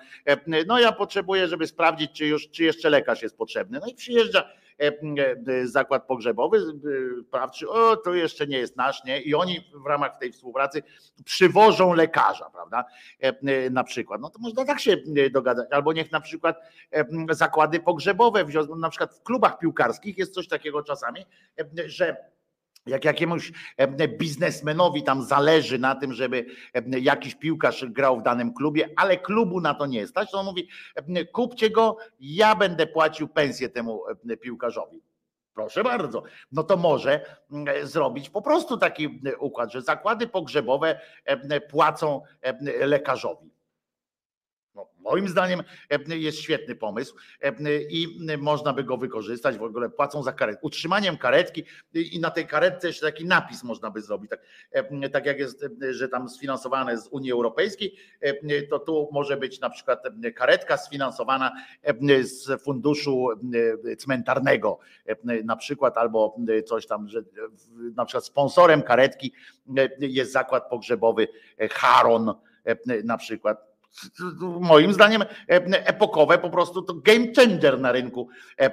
no 0.66 0.78
ja 0.78 0.92
potrzebuję, 0.92 1.48
żeby 1.48 1.66
sprawdzić, 1.66 2.12
czy 2.12 2.26
już, 2.26 2.50
czy 2.50 2.64
jeszcze 2.64 2.90
lekarz 2.90 3.22
jest 3.22 3.36
potrzebny, 3.36 3.78
no 3.80 3.86
i 3.86 3.94
przyjeżdża 3.94 4.59
zakład 5.64 6.06
pogrzebowy, 6.06 6.58
e, 6.58 7.22
sprawdzi, 7.22 7.66
o 7.66 7.96
to 7.96 8.14
jeszcze 8.14 8.46
nie 8.46 8.58
jest 8.58 8.76
nasz, 8.76 9.04
nie? 9.04 9.20
I 9.20 9.34
oni 9.34 9.60
w 9.74 9.86
ramach 9.86 10.18
tej 10.18 10.32
współpracy 10.32 10.82
przywożą 11.24 11.92
lekarza, 11.92 12.50
prawda? 12.50 12.84
E, 13.22 13.26
e, 13.28 13.70
Na 13.70 13.84
przykład. 13.84 14.20
No 14.20 14.30
to 14.30 14.38
można 14.38 14.64
tak 14.64 14.80
się 14.80 14.96
e, 15.16 15.30
dogadać. 15.30 15.68
Albo 15.72 15.92
niech 15.92 16.12
na 16.12 16.20
przykład 16.20 16.56
e, 16.92 17.04
zakłady 17.30 17.80
pogrzebowe, 17.80 18.44
wzią- 18.44 18.78
na 18.78 18.90
przykład 18.90 19.14
w 19.14 19.22
klubach 19.22 19.58
piłkarskich 19.58 20.18
jest 20.18 20.34
coś 20.34 20.48
takiego 20.48 20.82
czasami, 20.82 21.20
e, 21.60 21.88
że 21.88 22.16
jak 22.90 23.04
jakiemuś 23.04 23.52
biznesmenowi 24.18 25.02
tam 25.02 25.22
zależy 25.22 25.78
na 25.78 25.94
tym, 25.94 26.12
żeby 26.12 26.46
jakiś 27.00 27.34
piłkarz 27.34 27.84
grał 27.84 28.20
w 28.20 28.22
danym 28.22 28.54
klubie, 28.54 28.88
ale 28.96 29.16
klubu 29.16 29.60
na 29.60 29.74
to 29.74 29.86
nie 29.86 30.06
stać, 30.06 30.30
to 30.30 30.40
on 30.40 30.46
mówi, 30.46 30.68
kupcie 31.32 31.70
go, 31.70 31.96
ja 32.20 32.54
będę 32.54 32.86
płacił 32.86 33.28
pensję 33.28 33.68
temu 33.68 34.02
piłkarzowi. 34.40 35.02
Proszę 35.54 35.84
bardzo. 35.84 36.22
No 36.52 36.62
to 36.62 36.76
może 36.76 37.24
mm, 37.52 37.86
zrobić 37.86 38.30
po 38.30 38.42
prostu 38.42 38.76
taki 38.76 39.20
układ, 39.38 39.72
że 39.72 39.82
zakłady 39.82 40.26
pogrzebowe 40.26 41.00
płacą 41.70 42.22
lekarzowi. 42.80 43.50
No, 44.74 44.88
moim 44.98 45.28
zdaniem 45.28 45.62
e, 45.90 46.16
jest 46.16 46.38
świetny 46.38 46.74
pomysł 46.74 47.16
e, 47.42 47.82
i 47.82 48.18
można 48.38 48.72
by 48.72 48.84
go 48.84 48.96
wykorzystać. 48.96 49.58
W 49.58 49.62
ogóle 49.62 49.90
płacą 49.90 50.22
za 50.22 50.32
karetkę. 50.32 50.60
Utrzymaniem 50.62 51.16
karetki 51.16 51.64
i 51.94 52.20
na 52.20 52.30
tej 52.30 52.46
karetce 52.46 52.86
jeszcze 52.86 53.06
taki 53.06 53.24
napis 53.24 53.62
można 53.64 53.90
by 53.90 54.02
zrobić. 54.02 54.30
Tak, 54.30 54.40
e, 54.70 55.08
tak 55.08 55.26
jak 55.26 55.38
jest, 55.38 55.64
e, 55.82 55.94
że 55.94 56.08
tam 56.08 56.28
sfinansowane 56.28 56.98
z 56.98 57.08
Unii 57.08 57.32
Europejskiej, 57.32 57.96
e, 58.20 58.62
to 58.62 58.78
tu 58.78 59.08
może 59.12 59.36
być 59.36 59.60
na 59.60 59.70
przykład 59.70 60.06
e, 60.24 60.30
karetka 60.30 60.76
sfinansowana 60.76 61.52
e, 61.82 62.24
z 62.24 62.62
funduszu 62.62 63.28
e, 63.92 63.96
cmentarnego 63.96 64.78
e, 65.06 65.42
na 65.44 65.56
przykład, 65.56 65.98
albo 65.98 66.36
e, 66.58 66.62
coś 66.62 66.86
tam, 66.86 67.08
że 67.08 67.22
na 67.96 68.04
przykład 68.04 68.24
sponsorem 68.24 68.82
karetki 68.82 69.32
e, 69.78 69.88
jest 70.00 70.32
zakład 70.32 70.68
pogrzebowy 70.68 71.28
e, 71.58 71.68
Haron 71.68 72.34
e, 72.64 72.76
na 73.04 73.16
przykład. 73.16 73.69
Moim 74.60 74.92
zdaniem 74.92 75.22
e, 75.22 75.26
epokowe 75.86 76.38
po 76.38 76.50
prostu 76.50 76.82
to 76.82 76.94
game 76.94 77.26
changer 77.36 77.78
na 77.78 77.92
rynku, 77.92 78.28
e, 78.58 78.64
e, 78.64 78.70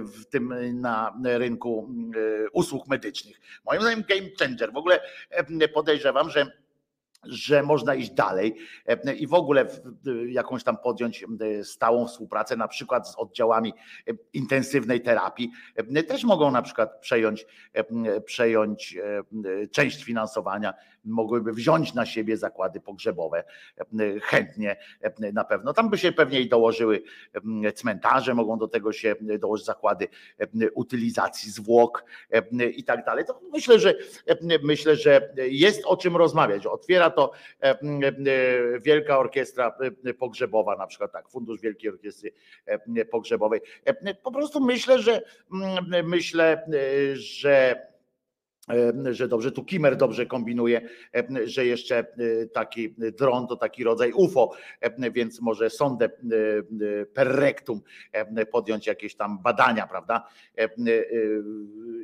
w 0.00 0.26
tym 0.30 0.54
na 0.80 1.14
rynku 1.24 1.88
e, 2.16 2.50
usług 2.52 2.88
medycznych. 2.88 3.40
Moim 3.64 3.80
zdaniem 3.80 4.04
game 4.08 4.30
changer. 4.38 4.72
W 4.72 4.76
ogóle 4.76 5.00
e, 5.30 5.68
podejrzewam, 5.68 6.30
że 6.30 6.59
że 7.22 7.62
można 7.62 7.94
iść 7.94 8.10
dalej 8.10 8.56
e, 8.86 9.14
i 9.14 9.26
w 9.26 9.34
ogóle 9.34 9.66
jakąś 10.28 10.64
tam 10.64 10.76
podjąć 10.76 11.24
e, 11.24 11.64
stałą 11.64 12.06
współpracę, 12.06 12.56
na 12.56 12.68
przykład 12.68 13.08
z 13.08 13.16
oddziałami 13.18 13.72
e, 14.08 14.12
intensywnej 14.32 15.00
terapii. 15.00 15.50
E, 15.76 16.02
Też 16.02 16.24
mogą 16.24 16.50
na 16.50 16.62
przykład 16.62 17.00
przejąć, 17.00 17.46
e, 17.72 18.20
przejąć 18.20 18.96
e, 18.96 19.68
część 19.68 20.04
finansowania, 20.04 20.74
mogłyby 21.04 21.52
wziąć 21.52 21.94
na 21.94 22.06
siebie 22.06 22.36
zakłady 22.36 22.80
pogrzebowe 22.80 23.44
e, 23.78 23.84
chętnie 24.20 24.76
e, 25.00 25.32
na 25.32 25.44
pewno. 25.44 25.72
Tam 25.72 25.90
by 25.90 25.98
się 25.98 26.12
pewnie 26.12 26.40
i 26.40 26.48
dołożyły 26.48 27.02
e, 27.64 27.72
cmentarze, 27.72 28.34
mogą 28.34 28.58
do 28.58 28.68
tego 28.68 28.92
się 28.92 29.14
dołożyć 29.38 29.66
zakłady 29.66 30.08
e, 30.38 30.70
utylizacji 30.70 31.50
zwłok 31.50 32.04
e, 32.30 32.64
i 32.66 32.84
tak 32.84 33.04
dalej. 33.04 33.24
To 33.24 33.40
myślę, 33.52 33.78
że 33.78 33.94
myślę, 34.62 34.96
że 34.96 35.34
jest 35.36 35.82
o 35.84 35.96
czym 35.96 36.16
rozmawiać. 36.16 36.66
Otwiera 36.66 37.09
to 37.10 37.32
e, 37.62 37.70
e, 37.70 37.76
Wielka 38.80 39.18
Orkiestra 39.18 39.76
e, 40.04 40.14
Pogrzebowa, 40.14 40.76
na 40.76 40.86
przykład 40.86 41.12
tak, 41.12 41.28
Fundusz 41.28 41.60
Wielkiej 41.60 41.90
Orkiestry 41.90 42.32
e, 42.66 43.04
Pogrzebowej. 43.04 43.60
E, 43.84 44.14
Po 44.14 44.32
prostu 44.32 44.60
myślę, 44.60 44.98
że 44.98 45.22
myślę, 46.04 46.52
e, 46.52 47.16
że 47.16 47.52
e, 47.52 47.90
że 49.10 49.28
dobrze, 49.28 49.52
tu 49.52 49.64
Kimer 49.64 49.96
dobrze 49.96 50.26
kombinuje, 50.26 50.80
e, 51.14 51.26
że 51.44 51.66
jeszcze 51.66 51.98
e, 51.98 52.04
taki 52.46 52.94
dron 53.18 53.46
to 53.46 53.56
taki 53.56 53.84
rodzaj 53.84 54.12
UFO, 54.12 54.52
e, 54.80 55.10
więc 55.10 55.40
może 55.40 55.66
e, 55.66 55.68
e, 56.04 57.06
per 57.06 57.28
rectum 57.28 57.80
e, 58.12 58.46
podjąć 58.46 58.86
jakieś 58.86 59.14
tam 59.14 59.38
badania, 59.42 59.86
prawda? 59.86 60.26
E, 60.58 60.62
e, 60.64 60.68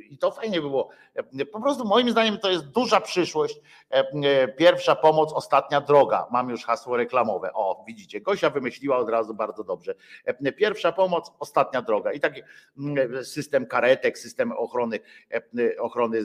I 0.09 0.17
to 0.17 0.31
fajnie 0.31 0.61
by 0.61 0.69
było. 0.69 0.89
E, 1.15 1.45
Po 1.45 1.61
prostu 1.61 1.85
moim 1.85 2.11
zdaniem 2.11 2.37
to 2.37 2.51
jest 2.51 2.65
duża 2.65 3.01
przyszłość. 3.01 3.61
E, 3.91 4.03
e, 4.23 4.47
Pierwsza 4.47 4.95
pomoc, 4.95 5.33
ostatnia 5.33 5.81
droga. 5.81 6.27
Mam 6.31 6.49
już 6.49 6.65
hasło 6.65 6.97
reklamowe. 6.97 7.53
O, 7.53 7.83
widzicie, 7.87 8.21
Gosia 8.21 8.49
wymyśliła 8.49 8.97
od 8.97 9.09
razu 9.09 9.33
bardzo 9.33 9.63
dobrze. 9.63 9.95
E, 10.25 10.51
Pierwsza 10.51 10.91
pomoc, 10.91 11.31
ostatnia 11.39 11.81
droga. 11.81 12.11
I 12.11 12.19
taki 12.19 12.41
mm, 12.77 13.25
system 13.25 13.65
karetek, 13.65 14.17
system 14.19 14.51
ochrony, 14.51 14.99
e, 15.33 15.77
ochrony, 15.79 16.19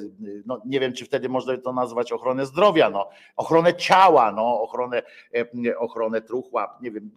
no 0.46 0.62
nie 0.66 0.80
wiem, 0.80 0.92
czy 0.92 1.04
wtedy 1.04 1.28
można 1.28 1.56
to 1.56 1.72
nazwać 1.72 2.12
ochronę 2.12 2.46
zdrowia, 2.46 2.90
no, 2.90 3.09
ochronę 3.36 3.74
ciała, 3.74 4.32
no, 4.32 4.62
ochronę, 4.62 5.02
e, 5.34 5.78
ochronę 5.78 6.20
truchła, 6.20 6.78
nie 6.82 6.90
wiem, 6.90 7.10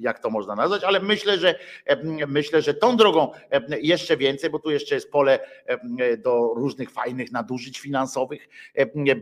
jak 0.00 0.18
to 0.18 0.30
można 0.30 0.54
nazwać, 0.54 0.84
ale 0.84 1.00
myślę, 1.00 1.38
że 1.38 1.54
myślę, 2.28 2.62
że 2.62 2.74
tą 2.74 2.96
drogą 2.96 3.30
jeszcze 3.80 4.16
więcej, 4.16 4.50
bo 4.50 4.58
tu 4.58 4.70
jeszcze 4.70 4.94
jest 4.94 5.10
pole 5.10 5.38
do 6.18 6.54
różnych 6.56 6.90
fajnych 6.90 7.32
nadużyć 7.32 7.80
finansowych, 7.80 8.48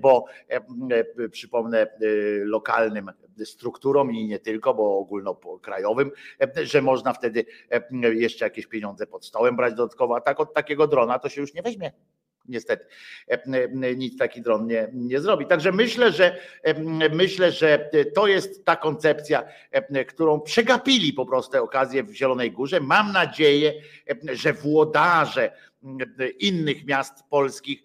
bo 0.01 0.25
przypomnę 1.31 1.87
lokalnym 2.45 3.11
strukturom 3.45 4.13
i 4.13 4.27
nie 4.27 4.39
tylko, 4.39 4.75
bo 4.75 4.99
ogólnokrajowym, 4.99 6.11
że 6.63 6.83
można 6.83 7.13
wtedy 7.13 7.45
jeszcze 8.13 8.45
jakieś 8.45 8.67
pieniądze 8.67 9.07
pod 9.07 9.27
stołem 9.27 9.57
brać 9.57 9.75
dodatkowo, 9.75 10.17
a 10.17 10.21
tak 10.21 10.41
od 10.41 10.55
takiego 10.55 10.87
drona 10.87 11.19
to 11.19 11.29
się 11.29 11.41
już 11.41 11.55
nie 11.55 11.63
weźmie 11.63 11.93
niestety 12.51 12.87
nic 13.97 14.19
taki 14.19 14.43
dron 14.43 14.67
nie, 14.67 14.89
nie 14.93 15.21
zrobi. 15.21 15.47
Także 15.47 15.73
myślę, 15.73 16.13
że 16.13 16.39
myślę, 17.13 17.53
że 17.53 17.91
to 18.15 18.27
jest 18.27 18.65
ta 18.65 18.77
koncepcja, 18.77 19.45
którą 20.09 20.41
przegapili 20.41 21.13
po 21.13 21.27
prostu 21.27 21.65
okazję 21.65 22.03
w 22.03 22.13
Zielonej 22.13 22.53
Górze. 22.53 22.81
Mam 22.81 23.13
nadzieję, 23.13 23.73
że 24.33 24.53
włodarze 24.53 25.53
innych 26.39 26.87
miast 26.87 27.25
polskich 27.31 27.83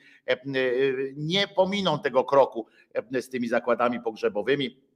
nie 1.16 1.48
pominą 1.48 2.00
tego 2.00 2.24
kroku 2.24 2.68
z 3.12 3.30
tymi 3.30 3.48
zakładami 3.48 4.00
pogrzebowymi 4.00 4.78
E, 4.78 4.78
e, 4.78 4.95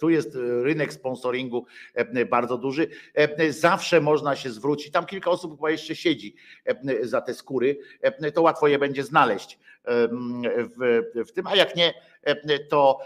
tu 0.00 0.10
jest 0.10 0.38
rynek 0.62 0.92
sponsoringu 0.92 1.66
e, 1.94 2.26
bardzo 2.26 2.58
duży. 2.58 2.88
Zawsze 3.50 4.00
można 4.00 4.36
się 4.36 4.50
zwrócić. 4.50 4.92
Tam 4.92 5.06
kilka 5.06 5.30
osób 5.30 5.56
chyba 5.56 5.70
jeszcze 5.70 5.96
siedzi 5.96 6.34
za 7.02 7.20
te 7.20 7.34
skóry. 7.34 7.78
To 8.34 8.42
łatwo 8.42 8.68
je 8.68 8.78
będzie 8.78 9.04
znaleźć 9.04 9.58
w, 9.86 11.02
w 11.28 11.32
tym, 11.32 11.46
a 11.46 11.56
jak 11.56 11.76
nie, 11.76 11.94
to 12.68 12.98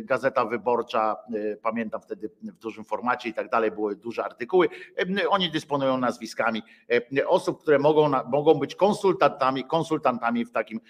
Gazeta 0.00 0.44
Wyborcza, 0.44 1.16
pamiętam 1.62 2.00
wtedy 2.00 2.30
w 2.42 2.58
dużym 2.58 2.84
formacie 2.84 3.28
i 3.28 3.34
tak 3.34 3.48
dalej, 3.50 3.70
były 3.70 3.96
duże 3.96 4.24
artykuły. 4.24 4.68
Oni 5.28 5.50
dysponują 5.50 5.98
nazwiskami 5.98 6.62
osób, 7.26 7.62
które 7.62 7.78
mogą, 7.78 8.08
mogą 8.08 8.54
być 8.54 8.74
konsultantami, 8.74 9.64
konsultantami 9.64 10.44
w 10.44 10.52
takim 10.52 10.80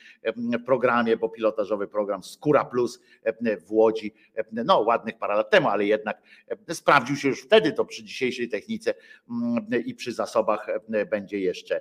programie, 0.66 1.16
bo 1.16 1.28
pilotażowy 1.28 1.88
program 1.88 2.22
Skóra 2.22 2.64
Plus 2.64 3.00
w 3.66 3.72
Łodzi, 3.72 4.14
no 4.52 4.80
ładnych 4.80 5.18
parę 5.18 5.34
lat 5.34 5.50
temu, 5.50 5.68
ale 5.68 5.84
jednak 5.84 6.22
sprawdził 6.72 7.16
się 7.16 7.28
już 7.28 7.42
wtedy, 7.42 7.72
to 7.72 7.84
przy 7.84 8.04
dzisiejszej 8.04 8.48
technice 8.48 8.94
i 9.84 9.94
przy 9.94 10.12
zasobach 10.12 10.66
będzie 11.10 11.40
jeszcze 11.40 11.80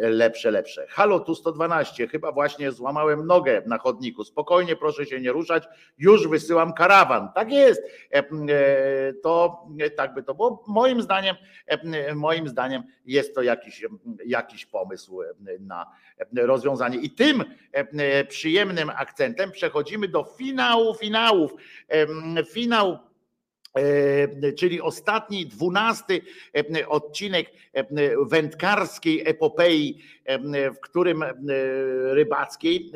lepsze, 0.00 0.50
lepsze. 0.50 0.86
Halo, 0.88 1.20
tu 1.20 1.34
112, 1.34 2.08
chyba 2.08 2.29
właśnie 2.32 2.72
złamałem 2.72 3.26
nogę 3.26 3.62
na 3.66 3.78
chodniku. 3.78 4.24
Spokojnie, 4.24 4.76
proszę 4.76 5.06
się 5.06 5.20
nie 5.20 5.32
ruszać, 5.32 5.64
już 5.98 6.28
wysyłam 6.28 6.72
karawan. 6.72 7.28
Tak 7.34 7.52
jest. 7.52 7.82
E, 8.12 8.18
e, 8.18 8.24
to 9.22 9.66
tak 9.96 10.14
by 10.14 10.22
to 10.22 10.34
było. 10.34 10.64
Moim 10.66 11.02
zdaniem, 11.02 11.36
e, 11.66 12.14
moim 12.14 12.48
zdaniem 12.48 12.82
jest 13.04 13.34
to 13.34 13.42
jakiś, 13.42 13.86
jakiś 14.26 14.66
pomysł 14.66 15.20
na 15.60 15.86
rozwiązanie. 16.36 16.98
I 16.98 17.10
tym 17.10 17.44
przyjemnym 18.28 18.90
akcentem 18.96 19.50
przechodzimy 19.50 20.08
do 20.08 20.24
finału 20.24 20.94
finałów. 20.94 21.54
Finał 22.52 23.09
czyli 24.58 24.80
ostatni, 24.80 25.46
dwunasty 25.46 26.20
odcinek 26.88 27.50
wędkarskiej 28.26 29.28
epopei, 29.28 30.02
w 30.74 30.80
którym 30.80 31.24
rybackiej, 32.10 32.92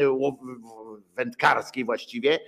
wędkarskiej 1.17 1.85
właściwie, 1.85 2.39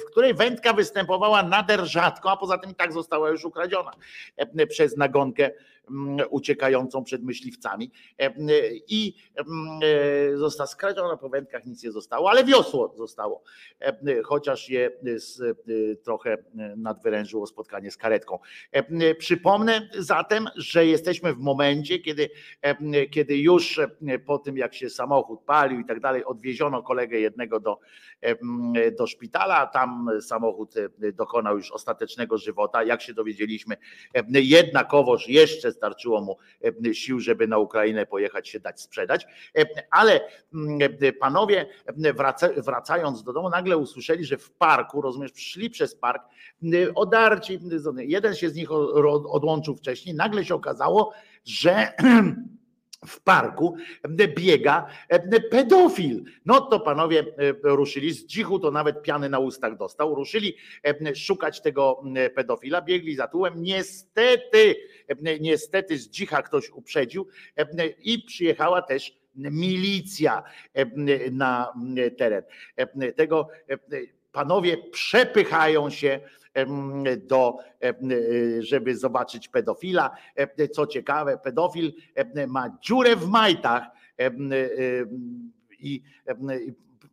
w 0.00 0.04
której 0.10 0.34
wędka 0.34 0.72
występowała 0.72 1.42
nader 1.42 1.84
rzadko, 1.84 2.30
a 2.30 2.36
poza 2.36 2.58
tym 2.58 2.70
i 2.70 2.74
tak 2.74 2.92
została 2.92 3.30
już 3.30 3.44
ukradziona 3.44 3.90
przez 4.68 4.96
nagonkę 4.96 5.50
uciekającą 6.30 7.04
przed 7.04 7.22
myśliwcami 7.22 7.90
e, 8.18 8.32
i 8.88 9.14
mm, 9.36 9.80
e, 10.34 10.36
została 10.36 10.66
skradziona 10.66 11.16
po 11.16 11.28
wędkach, 11.28 11.66
nic 11.66 11.84
nie 11.84 11.92
zostało, 11.92 12.30
ale 12.30 12.44
wiosło 12.44 12.94
zostało, 12.96 13.42
e, 13.80 14.22
chociaż 14.22 14.68
je 14.68 14.90
trochę 16.04 16.38
nadwyrężyło 16.76 17.46
spotkanie 17.46 17.90
z 17.90 17.96
karetką. 17.96 18.38
Przypomnę 19.18 19.88
zatem, 19.98 20.48
że 20.56 20.86
jesteśmy 20.86 21.34
w 21.34 21.38
momencie, 21.38 21.98
kiedy, 21.98 22.30
kiedy 23.10 23.38
już 23.38 23.80
po 24.26 24.38
tym, 24.38 24.56
jak 24.56 24.74
się 24.74 24.90
samochód 24.90 25.40
palił 25.40 25.80
i 25.80 25.84
tak 25.84 26.00
dalej, 26.00 26.24
odwieziono 26.24 26.82
kolegę 26.82 27.20
jednego 27.20 27.60
do, 27.60 27.78
do 28.98 29.06
szpitala, 29.06 29.66
tam 29.66 30.08
samochód 30.20 30.74
dokonał 31.14 31.56
już 31.56 31.72
ostatecznego 31.72 32.38
żywota. 32.38 32.84
Jak 32.84 33.02
się 33.02 33.14
dowiedzieliśmy, 33.14 33.76
jednakowoż 34.28 35.28
jeszcze 35.28 35.72
starczyło 35.76 36.20
mu 36.20 36.36
e, 36.86 36.94
sił, 36.94 37.20
żeby 37.20 37.48
na 37.48 37.58
Ukrainę 37.58 38.06
pojechać 38.06 38.48
się 38.48 38.60
dać 38.60 38.80
sprzedać. 38.80 39.26
E, 39.58 39.64
ale 39.90 40.20
mm, 40.54 40.78
e, 41.00 41.12
panowie, 41.12 41.66
wracając 42.56 43.22
do 43.22 43.32
domu, 43.32 43.50
nagle 43.50 43.76
usłyszeli, 43.76 44.24
że 44.24 44.38
w 44.38 44.50
parku, 44.50 45.00
rozumiesz, 45.00 45.32
szli 45.34 45.70
przez 45.70 45.94
park, 45.94 46.22
odarci, 46.94 47.60
jeden 47.98 48.34
się 48.34 48.50
z 48.50 48.54
nich 48.54 48.72
odłączył 48.72 49.76
wcześniej, 49.76 50.14
nagle 50.14 50.44
się 50.44 50.54
okazało, 50.54 51.12
że 51.44 51.92
w 53.06 53.20
parku 53.20 53.76
biega 54.36 54.86
pedofil. 55.50 56.24
No 56.44 56.60
to 56.60 56.80
panowie 56.80 57.24
ruszyli 57.62 58.12
z 58.12 58.26
dzichu, 58.26 58.58
to 58.58 58.70
nawet 58.70 59.02
piany 59.02 59.28
na 59.28 59.38
ustach 59.38 59.76
dostał. 59.76 60.14
Ruszyli 60.14 60.56
szukać 61.14 61.60
tego 61.60 62.02
pedofila, 62.34 62.82
biegli 62.82 63.16
za 63.16 63.28
tułem. 63.28 63.62
Niestety, 63.62 64.76
niestety 65.40 65.98
z 65.98 66.08
dzicha 66.08 66.42
ktoś 66.42 66.70
uprzedził 66.70 67.28
i 67.98 68.22
przyjechała 68.22 68.82
też 68.82 69.18
milicja 69.34 70.42
na 71.30 71.72
teren. 72.18 72.42
Tego 73.16 73.48
panowie 74.32 74.76
przepychają 74.76 75.90
się 75.90 76.20
do, 77.16 77.58
żeby 78.58 78.96
zobaczyć 78.96 79.48
pedofila. 79.48 80.16
Co 80.72 80.86
ciekawe, 80.86 81.38
pedofil 81.38 81.92
ma 82.46 82.78
dziurę 82.80 83.16
w 83.16 83.28
majtach 83.28 83.82
i, 85.78 86.02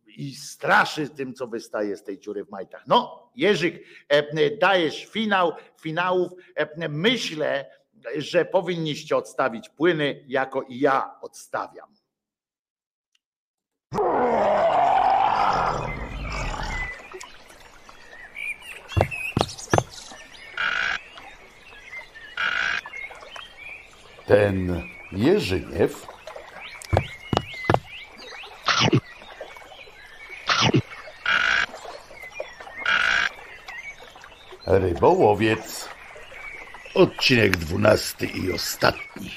i 0.06 0.34
straszy 0.34 1.08
tym, 1.08 1.34
co 1.34 1.46
wystaje 1.46 1.96
z 1.96 2.02
tej 2.02 2.18
dziury 2.18 2.44
w 2.44 2.50
majtach. 2.50 2.86
No, 2.86 3.30
Jerzyk, 3.36 3.84
dajesz 4.60 5.06
finał, 5.06 5.52
finałów. 5.80 6.32
Myślę, 6.88 7.70
że 8.16 8.44
powinniście 8.44 9.16
odstawić 9.16 9.68
płyny, 9.68 10.24
jako 10.28 10.62
i 10.62 10.78
ja 10.78 11.14
odstawiam. 11.20 11.93
Ten 24.34 24.82
Jerzyniew. 25.12 26.06
Rybołowiec. 34.66 35.88
Odcinek 36.94 37.56
dwunasty 37.56 38.26
i 38.26 38.52
ostatni. 38.52 39.30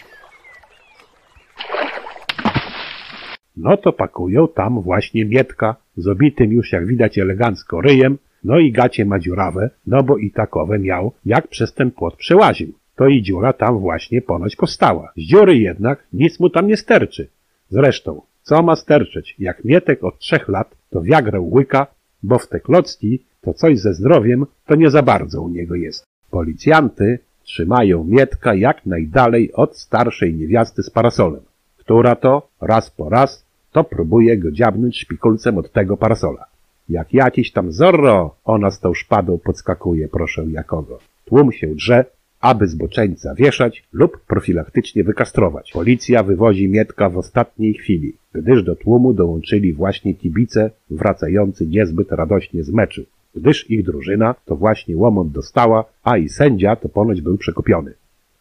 No 3.57 3.77
to 3.77 3.93
pakują 3.93 4.47
tam 4.47 4.81
właśnie 4.81 5.25
Mietka 5.25 5.75
z 5.97 6.07
obitym 6.07 6.51
już 6.51 6.71
jak 6.71 6.87
widać 6.87 7.17
elegancko 7.17 7.81
ryjem, 7.81 8.17
no 8.43 8.59
i 8.59 8.71
gacie 8.71 9.05
ma 9.05 9.19
dziurawe, 9.19 9.69
no 9.87 10.03
bo 10.03 10.17
i 10.17 10.31
takowe 10.31 10.79
miał, 10.79 11.13
jak 11.25 11.47
przez 11.47 11.73
ten 11.73 11.91
płot 11.91 12.15
przełaził 12.15 12.73
to 12.97 13.07
i 13.07 13.21
dziura 13.21 13.53
tam 13.53 13.79
właśnie 13.79 14.21
ponoć 14.21 14.55
powstała. 14.55 15.11
Z 15.17 15.21
dziury 15.21 15.57
jednak 15.57 16.07
nic 16.13 16.39
mu 16.39 16.49
tam 16.49 16.67
nie 16.67 16.77
sterczy. 16.77 17.27
Zresztą, 17.69 18.21
co 18.43 18.63
ma 18.63 18.75
sterczeć, 18.75 19.35
jak 19.39 19.65
Mietek 19.65 20.03
od 20.03 20.19
trzech 20.19 20.47
lat 20.47 20.75
to 20.89 21.01
wiagrę 21.01 21.39
łyka, 21.39 21.87
bo 22.23 22.39
w 22.39 22.47
te 22.47 22.59
klocki 22.59 23.19
to 23.41 23.53
coś 23.53 23.79
ze 23.79 23.93
zdrowiem 23.93 24.45
to 24.65 24.75
nie 24.75 24.89
za 24.89 25.01
bardzo 25.01 25.41
u 25.41 25.49
niego 25.49 25.75
jest. 25.75 26.03
Policjanty 26.31 27.19
trzymają 27.43 28.03
Mietka 28.03 28.55
jak 28.55 28.85
najdalej 28.85 29.53
od 29.53 29.77
starszej 29.77 30.35
niewiasty 30.35 30.83
z 30.83 30.89
parasolem, 30.89 31.41
która 31.77 32.15
to 32.15 32.49
raz 32.61 32.91
po 32.91 33.09
raz 33.09 33.45
to 33.71 33.83
próbuje 33.83 34.37
go 34.37 34.51
dziabnąć 34.51 34.99
szpikulcem 34.99 35.57
od 35.57 35.71
tego 35.71 35.97
parasola. 35.97 36.45
Jak 36.89 37.13
jakiś 37.13 37.51
tam 37.51 37.71
zorro, 37.71 38.35
ona 38.45 38.71
z 38.71 38.79
tą 38.79 38.93
szpadą 38.93 39.37
podskakuje, 39.37 40.07
proszę 40.07 40.45
jakogo. 40.45 40.99
Tłum 41.25 41.51
się 41.51 41.67
drze, 41.67 42.05
aby 42.47 42.67
zboczeńca 42.67 43.35
wieszać 43.35 43.83
lub 43.93 44.25
profilaktycznie 44.27 45.03
wykastrować. 45.03 45.71
Policja 45.71 46.23
wywozi 46.23 46.69
Mietka 46.69 47.09
w 47.09 47.17
ostatniej 47.17 47.73
chwili, 47.73 48.13
gdyż 48.33 48.63
do 48.63 48.75
tłumu 48.75 49.13
dołączyli 49.13 49.73
właśnie 49.73 50.13
kibice 50.13 50.71
wracający 50.89 51.67
niezbyt 51.67 52.11
radośnie 52.11 52.63
z 52.63 52.71
meczu. 52.71 53.01
gdyż 53.35 53.69
ich 53.69 53.83
drużyna 53.83 54.35
to 54.45 54.55
właśnie 54.55 54.97
łomot 54.97 55.31
dostała, 55.31 55.85
a 56.03 56.17
i 56.17 56.29
sędzia 56.29 56.75
to 56.75 56.89
ponoć 56.89 57.21
był 57.21 57.37
przekupiony. 57.37 57.93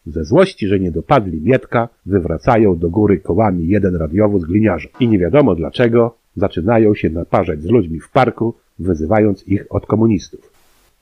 Ze 0.07 0.25
złości, 0.25 0.67
że 0.67 0.81
nie 0.81 0.93
dopadli 0.93 1.41
Mietka, 1.41 1.89
wywracają 2.07 2.78
do 2.78 2.91
góry 2.91 3.18
kołami 3.18 3.68
jeden 3.68 3.97
radiowóz 3.97 4.44
gliniarza 4.44 4.89
i 5.01 5.09
nie 5.09 5.18
wiadomo 5.18 5.55
dlaczego 5.55 6.17
zaczynają 6.36 6.94
się 6.94 7.10
naparzać 7.10 7.62
z 7.62 7.67
ludźmi 7.67 8.01
w 8.01 8.10
parku, 8.10 8.55
wyzywając 8.78 9.49
ich 9.49 9.67
od 9.70 9.86
komunistów. 9.86 10.52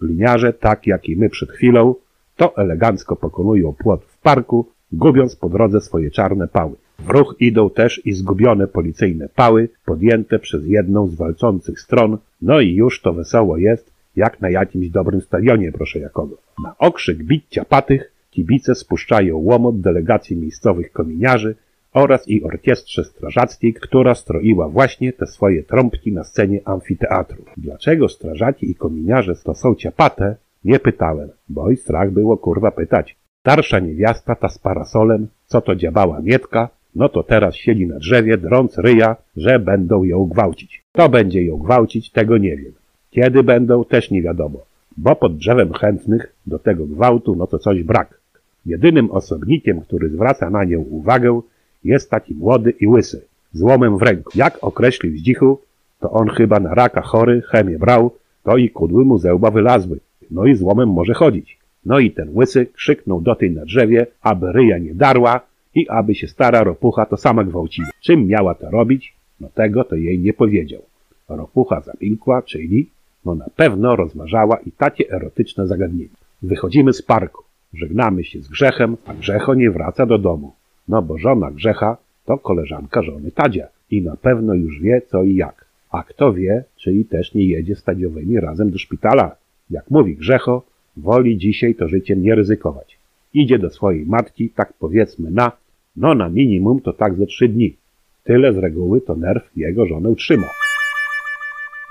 Gliniarze, 0.00 0.52
tak 0.52 0.86
jak 0.86 1.08
i 1.08 1.16
my 1.16 1.30
przed 1.30 1.50
chwilą, 1.50 1.94
to 2.36 2.56
elegancko 2.56 3.16
pokonują 3.16 3.72
płot 3.72 4.04
w 4.04 4.18
parku, 4.18 4.68
gubiąc 4.92 5.36
po 5.36 5.48
drodze 5.48 5.80
swoje 5.80 6.10
czarne 6.10 6.48
pały. 6.48 6.72
W 6.98 7.08
ruch 7.08 7.36
idą 7.40 7.70
też 7.70 8.06
i 8.06 8.12
zgubione 8.12 8.66
policyjne 8.66 9.28
pały, 9.28 9.68
podjęte 9.84 10.38
przez 10.38 10.66
jedną 10.66 11.08
z 11.08 11.14
walczących 11.14 11.80
stron, 11.80 12.18
no 12.42 12.60
i 12.60 12.74
już 12.74 13.00
to 13.00 13.12
wesoło 13.12 13.56
jest, 13.56 13.92
jak 14.16 14.40
na 14.40 14.50
jakimś 14.50 14.88
dobrym 14.88 15.20
stadionie, 15.20 15.72
proszę 15.72 15.98
jakogo. 15.98 16.36
Na 16.64 16.74
okrzyk 16.78 17.22
bicia 17.22 17.64
patych 17.64 18.12
kibice 18.30 18.74
spuszczają 18.74 19.36
łomot 19.36 19.80
delegacji 19.80 20.36
miejscowych 20.36 20.92
kominiarzy 20.92 21.54
oraz 21.92 22.28
i 22.28 22.42
orkiestrze 22.42 23.04
strażackiej, 23.04 23.74
która 23.74 24.14
stroiła 24.14 24.68
właśnie 24.68 25.12
te 25.12 25.26
swoje 25.26 25.62
trąbki 25.62 26.12
na 26.12 26.24
scenie 26.24 26.60
amfiteatru. 26.64 27.44
Dlaczego 27.56 28.08
strażaci 28.08 28.70
i 28.70 28.74
kominiarze 28.74 29.34
to 29.44 29.54
są 29.54 29.74
ciapate, 29.74 30.36
nie 30.64 30.78
pytałem, 30.78 31.28
bo 31.48 31.70
i 31.70 31.76
strach 31.76 32.10
było 32.10 32.36
kurwa 32.36 32.70
pytać. 32.70 33.16
Starsza 33.40 33.78
niewiasta 33.78 34.34
ta 34.34 34.48
z 34.48 34.58
parasolem, 34.58 35.28
co 35.46 35.60
to 35.60 35.76
dziabała 35.76 36.20
Mietka, 36.20 36.68
no 36.94 37.08
to 37.08 37.22
teraz 37.22 37.54
siedzi 37.54 37.86
na 37.86 37.98
drzewie, 37.98 38.38
drąc 38.38 38.78
ryja, 38.78 39.16
że 39.36 39.58
będą 39.58 40.04
ją 40.04 40.26
gwałcić. 40.26 40.82
Kto 40.92 41.08
będzie 41.08 41.44
ją 41.44 41.56
gwałcić, 41.56 42.10
tego 42.10 42.38
nie 42.38 42.56
wiem. 42.56 42.72
Kiedy 43.10 43.42
będą, 43.42 43.84
też 43.84 44.10
nie 44.10 44.22
wiadomo, 44.22 44.58
bo 44.96 45.16
pod 45.16 45.36
drzewem 45.36 45.72
chętnych 45.72 46.34
do 46.46 46.58
tego 46.58 46.86
gwałtu, 46.86 47.36
no 47.36 47.46
to 47.46 47.58
coś 47.58 47.82
brak. 47.82 48.20
Jedynym 48.66 49.10
osobnikiem, 49.10 49.80
który 49.80 50.08
zwraca 50.08 50.50
na 50.50 50.64
nią 50.64 50.80
uwagę, 50.80 51.40
jest 51.84 52.10
taki 52.10 52.34
młody 52.34 52.70
i 52.70 52.86
łysy, 52.86 53.22
z 53.52 53.62
łomem 53.62 53.98
w 53.98 54.02
ręku. 54.02 54.32
Jak 54.34 54.58
określił 54.64 55.18
Zdzichu, 55.18 55.58
to 56.00 56.10
on 56.10 56.28
chyba 56.28 56.60
na 56.60 56.74
raka 56.74 57.00
chory, 57.00 57.42
chemię 57.42 57.78
brał, 57.78 58.10
to 58.42 58.56
i 58.56 58.70
kudły 58.70 59.04
mu 59.04 59.18
ze 59.18 59.34
łba 59.34 59.50
wylazły, 59.50 60.00
no 60.34 60.46
i 60.46 60.54
z 60.54 60.62
łomem 60.62 60.88
może 60.88 61.14
chodzić. 61.14 61.58
No 61.86 61.98
i 61.98 62.10
ten 62.10 62.28
łysy 62.36 62.66
krzyknął 62.66 63.20
do 63.20 63.34
tej 63.34 63.50
na 63.50 63.64
drzewie, 63.64 64.06
aby 64.22 64.52
ryja 64.52 64.78
nie 64.78 64.94
darła 64.94 65.40
i 65.74 65.88
aby 65.88 66.14
się 66.14 66.26
stara 66.26 66.64
ropucha 66.64 67.06
to 67.06 67.16
sama 67.16 67.44
gwałciła. 67.44 67.88
Czym 68.00 68.26
miała 68.26 68.54
to 68.54 68.70
robić? 68.70 69.14
No 69.40 69.48
tego 69.54 69.84
to 69.84 69.96
jej 69.96 70.18
nie 70.18 70.32
powiedział. 70.32 70.82
Ropucha 71.28 71.80
zamilkła, 71.80 72.42
czyli 72.42 72.90
no 73.24 73.34
na 73.34 73.46
pewno 73.56 73.96
rozważała 73.96 74.56
i 74.56 74.72
takie 74.72 75.10
erotyczne 75.10 75.66
zagadnienie. 75.66 76.08
Wychodzimy 76.42 76.92
z 76.92 77.02
parku, 77.02 77.42
żegnamy 77.74 78.24
się 78.24 78.40
z 78.40 78.48
grzechem, 78.48 78.96
a 79.06 79.14
grzecho 79.14 79.54
nie 79.54 79.70
wraca 79.70 80.06
do 80.06 80.18
domu. 80.18 80.52
No 80.88 81.02
bo 81.02 81.18
żona 81.18 81.50
grzecha 81.50 81.96
to 82.24 82.38
koleżanka 82.38 83.02
żony 83.02 83.30
Tadzia 83.30 83.66
i 83.90 84.02
na 84.02 84.16
pewno 84.16 84.54
już 84.54 84.80
wie 84.80 85.02
co 85.06 85.22
i 85.22 85.34
jak. 85.34 85.64
A 85.90 86.02
kto 86.02 86.32
wie, 86.32 86.64
czy 86.76 86.92
i 86.92 87.04
też 87.04 87.34
nie 87.34 87.44
jedzie 87.44 87.76
z 87.76 87.82
Tadziowymi 87.82 88.40
razem 88.40 88.70
do 88.70 88.78
szpitala. 88.78 89.36
Jak 89.70 89.90
mówi 89.90 90.16
grzecho, 90.16 90.62
woli 90.96 91.38
dzisiaj 91.38 91.74
to 91.74 91.88
życiem 91.88 92.22
nie 92.22 92.34
ryzykować. 92.34 92.98
Idzie 93.34 93.58
do 93.58 93.70
swojej 93.70 94.06
matki, 94.06 94.50
tak 94.50 94.72
powiedzmy 94.72 95.30
na, 95.30 95.52
no 95.96 96.14
na 96.14 96.28
minimum 96.28 96.80
to 96.80 96.92
tak 96.92 97.14
ze 97.14 97.26
trzy 97.26 97.48
dni. 97.48 97.76
Tyle 98.24 98.52
z 98.52 98.56
reguły 98.56 99.00
to 99.00 99.16
nerw 99.16 99.56
jego 99.56 99.86
żonę 99.86 100.10
utrzyma. 100.10 100.46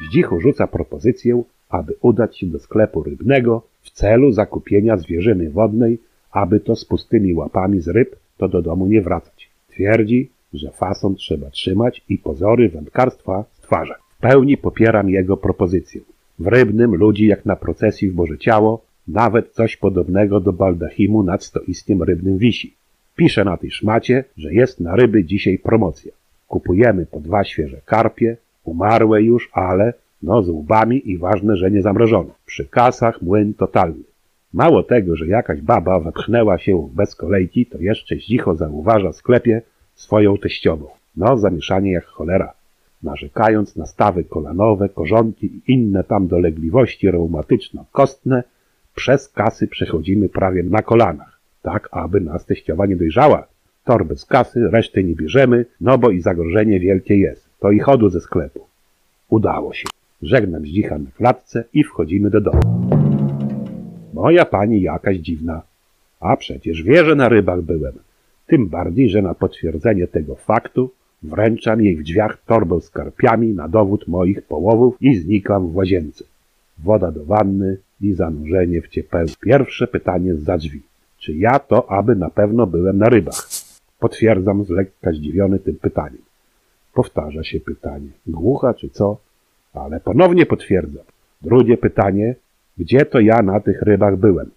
Zdzichu 0.07 0.41
rzuca 0.41 0.67
propozycję, 0.67 1.43
aby 1.69 1.95
udać 2.01 2.37
się 2.37 2.47
do 2.47 2.59
sklepu 2.59 3.03
rybnego 3.03 3.63
w 3.81 3.89
celu 3.89 4.31
zakupienia 4.31 4.97
zwierzyny 4.97 5.49
wodnej, 5.49 5.97
aby 6.31 6.59
to 6.59 6.75
z 6.75 6.85
pustymi 6.85 7.33
łapami 7.33 7.81
z 7.81 7.87
ryb 7.87 8.15
to 8.37 8.47
do 8.47 8.61
domu 8.61 8.87
nie 8.87 9.01
wracać. 9.01 9.49
Twierdzi, 9.67 10.29
że 10.53 10.71
fason 10.71 11.15
trzeba 11.15 11.49
trzymać 11.49 12.01
i 12.09 12.17
pozory 12.17 12.69
wędkarstwa 12.69 13.45
stwarzać. 13.53 13.97
W 14.17 14.19
pełni 14.19 14.57
popieram 14.57 15.09
jego 15.09 15.37
propozycję. 15.37 16.01
W 16.39 16.47
rybnym 16.47 16.95
ludzi 16.95 17.25
jak 17.27 17.45
na 17.45 17.55
procesji 17.55 18.09
w 18.09 18.13
Boże 18.13 18.37
Ciało 18.37 18.85
nawet 19.07 19.51
coś 19.51 19.77
podobnego 19.77 20.39
do 20.39 20.53
baldachimu 20.53 21.23
nad 21.23 21.43
stoiskiem 21.43 22.03
rybnym 22.03 22.37
wisi. 22.37 22.73
Pisze 23.15 23.45
na 23.45 23.57
tej 23.57 23.71
szmacie, 23.71 24.23
że 24.37 24.53
jest 24.53 24.79
na 24.79 24.95
ryby 24.95 25.23
dzisiaj 25.23 25.59
promocja. 25.59 26.11
Kupujemy 26.47 27.05
po 27.05 27.19
dwa 27.19 27.43
świeże 27.43 27.81
karpie, 27.85 28.37
umarłe 28.63 29.23
już, 29.23 29.49
ale 29.53 29.93
no 30.23 30.43
z 30.43 30.49
łbami 30.49 31.09
i 31.09 31.17
ważne, 31.17 31.57
że 31.57 31.71
nie 31.71 31.81
zamrożone. 31.81 32.29
Przy 32.45 32.65
kasach 32.65 33.21
młyn 33.21 33.53
totalny. 33.53 34.03
Mało 34.53 34.83
tego, 34.83 35.15
że 35.15 35.27
jakaś 35.27 35.61
baba 35.61 35.99
wepchnęła 35.99 36.57
się 36.57 36.89
bez 36.93 37.15
kolejki, 37.15 37.65
to 37.65 37.77
jeszcze 37.77 38.19
cicho 38.19 38.55
zauważa 38.55 39.11
w 39.11 39.15
sklepie 39.15 39.61
swoją 39.95 40.37
teściową. 40.37 40.87
No, 41.17 41.37
zamieszanie 41.37 41.91
jak 41.91 42.05
cholera. 42.05 42.53
Narzekając 43.03 43.75
na 43.75 43.85
stawy 43.85 44.23
kolanowe, 44.23 44.89
korzonki 44.89 45.45
i 45.45 45.73
inne 45.73 46.03
tam 46.03 46.27
dolegliwości 46.27 47.11
reumatyczno-kostne, 47.11 48.43
przez 48.95 49.29
kasy 49.29 49.67
przechodzimy 49.67 50.29
prawie 50.29 50.63
na 50.63 50.81
kolanach, 50.81 51.39
tak 51.61 51.89
aby 51.91 52.21
nas 52.21 52.45
teściowa 52.45 52.85
nie 52.85 52.95
dojrzała. 52.95 53.47
Torby 53.85 54.17
z 54.17 54.25
kasy, 54.25 54.69
reszty 54.71 55.03
nie 55.03 55.15
bierzemy, 55.15 55.65
no 55.81 55.97
bo 55.97 56.09
i 56.09 56.21
zagrożenie 56.21 56.79
wielkie 56.79 57.17
jest. 57.17 57.49
To 57.59 57.71
i 57.71 57.79
chodu 57.79 58.09
ze 58.09 58.21
sklepu. 58.21 58.67
Udało 59.29 59.73
się. 59.73 59.87
Żegnam 60.21 60.65
zdzicha 60.65 60.97
na 60.97 61.11
klatce 61.11 61.63
i 61.73 61.83
wchodzimy 61.83 62.29
do 62.29 62.41
domu. 62.41 62.89
Moja 64.13 64.45
pani 64.45 64.81
jakaś 64.81 65.17
dziwna. 65.17 65.61
A 66.19 66.37
przecież 66.37 66.83
wie, 66.83 67.05
że 67.05 67.15
na 67.15 67.29
rybach 67.29 67.61
byłem. 67.61 67.93
Tym 68.47 68.67
bardziej, 68.67 69.09
że 69.09 69.21
na 69.21 69.33
potwierdzenie 69.33 70.07
tego 70.07 70.35
faktu 70.35 70.91
wręczam 71.23 71.81
jej 71.81 71.95
w 71.95 72.03
drzwiach 72.03 72.37
torbę 72.45 72.81
z 72.81 72.89
karpiami 72.89 73.53
na 73.53 73.67
dowód 73.67 74.07
moich 74.07 74.41
połowów 74.41 74.95
i 75.01 75.15
znikam 75.15 75.67
w 75.67 75.75
łazience. 75.75 76.23
Woda 76.77 77.11
do 77.11 77.25
wanny 77.25 77.77
i 78.01 78.13
zanurzenie 78.13 78.81
w 78.81 78.87
ciepeł. 78.87 79.27
Pierwsze 79.41 79.87
pytanie 79.87 80.35
za 80.35 80.57
drzwi. 80.57 80.81
Czy 81.17 81.33
ja 81.33 81.59
to 81.59 81.91
aby 81.91 82.15
na 82.15 82.29
pewno 82.29 82.67
byłem 82.67 82.97
na 82.97 83.09
rybach? 83.09 83.47
Potwierdzam 83.99 84.63
z 84.63 84.69
lekka 84.69 85.11
zdziwiony 85.11 85.59
tym 85.59 85.75
pytaniem. 85.75 86.21
Powtarza 86.93 87.43
się 87.43 87.59
pytanie. 87.59 88.09
Głucha 88.27 88.73
czy 88.73 88.89
co? 88.89 89.17
Ale 89.73 89.99
ponownie 89.99 90.45
potwierdzam. 90.45 91.03
Drugie 91.41 91.77
pytanie. 91.77 92.35
Gdzie 92.77 93.05
to 93.05 93.19
ja 93.19 93.41
na 93.41 93.59
tych 93.59 93.81
rybach 93.81 94.17
byłem? 94.17 94.49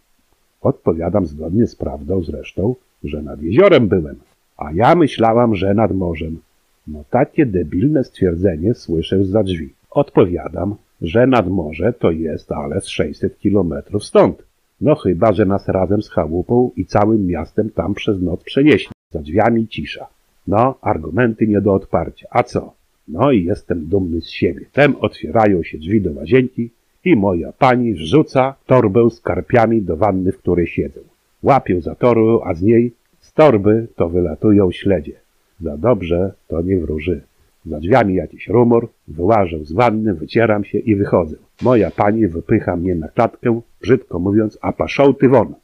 Odpowiadam 0.61 1.27
zgodnie 1.27 1.67
z 1.67 1.77
prawdą 1.77 2.23
zresztą, 2.23 2.75
że 3.05 3.23
nad 3.23 3.43
jeziorem 3.43 3.89
byłem, 3.89 4.17
a 4.57 4.73
ja 4.73 4.95
myślałam, 4.95 5.55
że 5.55 5.75
nad 5.75 5.93
morzem. 5.93 6.39
No 6.87 7.05
takie 7.11 7.47
debilne 7.47 8.05
stwierdzenie 8.05 8.75
słyszę 8.75 9.25
za 9.25 9.43
drzwi. 9.43 9.69
Odpowiadam, 9.91 10.75
że 11.03 11.27
nad 11.27 11.49
morze 11.49 11.93
to 11.93 12.11
jest 12.11 12.53
ale 12.53 12.81
z 12.81 12.87
600 12.89 13.39
kilometrów 13.39 14.05
stąd. 14.05 14.43
No 14.81 14.95
chyba, 14.95 15.33
że 15.33 15.45
nas 15.45 15.69
razem 15.69 16.03
z 16.03 16.11
chałupą 16.11 16.71
i 16.77 16.87
całym 16.87 17.27
miastem 17.27 17.71
tam 17.71 17.95
przez 17.95 18.23
noc 18.23 18.45
przenieśli. 18.45 18.93
Za 19.13 19.21
drzwiami 19.23 19.69
cisza. 19.69 20.07
No, 20.47 20.79
argumenty 20.81 21.47
nie 21.47 21.61
do 21.61 21.75
odparcia. 21.75 22.27
A 22.31 22.43
co? 22.43 22.73
No 23.09 23.33
i 23.33 23.45
jestem 23.45 23.87
dumny 23.87 24.21
z 24.21 24.29
siebie. 24.29 24.67
Tem 24.73 24.97
otwierają 24.97 25.63
się 25.63 25.79
drzwi 25.79 26.01
do 26.01 26.13
łazienki 26.13 26.71
i 27.05 27.17
moja 27.17 27.53
pani 27.53 27.95
wrzuca 27.95 28.55
torbę 28.67 29.11
z 29.11 29.21
karpiami 29.21 29.83
do 29.83 29.97
wanny, 29.97 30.33
w 30.33 30.39
której 30.39 30.67
siedzę. 30.67 31.01
Łapię 31.43 31.81
za 31.81 31.95
torbę, 31.95 32.39
a 32.45 32.55
z 32.55 32.63
niej 32.63 32.93
z 33.21 33.33
torby 33.33 33.87
to 33.97 34.09
wylatują 34.09 34.73
śledzie. 34.73 35.26
Za 35.61 35.77
dobrze 35.77 36.33
to 36.49 36.63
nie 36.63 36.79
wróży. 36.79 37.21
Za 37.67 37.81
drzwiami 37.81 38.15
jakiś 38.15 38.49
rumor, 38.49 38.89
wyłażę 39.09 39.65
z 39.65 39.73
wanny, 39.73 40.15
wycieram 40.15 40.65
się 40.65 40.79
i 40.79 40.97
wychodzę. 40.97 41.37
Moja 41.63 41.91
pani 41.91 42.29
wypycha 42.29 42.77
mnie 42.77 42.95
na 42.95 43.09
klatkę, 43.09 43.61
brzydko 43.81 44.19
mówiąc, 44.19 44.59
a 44.63 44.73
paszą 44.73 45.15
ty 45.15 45.29
won. 45.29 45.55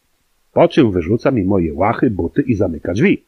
Po 0.53 0.69
czym 0.69 0.91
wyrzuca 0.91 1.31
mi 1.31 1.45
moje 1.45 1.75
łachy, 1.75 2.11
buty 2.11 2.43
i 2.43 2.55
zamyka 2.55 2.93
drzwi. 2.93 3.25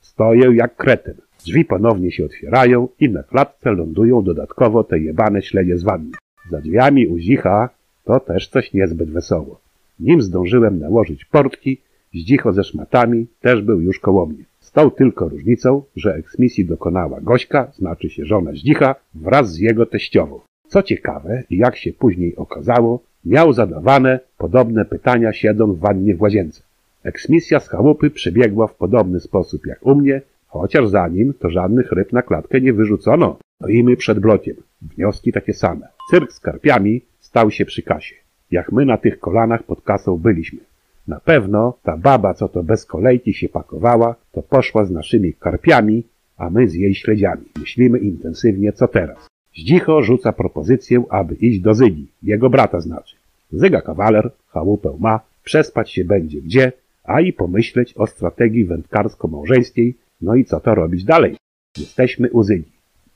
Stoję 0.00 0.50
jak 0.54 0.76
kretyn. 0.76 1.14
Drzwi 1.44 1.64
ponownie 1.64 2.12
się 2.12 2.24
otwierają 2.24 2.88
i 3.00 3.10
na 3.10 3.22
klatce 3.22 3.70
lądują 3.70 4.22
dodatkowo 4.22 4.84
te 4.84 4.98
jebane 4.98 5.42
śledzie 5.42 5.78
z 5.78 5.82
wanny. 5.82 6.10
Za 6.50 6.60
drzwiami 6.60 7.06
u 7.06 7.18
Zicha 7.18 7.68
to 8.04 8.20
też 8.20 8.48
coś 8.48 8.72
niezbyt 8.72 9.10
wesoło. 9.10 9.60
Nim 10.00 10.22
zdążyłem 10.22 10.78
nałożyć 10.78 11.24
portki, 11.24 11.78
Zdzicho 12.14 12.52
ze 12.52 12.64
szmatami 12.64 13.26
też 13.40 13.62
był 13.62 13.80
już 13.80 13.98
koło 13.98 14.26
mnie. 14.26 14.44
Z 14.68 14.72
tą 14.72 14.90
tylko 14.90 15.28
różnicą, 15.28 15.82
że 15.96 16.14
eksmisji 16.14 16.64
dokonała 16.64 17.20
Gośka, 17.20 17.72
znaczy 17.78 18.10
się 18.10 18.24
żona 18.24 18.52
Zdzicha, 18.52 18.94
wraz 19.14 19.52
z 19.52 19.58
jego 19.58 19.86
teściową. 19.86 20.40
Co 20.66 20.82
ciekawe, 20.82 21.42
jak 21.50 21.76
się 21.76 21.92
później 21.92 22.36
okazało, 22.36 23.00
miał 23.24 23.52
zadawane 23.52 24.20
podobne 24.38 24.84
pytania 24.84 25.32
siedząc 25.32 25.76
w 25.76 25.80
wannie 25.80 26.14
w 26.14 26.22
łazience. 26.22 26.62
Eksmisja 27.02 27.60
z 27.60 27.68
chałupy 27.68 28.10
przebiegła 28.10 28.66
w 28.66 28.74
podobny 28.74 29.20
sposób 29.20 29.66
jak 29.66 29.86
u 29.86 29.94
mnie, 29.94 30.20
chociaż 30.46 30.88
zanim 30.88 31.34
to 31.34 31.50
żadnych 31.50 31.92
ryb 31.92 32.12
na 32.12 32.22
klatkę 32.22 32.60
nie 32.60 32.72
wyrzucono. 32.72 33.38
No 33.60 33.68
i 33.68 33.82
my 33.84 33.96
przed 33.96 34.18
blokiem. 34.18 34.56
Wnioski 34.82 35.32
takie 35.32 35.54
same. 35.54 35.88
Cyrk 36.10 36.32
z 36.32 36.40
karpiami 36.40 37.00
stał 37.20 37.50
się 37.50 37.64
przy 37.64 37.82
kasie. 37.82 38.14
Jak 38.50 38.72
my 38.72 38.84
na 38.84 38.96
tych 38.96 39.20
kolanach 39.20 39.62
pod 39.62 39.82
kasą 39.82 40.16
byliśmy. 40.16 40.60
Na 41.08 41.20
pewno 41.20 41.78
ta 41.82 41.96
baba, 41.96 42.34
co 42.34 42.48
to 42.48 42.62
bez 42.62 42.86
kolejki 42.86 43.34
się 43.34 43.48
pakowała, 43.48 44.14
to 44.32 44.42
poszła 44.42 44.84
z 44.84 44.90
naszymi 44.90 45.34
karpiami, 45.34 46.02
a 46.36 46.50
my 46.50 46.68
z 46.68 46.74
jej 46.74 46.94
śledziami. 46.94 47.44
Myślimy 47.60 47.98
intensywnie, 47.98 48.72
co 48.72 48.88
teraz. 48.88 49.26
Zdzicho 49.56 50.02
rzuca 50.02 50.32
propozycję, 50.32 51.04
aby 51.10 51.34
iść 51.34 51.60
do 51.60 51.74
Zygi, 51.74 52.06
jego 52.22 52.50
brata 52.50 52.80
znaczy. 52.80 53.16
Zyga 53.52 53.80
kawaler, 53.80 54.30
chałupę 54.46 54.96
ma, 54.98 55.20
przespać 55.44 55.92
się 55.92 56.04
będzie 56.04 56.40
gdzie, 56.40 56.72
a 57.04 57.20
i 57.20 57.32
pomyśleć 57.32 57.94
o 57.94 58.06
strategii 58.06 58.64
wędkarsko-małżeńskiej, 58.64 59.94
no 60.20 60.34
i 60.34 60.44
co 60.44 60.60
to 60.60 60.74
robić 60.74 61.04
dalej. 61.04 61.36
Jesteśmy 61.78 62.30
u 62.30 62.42
Zygi. 62.42 62.72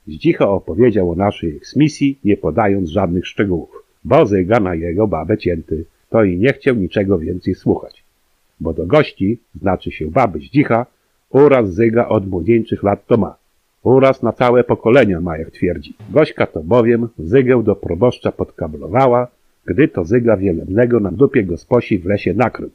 Zdzicho 0.07 0.53
opowiedział 0.53 1.11
o 1.11 1.15
naszej 1.15 1.57
eksmisji, 1.57 2.19
nie 2.23 2.37
podając 2.37 2.89
żadnych 2.89 3.27
szczegółów, 3.27 3.83
bo 4.03 4.25
Zyga 4.25 4.59
na 4.59 4.75
jego 4.75 5.07
babę 5.07 5.37
cięty, 5.37 5.85
to 6.13 6.23
i 6.23 6.37
nie 6.37 6.53
chciał 6.53 6.75
niczego 6.75 7.19
więcej 7.19 7.55
słuchać. 7.55 8.03
Bo 8.59 8.73
do 8.73 8.85
gości, 8.85 9.39
znaczy 9.61 9.91
się 9.91 10.11
baby 10.11 10.39
Zdzicha, 10.39 10.85
uraz 11.29 11.73
Zyga 11.73 12.07
od 12.07 12.27
młodzieńczych 12.27 12.83
lat 12.83 13.07
to 13.07 13.17
ma. 13.17 13.35
Uraz 13.83 14.23
na 14.23 14.31
całe 14.33 14.63
pokolenia 14.63 15.21
ma, 15.21 15.37
jak 15.37 15.51
twierdzi. 15.51 15.93
Gośka 16.09 16.47
to 16.47 16.63
bowiem 16.63 17.09
Zygę 17.19 17.63
do 17.63 17.75
proboszcza 17.75 18.31
podkablowała, 18.31 19.27
gdy 19.65 19.87
to 19.87 20.05
Zyga 20.05 20.37
wielebnego 20.37 20.99
na 20.99 21.11
dupie 21.11 21.43
gosposi 21.43 21.99
w 21.99 22.05
lesie 22.05 22.33
nakrył, 22.33 22.69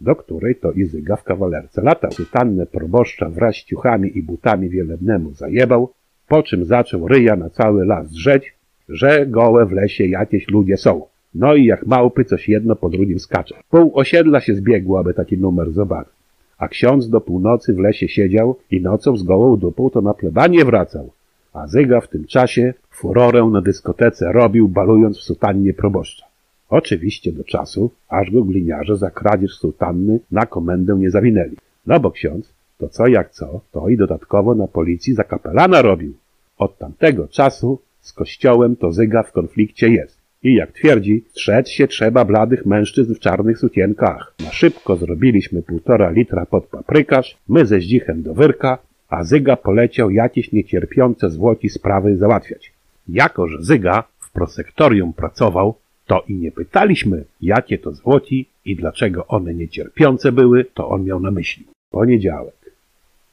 do 0.00 0.16
której 0.16 0.54
to 0.56 0.72
i 0.72 0.84
Zyga 0.84 1.16
w 1.16 1.24
kawalerce 1.24 1.82
latał. 1.82 2.10
Tytannę 2.10 2.66
proboszcza 2.66 3.30
wraz 3.30 3.54
z 3.56 3.64
ciuchami 3.64 4.18
i 4.18 4.22
butami 4.22 4.68
wielebnemu 4.68 5.32
zajebał, 5.32 5.92
po 6.28 6.42
czym 6.42 6.64
zaczął 6.64 7.08
ryja 7.08 7.36
na 7.36 7.50
cały 7.50 7.86
las 7.86 8.10
drzeć, 8.10 8.54
że 8.88 9.26
gołe 9.26 9.66
w 9.66 9.72
lesie 9.72 10.06
jakieś 10.06 10.48
ludzie 10.48 10.76
są. 10.76 11.13
No 11.34 11.54
i 11.54 11.64
jak 11.64 11.86
małpy 11.86 12.24
coś 12.24 12.48
jedno 12.48 12.76
po 12.76 12.88
drugim 12.88 13.18
skacze. 13.18 13.54
Pół 13.70 13.90
osiedla 13.94 14.40
się 14.40 14.54
zbiegło, 14.54 14.98
aby 14.98 15.14
taki 15.14 15.38
numer 15.38 15.72
zobaczyć. 15.72 16.14
A 16.58 16.68
ksiądz 16.68 17.10
do 17.10 17.20
północy 17.20 17.74
w 17.74 17.78
lesie 17.78 18.08
siedział 18.08 18.56
i 18.70 18.80
nocą 18.80 19.16
z 19.16 19.22
gołą 19.22 19.56
dupą 19.56 19.90
to 19.90 20.00
na 20.00 20.14
plebanie 20.14 20.64
wracał. 20.64 21.10
A 21.52 21.66
Zyga 21.66 22.00
w 22.00 22.08
tym 22.08 22.24
czasie 22.24 22.74
furorę 22.90 23.44
na 23.52 23.60
dyskotece 23.60 24.32
robił, 24.32 24.68
balując 24.68 25.18
w 25.18 25.22
sutannie 25.22 25.74
proboszcza. 25.74 26.26
Oczywiście 26.68 27.32
do 27.32 27.44
czasu, 27.44 27.90
aż 28.08 28.30
go 28.30 28.44
gliniarze 28.44 28.96
za 28.96 29.10
kradzież 29.10 29.52
sutanny 29.54 30.20
na 30.30 30.46
komendę 30.46 30.94
nie 30.94 31.10
zawinęli. 31.10 31.56
No 31.86 32.00
bo 32.00 32.10
ksiądz, 32.10 32.52
to 32.78 32.88
co 32.88 33.06
jak 33.06 33.30
co, 33.30 33.60
to 33.72 33.88
i 33.88 33.96
dodatkowo 33.96 34.54
na 34.54 34.66
policji 34.68 35.14
za 35.14 35.24
kapelana 35.24 35.82
robił. 35.82 36.14
Od 36.58 36.78
tamtego 36.78 37.28
czasu 37.28 37.78
z 38.00 38.12
kościołem 38.12 38.76
to 38.76 38.92
Zyga 38.92 39.22
w 39.22 39.32
konflikcie 39.32 39.88
jest. 39.88 40.23
I 40.44 40.54
jak 40.54 40.72
twierdzi, 40.72 41.24
strzec 41.28 41.68
się 41.68 41.88
trzeba 41.88 42.24
bladych 42.24 42.66
mężczyzn 42.66 43.14
w 43.14 43.18
czarnych 43.18 43.58
sukienkach. 43.58 44.34
Na 44.44 44.52
szybko 44.52 44.96
zrobiliśmy 44.96 45.62
półtora 45.62 46.10
litra 46.10 46.46
pod 46.46 46.66
paprykarz, 46.66 47.36
my 47.48 47.66
ze 47.66 47.80
zdzichem 47.80 48.22
do 48.22 48.34
wyrka, 48.34 48.78
a 49.08 49.24
Zyga 49.24 49.56
poleciał 49.56 50.10
jakieś 50.10 50.52
niecierpiące 50.52 51.30
zwłoki 51.30 51.68
sprawy 51.68 52.16
załatwiać. 52.16 52.72
Jako, 53.08 53.48
że 53.48 53.62
Zyga 53.62 54.04
w 54.18 54.32
prosektorium 54.32 55.12
pracował, 55.12 55.74
to 56.06 56.24
i 56.28 56.34
nie 56.34 56.52
pytaliśmy, 56.52 57.24
jakie 57.40 57.78
to 57.78 57.92
zwłoki 57.92 58.46
i 58.64 58.76
dlaczego 58.76 59.26
one 59.26 59.54
niecierpiące 59.54 60.32
były, 60.32 60.64
to 60.64 60.88
on 60.88 61.04
miał 61.04 61.20
na 61.20 61.30
myśli. 61.30 61.66
Poniedziałek. 61.90 62.72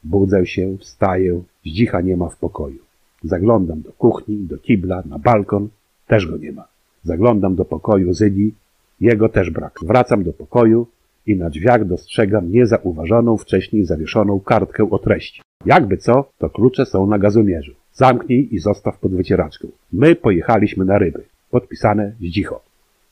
Budzę 0.04 0.46
się, 0.46 0.76
wstaję, 0.78 1.42
zdzicha 1.66 2.00
nie 2.00 2.16
ma 2.16 2.28
w 2.28 2.36
pokoju. 2.36 2.78
Zaglądam 3.22 3.82
do 3.82 3.92
kuchni, 3.92 4.36
do 4.36 4.58
kibla, 4.58 5.02
na 5.06 5.18
balkon, 5.18 5.68
też 6.06 6.26
go 6.26 6.36
nie 6.36 6.52
ma. 6.52 6.71
Zaglądam 7.02 7.54
do 7.54 7.64
pokoju 7.64 8.14
Zygi, 8.14 8.54
jego 9.00 9.28
też 9.28 9.50
brak. 9.50 9.80
Wracam 9.82 10.24
do 10.24 10.32
pokoju 10.32 10.86
i 11.26 11.36
na 11.36 11.50
drzwiach 11.50 11.84
dostrzegam 11.84 12.52
niezauważoną 12.52 13.36
wcześniej 13.36 13.84
zawieszoną 13.84 14.40
kartkę 14.40 14.90
o 14.90 14.98
treści. 14.98 15.42
Jakby 15.66 15.96
co, 15.96 16.30
to 16.38 16.50
klucze 16.50 16.86
są 16.86 17.06
na 17.06 17.18
gazomierzu. 17.18 17.72
Zamknij 17.92 18.48
i 18.50 18.58
zostaw 18.58 18.98
pod 18.98 19.14
wycieraczką. 19.14 19.68
My 19.92 20.16
pojechaliśmy 20.16 20.84
na 20.84 20.98
ryby. 20.98 21.24
Podpisane 21.50 22.12
Zdzicho. 22.20 22.62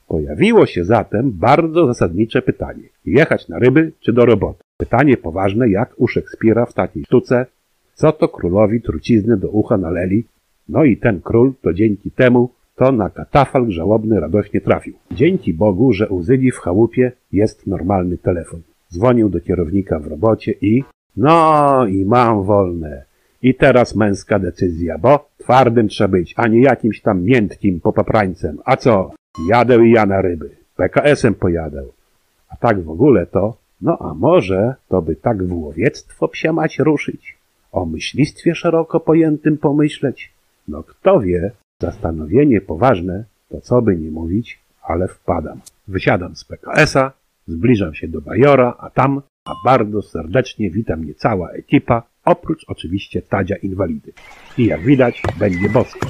Pojawiło 0.09 0.67
się 0.67 0.85
zatem 0.85 1.31
bardzo 1.33 1.87
zasadnicze 1.87 2.43
pytanie. 2.43 2.83
Jechać 3.07 3.49
na 3.49 3.59
ryby 3.59 3.93
czy 4.01 4.13
do 4.13 4.25
roboty? 4.25 4.63
Pytanie 4.77 5.17
poważne 5.17 5.69
jak 5.69 5.95
u 5.97 6.09
Szekspira 6.09 6.67
w 6.67 6.75
takiej 6.75 7.05
sztuce, 7.05 7.47
co 7.95 8.13
to 8.13 8.29
królowi 8.29 8.81
trucizny 8.81 9.37
do 9.37 9.49
ucha 9.49 9.77
naleli, 9.77 10.25
no 10.69 10.85
i 10.85 10.97
ten 10.97 11.21
król 11.21 11.53
to 11.63 11.73
dzięki 11.73 12.11
temu 12.11 12.51
to 12.81 12.93
na 12.93 13.11
katafalk 13.11 13.71
żałobny 13.71 14.21
radośnie 14.21 14.61
trafił. 14.61 14.95
Dzięki 15.11 15.55
Bogu, 15.55 15.93
że 15.93 16.09
u 16.09 16.23
Zygi 16.23 16.51
w 16.51 16.59
chałupie 16.59 17.13
jest 17.33 17.67
normalny 17.67 18.19
telefon. 18.19 18.63
Dzwonił 18.93 19.29
do 19.29 19.41
kierownika 19.41 19.99
w 19.99 20.07
robocie 20.07 20.53
i 20.61 20.85
no 21.17 21.87
i 21.87 22.05
mam 22.05 22.43
wolne. 22.43 23.05
I 23.43 23.55
teraz 23.55 23.97
męska 23.97 24.39
decyzja, 24.39 24.99
bo 24.99 25.29
twardym 25.39 25.89
trzeba 25.89 26.09
być, 26.09 26.35
a 26.37 26.49
nie 26.49 26.61
jakimś 26.61 27.01
tam 27.01 27.23
miętkim 27.23 27.81
popaprańcem. 27.81 28.59
A 28.65 28.77
co? 28.77 29.11
Jadę 29.49 29.87
i 29.87 29.91
ja 29.91 30.07
na 30.07 30.23
ryby. 30.23 30.51
PKS-em 30.77 31.35
pojadę. 31.35 31.85
A 32.49 32.57
tak 32.57 32.83
w 32.83 32.91
ogóle 32.91 33.27
to, 33.27 33.57
no 33.81 33.99
a 33.99 34.15
może 34.15 34.75
to 34.89 35.03
by 35.03 35.17
tak 35.17 35.45
w 35.45 35.53
łowiectwo 35.53 36.29
psiamać 36.29 36.79
ruszyć? 36.79 37.37
O 37.73 37.87
myślistwie 37.87 38.55
szeroko 38.55 39.01
pojętym 39.01 39.59
pomyśleć? 39.59 40.33
No 40.69 40.83
kto 40.83 41.21
wie, 41.21 41.51
zastanowienie 41.81 42.61
poważne, 42.61 43.25
to 43.49 43.61
co 43.61 43.83
by 43.83 43.97
nie 43.97 44.11
mówić, 44.11 44.61
ale 44.83 45.09
wpadam. 45.09 45.61
Wysiadam 45.89 46.37
z 46.37 46.45
PKS-a, 46.45 47.13
zbliżam 47.47 47.95
się 47.95 48.09
do 48.09 48.21
Bajora, 48.21 48.77
a 48.79 48.91
tam, 48.91 49.23
a 49.45 49.53
bardzo 49.65 50.03
serdecznie 50.03 50.71
wita 50.71 50.97
mnie 50.97 51.15
cała 51.15 51.51
ekipa, 51.51 52.03
oprócz 52.25 52.65
oczywiście 52.69 53.23
Tadzia 53.23 53.57
Inwalidy. 53.57 54.13
I 54.59 54.67
jak 54.67 54.81
widać, 54.81 55.23
będzie 55.39 55.69
bosko. 55.69 56.07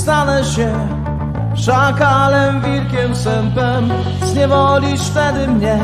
Stanę 0.00 0.44
się 0.44 0.88
szakalem, 1.54 2.60
wilkiem, 2.60 3.16
sępem, 3.16 3.90
zniewolisz 4.22 5.00
wtedy 5.00 5.48
mnie, 5.48 5.78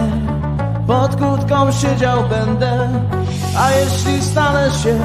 pod 0.86 1.16
kłódką 1.16 1.72
siedział 1.72 2.18
będę. 2.28 2.88
A 3.58 3.70
jeśli 3.70 4.22
stanę 4.22 4.70
się 4.70 4.98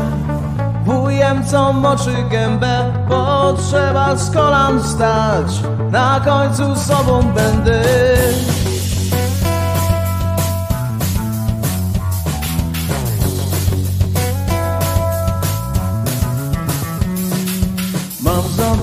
wujem, 0.85 1.45
co 1.45 1.73
moczy 1.73 2.15
gębę, 2.29 2.93
bo 3.09 3.53
trzeba 3.53 4.15
z 4.15 4.31
kolan 4.31 4.83
stać, 4.83 5.59
na 5.91 6.21
końcu 6.25 6.75
sobą 6.75 7.21
będę. 7.21 7.81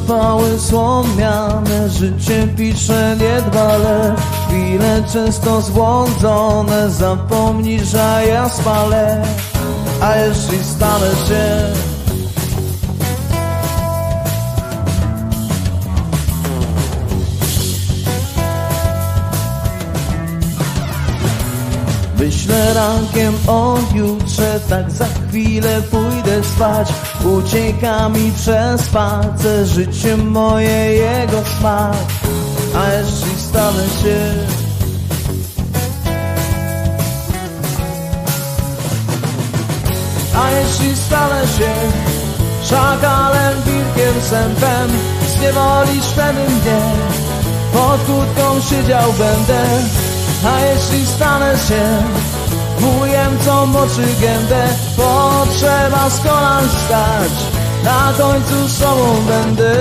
Zapały 0.09 0.59
słomiane, 0.59 1.89
życie 1.89 2.49
pisze 2.57 3.17
niedbale. 3.21 4.15
Chwile 4.47 5.03
często 5.13 5.61
zbłądzone, 5.61 6.91
zapomnisz, 6.91 7.95
a 7.95 8.23
ja 8.23 8.49
spalę. 8.49 9.25
A 10.01 10.17
jeśli 10.17 10.65
stanę 10.65 11.11
się 11.11 11.73
Myślę 22.19 22.75
rankiem 22.75 23.35
o 23.47 23.79
jutrze, 23.95 24.61
tak 24.69 24.91
za 24.91 25.07
chwilę 25.07 25.83
pójdę 25.83 26.45
spać 26.45 26.93
Ucieka 27.25 28.09
mi 28.09 28.33
przez 28.33 28.81
spacer 28.81 29.67
Życie 29.67 30.17
moje, 30.17 30.93
jego 30.93 31.43
smak 31.59 31.97
A 32.75 32.93
jeśli 32.93 33.41
stanę 33.41 33.85
się. 34.03 34.19
A 40.35 40.51
jeśli 40.51 40.97
stanę 40.97 41.43
się. 41.47 41.73
Szakalem, 42.65 43.63
wilkiem, 43.63 44.23
sępem. 44.31 44.91
Zniewolisz 45.39 46.05
wtedy 46.05 46.33
mnie. 46.33 46.81
Pod 47.73 48.01
kłódką 48.01 48.61
siedział 48.61 49.13
będę. 49.13 49.65
A 50.47 50.61
jeśli 50.61 51.07
stanę 51.07 51.57
się. 51.69 52.03
Wujem 52.79 53.39
co 53.45 53.67
moczy 53.67 54.07
gębę 54.21 54.69
Potrzeba 54.97 56.11
z 56.11 56.21
kolan 56.21 56.69
stać. 56.69 57.33
Na 57.85 58.13
końcu 58.19 58.69
z 58.69 58.77
sobą 58.77 59.17
będę. 59.27 59.75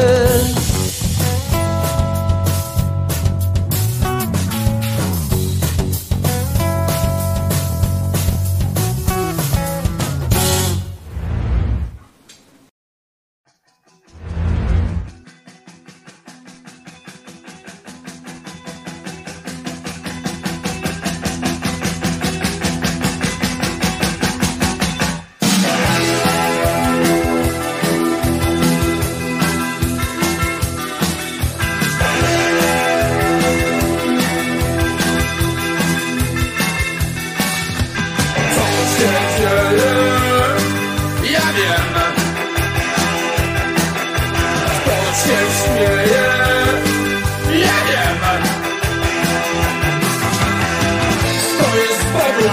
Stoję 51.58 51.88
z 52.00 52.04
Bogu 52.14 52.48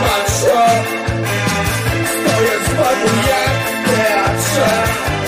Stoję 2.12 2.54
z 2.66 2.68
Bogu 2.68 3.10
jak 3.28 3.54
teatrze 3.86 4.72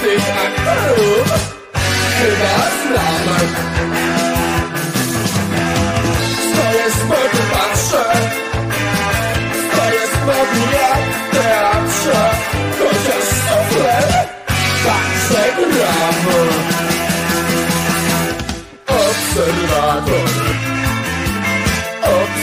Tych 0.02 0.26
aktorów 0.46 1.28
chyba 2.18 2.56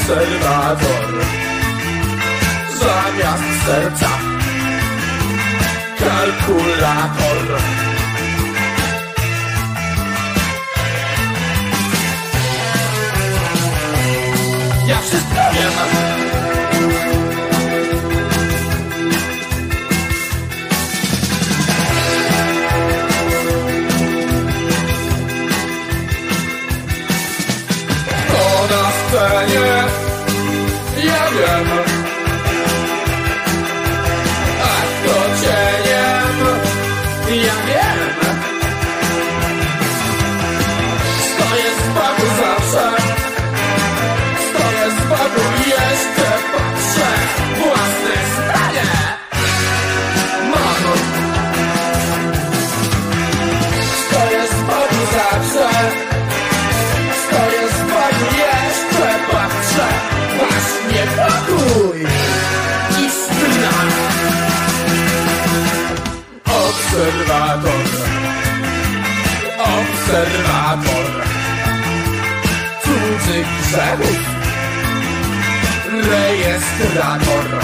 Salwador 0.07 1.13
Zamiast 2.79 3.65
serca. 3.65 4.09
Kalkulator. 5.99 7.61
Ja 14.87 14.97
wszystko 14.99 15.41
wiem. 15.53 16.32
przepis 73.73 74.19
Rejestrator 76.09 77.59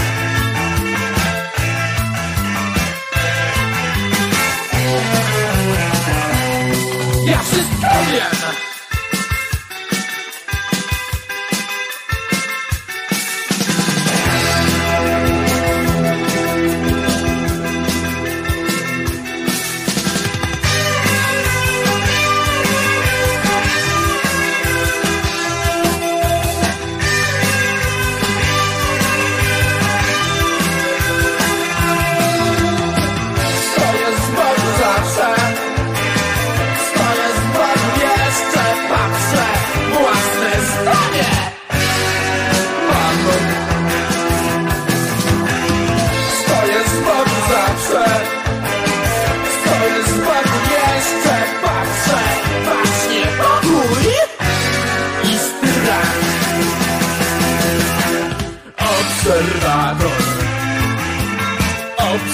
Ja 7.26 7.40
wszystko 7.40 7.88
wiem! 8.12 8.69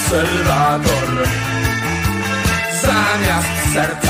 Salwador 0.08 1.26
Zamiast 2.80 3.72
serca 3.72 4.05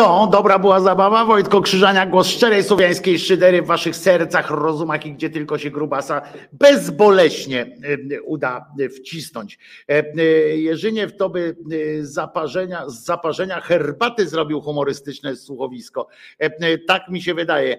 co? 0.00 0.28
Dobra 0.32 0.58
była 0.58 0.80
zabawa? 0.80 1.24
Wojtko 1.24 1.60
Krzyżania, 1.60 2.06
głos 2.06 2.26
szczerej 2.26 2.62
słowiańskiej 2.64 3.18
szydery 3.18 3.62
w 3.62 3.66
waszych 3.66 3.96
sercach, 3.96 4.50
rozumach 4.50 5.06
i 5.06 5.12
gdzie 5.12 5.30
tylko 5.30 5.58
się 5.58 5.70
grubasa 5.70 6.22
bezboleśnie 6.52 7.76
uda 8.24 8.66
wcisnąć. 8.96 9.58
E, 9.88 10.16
Jerzyniew 10.56 11.16
to 11.16 11.30
by 11.30 11.56
zaparzenia, 12.00 12.88
z 12.88 13.04
zaparzenia 13.04 13.60
herbaty 13.60 14.28
zrobił 14.28 14.60
humorystyczne 14.60 15.36
słuchowisko. 15.36 16.08
E, 16.38 16.78
Tak 16.78 17.08
mi 17.08 17.22
się 17.22 17.34
wydaje, 17.34 17.76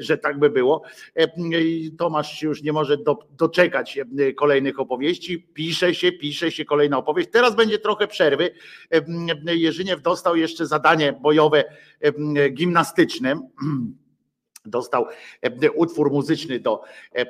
że 0.00 0.18
tak 0.18 0.38
by 0.38 0.50
było. 0.50 0.82
E, 1.14 1.26
Tomasz 1.98 2.42
już 2.42 2.62
nie 2.62 2.72
może 2.72 2.96
do, 2.96 3.18
doczekać 3.38 3.98
kolejnych 4.36 4.80
opowieści. 4.80 5.46
Pisze 5.54 5.94
się, 5.94 6.12
pisze 6.12 6.50
się 6.50 6.64
kolejna 6.64 6.98
opowieść. 6.98 7.28
Teraz 7.32 7.54
będzie 7.54 7.78
trochę 7.78 8.06
przerwy. 8.06 8.50
Jerzyniew 9.46 10.02
dostał 10.02 10.36
jeszcze 10.36 10.66
zadanie 10.66 11.12
bojowe 11.12 11.45
e, 11.54 12.50
gimnastyczne. 12.50 13.40
Dostał 14.66 15.06
utwór 15.74 16.12
muzyczny 16.12 16.60
do 16.60 16.82
e, 17.14 17.26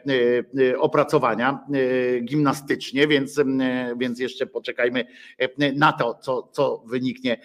e, 0.71 0.79
opracowania 0.79 1.59
e, 2.17 2.21
gimnastycznie, 2.21 3.09
więc, 3.09 3.41
więc 3.97 4.21
jeszcze 4.21 4.47
poczekajmy 4.47 5.05
na 5.75 5.93
to, 5.93 6.15
co, 6.15 6.49
co 6.53 6.83
wyniknie 6.87 7.41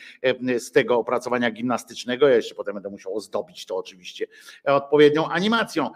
z 0.57 0.71
tego 0.71 0.97
opracowania 0.97 1.51
gimnastycznego. 1.51 2.27
Ja 2.27 2.35
jeszcze 2.35 2.55
potem 2.55 2.73
będę 2.73 2.89
musiał 2.89 3.15
ozdobić 3.15 3.65
to 3.65 3.77
oczywiście 3.77 4.27
odpowiednią 4.65 5.27
animacją. 5.27 5.89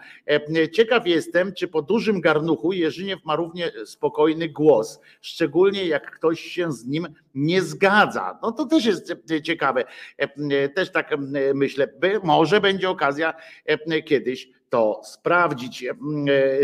Ciekaw 0.72 1.06
jestem, 1.06 1.52
czy 1.52 1.68
po 1.68 1.82
dużym 1.82 2.20
garnuchu 2.20 2.72
Jerzyniew 2.72 3.24
ma 3.24 3.36
równie 3.36 3.72
spokojny 3.84 4.48
głos, 4.48 5.00
szczególnie 5.20 5.86
jak 5.86 6.10
ktoś 6.10 6.40
się 6.40 6.72
z 6.72 6.86
nim 6.86 7.08
nie 7.36 7.62
zgadza. 7.62 8.38
No 8.42 8.52
to 8.52 8.66
też 8.66 8.84
jest 8.84 9.14
ciekawe. 9.42 9.84
E, 10.18 10.68
Też 10.68 10.92
tak 10.92 11.12
e, 11.12 11.16
myślę, 11.54 11.88
może 12.22 12.60
będzie 12.60 12.90
okazja 12.90 13.34
e, 13.64 14.02
kiedyś 14.02 14.48
to 14.70 15.00
sprawdzić, 15.04 15.84
e, 15.84 15.94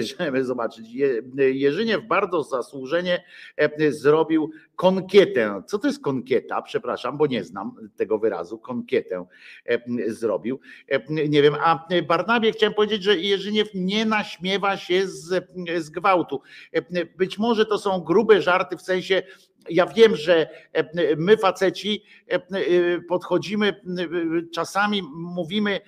żeby 0.02 0.44
zobaczyć. 0.44 0.88
Je- 0.92 1.22
Jerzyniew 1.52 2.06
bardzo 2.06 2.42
zasłużenie 2.42 3.24
e, 3.56 3.92
zrobił 3.92 4.50
konkietę. 4.76 5.62
Co 5.66 5.78
to 5.78 5.86
jest 5.86 6.02
konkieta? 6.02 6.62
Przepraszam, 6.62 7.18
bo 7.18 7.26
nie 7.26 7.44
znam 7.44 7.74
tego 7.96 8.18
wyrazu. 8.18 8.58
Konkietę 8.58 9.26
e, 9.66 9.78
zrobił. 10.10 10.60
E, 10.88 11.00
Nie 11.28 11.42
wiem, 11.42 11.54
a 11.64 11.86
Barnabie 12.08 12.52
chciałem 12.52 12.74
powiedzieć, 12.74 13.02
że 13.02 13.16
Jerzyniew 13.18 13.68
nie 13.74 14.04
naśmiewa 14.06 14.76
się 14.76 15.06
z, 15.08 15.44
z 15.78 15.90
gwałtu. 15.90 16.40
E, 16.72 17.04
Być 17.16 17.38
może 17.38 17.66
to 17.66 17.78
są 17.78 18.00
grube 18.00 18.42
żarty 18.42 18.76
w 18.76 18.82
sensie 18.82 19.22
ja 19.70 19.86
wiem, 19.86 20.16
że 20.16 20.48
e, 20.72 21.16
my 21.16 21.36
faceci 21.36 22.04
e, 22.30 22.34
e, 22.34 22.40
podchodzimy, 23.08 23.80
czasami 24.54 25.02
mówimy 25.12 25.80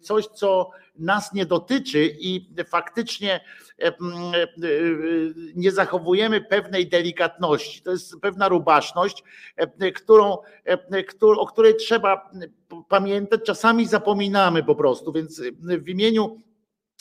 coś, 0.00 0.26
co 0.26 0.70
nas 0.96 1.32
nie 1.32 1.46
dotyczy 1.46 2.16
i 2.18 2.54
faktycznie 2.66 3.40
nie 5.54 5.72
zachowujemy 5.72 6.40
pewnej 6.40 6.88
delikatności. 6.88 7.82
To 7.82 7.90
jest 7.90 8.20
pewna 8.20 8.48
rubaszność, 8.48 9.24
którą, 9.96 10.38
o 11.38 11.46
której 11.46 11.76
trzeba 11.76 12.30
pamiętać. 12.88 13.40
Czasami 13.46 13.86
zapominamy 13.86 14.62
po 14.62 14.74
prostu, 14.74 15.12
więc 15.12 15.42
w 15.60 15.88
imieniu 15.88 16.40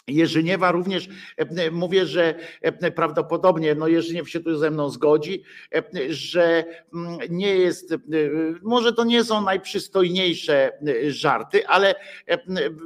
Jerzyniewa 0.07 0.71
również 0.71 1.09
e, 1.37 1.71
mówię, 1.71 2.05
że 2.05 2.35
e, 2.61 2.91
prawdopodobnie 2.91 3.75
no 3.75 3.87
Jerzyniew 3.87 4.29
się 4.29 4.39
tu 4.39 4.57
ze 4.57 4.71
mną 4.71 4.89
zgodzi, 4.89 5.43
e, 5.75 5.83
że 6.09 6.65
mm, 6.93 7.17
nie 7.29 7.55
jest, 7.55 7.91
e, 7.91 7.97
może 8.61 8.93
to 8.93 9.03
nie 9.03 9.23
są 9.23 9.41
najprzystojniejsze 9.41 10.71
e, 10.87 11.11
żarty, 11.11 11.67
ale 11.67 11.95
e, 12.27 12.39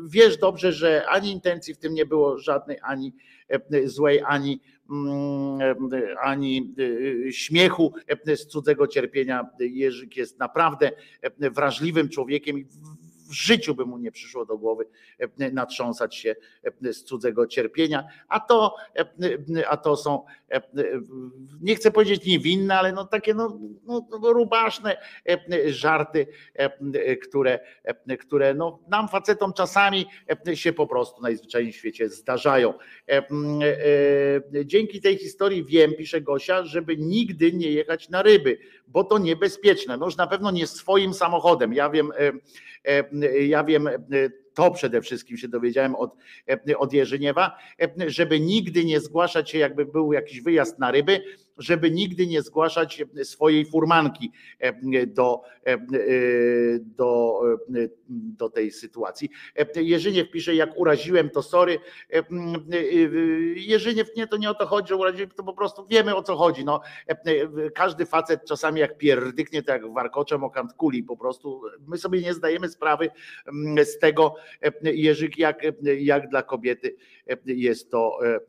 wiesz 0.06 0.38
dobrze, 0.38 0.72
że 0.72 1.06
ani 1.08 1.32
intencji 1.32 1.74
w 1.74 1.77
tym 1.77 1.94
nie 1.94 2.06
było 2.06 2.40
żadnej, 2.40 2.77
ani 2.84 3.14
e, 3.50 3.88
złej, 3.88 4.22
ani 4.26 4.61
mm, 4.90 5.61
e, 5.61 6.19
ani 6.19 6.74
e, 7.27 7.32
śmiechu 7.32 7.94
e, 8.27 8.38
z 8.38 8.48
cudzego 8.48 8.88
cierpienia. 8.88 9.50
Jerzyk 9.60 10.18
jest 10.18 10.40
naprawdę 10.40 10.92
e, 11.22 11.50
wrażliwym 11.50 12.10
człowiekiem 12.10 12.66
w- 13.30 13.34
życiu 13.34 13.76
by 13.76 13.86
mu 13.86 13.98
nie 13.98 14.12
przyszło 14.12 14.45
do 14.45 14.58
głowy 14.58 14.86
e, 15.20 15.52
natrząsać 15.52 16.16
się 16.16 16.36
e, 16.84 16.94
z 16.94 17.04
cudzego 17.04 17.48
cierpienia, 17.48 18.08
a 18.28 18.40
to, 18.40 18.76
e, 18.95 19.70
a 19.70 19.78
to 19.78 19.98
są, 19.98 20.26
nie 21.62 21.76
chcę 21.76 21.92
powiedzieć 21.92 22.26
niewinne, 22.26 22.80
ale 22.80 22.92
no 22.92 23.06
takie 23.06 23.34
no, 23.34 23.60
no, 23.84 24.08
no 24.22 24.34
rubaszne 24.34 24.98
żarty, 25.66 26.28
które, 27.24 27.60
które 28.20 28.54
no, 28.54 28.80
nam 28.88 29.08
facetom 29.08 29.54
czasami 29.54 30.06
się 30.54 30.74
po 30.74 30.88
prostu 30.88 31.22
najzwyczajniej 31.22 31.74
w 31.74 31.76
świecie 31.76 32.10
zdarzają. 32.10 32.74
Dzięki 34.66 35.02
tej 35.02 35.18
historii 35.18 35.66
wiem, 35.66 35.94
pisze 35.98 36.22
Gosia, 36.22 36.64
żeby 36.64 36.98
nigdy 36.98 37.54
nie 37.54 37.72
jechać 37.72 38.10
na 38.10 38.22
ryby, 38.22 38.58
bo 38.88 39.04
to 39.04 39.18
niebezpieczne. 39.18 39.98
No 39.98 40.06
już 40.06 40.18
na 40.18 40.28
pewno 40.28 40.52
nie 40.52 40.68
swoim 40.68 41.14
samochodem. 41.14 41.74
Ja 41.74 41.90
wiem, 41.90 42.12
e, 42.12 42.32
e, 42.86 43.46
ja 43.46 43.64
wiem, 43.64 43.88
e, 43.88 43.94
to 44.56 44.72
przede 44.72 45.02
wszystkim 45.02 45.38
się 45.38 45.48
dowiedziałem 45.48 45.96
od, 45.96 46.16
e, 46.70 46.78
od 46.78 46.94
Jerzyniewa, 46.94 47.58
e, 47.82 48.10
żeby 48.10 48.40
nigdy 48.40 48.86
nie 48.86 49.00
zgłaszać 49.00 49.50
się, 49.50 49.58
jakby 49.58 49.86
był 49.86 50.14
jakiś 50.14 50.42
wyjazd 50.42 50.80
na 50.80 50.92
ryby, 50.92 51.22
żeby 51.58 51.92
nigdy 51.92 52.27
nie 52.27 52.42
zgłaszać 52.42 53.03
swojej 53.24 53.66
furmanki 53.66 54.32
e, 54.59 55.06
do, 55.08 55.42
e, 55.64 55.77
do, 56.80 57.42
e, 57.75 57.88
do 58.09 58.50
tej 58.50 58.72
sytuacji. 58.72 59.30
E, 59.56 59.84
Jerzyniew 59.84 60.32
pisze, 60.32 60.56
jak 60.56 60.77
uraziłem, 60.77 61.30
to 61.30 61.42
sorry. 61.42 61.80
E, 62.14 62.24
Jerzyniew, 63.56 64.16
nie, 64.17 64.27
to 64.27 64.38
nie 64.38 64.50
o 64.50 64.53
to 64.53 64.66
chodzi, 64.66 64.90
że 64.90 64.95
uraziłem, 64.95 65.30
to 65.30 65.43
po 65.43 65.53
prostu 65.53 65.88
wiemy 65.88 66.16
o 66.16 66.24
co 66.24 66.35
chodzi. 66.35 66.66
No, 66.66 66.82
e, 67.08 67.16
każdy 67.69 68.06
facet 68.06 68.45
czasami 68.48 68.80
jak 68.80 68.98
pierdyknie, 68.98 69.64
to 69.64 69.72
jak 69.72 69.93
warkoczem 69.93 70.43
o 70.43 70.50
kant 70.50 70.74
kuli 70.74 71.03
po 71.03 71.17
prostu. 71.17 71.61
My 71.88 71.98
sobie 71.98 72.22
nie 72.22 72.34
zdajemy 72.34 72.69
sprawy 72.69 73.09
z 73.84 74.00
tego, 74.00 74.35
e, 74.61 74.72
Jerzyk, 74.93 75.38
jak, 75.38 75.61
jak 76.00 76.30
dla 76.30 76.43
kobiety 76.43 76.95
e, 77.30 77.38
jest 77.45 77.92
to 77.92 78.19
e, 78.25 78.35
e, 78.35 78.40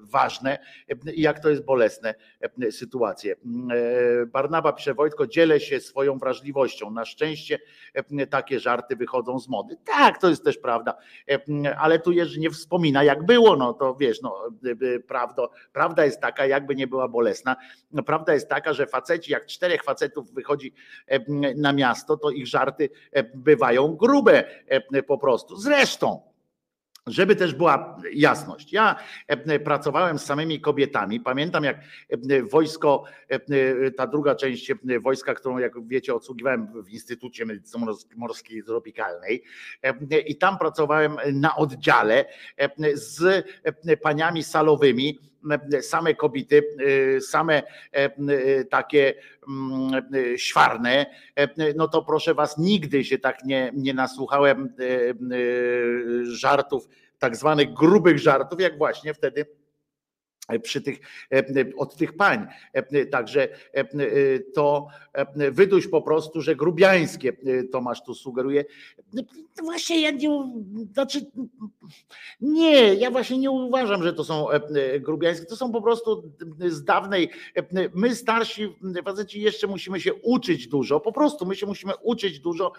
ważne 0.00 0.58
jak 1.16 1.41
to 1.42 1.50
jest 1.50 1.64
bolesne 1.64 2.14
e, 2.62 2.72
sytuacje. 2.72 3.32
E, 3.32 4.26
Barnaba 4.26 4.72
pisze, 4.72 4.94
Wojtko, 4.94 5.26
dzielę 5.26 5.60
się 5.60 5.80
swoją 5.80 6.18
wrażliwością. 6.18 6.90
Na 6.90 7.04
szczęście 7.04 7.58
e, 7.94 8.26
takie 8.26 8.60
żarty 8.60 8.96
wychodzą 8.96 9.38
z 9.38 9.48
mody. 9.48 9.76
Tak, 9.84 10.18
to 10.20 10.28
jest 10.28 10.44
też 10.44 10.58
prawda, 10.58 10.96
ale 11.78 11.98
tu 11.98 12.12
Jerzy 12.12 12.40
nie 12.40 12.50
wspomina 12.50 13.04
jak 13.04 13.26
było, 13.26 13.56
no 13.56 13.72
to 13.72 13.94
wiesz, 13.94 14.22
no 14.22 14.48
prawda, 15.06 15.42
prawda 15.72 16.04
jest 16.04 16.20
taka, 16.20 16.46
jakby 16.46 16.74
nie 16.74 16.86
była 16.86 17.08
bolesna, 17.08 17.56
no, 17.92 18.02
prawda 18.02 18.34
jest 18.34 18.48
taka, 18.48 18.72
że 18.72 18.86
faceci, 18.86 19.32
jak 19.32 19.46
czterech 19.46 19.82
facetów 19.82 20.32
wychodzi 20.32 20.74
na 21.56 21.72
miasto, 21.72 22.16
to 22.16 22.30
ich 22.30 22.46
żarty 22.46 22.88
bywają 23.34 23.96
grube 23.96 24.44
po 25.06 25.18
prostu. 25.18 25.56
Zresztą, 25.56 26.31
żeby 27.06 27.36
też 27.36 27.54
była 27.54 27.96
jasność. 28.12 28.72
Ja 28.72 28.96
e, 29.26 29.60
pracowałem 29.60 30.18
z 30.18 30.24
samymi 30.24 30.60
kobietami. 30.60 31.20
Pamiętam, 31.20 31.64
jak 31.64 31.76
e, 32.10 32.42
wojsko, 32.42 33.04
e, 33.28 33.90
ta 33.90 34.06
druga 34.06 34.34
część 34.34 34.70
e, 34.70 34.76
wojska, 35.00 35.34
którą, 35.34 35.58
jak 35.58 35.86
wiecie, 35.86 36.14
odsługiwałem 36.14 36.82
w 36.82 36.90
Instytucie 36.90 37.46
Medycyny 37.46 37.86
Mors- 37.86 38.06
Morskiej 38.16 38.64
Tropikalnej, 38.64 39.42
e, 39.82 40.18
i 40.18 40.36
tam 40.36 40.58
pracowałem 40.58 41.16
na 41.32 41.56
oddziale 41.56 42.24
e, 42.56 42.96
z 42.96 43.46
e, 43.84 43.96
paniami 43.96 44.42
salowymi 44.42 45.31
same 45.82 46.14
kobiety, 46.14 46.62
same 47.20 47.62
takie 48.70 49.14
mm, 49.48 50.02
świarne, 50.36 51.06
no 51.76 51.88
to 51.88 52.02
proszę 52.02 52.34
was, 52.34 52.58
nigdy 52.58 53.04
się 53.04 53.18
tak 53.18 53.44
nie, 53.44 53.72
nie 53.74 53.94
nasłuchałem 53.94 54.74
żartów, 56.22 56.88
tak 57.18 57.36
zwanych 57.36 57.72
grubych 57.72 58.18
żartów, 58.18 58.60
jak 58.60 58.78
właśnie 58.78 59.14
wtedy 59.14 59.46
przy 60.62 60.82
tych, 60.82 60.98
od 61.76 61.96
tych 61.96 62.16
pań. 62.16 62.46
Także 63.10 63.48
to 64.54 64.86
wyduś 65.34 65.88
po 65.88 66.02
prostu, 66.02 66.40
że 66.40 66.56
grubiańskie 66.56 67.32
Tomasz 67.72 68.02
tu 68.02 68.14
sugeruje. 68.14 68.64
Właśnie 69.62 70.00
ja 70.00 70.10
nie, 70.10 70.28
znaczy 70.92 71.20
nie, 72.40 72.94
ja 72.94 73.10
właśnie 73.10 73.38
nie 73.38 73.50
uważam, 73.50 74.02
że 74.02 74.12
to 74.12 74.24
są 74.24 74.46
grubiańskie, 75.00 75.46
to 75.46 75.56
są 75.56 75.72
po 75.72 75.82
prostu 75.82 76.32
z 76.66 76.84
dawnej, 76.84 77.30
my 77.94 78.16
starsi 78.16 78.76
faceci 79.04 79.40
jeszcze 79.40 79.66
musimy 79.66 80.00
się 80.00 80.14
uczyć 80.14 80.68
dużo, 80.68 81.00
po 81.00 81.12
prostu 81.12 81.46
my 81.46 81.56
się 81.56 81.66
musimy 81.66 81.92
uczyć 82.02 82.40
dużo 82.40 82.72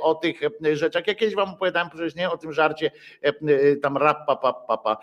o 0.00 0.14
tych 0.14 0.40
rzeczach. 0.72 1.06
Ja 1.06 1.14
kiedyś 1.14 1.34
wam 1.34 1.50
opowiadałem 1.50 1.90
przecież 1.90 2.14
nie 2.14 2.30
o 2.30 2.38
tym 2.38 2.52
żarcie 2.52 2.90
tam 3.82 3.96
rap, 3.96 4.26
papa, 4.26 4.52
papa, 4.52 4.96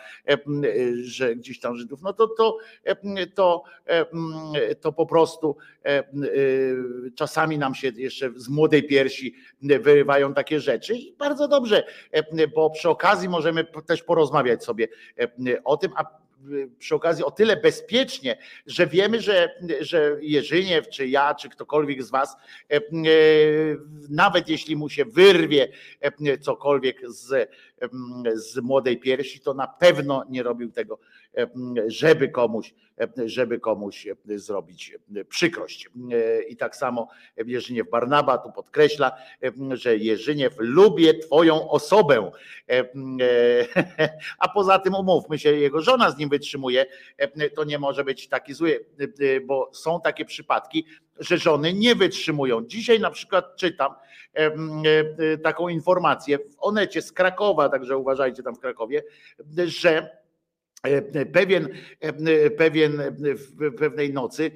że 1.03 1.35
gdzieś 1.35 1.59
Żydów, 1.71 2.01
no 2.01 2.13
to, 2.13 2.27
to, 2.27 2.57
to, 3.35 3.63
to 4.81 4.93
po 4.93 5.05
prostu 5.05 5.57
czasami 7.15 7.57
nam 7.57 7.75
się 7.75 7.91
jeszcze 7.95 8.31
z 8.35 8.49
młodej 8.49 8.83
piersi 8.83 9.35
wyrywają 9.61 10.33
takie 10.33 10.59
rzeczy. 10.59 10.95
I 10.95 11.13
bardzo 11.13 11.47
dobrze, 11.47 11.83
bo 12.55 12.69
przy 12.69 12.89
okazji 12.89 13.29
możemy 13.29 13.65
też 13.85 14.03
porozmawiać 14.03 14.63
sobie 14.63 14.87
o 15.63 15.77
tym, 15.77 15.91
a 15.95 16.23
przy 16.79 16.95
okazji 16.95 17.23
o 17.23 17.31
tyle 17.31 17.57
bezpiecznie, 17.57 18.37
że 18.65 18.87
wiemy, 18.87 19.21
że, 19.21 19.55
że 19.79 20.17
Jerzyniew, 20.21 20.89
czy 20.89 21.07
ja, 21.07 21.35
czy 21.35 21.49
ktokolwiek 21.49 22.03
z 22.03 22.09
Was, 22.09 22.35
nawet 24.09 24.49
jeśli 24.49 24.75
mu 24.75 24.89
się 24.89 25.05
wyrwie 25.05 25.67
cokolwiek 26.41 27.09
z, 27.09 27.49
z 28.35 28.57
młodej 28.57 28.99
piersi, 28.99 29.39
to 29.39 29.53
na 29.53 29.67
pewno 29.67 30.23
nie 30.29 30.43
robił 30.43 30.71
tego, 30.71 30.99
żeby 31.87 32.29
komuś, 32.29 32.73
żeby 33.25 33.59
komuś 33.59 34.07
zrobić 34.25 34.97
przykrość. 35.29 35.89
I 36.49 36.57
tak 36.57 36.75
samo 36.75 37.07
Jerzyniew 37.45 37.89
Barnaba 37.89 38.37
tu 38.37 38.51
podkreśla, 38.51 39.11
że 39.71 39.97
Jerzyniew 39.97 40.53
lubię 40.57 41.13
Twoją 41.13 41.69
osobę. 41.69 42.31
A 44.39 44.49
poza 44.49 44.79
tym 44.79 44.95
umówmy 44.95 45.39
się, 45.39 45.51
jego 45.51 45.81
żona 45.81 46.11
z 46.11 46.17
nim 46.17 46.29
wytrzymuje, 46.29 46.85
to 47.55 47.63
nie 47.63 47.79
może 47.79 48.03
być 48.03 48.27
taki 48.27 48.53
zły, 48.53 48.85
bo 49.45 49.69
są 49.73 50.01
takie 50.01 50.25
przypadki, 50.25 50.85
że 51.19 51.37
żony 51.37 51.73
nie 51.73 51.95
wytrzymują. 51.95 52.65
Dzisiaj 52.65 52.99
na 52.99 53.11
przykład 53.11 53.55
czytam 53.55 53.93
taką 55.43 55.69
informację 55.69 56.37
w 56.37 56.55
Onecie 56.57 57.01
z 57.01 57.11
Krakowa, 57.11 57.69
także 57.69 57.97
uważajcie 57.97 58.43
tam 58.43 58.55
w 58.55 58.59
Krakowie, 58.59 59.03
że 59.65 60.22
Pewien, 61.33 61.69
pewien 62.57 63.01
w 63.19 63.75
pewnej 63.77 64.13
nocy 64.13 64.51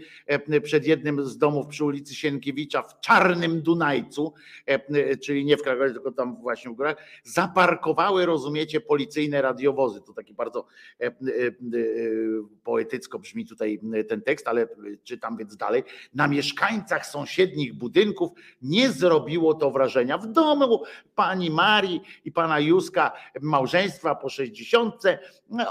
przed 0.64 0.88
jednym 0.88 1.26
z 1.26 1.38
domów 1.38 1.68
przy 1.68 1.86
ulicy 1.86 2.16
Sienkiewicza 2.16 2.82
w 2.82 3.00
Czarnym 3.00 3.62
Dunajcu, 3.62 4.34
czyli 5.24 5.46
nie 5.46 5.58
w 5.58 5.62
Krakowie, 5.62 5.94
tylko 5.94 6.12
tam 6.12 6.42
właśnie 6.42 6.72
w 6.72 6.74
górach, 6.74 6.96
zaparkowały, 7.24 8.26
rozumiecie, 8.26 8.82
policyjne 8.82 9.42
radiowozy. 9.42 10.02
To 10.02 10.14
taki 10.14 10.34
bardzo 10.34 10.66
poetycko 12.64 13.20
brzmi 13.20 13.46
tutaj 13.46 13.80
ten 14.10 14.22
tekst, 14.22 14.48
ale 14.48 14.68
czytam 15.04 15.38
więc 15.38 15.58
dalej. 15.58 15.84
Na 16.14 16.28
mieszkańcach 16.28 17.06
sąsiednich 17.06 17.74
budynków 17.74 18.32
nie 18.62 18.90
zrobiło 18.90 19.54
to 19.54 19.72
wrażenia. 19.72 20.18
W 20.18 20.28
domu 20.28 20.84
pani 21.16 21.50
Marii 21.50 22.02
i 22.26 22.32
pana 22.32 22.60
Józka, 22.60 23.12
małżeństwa 23.42 24.16
po 24.16 24.30
60 24.30 25.04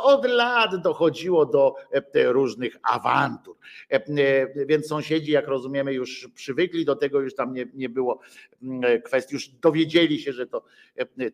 od 0.02 0.24
lat 0.24 0.45
lat 0.46 0.82
dochodziło 0.82 1.46
do 1.46 1.74
e, 1.90 2.32
różnych 2.32 2.76
awantur. 2.82 3.56
E, 3.90 3.94
e, 3.94 4.66
więc 4.66 4.86
sąsiedzi, 4.86 5.32
jak 5.32 5.48
rozumiemy, 5.48 5.94
już 5.94 6.28
przywykli 6.34 6.84
do 6.84 6.96
tego, 6.96 7.20
już 7.20 7.34
tam 7.34 7.52
nie, 7.52 7.66
nie 7.74 7.88
było 7.88 8.20
mm, 8.62 9.02
kwestii, 9.02 9.34
już 9.34 9.48
dowiedzieli 9.48 10.18
się, 10.20 10.32
że 10.32 10.46
to 10.46 10.64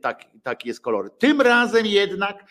tak, 0.00 0.24
taki 0.42 0.68
jest 0.68 0.80
kolor. 0.80 1.10
Tym 1.18 1.40
razem 1.40 1.86
jednak 1.86 2.44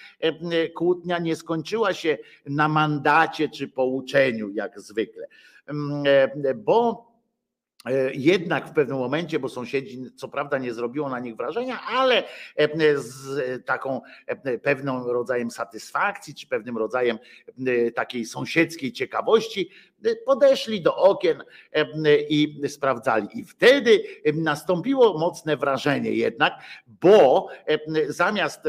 kłótnia 0.76 1.20
nie 1.20 1.36
skończyła 1.36 1.94
się 1.94 2.18
na 2.46 2.68
mandacie 2.68 3.50
czy 3.50 3.68
pouczeniu, 3.68 4.50
jak 4.50 4.80
zwykle, 4.80 5.28
mm, 5.68 6.04
bo 6.56 7.11
jednak 8.14 8.70
w 8.70 8.74
pewnym 8.74 8.98
momencie, 8.98 9.40
bo 9.40 9.50
sąsiedzi 9.50 10.12
co 10.16 10.28
prawda 10.28 10.58
nie 10.58 10.74
zrobiło 10.74 11.10
na 11.10 11.20
nich 11.20 11.36
wrażenia, 11.36 11.80
ale 11.88 12.24
e, 12.56 12.98
z 12.98 13.66
taką 13.66 14.02
e, 14.28 14.58
pewnym 14.58 15.04
rodzajem 15.04 15.52
satysfakcji, 15.52 16.36
czy 16.36 16.48
pewnym 16.48 16.78
rodzajem 16.78 17.20
takiej 17.96 18.26
sąsiedzkiej 18.26 18.92
ciekawości, 18.92 19.70
podeszli 20.26 20.82
do 20.82 20.96
okien 20.96 21.44
i 22.30 22.62
sprawdzali. 22.68 23.28
I 23.34 23.46
wtedy 23.46 24.04
nastąpiło 24.34 25.20
mocne 25.20 25.58
wrażenie 25.58 26.12
jednak, 26.12 26.54
bo 26.88 27.48
zamiast 28.08 28.62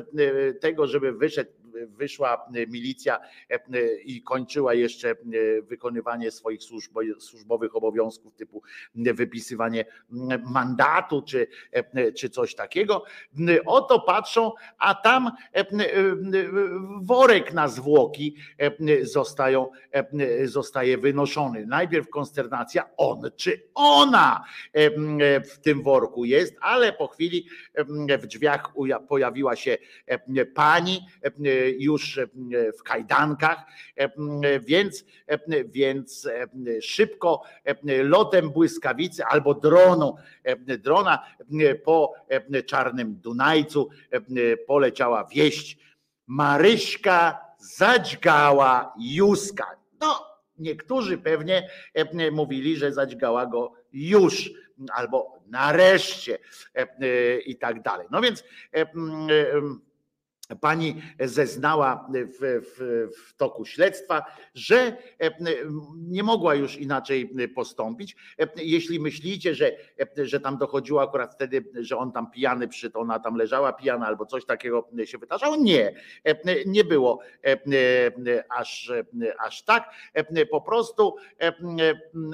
tego, 0.60 0.86
żeby 0.86 1.12
wyszedł 1.12 1.50
wyszła 1.86 2.46
milicja 2.68 3.20
i 4.04 4.22
kończyła 4.22 4.74
jeszcze 4.74 5.14
wykonywanie 5.62 6.30
swoich 6.30 6.60
służbowych 7.18 7.76
obowiązków 7.76 8.34
typu 8.34 8.62
wypisywanie 8.94 9.84
mandatu 10.44 11.22
czy, 11.22 11.46
czy 12.16 12.30
coś 12.30 12.54
takiego. 12.54 13.04
Oto 13.66 14.00
patrzą, 14.00 14.52
a 14.78 14.94
tam 14.94 15.30
worek 17.02 17.52
na 17.52 17.68
zwłoki 17.68 18.36
zostają, 19.02 19.70
zostaje 20.44 20.98
wynoszony. 20.98 21.66
Najpierw 21.66 22.08
konsternacja, 22.08 22.90
on 22.96 23.30
czy 23.36 23.62
ona 23.74 24.44
w 25.54 25.58
tym 25.62 25.82
worku 25.82 26.24
jest, 26.24 26.56
ale 26.60 26.92
po 26.92 27.08
chwili 27.08 27.46
w 28.18 28.26
drzwiach 28.26 28.72
pojawiła 29.08 29.56
się 29.56 29.78
pani 30.54 31.06
już 31.78 32.20
w 32.78 32.82
kajdankach, 32.82 33.58
więc, 34.60 35.04
więc 35.66 36.28
szybko 36.82 37.42
lotem 38.02 38.50
błyskawicy 38.50 39.24
albo 39.24 39.54
dronu, 39.54 40.16
drona 40.78 41.26
po 41.84 42.14
czarnym 42.66 43.14
Dunajcu 43.14 43.88
poleciała 44.66 45.24
wieść. 45.24 45.78
Maryśka 46.26 47.38
zadźgała 47.58 48.94
Józka. 48.98 49.66
No, 50.00 50.26
niektórzy 50.58 51.18
pewnie 51.18 51.68
mówili, 52.32 52.76
że 52.76 52.92
zadźgała 52.92 53.46
go 53.46 53.72
już 53.92 54.50
albo 54.92 55.42
nareszcie 55.46 56.38
i 57.46 57.56
tak 57.56 57.82
dalej. 57.82 58.06
No 58.10 58.20
więc 58.20 58.44
Pani 60.60 61.02
zeznała 61.20 62.08
w, 62.12 62.62
w, 62.62 63.08
w, 63.16 63.36
toku 63.36 63.64
śledztwa, 63.64 64.22
że 64.54 64.96
nie 65.96 66.22
mogła 66.22 66.54
już 66.54 66.76
inaczej 66.76 67.34
postąpić. 67.54 68.16
Jeśli 68.56 69.00
myślicie, 69.00 69.54
że, 69.54 69.72
że 70.16 70.40
tam 70.40 70.58
dochodziło 70.58 71.02
akurat 71.02 71.34
wtedy, 71.34 71.64
że 71.74 71.96
on 71.96 72.12
tam 72.12 72.30
pijany 72.30 72.68
przyszedł, 72.68 72.98
ona 72.98 73.18
tam 73.18 73.36
leżała 73.36 73.72
pijana 73.72 74.06
albo 74.06 74.26
coś 74.26 74.44
takiego 74.44 74.88
się 75.04 75.18
wydarzało, 75.18 75.56
nie, 75.56 75.94
nie 76.66 76.84
było 76.84 77.20
aż, 78.48 78.92
aż 79.38 79.62
tak. 79.62 79.90
Po 80.50 80.60
prostu 80.60 81.16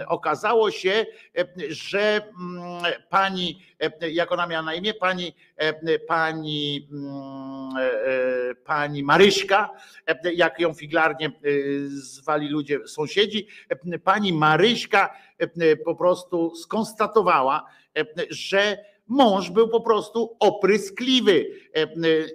okazało 0.08 0.70
się, 0.70 1.06
że 1.68 2.32
pani, 3.10 3.62
jak 4.12 4.32
ona 4.32 4.47
miała 4.47 4.62
na 4.62 4.74
imię, 4.74 4.94
pani, 4.94 5.34
pani 6.06 6.88
pani 8.64 9.02
Maryśka, 9.02 9.70
jak 10.34 10.60
ją 10.60 10.74
figlarnie 10.74 11.26
e, 11.26 11.30
zwali 11.88 12.48
ludzie, 12.48 12.78
sąsiedzi, 12.86 13.46
pani 14.04 14.32
Maryśka 14.32 15.14
e, 15.38 15.76
po 15.76 15.94
prostu 15.94 16.56
skonstatowała, 16.56 17.66
że 18.30 18.78
mąż 19.08 19.50
był 19.50 19.68
po 19.68 19.80
prostu 19.80 20.36
opryskliwy. 20.40 21.46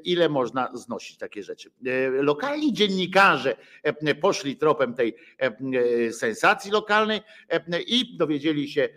Ile 0.04 0.30
można 0.30 0.70
znosić 0.74 1.18
takie 1.18 1.44
rzeczy. 1.44 1.72
Lokalni 2.12 2.74
dziennikarze 2.74 3.56
poszli 4.22 4.58
tropem 4.58 4.94
tej 4.94 5.16
sensacji 6.12 6.72
lokalnej 6.72 7.22
i 7.88 8.18
dowiedzieli 8.18 8.70
się 8.70 8.90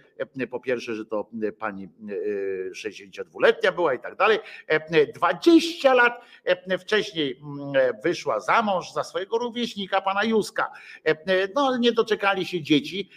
po 0.50 0.60
pierwsze, 0.60 0.94
że 0.94 1.06
to 1.06 1.30
pani 1.58 1.88
62-letnia 2.72 3.72
była 3.72 3.94
i 3.94 3.98
tak 3.98 4.16
dalej. 4.16 4.38
20 5.14 5.94
lat 5.94 6.20
wcześniej 6.80 7.40
wyszła 8.04 8.40
za 8.40 8.62
mąż 8.62 8.92
za 8.92 9.04
swojego 9.04 9.38
rówieśnika, 9.38 10.00
pana 10.00 10.24
Józka. 10.24 10.70
No 11.54 11.78
nie 11.78 11.92
doczekali 11.92 12.46
się 12.46 12.62
dzieci 12.62 13.10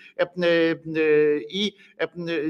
i 1.49 1.75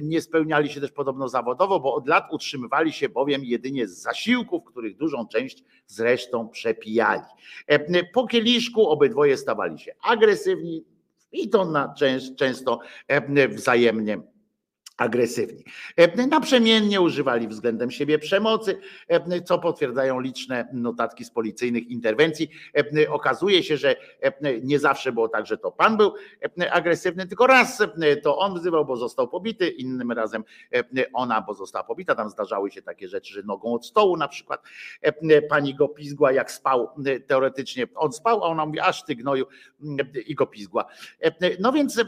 nie 0.02 0.22
spełniali 0.22 0.70
się 0.70 0.82
też 0.82 0.92
podobno 0.92 1.30
zawodowo, 1.30 1.80
bo 1.80 1.94
od 1.94 2.08
lat 2.08 2.24
utrzymywali 2.32 2.94
się 2.94 3.10
bowiem 3.10 3.46
jedynie 3.46 3.88
z 3.88 4.02
zasiłków, 4.02 4.64
których 4.70 4.98
dużą 4.98 5.28
część 5.28 5.64
zresztą 5.88 6.50
przepijali. 6.50 7.24
Po 8.14 8.28
kieliszku 8.28 8.88
obydwoje 8.88 9.38
stawali 9.38 9.80
się 9.80 9.92
agresywni 10.02 10.86
i 11.32 11.50
to 11.50 11.66
na, 11.66 11.94
często 12.38 12.80
wzajemnie 13.50 14.22
agresywni. 15.00 15.64
Naprzemiennie 16.30 17.02
używali 17.02 17.48
względem 17.48 17.92
siebie 17.92 18.20
przemocy, 18.20 18.80
co 19.46 19.60
potwierdzają 19.60 20.20
liczne 20.20 20.68
notatki 20.74 21.26
z 21.26 21.32
policyjnych 21.32 21.88
interwencji. 21.88 22.50
Okazuje 23.10 23.64
się, 23.64 23.78
że 23.78 23.96
nie 24.64 24.80
zawsze 24.80 25.12
było 25.12 25.30
tak, 25.30 25.46
że 25.46 25.58
to 25.58 25.72
pan 25.72 25.98
był 25.98 26.14
agresywny, 26.72 27.28
tylko 27.28 27.48
raz 27.48 27.84
to 28.24 28.38
on 28.38 28.60
wzywał, 28.60 28.86
bo 28.86 28.98
został 28.98 29.28
pobity, 29.28 29.70
innym 29.70 30.12
razem 30.12 30.44
ona, 31.14 31.42
bo 31.42 31.54
została 31.54 31.84
pobita. 31.84 32.16
Tam 32.16 32.30
zdarzały 32.30 32.72
się 32.72 32.82
takie 32.82 33.08
rzeczy, 33.08 33.34
że 33.34 33.44
nogą 33.44 33.74
od 33.74 33.86
stołu 33.86 34.18
na 34.18 34.28
przykład 34.28 34.64
pani 35.50 35.76
go 35.76 35.88
pizgła, 35.88 36.32
jak 36.32 36.52
spał 36.52 36.90
teoretycznie. 37.28 37.88
On 37.96 38.14
spał, 38.14 38.44
a 38.44 38.48
ona 38.48 38.66
mówi, 38.66 38.80
aż 38.80 39.06
ty 39.06 39.16
gnoju 39.16 39.46
i 40.28 40.36
go 40.36 40.48
pizgła. 40.48 40.86
No 41.60 41.72
więc 41.72 42.04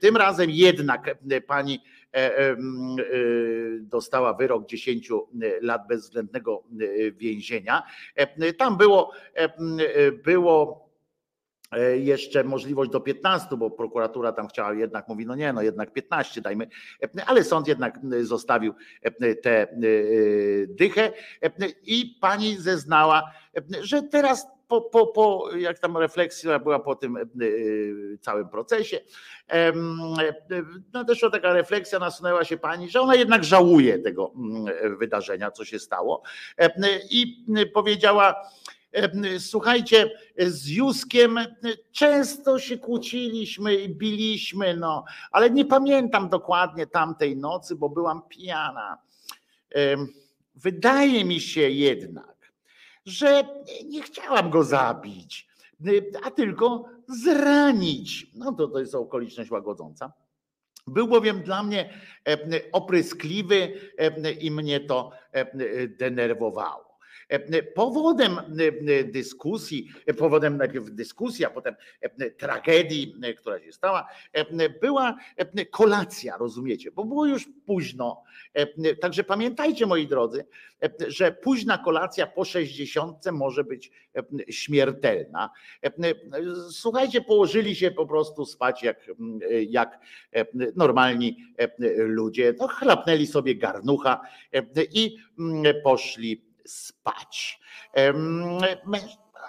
tym 0.00 0.16
razem 0.16 0.50
jednak 0.50 1.16
pani 1.46 1.80
E, 1.82 2.01
e, 2.01 2.01
dostała 3.80 4.34
wyrok 4.34 4.66
10 4.66 5.10
lat 5.60 5.86
bezwzględnego 5.88 6.62
więzienia. 7.12 7.82
E, 8.14 8.52
tam 8.52 8.76
było, 8.76 9.12
było 10.24 10.82
jeszcze 11.94 12.44
możliwość 12.44 12.90
do 12.90 13.00
15, 13.00 13.56
bo 13.56 13.70
prokuratura 13.70 14.32
tam 14.32 14.48
chciała 14.48 14.74
jednak, 14.74 15.08
mówi, 15.08 15.26
no 15.26 15.34
nie, 15.34 15.52
no 15.52 15.62
jednak 15.62 15.92
15 15.92 16.40
dajmy, 16.40 16.66
ale 17.26 17.44
sąd 17.44 17.68
jednak 17.68 17.98
zostawił 18.20 18.74
tę 19.42 19.68
dychę 20.66 21.12
i 21.82 22.18
pani 22.20 22.56
zeznała, 22.56 23.32
że 23.82 24.02
teraz 24.02 24.46
po, 24.72 24.80
po, 24.80 25.06
po, 25.06 25.50
jak 25.56 25.78
tam 25.78 25.96
refleksja 25.96 26.58
była 26.58 26.78
po 26.78 26.94
tym 26.94 27.16
e, 27.16 27.22
całym 28.20 28.48
procesie, 28.48 29.00
nadeszła 30.92 31.30
taka 31.30 31.52
refleksja, 31.52 31.98
nasunęła 31.98 32.44
się 32.44 32.56
pani, 32.56 32.90
że 32.90 33.00
ona 33.00 33.14
jednak 33.14 33.44
żałuje 33.44 33.98
tego 33.98 34.32
mm, 34.36 34.98
wydarzenia, 34.98 35.50
co 35.50 35.64
się 35.64 35.78
stało 35.78 36.22
i 37.10 37.44
powiedziała, 37.74 38.34
Słuchajcie, 39.38 40.10
z 40.38 40.68
Józkiem 40.68 41.38
często 41.92 42.58
się 42.58 42.78
kłóciliśmy 42.78 43.74
i 43.74 43.88
biliśmy, 43.88 44.76
no, 44.76 45.04
ale 45.30 45.50
nie 45.50 45.64
pamiętam 45.64 46.28
dokładnie 46.28 46.86
tamtej 46.86 47.36
nocy, 47.36 47.76
bo 47.76 47.88
byłam 47.88 48.22
pijana. 48.28 48.98
Wydaje 50.54 51.24
mi 51.24 51.40
się 51.40 51.60
jednak, 51.60 52.31
że 53.04 53.44
nie 53.84 54.02
chciałam 54.02 54.50
go 54.50 54.64
zabić, 54.64 55.48
a 56.22 56.30
tylko 56.30 56.84
zranić. 57.08 58.26
No 58.34 58.52
to, 58.52 58.68
to 58.68 58.78
jest 58.78 58.94
okoliczność 58.94 59.50
łagodząca. 59.50 60.12
Był 60.86 61.08
bowiem 61.08 61.42
dla 61.42 61.62
mnie 61.62 61.94
e, 62.28 62.38
opryskliwy 62.72 63.80
e, 63.98 64.32
i 64.32 64.50
mnie 64.50 64.80
to 64.80 65.10
e, 65.32 65.88
denerwowało. 65.88 66.91
Powodem 67.74 68.36
dyskusji, 69.04 69.88
powodem 70.18 70.56
najpierw 70.56 70.90
dyskusji, 70.90 71.44
a 71.44 71.50
potem 71.50 71.74
tragedii, 72.38 73.14
która 73.38 73.60
się 73.60 73.72
stała, 73.72 74.08
była 74.80 75.16
kolacja, 75.70 76.36
rozumiecie, 76.36 76.90
bo 76.90 77.04
było 77.04 77.26
już 77.26 77.48
późno. 77.66 78.22
Także 79.00 79.24
pamiętajcie, 79.24 79.86
moi 79.86 80.06
drodzy, 80.06 80.44
że 81.08 81.32
późna 81.32 81.78
kolacja 81.78 82.26
po 82.26 82.44
60 82.44 83.26
może 83.32 83.64
być 83.64 83.90
śmiertelna. 84.48 85.50
Słuchajcie, 86.70 87.20
położyli 87.20 87.76
się 87.76 87.90
po 87.90 88.06
prostu 88.06 88.44
spać 88.44 88.82
jak, 88.82 89.10
jak 89.68 90.00
normalni 90.76 91.36
ludzie. 91.96 92.54
No, 92.58 92.68
chlapnęli 92.68 93.26
sobie 93.26 93.54
garnucha 93.54 94.20
i 94.92 95.16
poszli 95.84 96.51
spać. 96.66 97.60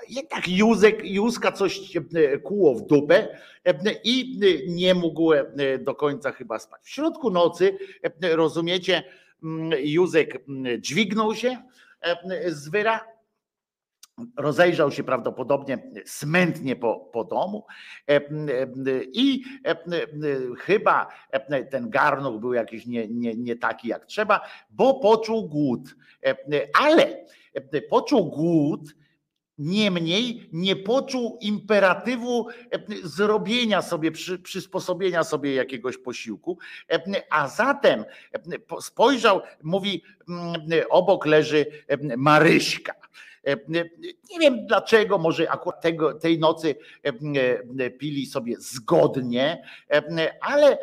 Jednak 0.09 0.47
Józek, 0.47 1.01
Józka 1.03 1.51
coś 1.51 1.95
e, 1.95 2.37
kuło 2.37 2.75
w 2.75 2.87
dupę 2.87 3.39
i 4.03 4.39
nie 4.67 4.93
mógł 4.93 5.33
e, 5.33 5.45
do 5.79 5.95
końca 5.95 6.31
chyba 6.31 6.59
spać. 6.59 6.81
W 6.83 6.89
środku 6.89 7.31
nocy, 7.31 7.77
rozumiecie, 8.21 9.03
Józek 9.83 10.43
dźwignął 10.79 11.35
się 11.35 11.57
z 12.47 12.69
wyra, 12.69 13.12
rozejrzał 14.37 14.91
się 14.91 15.03
prawdopodobnie 15.03 15.91
smętnie 16.05 16.75
po, 16.75 17.09
po 17.13 17.23
domu 17.23 17.65
i 19.13 19.43
chyba 20.57 21.07
ten 21.71 21.89
garnuch 21.89 22.39
był 22.39 22.53
jakiś 22.53 22.85
nie, 22.85 23.07
nie, 23.07 23.35
nie 23.35 23.55
taki 23.55 23.87
jak 23.87 24.05
trzeba, 24.05 24.41
bo 24.69 24.93
poczuł 24.93 25.49
głód. 25.49 25.95
Ale 26.81 27.25
poczuł 27.89 28.29
głód, 28.29 28.95
Niemniej 29.57 30.49
nie 30.53 30.75
poczuł 30.75 31.37
imperatywu 31.41 32.47
zrobienia 33.03 33.81
sobie, 33.81 34.11
przysposobienia 34.43 35.23
sobie 35.23 35.55
jakiegoś 35.55 35.97
posiłku, 35.97 36.57
a 37.29 37.47
zatem 37.47 38.05
spojrzał, 38.81 39.41
mówi, 39.63 40.03
obok 40.89 41.25
leży 41.25 41.65
Maryśka. 42.17 42.93
Nie 44.31 44.39
wiem 44.39 44.65
dlaczego, 44.67 45.17
może 45.17 45.51
akurat 45.51 45.81
tego, 45.81 46.13
tej 46.13 46.39
nocy 46.39 46.75
pili 47.99 48.25
sobie 48.25 48.55
zgodnie, 48.59 49.63
ale, 50.41 50.77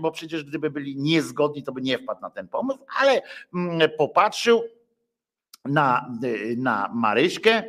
bo 0.00 0.10
przecież 0.10 0.44
gdyby 0.44 0.70
byli 0.70 0.96
niezgodni, 0.96 1.62
to 1.62 1.72
by 1.72 1.82
nie 1.82 1.98
wpadł 1.98 2.20
na 2.20 2.30
ten 2.30 2.48
pomysł, 2.48 2.78
ale 3.00 3.22
popatrzył 3.98 4.62
na, 5.64 6.10
na 6.56 6.90
Maryśkę 6.94 7.62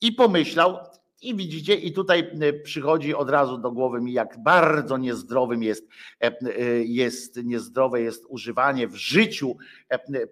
i 0.00 0.12
pomyślał, 0.12 0.78
i 1.22 1.34
widzicie, 1.34 1.74
i 1.74 1.92
tutaj 1.92 2.30
e, 2.40 2.52
przychodzi 2.52 3.14
od 3.14 3.30
razu 3.30 3.58
do 3.58 3.72
głowy 3.72 4.00
mi, 4.00 4.12
jak 4.12 4.42
bardzo 4.42 4.98
niezdrowym 4.98 5.62
jest, 5.62 5.88
e, 6.22 6.26
e, 6.26 6.62
jest 6.84 7.44
niezdrowe 7.44 8.00
jest 8.00 8.24
używanie 8.28 8.88
w 8.88 8.94
życiu, 8.94 9.56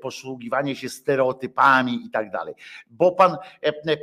posługiwanie 0.00 0.76
się 0.76 0.89
stereotypami 0.89 2.07
i 2.07 2.10
tak 2.10 2.31
dalej. 2.31 2.55
Bo 2.91 3.12
pan, 3.12 3.36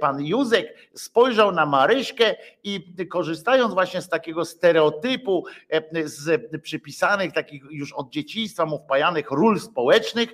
pan 0.02 0.26
Józek 0.26 0.76
spojrzał 0.94 1.52
na 1.52 1.66
Maryśkę 1.66 2.36
i 2.64 2.96
korzystając 3.10 3.74
właśnie 3.74 4.02
z 4.02 4.10
takiego 4.10 4.46
stereotypu, 4.46 5.46
z 6.04 6.52
przypisanych 6.62 7.34
takich 7.34 7.64
już 7.72 7.94
od 7.94 8.10
dzieciństwa 8.10 8.66
mu 8.66 8.80
wpajanych 8.80 9.32
ról 9.32 9.60
społecznych, 9.60 10.30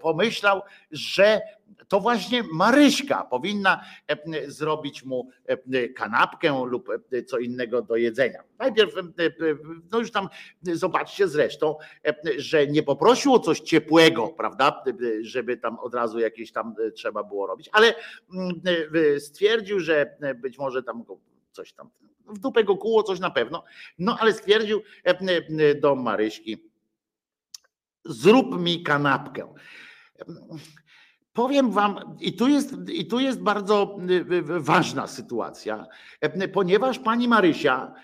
pomyślał, 0.00 0.62
że 0.90 1.40
to 1.88 2.00
właśnie 2.00 2.42
Maryśka 2.52 3.24
powinna 3.24 3.84
e, 4.08 4.50
zrobić 4.50 5.04
mu 5.04 5.28
e, 5.46 5.88
kanapkę 5.88 6.64
lub 6.66 6.88
e, 7.12 7.22
co 7.22 7.38
innego 7.38 7.82
do 7.82 7.96
jedzenia. 7.96 8.42
Najpierw, 8.58 8.94
no 9.92 9.98
już 9.98 10.10
tam 10.10 10.28
zobaczcie 10.62 11.28
zresztą, 11.28 11.76
że 12.36 12.66
nie 12.66 12.82
poprosił 12.82 13.34
o 13.34 13.38
coś 13.38 13.60
ciepłego, 13.60 14.28
prawda, 14.28 14.84
żeby 15.20 15.56
tam 15.56 15.78
od 15.78 15.94
razu 15.94 16.18
jakieś 16.18 16.52
tam 16.52 16.74
trzeba 16.94 17.22
było 17.22 17.46
robić, 17.46 17.70
ale 17.72 17.94
stwierdził, 19.18 19.80
że 19.80 20.16
być 20.36 20.58
może 20.58 20.82
tam 20.82 21.04
coś 21.52 21.72
tam 21.72 21.90
w 22.26 22.38
dupę 22.38 22.64
go 22.64 22.76
kuło 22.76 23.02
coś 23.02 23.20
na 23.20 23.30
pewno, 23.30 23.64
no 23.98 24.16
ale 24.20 24.32
stwierdził 24.32 24.82
do 25.80 25.96
Maryśki, 25.96 26.70
zrób 28.04 28.60
mi 28.60 28.82
kanapkę. 28.82 29.54
Powiem 31.32 31.70
wam, 31.70 32.16
i 32.20 32.36
tu 32.36 32.48
jest, 32.48 32.74
i 32.88 33.06
tu 33.06 33.20
jest 33.20 33.40
bardzo 33.42 33.96
y, 34.10 34.34
y, 34.34 34.42
ważna 34.60 35.06
sytuacja, 35.06 35.86
ponieważ 36.52 36.98
pani 36.98 37.28
Marysia 37.28 37.94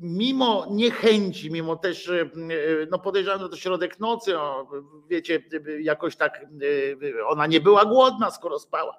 mimo 0.00 0.66
niechęci, 0.70 1.50
mimo 1.50 1.76
też, 1.76 2.08
e, 2.08 2.20
e, 2.20 2.26
no 2.90 2.98
podejrzewam, 2.98 3.50
to 3.50 3.56
środek 3.56 4.00
nocy, 4.00 4.34
wiecie, 5.08 5.42
jakoś 5.80 6.16
tak 6.16 6.46
e, 7.18 7.26
ona 7.26 7.46
nie 7.46 7.60
była 7.60 7.84
głodna, 7.84 8.30
skoro 8.30 8.58
spała. 8.58 8.96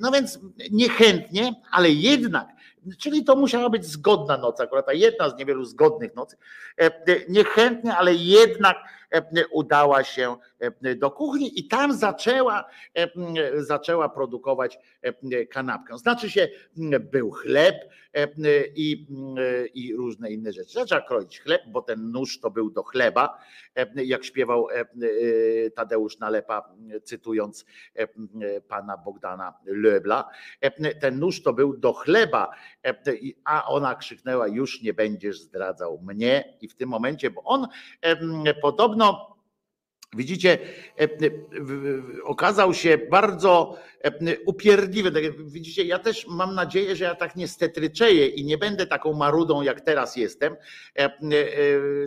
No 0.00 0.10
więc 0.10 0.38
niechętnie, 0.70 1.54
ale 1.70 1.90
jednak, 1.90 2.48
czyli 2.98 3.24
to 3.24 3.36
musiała 3.36 3.70
być 3.70 3.84
zgodna 3.84 4.36
noc, 4.36 4.60
akurat 4.60 4.86
ta 4.86 4.92
jedna 4.92 5.30
z 5.30 5.36
niewielu 5.36 5.64
zgodnych 5.64 6.14
nocy, 6.14 6.36
niechętnie, 7.28 7.96
ale 7.96 8.14
jednak 8.14 8.76
udała 9.50 10.04
się 10.04 10.36
do 10.96 11.10
kuchni 11.10 11.60
i 11.60 11.68
tam 11.68 11.92
zaczęła, 11.92 12.64
zaczęła 13.56 14.08
produkować 14.08 14.78
kanapkę. 15.50 15.98
Znaczy 15.98 16.30
się, 16.30 16.48
był 17.12 17.30
chleb 17.30 17.76
i, 18.76 19.06
i 19.74 19.96
różne 19.96 20.30
inne 20.30 20.52
rzeczy. 20.52 20.72
Zaczęła 20.72 21.00
kroić 21.00 21.40
chleb, 21.40 21.62
bo 21.68 21.82
ten 21.82 22.10
nóż 22.10 22.40
to 22.40 22.50
był 22.50 22.70
do 22.70 22.82
chleba, 22.82 23.38
jak 23.94 24.24
śpiewał 24.24 24.66
Tadeusz 25.74 26.18
Nalepa, 26.18 26.74
cytując 27.04 27.64
pana 28.68 28.96
Bogdana 28.96 29.54
Löbla. 29.66 30.24
Ten 31.00 31.18
nóż 31.18 31.42
to 31.42 31.52
był 31.52 31.76
do 31.76 31.92
chleba, 31.92 32.50
a 33.44 33.68
ona 33.68 33.94
krzyknęła: 33.94 34.48
Już 34.48 34.82
nie 34.82 34.94
będziesz 34.94 35.40
zdradzał 35.40 36.00
mnie. 36.02 36.56
I 36.60 36.68
w 36.68 36.74
tym 36.74 36.88
momencie, 36.88 37.30
bo 37.30 37.42
on 37.42 37.66
podobno 38.62 39.36
Widzicie, 40.16 40.58
e, 40.98 41.02
e, 41.04 41.08
okazał 42.24 42.74
się 42.74 42.98
bardzo 42.98 43.76
e, 44.04 44.38
upierdliwy. 44.46 45.12
Tak 45.12 45.46
widzicie, 45.46 45.84
ja 45.84 45.98
też 45.98 46.26
mam 46.26 46.54
nadzieję, 46.54 46.96
że 46.96 47.04
ja 47.04 47.14
tak 47.14 47.36
nie 47.36 47.48
stetryczeję 47.48 48.26
i 48.26 48.44
nie 48.44 48.58
będę 48.58 48.86
taką 48.86 49.12
marudą, 49.12 49.62
jak 49.62 49.80
teraz 49.80 50.16
jestem, 50.16 50.56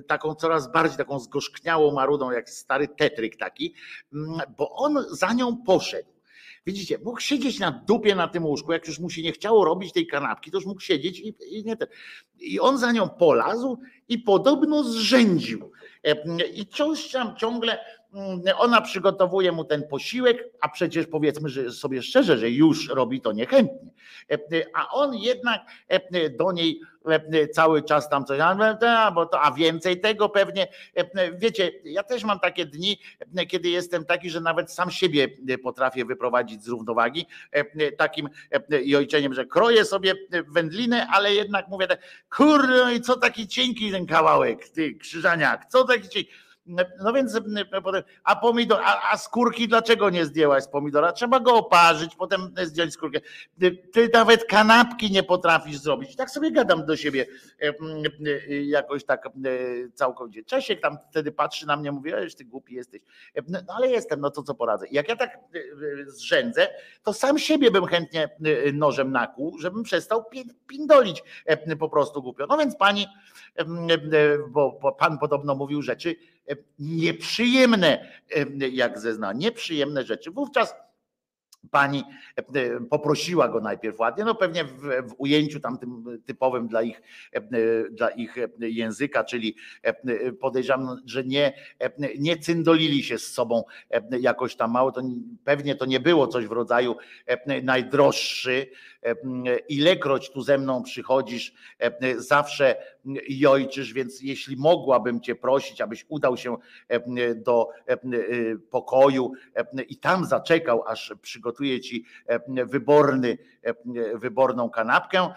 taką 0.07 0.35
coraz 0.35 0.71
bardziej 0.71 0.97
taką 0.97 1.19
zgorzkniałą 1.19 1.93
marudą, 1.93 2.31
jak 2.31 2.49
stary 2.49 2.87
tetryk 2.87 3.35
taki, 3.35 3.73
bo 4.57 4.71
on 4.75 5.05
za 5.11 5.33
nią 5.33 5.57
poszedł. 5.57 6.13
Widzicie, 6.65 6.97
mógł 7.03 7.19
siedzieć 7.19 7.59
na 7.59 7.71
dupie 7.71 8.15
na 8.15 8.27
tym 8.27 8.45
łóżku, 8.45 8.71
jak 8.71 8.87
już 8.87 8.99
mu 8.99 9.09
się 9.09 9.21
nie 9.21 9.31
chciało 9.31 9.65
robić 9.65 9.93
tej 9.93 10.07
kanapki, 10.07 10.51
to 10.51 10.57
już 10.57 10.65
mógł 10.65 10.81
siedzieć 10.81 11.19
i, 11.19 11.35
i 11.49 11.65
nie 11.65 11.77
ten. 11.77 11.87
I 12.39 12.59
on 12.59 12.77
za 12.77 12.91
nią 12.91 13.09
polazł 13.09 13.77
i 14.09 14.19
podobno 14.19 14.83
zrzędził. 14.83 15.71
I 16.53 16.65
coś 16.65 17.11
tam 17.11 17.35
ciągle 17.35 17.85
ona 18.57 18.81
przygotowuje 18.81 19.51
mu 19.51 19.65
ten 19.65 19.87
posiłek, 19.87 20.49
a 20.61 20.69
przecież 20.69 21.07
powiedzmy 21.07 21.49
że 21.49 21.71
sobie 21.71 22.01
szczerze, 22.01 22.37
że 22.37 22.49
już 22.49 22.89
robi 22.89 23.21
to 23.21 23.31
niechętnie. 23.31 23.91
A 24.73 24.89
on 24.89 25.15
jednak 25.15 25.61
do 26.39 26.51
niej 26.51 26.81
cały 27.53 27.83
czas 27.83 28.09
tam 28.09 28.25
coś, 28.25 28.39
a 29.41 29.51
więcej 29.57 30.01
tego 30.01 30.29
pewnie. 30.29 30.67
Wiecie, 31.37 31.71
ja 31.83 32.03
też 32.03 32.23
mam 32.23 32.39
takie 32.39 32.65
dni, 32.65 32.99
kiedy 33.47 33.69
jestem 33.69 34.05
taki, 34.05 34.29
że 34.29 34.41
nawet 34.41 34.71
sam 34.71 34.91
siebie 34.91 35.27
potrafię 35.63 36.05
wyprowadzić 36.05 36.63
z 36.63 36.67
równowagi 36.67 37.25
takim 37.97 38.29
jojczeniem, 38.83 39.33
że 39.33 39.45
kroję 39.45 39.85
sobie 39.85 40.13
wędlinę, 40.47 41.07
ale 41.07 41.33
jednak 41.33 41.67
mówię 41.67 41.87
tak, 41.87 41.99
kurde, 42.29 42.77
no 42.77 42.91
i 42.91 43.01
co 43.01 43.17
taki 43.17 43.47
cienki 43.47 43.91
ten 43.91 44.05
kawałek, 44.05 44.69
ty 44.69 44.95
krzyżaniak, 44.95 45.65
co 45.69 45.83
taki 45.83 46.09
cienki. 46.09 46.31
No 47.03 47.13
więc, 47.13 47.39
a 48.23 48.35
pomidor, 48.35 48.79
a, 48.83 49.11
a 49.11 49.17
skórki 49.17 49.67
dlaczego 49.67 50.09
nie 50.09 50.25
zdjęłaś 50.25 50.63
z 50.63 50.67
pomidora? 50.67 51.11
Trzeba 51.11 51.39
go 51.39 51.55
oparzyć, 51.55 52.15
potem 52.15 52.53
zdjąć 52.63 52.93
skórkę. 52.93 53.19
Ty 53.93 54.09
nawet 54.13 54.45
kanapki 54.45 55.11
nie 55.11 55.23
potrafisz 55.23 55.77
zrobić. 55.77 56.15
Tak 56.15 56.29
sobie 56.29 56.51
gadam 56.51 56.85
do 56.85 56.97
siebie 56.97 57.25
jakoś 58.65 59.03
tak 59.05 59.29
całkowicie. 59.93 60.43
Czesiek 60.43 60.81
tam 60.81 60.97
wtedy 61.09 61.31
patrzy 61.31 61.67
na 61.67 61.77
mnie, 61.77 61.91
mówi, 61.91 62.13
ależ 62.13 62.35
ty 62.35 62.45
głupi 62.45 62.75
jesteś. 62.75 63.01
No 63.49 63.73
ale 63.75 63.89
jestem, 63.89 64.19
no 64.21 64.31
to 64.31 64.43
co 64.43 64.55
poradzę. 64.55 64.85
Jak 64.91 65.09
ja 65.09 65.15
tak 65.15 65.39
zrzędzę, 66.07 66.67
to 67.03 67.13
sam 67.13 67.39
siebie 67.39 67.71
bym 67.71 67.85
chętnie 67.85 68.29
nożem 68.73 69.11
nakłuł, 69.11 69.59
żebym 69.59 69.83
przestał 69.83 70.25
pindolić 70.67 71.23
po 71.79 71.89
prostu 71.89 72.21
głupio. 72.21 72.45
No 72.49 72.57
więc 72.57 72.75
pani, 72.75 73.07
bo 74.49 74.95
pan 74.99 75.17
podobno 75.19 75.55
mówił 75.55 75.81
rzeczy, 75.81 76.15
nieprzyjemne, 76.79 78.09
jak 78.71 78.99
zezna, 78.99 79.33
nieprzyjemne 79.33 80.03
rzeczy. 80.03 80.31
Wówczas 80.31 80.75
pani 81.71 82.03
poprosiła 82.89 83.49
go 83.49 83.61
najpierw 83.61 83.99
ładnie, 83.99 84.23
no 84.23 84.35
pewnie 84.35 84.63
w, 84.63 84.79
w, 84.81 85.15
ujęciu 85.17 85.59
tam 85.59 85.77
tym 85.77 86.21
typowym 86.25 86.67
dla 86.67 86.81
ich, 86.81 87.01
dla 87.91 88.09
ich 88.09 88.35
języka, 88.59 89.23
czyli 89.23 89.55
podejrzewam, 90.39 91.01
że 91.05 91.23
nie, 91.23 91.53
nie 92.19 92.37
cyndolili 92.37 93.03
się 93.03 93.17
z 93.17 93.33
sobą 93.33 93.63
jakoś 94.19 94.55
tam 94.55 94.71
mało, 94.71 94.91
to 94.91 95.01
pewnie 95.43 95.75
to 95.75 95.85
nie 95.85 95.99
było 95.99 96.27
coś 96.27 96.47
w 96.47 96.51
rodzaju 96.51 96.95
najdroższy, 97.63 98.67
ilekroć 99.69 100.31
tu 100.31 100.41
ze 100.41 100.57
mną 100.57 100.83
przychodzisz, 100.83 101.53
zawsze 102.17 102.75
jojczysz, 103.29 103.93
więc 103.93 104.21
jeśli 104.21 104.57
mogłabym 104.57 105.21
cię 105.21 105.35
prosić, 105.35 105.81
abyś 105.81 106.05
udał 106.09 106.37
się 106.37 106.57
do 107.35 107.69
pokoju 108.69 109.31
i 109.89 109.97
tam 109.97 110.25
zaczekał, 110.25 110.83
aż 110.87 111.13
przygotuję 111.21 111.81
ci 111.81 112.05
wyborny, 112.47 113.37
wyborną 114.15 114.69
kanapkę, 114.69 115.33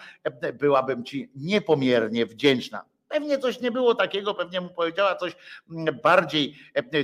byłabym 0.53 1.03
ci 1.03 1.31
niepomiernie 1.35 2.25
wdzięczna. 2.25 2.85
Pewnie 3.09 3.37
coś 3.37 3.59
nie 3.61 3.71
było 3.71 3.95
takiego, 3.95 4.33
pewnie 4.33 4.61
mu 4.61 4.69
powiedziała 4.69 5.15
coś 5.15 5.35
bardziej 6.03 6.55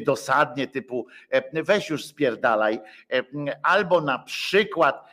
dosadnie, 0.06 0.68
typu 0.68 1.08
weź 1.54 1.90
już 1.90 2.06
spierdalaj, 2.06 2.80
albo 3.64 4.02
na 4.02 4.20
przykład 4.20 5.04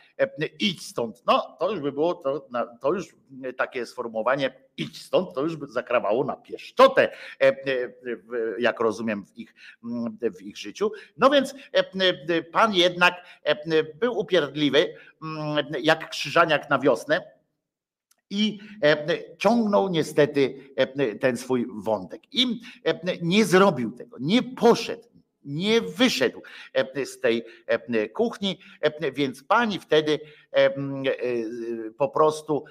idź 0.59 0.85
stąd. 0.85 1.23
No 1.27 1.57
to 1.59 1.71
już 1.71 1.79
by 1.79 1.91
było, 1.91 2.13
to, 2.13 2.47
to 2.81 2.93
już 2.93 3.05
takie 3.57 3.85
sformułowanie 3.85 4.53
idź 4.77 5.01
stąd, 5.01 5.33
to 5.33 5.41
już 5.41 5.55
by 5.55 5.67
zakrawało 5.67 6.23
na 6.23 6.35
pieszczotę, 6.35 7.11
jak 8.59 8.79
rozumiem 8.79 9.25
w 9.25 9.37
ich, 9.37 9.55
w 10.21 10.41
ich 10.41 10.57
życiu. 10.57 10.91
No 11.17 11.29
więc 11.29 11.55
pan 12.51 12.73
jednak 12.73 13.13
był 13.99 14.17
upierdliwy, 14.17 14.95
jak 15.81 16.09
krzyżaniak 16.09 16.69
na 16.69 16.79
wiosnę, 16.79 17.21
i 18.33 18.59
ciągnął 19.37 19.89
niestety 19.89 20.73
ten 21.19 21.37
swój 21.37 21.67
wątek. 21.75 22.21
I 22.31 22.61
nie 23.21 23.45
zrobił 23.45 23.91
tego, 23.91 24.17
nie 24.19 24.43
poszedł 24.43 25.10
nie 25.43 25.81
wyszedł 25.81 26.41
z 27.05 27.19
tej 27.19 27.45
kuchni, 28.13 28.59
więc 29.13 29.43
pani 29.43 29.79
wtedy 29.79 30.19
po 31.97 32.09
prostu, 32.09 32.65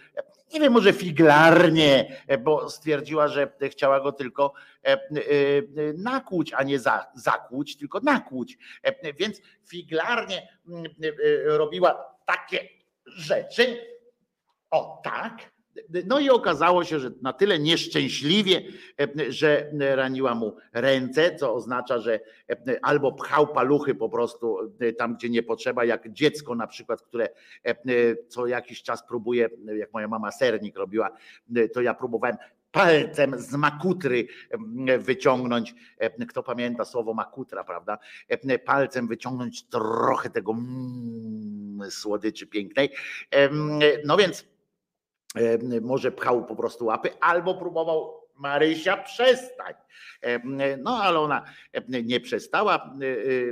nie 0.54 0.60
wiem, 0.60 0.72
może 0.72 0.92
figlarnie, 0.92 2.22
bo 2.40 2.70
stwierdziła, 2.70 3.28
że 3.28 3.52
chciała 3.70 4.00
go 4.00 4.12
tylko 4.12 4.52
nakłuć, 5.96 6.52
a 6.52 6.62
nie 6.62 6.78
zakłuć, 7.14 7.76
tylko 7.76 8.00
nakłuć. 8.00 8.58
Więc 9.18 9.40
figlarnie 9.66 10.48
robiła 11.44 12.16
takie 12.26 12.68
rzeczy. 13.06 13.86
O 14.70 15.00
tak, 15.04 15.52
no 16.06 16.18
i 16.18 16.30
okazało 16.30 16.84
się, 16.84 17.00
że 17.00 17.10
na 17.22 17.32
tyle 17.32 17.58
nieszczęśliwie, 17.58 18.62
że 19.28 19.70
raniła 19.78 20.34
mu 20.34 20.56
ręce, 20.72 21.36
co 21.36 21.54
oznacza, 21.54 21.98
że 21.98 22.20
albo 22.82 23.12
pchał 23.12 23.46
paluchy 23.46 23.94
po 23.94 24.08
prostu 24.08 24.58
tam, 24.98 25.14
gdzie 25.16 25.28
nie 25.30 25.42
potrzeba, 25.42 25.84
jak 25.84 26.12
dziecko 26.12 26.54
na 26.54 26.66
przykład, 26.66 27.02
które 27.02 27.28
co 28.28 28.46
jakiś 28.46 28.82
czas 28.82 29.06
próbuje, 29.06 29.48
jak 29.78 29.92
moja 29.92 30.08
mama 30.08 30.32
sernik 30.32 30.76
robiła, 30.76 31.10
to 31.72 31.80
ja 31.80 31.94
próbowałem 31.94 32.36
palcem 32.72 33.38
z 33.38 33.54
makutry 33.54 34.26
wyciągnąć, 34.98 35.74
kto 36.28 36.42
pamięta 36.42 36.84
słowo 36.84 37.14
makutra, 37.14 37.64
prawda? 37.64 37.98
Palcem 38.64 39.08
wyciągnąć 39.08 39.64
trochę 39.64 40.30
tego 40.30 40.52
mm, 40.52 41.90
słodyczy 41.90 42.46
pięknej. 42.46 42.90
No 44.04 44.16
więc 44.16 44.46
może 45.82 46.12
pchał 46.12 46.44
po 46.44 46.56
prostu 46.56 46.84
łapy, 46.84 47.10
albo 47.20 47.54
próbował 47.54 48.20
Marysia 48.34 48.96
przestań. 48.96 49.74
No 50.78 50.98
ale 51.02 51.18
ona 51.18 51.44
nie 51.88 52.20
przestała, 52.20 52.94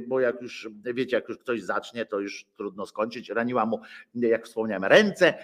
bo 0.07 0.20
jak 0.20 0.42
już 0.42 0.68
wiecie, 0.94 1.16
jak 1.16 1.28
już 1.28 1.39
ktoś 1.39 1.62
zacznie, 1.62 2.07
to 2.07 2.20
już 2.20 2.47
trudno 2.57 2.86
skończyć. 2.86 3.28
Raniła 3.31 3.66
mu, 3.66 3.81
jak 4.15 4.44
wspomniałem, 4.44 4.84
ręce, 4.84 5.34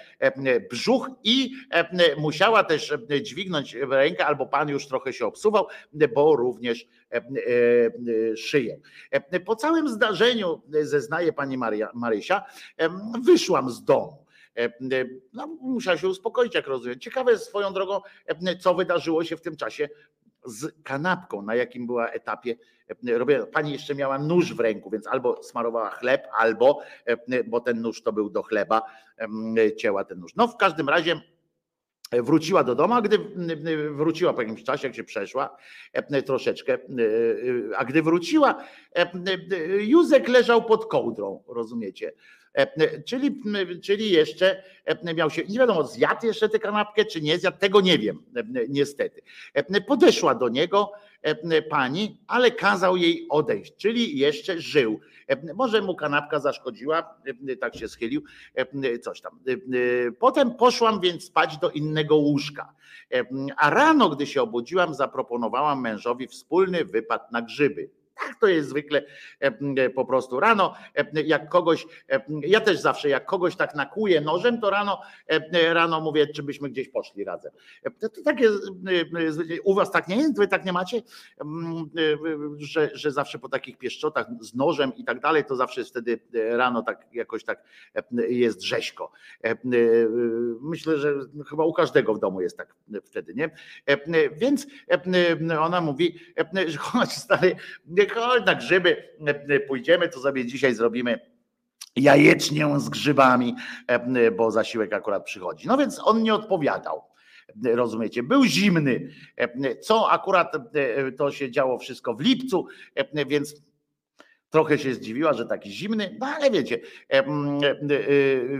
brzuch 0.70 1.10
i 1.24 1.52
musiała 2.16 2.64
też 2.64 2.94
dźwignąć 3.22 3.74
rękę, 3.74 4.26
albo 4.26 4.46
pan 4.46 4.68
już 4.68 4.88
trochę 4.88 5.12
się 5.12 5.26
obsuwał, 5.26 5.66
bo 6.14 6.36
również 6.36 6.86
szyję. 8.36 8.78
Po 9.44 9.56
całym 9.56 9.88
zdarzeniu, 9.88 10.62
zeznaje 10.82 11.32
pani 11.32 11.58
Maria, 11.58 11.90
Marysia, 11.94 12.44
wyszłam 13.24 13.70
z 13.70 13.84
domu 13.84 14.23
No, 15.32 15.46
musiała 15.46 15.96
się 15.96 16.08
uspokoić, 16.08 16.54
jak 16.54 16.66
rozumiem. 16.66 17.00
Ciekawe 17.00 17.38
swoją 17.38 17.72
drogą, 17.72 18.00
co 18.60 18.74
wydarzyło 18.74 19.24
się 19.24 19.36
w 19.36 19.40
tym 19.40 19.56
czasie 19.56 19.88
z 20.46 20.82
kanapką, 20.82 21.42
na 21.42 21.54
jakim 21.54 21.86
była 21.86 22.08
etapie. 22.08 22.56
Pani 23.52 23.72
jeszcze 23.72 23.94
miała 23.94 24.18
nóż 24.18 24.54
w 24.54 24.60
ręku, 24.60 24.90
więc 24.90 25.06
albo 25.06 25.42
smarowała 25.42 25.90
chleb, 25.90 26.26
albo, 26.38 26.80
bo 27.46 27.60
ten 27.60 27.80
nóż 27.80 28.02
to 28.02 28.12
był 28.12 28.30
do 28.30 28.42
chleba, 28.42 28.82
cięła 29.76 30.04
ten 30.04 30.18
nóż. 30.20 30.34
No 30.36 30.48
w 30.48 30.56
każdym 30.56 30.88
razie 30.88 31.20
wróciła 32.12 32.64
do 32.64 32.74
domu, 32.74 32.94
a 32.94 33.02
gdy 33.02 33.18
wróciła 33.90 34.32
po 34.32 34.42
jakimś 34.42 34.64
czasie, 34.64 34.86
jak 34.88 34.96
się 34.96 35.04
przeszła 35.04 35.56
troszeczkę, 36.26 36.78
a 37.76 37.84
gdy 37.84 38.02
wróciła, 38.02 38.64
Józek 39.78 40.28
leżał 40.28 40.64
pod 40.64 40.86
kołdrą, 40.86 41.42
rozumiecie? 41.48 42.12
Czyli, 43.06 43.42
czyli 43.82 44.10
jeszcze 44.10 44.62
miał 45.16 45.30
się, 45.30 45.42
nie 45.48 45.58
wiadomo, 45.58 45.84
zjadł 45.84 46.26
jeszcze 46.26 46.48
tę 46.48 46.58
kanapkę, 46.58 47.04
czy 47.04 47.20
nie 47.20 47.38
zjadł, 47.38 47.58
tego 47.58 47.80
nie 47.80 47.98
wiem, 47.98 48.22
niestety. 48.68 49.22
Podeszła 49.86 50.34
do 50.34 50.48
niego 50.48 50.92
pani, 51.70 52.18
ale 52.26 52.50
kazał 52.50 52.96
jej 52.96 53.26
odejść, 53.30 53.76
czyli 53.76 54.18
jeszcze 54.18 54.60
żył. 54.60 55.00
Może 55.54 55.82
mu 55.82 55.96
kanapka 55.96 56.40
zaszkodziła, 56.40 57.20
tak 57.60 57.76
się 57.76 57.88
schylił, 57.88 58.22
coś 59.02 59.20
tam. 59.20 59.40
Potem 60.18 60.54
poszłam 60.54 61.00
więc 61.00 61.24
spać 61.24 61.58
do 61.58 61.70
innego 61.70 62.16
łóżka. 62.16 62.74
A 63.56 63.70
rano, 63.70 64.10
gdy 64.10 64.26
się 64.26 64.42
obudziłam, 64.42 64.94
zaproponowałam 64.94 65.80
mężowi 65.80 66.28
wspólny 66.28 66.84
wypad 66.84 67.32
na 67.32 67.42
grzyby. 67.42 67.90
Tak 68.18 68.40
to 68.40 68.46
jest 68.46 68.68
zwykle 68.68 69.02
po 69.94 70.04
prostu 70.04 70.40
rano, 70.40 70.74
jak 71.24 71.48
kogoś, 71.48 71.86
ja 72.40 72.60
też 72.60 72.80
zawsze 72.80 73.08
jak 73.08 73.26
kogoś 73.26 73.56
tak 73.56 73.74
nakuję 73.74 74.20
nożem, 74.20 74.60
to 74.60 74.70
rano, 74.70 75.00
rano 75.52 76.00
mówię, 76.00 76.26
czy 76.26 76.42
byśmy 76.42 76.70
gdzieś 76.70 76.88
poszli 76.88 77.24
razem. 77.24 77.52
To, 78.00 78.08
to 78.08 78.22
takie, 78.24 78.48
u 79.64 79.74
was 79.74 79.90
tak 79.90 80.08
nie 80.08 80.16
jest, 80.16 80.38
wy 80.38 80.48
tak 80.48 80.64
nie 80.64 80.72
macie, 80.72 81.02
że, 82.58 82.90
że 82.94 83.10
zawsze 83.12 83.38
po 83.38 83.48
takich 83.48 83.78
pieszczotach 83.78 84.26
z 84.40 84.54
nożem 84.54 84.92
i 84.96 85.04
tak 85.04 85.20
dalej, 85.20 85.44
to 85.44 85.56
zawsze 85.56 85.84
wtedy 85.84 86.20
rano 86.32 86.82
tak 86.82 87.06
jakoś 87.12 87.44
tak 87.44 87.62
jest 88.28 88.62
rzeźko. 88.62 89.12
Myślę, 90.60 90.98
że 90.98 91.14
chyba 91.50 91.64
u 91.64 91.72
każdego 91.72 92.14
w 92.14 92.18
domu 92.18 92.40
jest 92.40 92.58
tak 92.58 92.74
wtedy, 93.04 93.34
nie? 93.34 93.50
Więc 94.36 94.66
ona 95.60 95.80
mówi, 95.80 96.18
że 96.66 96.78
stary, 97.06 97.56
chodź 98.08 98.46
na 98.46 98.54
grzyby, 98.54 98.96
pójdziemy, 99.68 100.08
to 100.08 100.20
sobie 100.20 100.46
dzisiaj 100.46 100.74
zrobimy 100.74 101.34
jajecznię 101.96 102.80
z 102.80 102.88
grzybami, 102.88 103.54
bo 104.36 104.50
zasiłek 104.50 104.92
akurat 104.92 105.24
przychodzi. 105.24 105.68
No 105.68 105.76
więc 105.76 106.00
on 106.04 106.22
nie 106.22 106.34
odpowiadał. 106.34 107.02
Rozumiecie, 107.64 108.22
był 108.22 108.44
zimny, 108.44 109.08
co 109.80 110.10
akurat 110.10 110.52
to 111.18 111.30
się 111.30 111.50
działo 111.50 111.78
wszystko 111.78 112.14
w 112.14 112.20
lipcu, 112.20 112.66
więc 113.26 113.54
trochę 114.54 114.78
się 114.78 114.94
zdziwiła, 114.94 115.32
że 115.32 115.46
taki 115.46 115.70
zimny, 115.70 116.16
no 116.20 116.26
ale 116.26 116.50
wiecie, 116.50 116.80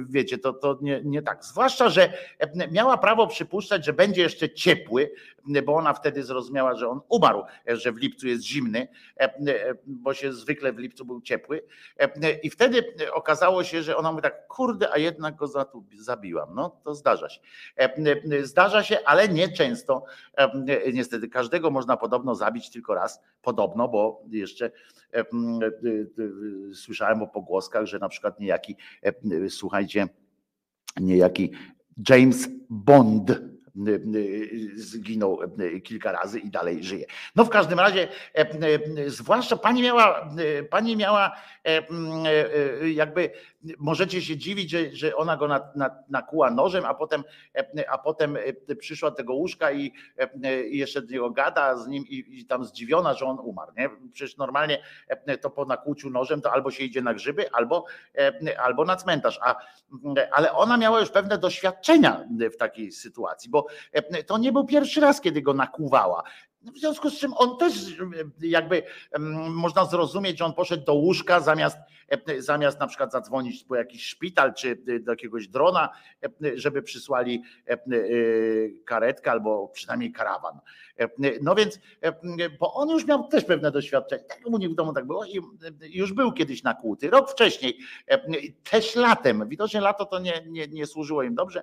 wiecie, 0.09 0.39
to, 0.39 0.53
to 0.53 0.79
nie, 0.83 1.01
nie 1.05 1.23
tak. 1.23 1.45
Zwłaszcza, 1.45 1.89
że 1.89 2.13
miała 2.71 2.99
prawo 2.99 3.27
przypuszczać, 3.27 3.85
że 3.85 3.93
będzie 3.93 4.23
jeszcze 4.23 4.51
ciepły, 4.51 5.11
bo 5.65 5.75
ona 5.75 5.93
wtedy 5.93 6.23
zrozumiała, 6.23 6.75
że 6.77 6.89
on 6.89 7.01
umarł, 7.09 7.43
że 7.67 7.93
w 7.93 7.97
lipcu 7.97 8.29
jest 8.29 8.43
zimny, 8.45 8.89
bo 9.87 10.15
się 10.15 10.33
zwykle 10.33 10.73
w 10.73 10.79
lipcu 10.79 11.05
był 11.05 11.21
ciepły. 11.21 11.63
I 12.43 12.51
wtedy 12.51 12.85
okazało 13.13 13.65
się, 13.65 13.83
że 13.83 13.97
ona 13.97 14.11
mówi 14.11 14.23
tak, 14.23 14.47
kurde, 14.47 14.93
a 14.93 14.99
jednak 14.99 15.37
go 15.37 15.47
zabiłam. 15.99 16.55
No 16.55 16.81
to 16.85 16.95
zdarza 16.95 17.29
się. 17.29 17.41
Zdarza 18.43 18.83
się, 18.83 18.99
ale 19.05 19.29
nie 19.29 19.49
często. 19.49 20.05
Niestety 20.93 21.29
każdego 21.29 21.71
można 21.71 21.97
podobno 21.97 22.35
zabić 22.35 22.71
tylko 22.71 22.95
raz, 22.95 23.21
podobno, 23.43 23.89
bo 23.89 24.23
jeszcze 24.31 24.71
słyszałem 26.75 27.23
o 27.23 27.27
pogłoskach, 27.27 27.87
że 27.87 27.99
na 27.99 28.09
przykład 28.09 28.41
niejaki, 28.41 28.77
słuchajcie, 29.49 30.09
niejaki 31.01 31.53
James 32.09 32.49
Bond 32.71 33.41
zginął 34.77 35.39
kilka 35.85 36.13
razy 36.13 36.39
i 36.39 36.51
dalej 36.51 36.85
żyje. 36.85 37.07
No 37.37 37.45
w 37.45 37.49
każdym 37.49 37.81
razie, 37.81 38.09
zwłaszcza 39.07 39.57
pani 39.57 39.83
miała, 39.83 40.31
pani 40.71 40.97
miała 40.97 41.37
jakby, 42.95 43.31
możecie 43.79 44.23
się 44.23 44.37
dziwić, 44.37 44.71
że, 44.71 44.97
że 44.97 45.17
ona 45.17 45.37
go 45.37 45.49
nakuła 46.09 46.51
nożem, 46.51 46.85
a 46.85 46.95
potem, 46.95 47.25
a 47.89 47.99
potem 47.99 48.39
przyszła 48.79 49.11
do 49.11 49.17
tego 49.17 49.35
łóżka 49.35 49.73
i, 49.73 49.93
i 50.71 50.79
jeszcze 50.79 51.03
do 51.03 51.13
niego 51.13 51.31
gada 51.31 51.77
z 51.77 51.87
nim 51.87 52.05
i, 52.07 52.41
i, 52.41 52.47
tam 52.47 52.65
zdziwiona, 52.65 53.15
że 53.15 53.27
on 53.27 53.39
umarł. 53.39 53.73
Nie? 53.77 53.91
Przecież 54.13 54.37
normalnie 54.37 54.83
to 55.41 55.51
po 55.51 55.65
nakłuciu 55.65 56.11
nożem 56.11 56.41
to 56.41 56.53
albo 56.53 56.71
się 56.71 56.85
idzie 56.85 57.03
na 57.03 57.15
grzyby, 57.15 57.53
albo, 57.53 57.85
albo 58.59 58.85
na 58.85 58.97
cmentarz. 58.97 59.39
A, 59.43 59.57
ale 60.31 60.53
ona 60.53 60.77
miała 60.77 61.01
już 61.01 61.11
pewne 61.11 61.39
doświadczenia 61.39 62.25
w 62.55 62.57
takiej 62.57 62.93
sytuacji, 62.93 63.51
bo 63.51 63.67
to 64.27 64.39
nie 64.39 64.53
był 64.53 64.65
pierwszy 64.65 65.01
raz, 65.01 65.21
kiedy 65.21 65.43
go 65.43 65.55
nakuwała. 65.55 66.23
W 66.73 66.79
związku 66.79 67.11
z 67.11 67.19
czym 67.19 67.33
on 67.37 67.59
też 67.59 67.75
jakby 68.41 68.83
można 69.49 69.85
zrozumieć, 69.85 70.39
że 70.39 70.45
on 70.45 70.55
poszedł 70.55 70.85
do 70.85 70.95
łóżka 70.95 71.41
zamiast, 71.41 71.79
zamiast 72.39 72.81
na 72.81 72.87
przykład 72.87 73.13
zadzwonić 73.13 73.65
po 73.65 73.77
jakiś 73.77 74.07
szpital 74.07 74.55
czy 74.55 74.77
do 75.01 75.13
jakiegoś 75.13 75.49
drona, 75.49 75.89
żeby 76.55 76.83
przysłali 76.83 77.43
karetkę 78.85 79.31
albo 79.31 79.69
przynajmniej 79.69 80.13
karawan. 80.13 80.59
No 81.43 81.55
więc, 81.55 81.81
bo 82.61 82.75
on 82.75 82.89
już 82.89 83.07
miał 83.07 83.29
też 83.29 83.45
pewne 83.45 83.71
doświadczenie. 83.71 84.25
Tak 84.25 84.41
u 84.45 84.59
nich 84.59 84.71
w 84.71 84.75
domu 84.75 84.93
tak 84.93 85.07
było 85.07 85.25
i 85.25 85.41
już 85.81 86.13
był 86.13 86.33
kiedyś 86.33 86.63
nakłuty. 86.63 87.11
Rok 87.11 87.31
wcześniej, 87.31 87.79
też 88.71 88.97
latem, 88.97 89.49
widocznie 89.49 89.81
lato 89.81 90.07
to 90.07 90.19
nie, 90.19 90.45
nie, 90.47 90.69
nie 90.69 90.87
służyło 90.87 91.23
im 91.23 91.35
dobrze, 91.35 91.63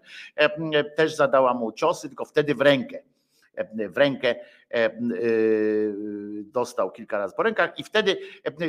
też 0.95 1.15
zadała 1.15 1.53
mu 1.53 1.71
ciosy, 1.71 2.07
tylko 2.07 2.25
wtedy 2.25 2.55
w 2.55 2.61
rękę 2.61 3.03
w 3.89 3.97
rękę 3.97 4.35
dostał 6.43 6.91
kilka 6.91 7.17
razy 7.17 7.35
po 7.35 7.43
rękach 7.43 7.79
i 7.79 7.83
wtedy, 7.83 8.17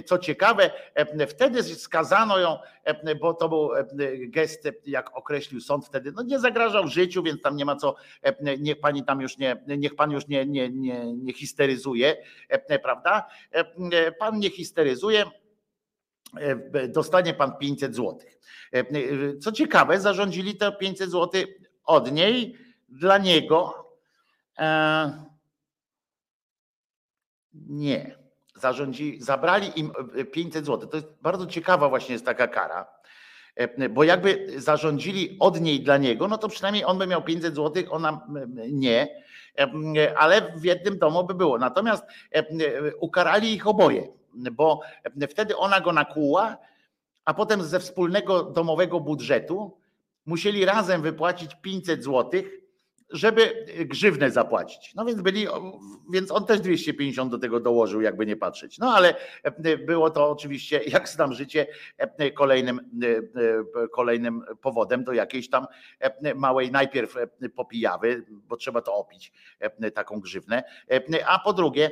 co 0.07 0.19
ciekawe, 0.19 0.71
wtedy 1.29 1.63
skazano 1.63 2.39
ją, 2.39 2.59
bo 3.21 3.35
to 3.35 3.49
był 3.49 3.71
gest, 4.29 4.69
jak 4.87 5.17
określił 5.17 5.61
sąd 5.61 5.87
wtedy, 5.87 6.13
no 6.13 6.23
nie 6.23 6.39
zagrażał 6.39 6.89
życiu, 6.89 7.23
więc 7.23 7.43
tam 7.43 7.57
nie 7.57 7.65
ma 7.65 7.77
co, 7.77 7.95
niech 8.59 8.81
pani 8.81 9.05
tam 9.05 9.21
już 9.21 9.39
nie, 9.39 9.65
niech 9.79 9.95
pan 9.95 10.11
już 10.11 10.27
nie, 10.29 10.47
nie, 10.47 10.71
nie, 10.71 11.15
nie 11.15 11.33
histeryzuje, 11.33 12.17
prawda? 12.83 13.27
Pan 14.19 14.39
nie 14.39 14.51
histeryzuje, 14.51 15.25
dostanie 16.89 17.35
pan 17.35 17.53
500 17.61 17.95
złotych. 17.95 18.39
Co 19.41 19.53
ciekawe, 19.53 20.01
zarządzili 20.01 20.57
te 20.57 20.73
500 20.73 21.11
złotych 21.11 21.47
od 21.85 22.13
niej 22.13 22.59
dla 22.89 23.19
niego 23.19 23.83
E, 23.83 23.92
nie. 27.55 28.23
Zarządzi, 28.55 29.19
zabrali 29.21 29.81
im 29.81 29.93
500 30.33 30.67
zł. 30.67 30.89
To 30.89 30.97
jest 30.97 31.09
bardzo 31.23 31.47
ciekawa 31.47 31.89
właśnie 31.89 32.13
jest 32.13 32.25
taka 32.25 32.49
kara, 32.49 32.87
e, 33.55 33.89
bo 33.89 34.05
jakby 34.05 34.53
zarządzili 34.57 35.37
od 35.41 35.61
niej 35.61 35.81
dla 35.81 35.97
niego, 35.97 36.29
no 36.29 36.39
to 36.39 36.49
przynajmniej 36.49 36.85
on 36.85 36.99
by 36.99 37.07
miał 37.07 37.23
500 37.23 37.55
zł, 37.55 37.85
ona 37.91 38.27
nie, 38.69 39.09
e, 39.59 40.19
ale 40.19 40.53
w 40.57 40.65
jednym 40.65 40.99
domu 40.99 41.25
by 41.25 41.35
było. 41.35 41.59
Natomiast 41.59 42.05
ukarali 43.01 43.53
ich 43.53 43.67
oboje, 43.67 44.09
bo 44.53 44.81
wtedy 45.31 45.57
ona 45.57 45.81
go 45.81 45.93
nakłuła, 45.93 46.57
a 47.25 47.35
potem 47.35 47.63
ze 47.63 47.81
wspólnego 47.81 48.43
domowego 48.43 49.01
budżetu 49.01 49.79
musieli 50.27 50.65
razem 50.65 51.03
wypłacić 51.03 51.55
500 51.55 52.05
złotych 52.05 52.62
żeby 53.13 53.67
grzywnę 53.87 54.31
zapłacić. 54.31 54.95
No 54.95 55.05
więc 55.05 55.23
byli, 55.23 55.47
więc 56.13 56.31
on 56.31 56.47
też 56.47 56.61
250 56.61 57.31
do 57.31 57.39
tego 57.39 57.61
dołożył, 57.61 58.01
jakby 58.01 58.27
nie 58.27 58.37
patrzeć. 58.37 58.79
No 58.79 58.95
ale 58.95 59.15
e, 59.43 59.79
było 59.79 60.11
to 60.11 60.31
oczywiście, 60.31 60.81
jak 60.93 61.09
znam 61.09 61.33
życie, 61.33 61.67
e, 61.99 62.31
kolejnym, 62.31 62.81
e, 63.03 63.89
kolejnym 63.89 64.43
powodem 64.61 65.05
do 65.05 65.13
jakiejś 65.13 65.51
tam 65.51 65.67
małej 66.35 66.71
najpierw 66.71 67.15
popijawy, 67.57 68.25
bo 68.49 68.57
trzeba 68.57 68.83
to 68.83 68.95
opić, 68.95 69.33
taką 69.95 70.21
grzywnę, 70.21 70.63
a 71.27 71.39
po 71.39 71.53
drugie 71.53 71.91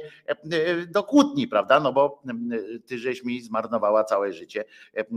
do 0.89 1.03
kłótni, 1.03 1.49
prawda? 1.49 1.81
No 1.81 1.93
bo 1.93 2.23
ty 2.87 2.99
żeś 2.99 3.25
mi 3.25 3.41
zmarnowała 3.43 4.05
całe 4.05 4.33
życie 4.33 4.65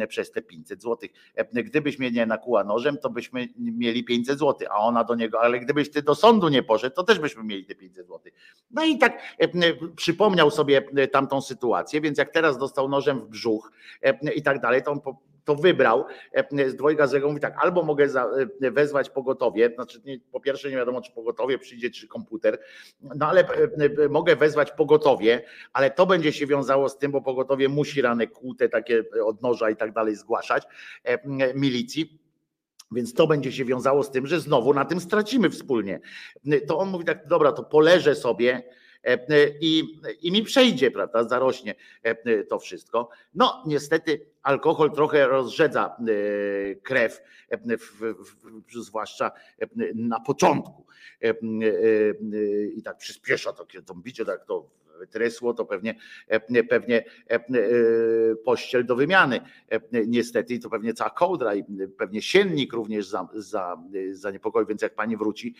przez 0.07 0.31
te 0.31 0.41
500 0.41 0.81
złotych. 0.81 1.11
Gdybyś 1.53 1.99
mnie 1.99 2.11
nie 2.11 2.25
nakuła 2.25 2.63
nożem, 2.63 2.97
to 2.97 3.09
byśmy 3.09 3.47
mieli 3.57 4.03
500 4.03 4.39
złotych, 4.39 4.67
a 4.71 4.77
ona 4.77 5.03
do 5.03 5.15
niego, 5.15 5.41
ale 5.41 5.59
gdybyś 5.59 5.89
ty 5.93 6.01
do 6.01 6.15
sądu 6.15 6.49
nie 6.49 6.63
poszedł, 6.63 6.95
to 6.95 7.03
też 7.03 7.19
byśmy 7.19 7.43
mieli 7.43 7.65
te 7.65 7.75
500 7.75 8.07
zł. 8.07 8.19
No 8.71 8.85
i 8.85 8.97
tak 8.97 9.17
e, 9.39 9.47
przypomniał 9.95 10.51
sobie 10.51 10.87
e, 10.95 11.07
tamtą 11.07 11.41
sytuację, 11.41 12.01
więc 12.01 12.17
jak 12.17 12.31
teraz 12.31 12.57
dostał 12.57 12.89
nożem 12.89 13.19
w 13.19 13.27
brzuch 13.27 13.71
e, 14.01 14.33
i 14.33 14.41
tak 14.41 14.59
dalej, 14.59 14.83
to 14.83 14.91
on 14.91 14.99
to 15.45 15.55
wybrał 15.55 16.05
z 16.67 16.75
dwojga 16.75 17.07
złego, 17.07 17.27
mówi 17.27 17.39
tak, 17.39 17.55
albo 17.57 17.83
mogę 17.83 18.09
za, 18.09 18.29
wezwać 18.59 19.09
pogotowie, 19.09 19.71
znaczy 19.75 20.01
nie, 20.05 20.19
po 20.31 20.39
pierwsze 20.39 20.69
nie 20.69 20.75
wiadomo, 20.75 21.01
czy 21.01 21.11
pogotowie 21.11 21.57
przyjdzie, 21.57 21.89
czy 21.89 22.07
komputer, 22.07 22.59
no 23.01 23.27
ale 23.27 23.47
mogę 24.09 24.35
wezwać 24.35 24.71
pogotowie, 24.71 25.45
ale 25.73 25.91
to 25.91 26.05
będzie 26.05 26.33
się 26.33 26.47
wiązało 26.47 26.89
z 26.89 26.97
tym, 26.97 27.11
bo 27.11 27.21
pogotowie 27.21 27.69
musi 27.69 28.01
rane 28.01 28.27
kłute 28.27 28.69
takie 28.69 29.03
od 29.25 29.41
noża 29.41 29.69
i 29.69 29.75
tak 29.75 29.93
dalej 29.93 30.15
zgłaszać 30.15 30.63
milicji. 31.55 32.22
Więc 32.93 33.13
to 33.13 33.27
będzie 33.27 33.51
się 33.51 33.65
wiązało 33.65 34.03
z 34.03 34.11
tym, 34.11 34.27
że 34.27 34.39
znowu 34.39 34.73
na 34.73 34.85
tym 34.85 34.99
stracimy 34.99 35.49
wspólnie. 35.49 35.99
To 36.67 36.77
on 36.77 36.89
mówi 36.89 37.05
tak, 37.05 37.27
dobra, 37.27 37.51
to 37.51 37.63
poleżę 37.63 38.15
sobie 38.15 38.63
i, 39.61 40.01
i 40.21 40.31
mi 40.31 40.43
przejdzie, 40.43 40.91
prawda, 40.91 41.23
zarośnie 41.23 41.75
to 42.49 42.59
wszystko. 42.59 43.09
No 43.35 43.63
niestety 43.67 44.25
alkohol 44.43 44.91
trochę 44.91 45.27
rozrzedza 45.27 45.95
krew, 46.83 47.21
zwłaszcza 48.75 49.31
na 49.95 50.19
początku. 50.19 50.85
I 52.75 52.83
tak 52.83 52.97
przyspiesza 52.97 53.53
to, 53.53 53.65
to 53.85 53.95
bicie, 53.95 54.25
tak 54.25 54.45
to 54.45 54.69
trysło, 55.07 55.53
to 55.53 55.65
pewnie, 55.65 55.95
pewnie 56.69 57.03
pościel 58.45 58.85
do 58.85 58.95
wymiany. 58.95 59.41
Niestety, 60.07 60.53
i 60.53 60.59
to 60.59 60.69
pewnie 60.69 60.93
cała 60.93 61.09
kołdra 61.09 61.55
i 61.55 61.63
pewnie 61.97 62.21
siennik 62.21 62.73
również 62.73 63.07
za, 63.07 63.27
za, 63.33 63.77
za 64.11 64.31
niepokoi, 64.31 64.65
więc 64.65 64.81
jak 64.81 64.95
pani 64.95 65.17
wróci 65.17 65.55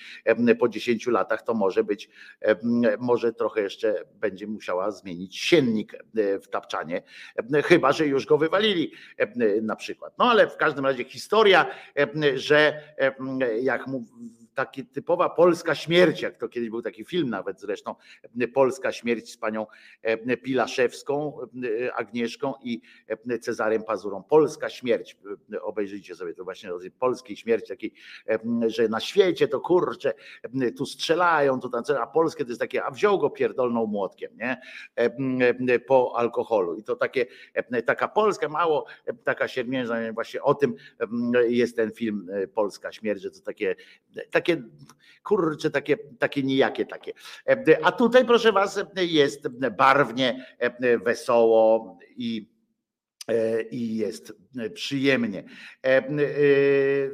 po 0.59 0.69
10 0.69 1.07
latach, 1.07 1.43
to 1.43 1.53
może 1.53 1.83
być, 1.83 2.09
może 2.99 3.33
trochę 3.33 3.61
jeszcze 3.61 4.05
będzie 4.15 4.47
musiała 4.47 4.91
zmienić 4.91 5.37
siennik 5.39 5.95
w 6.41 6.47
tapczanie, 6.47 7.01
chyba, 7.63 7.91
że 7.91 8.07
już 8.07 8.25
go 8.25 8.37
wywalili 8.37 8.91
na 9.61 9.75
przykład. 9.75 10.13
No 10.17 10.25
ale 10.25 10.47
w 10.47 10.57
każdym 10.57 10.85
razie 10.85 11.03
historia, 11.03 11.65
że 12.35 12.81
jak 13.61 13.87
mu 13.87 14.05
taki 14.53 14.85
typowa 14.85 15.29
polska 15.29 15.75
śmierć, 15.75 16.21
jak 16.21 16.37
to 16.37 16.49
kiedyś 16.49 16.69
był 16.69 16.81
taki 16.81 17.05
film 17.05 17.29
nawet 17.29 17.59
zresztą, 17.59 17.95
polska 18.53 18.91
śmierć 18.91 19.31
z 19.31 19.37
panią 19.37 19.67
e, 20.01 20.37
Pilaszewską, 20.37 21.37
e, 21.85 21.93
Agnieszką 21.93 22.53
i 22.63 22.81
e, 23.07 23.39
Cezarem 23.39 23.83
Pazurą. 23.83 24.23
Polska 24.23 24.69
śmierć, 24.69 25.17
obejrzyjcie 25.61 26.15
sobie 26.15 26.33
to 26.33 26.43
właśnie 26.43 26.69
polskiej 26.99 27.35
śmierci, 27.37 27.67
takiej, 27.67 27.93
że 28.67 28.87
na 28.87 28.99
świecie 28.99 29.47
to 29.47 29.59
kurczę, 29.59 30.13
tu 30.77 30.85
strzelają, 30.85 31.59
tu 31.59 31.69
tam, 31.69 31.83
a 32.01 32.07
polskie 32.07 32.43
to 32.43 32.49
jest 32.49 32.61
takie, 32.61 32.83
a 32.83 32.91
wziął 32.91 33.19
go 33.19 33.29
pierdolną 33.29 33.85
młotkiem, 33.85 34.31
nie? 34.37 34.61
Po 35.87 36.17
alkoholu. 36.17 36.75
I 36.75 36.83
to 36.83 36.95
takie, 36.95 37.25
taka 37.85 38.07
polska, 38.07 38.49
mało 38.49 38.85
taka 39.23 39.47
siermiężna, 39.47 40.13
właśnie 40.13 40.41
o 40.41 40.55
tym 40.55 40.75
jest 41.47 41.75
ten 41.75 41.91
film 41.91 42.29
Polska 42.53 42.91
śmierć, 42.91 43.21
że 43.21 43.31
to 43.31 43.39
takie, 43.41 43.75
takie 44.31 44.42
takie, 44.43 44.63
kurczę, 45.23 45.71
takie, 45.71 45.97
takie 46.19 46.43
nijakie 46.43 46.85
takie. 46.85 47.13
A 47.83 47.91
tutaj, 47.91 48.25
proszę 48.25 48.51
Was, 48.51 48.79
jest 48.95 49.47
barwnie, 49.77 50.45
wesoło 51.05 51.97
i 52.17 52.53
i 53.71 53.97
jest 53.97 54.33
przyjemnie. 54.73 55.43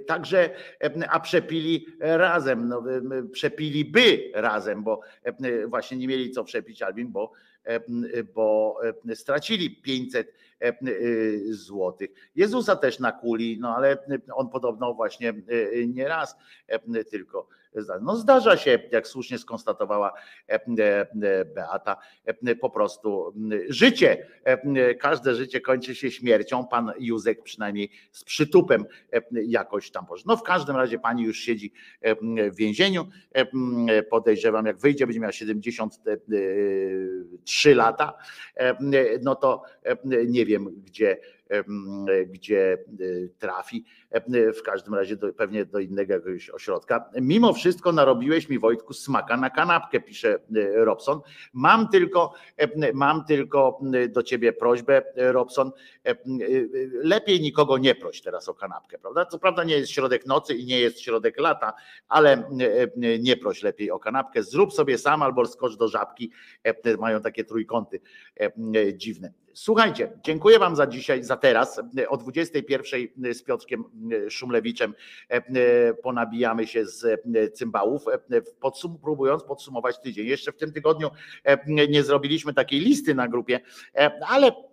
Także, 0.08 0.49
a 1.09 1.19
przepili 1.19 1.85
razem, 1.99 2.67
no, 2.67 2.83
przepiliby 3.32 4.32
razem, 4.33 4.83
bo 4.83 5.01
właśnie 5.67 5.98
nie 5.98 6.08
mieli 6.08 6.32
co 6.32 6.43
przepić 6.43 6.82
Albin, 6.82 7.11
bo, 7.11 7.32
bo 8.33 8.80
stracili 9.14 9.82
500 9.82 10.33
złotych. 11.49 12.09
Jezusa 12.35 12.75
też 12.75 12.99
na 12.99 13.11
kuli, 13.11 13.57
no 13.59 13.75
ale 13.75 13.97
on 14.33 14.49
podobno 14.49 14.93
właśnie 14.93 15.33
nie 15.88 16.07
raz 16.07 16.35
tylko 17.09 17.47
no 18.01 18.15
zdarza 18.15 18.57
się, 18.57 18.80
jak 18.91 19.07
słusznie 19.07 19.38
skonstatowała 19.38 20.14
Beata, 21.56 21.98
po 22.61 22.69
prostu 22.69 23.33
życie, 23.69 24.27
każde 24.99 25.35
życie 25.35 25.61
kończy 25.61 25.95
się 25.95 26.11
śmiercią. 26.11 26.67
Pan 26.67 26.91
Józek 26.99 27.43
przynajmniej 27.43 27.91
z 28.11 28.23
przytupem 28.23 28.85
jakoś 29.31 29.91
tam 29.91 30.06
poszedł. 30.06 30.30
No 30.30 30.38
w 30.38 30.43
każdym 30.43 30.75
razie 30.75 30.99
pani 30.99 31.23
już 31.23 31.39
siedzi 31.39 31.73
w 32.51 32.56
więzieniu. 32.56 33.07
Podejrzewam, 34.09 34.65
jak 34.65 34.77
wyjdzie, 34.77 35.07
będzie 35.07 35.19
miała 35.19 35.31
73 35.31 37.75
lata, 37.75 38.14
no 39.22 39.35
to 39.35 39.64
nie 40.27 40.45
wiem, 40.45 40.81
gdzie 40.85 41.17
gdzie 42.27 42.77
y, 42.99 43.33
trafi. 43.39 43.85
W 44.57 44.61
każdym 44.61 44.93
razie 44.93 45.15
do, 45.15 45.33
pewnie 45.33 45.65
do 45.65 45.79
innego 45.79 46.13
jakiegoś 46.13 46.49
ośrodka. 46.49 47.09
Mimo 47.21 47.53
wszystko 47.53 47.91
narobiłeś 47.91 48.49
mi 48.49 48.59
Wojtku 48.59 48.93
smaka 48.93 49.37
na 49.37 49.49
kanapkę, 49.49 49.99
pisze 49.99 50.39
Robson. 50.75 51.21
Mam 51.53 51.87
tylko, 51.87 52.33
mam 52.93 53.25
tylko 53.25 53.79
do 54.09 54.23
ciebie 54.23 54.53
prośbę, 54.53 55.01
Robson. 55.15 55.71
Lepiej 57.03 57.41
nikogo 57.41 57.77
nie 57.77 57.95
proś 57.95 58.21
teraz 58.21 58.49
o 58.49 58.53
kanapkę, 58.53 58.97
prawda? 58.97 59.25
Co 59.25 59.39
prawda 59.39 59.63
nie 59.63 59.77
jest 59.77 59.91
środek 59.91 60.25
nocy 60.25 60.55
i 60.55 60.65
nie 60.65 60.79
jest 60.79 60.99
środek 60.99 61.39
lata, 61.39 61.73
ale 62.07 62.49
nie 63.19 63.37
proś 63.37 63.63
lepiej 63.63 63.91
o 63.91 63.99
kanapkę. 63.99 64.43
Zrób 64.43 64.73
sobie 64.73 64.97
sam 64.97 65.23
albo 65.23 65.45
skocz 65.45 65.77
do 65.77 65.87
żabki. 65.87 66.31
Mają 66.99 67.21
takie 67.21 67.43
trójkąty 67.43 68.01
dziwne. 68.93 69.33
Słuchajcie, 69.61 70.11
dziękuję 70.23 70.59
Wam 70.59 70.75
za 70.75 70.88
dzisiaj, 70.88 71.23
za 71.23 71.38
teraz. 71.38 71.81
O 72.07 72.17
21 72.17 73.33
z 73.33 73.43
Piotrkiem 73.43 73.83
Szumlewiczem 74.29 74.93
ponabijamy 76.03 76.67
się 76.67 76.85
z 76.85 77.21
cymbałów, 77.53 78.05
podsum 78.59 78.99
próbując 78.99 79.43
podsumować 79.43 79.99
tydzień. 79.99 80.27
Jeszcze 80.27 80.51
w 80.51 80.57
tym 80.57 80.73
tygodniu 80.73 81.09
nie 81.67 82.03
zrobiliśmy 82.03 82.53
takiej 82.53 82.79
listy 82.79 83.15
na 83.15 83.27
grupie, 83.27 83.59
ale 84.27 84.51
E, 84.51 84.68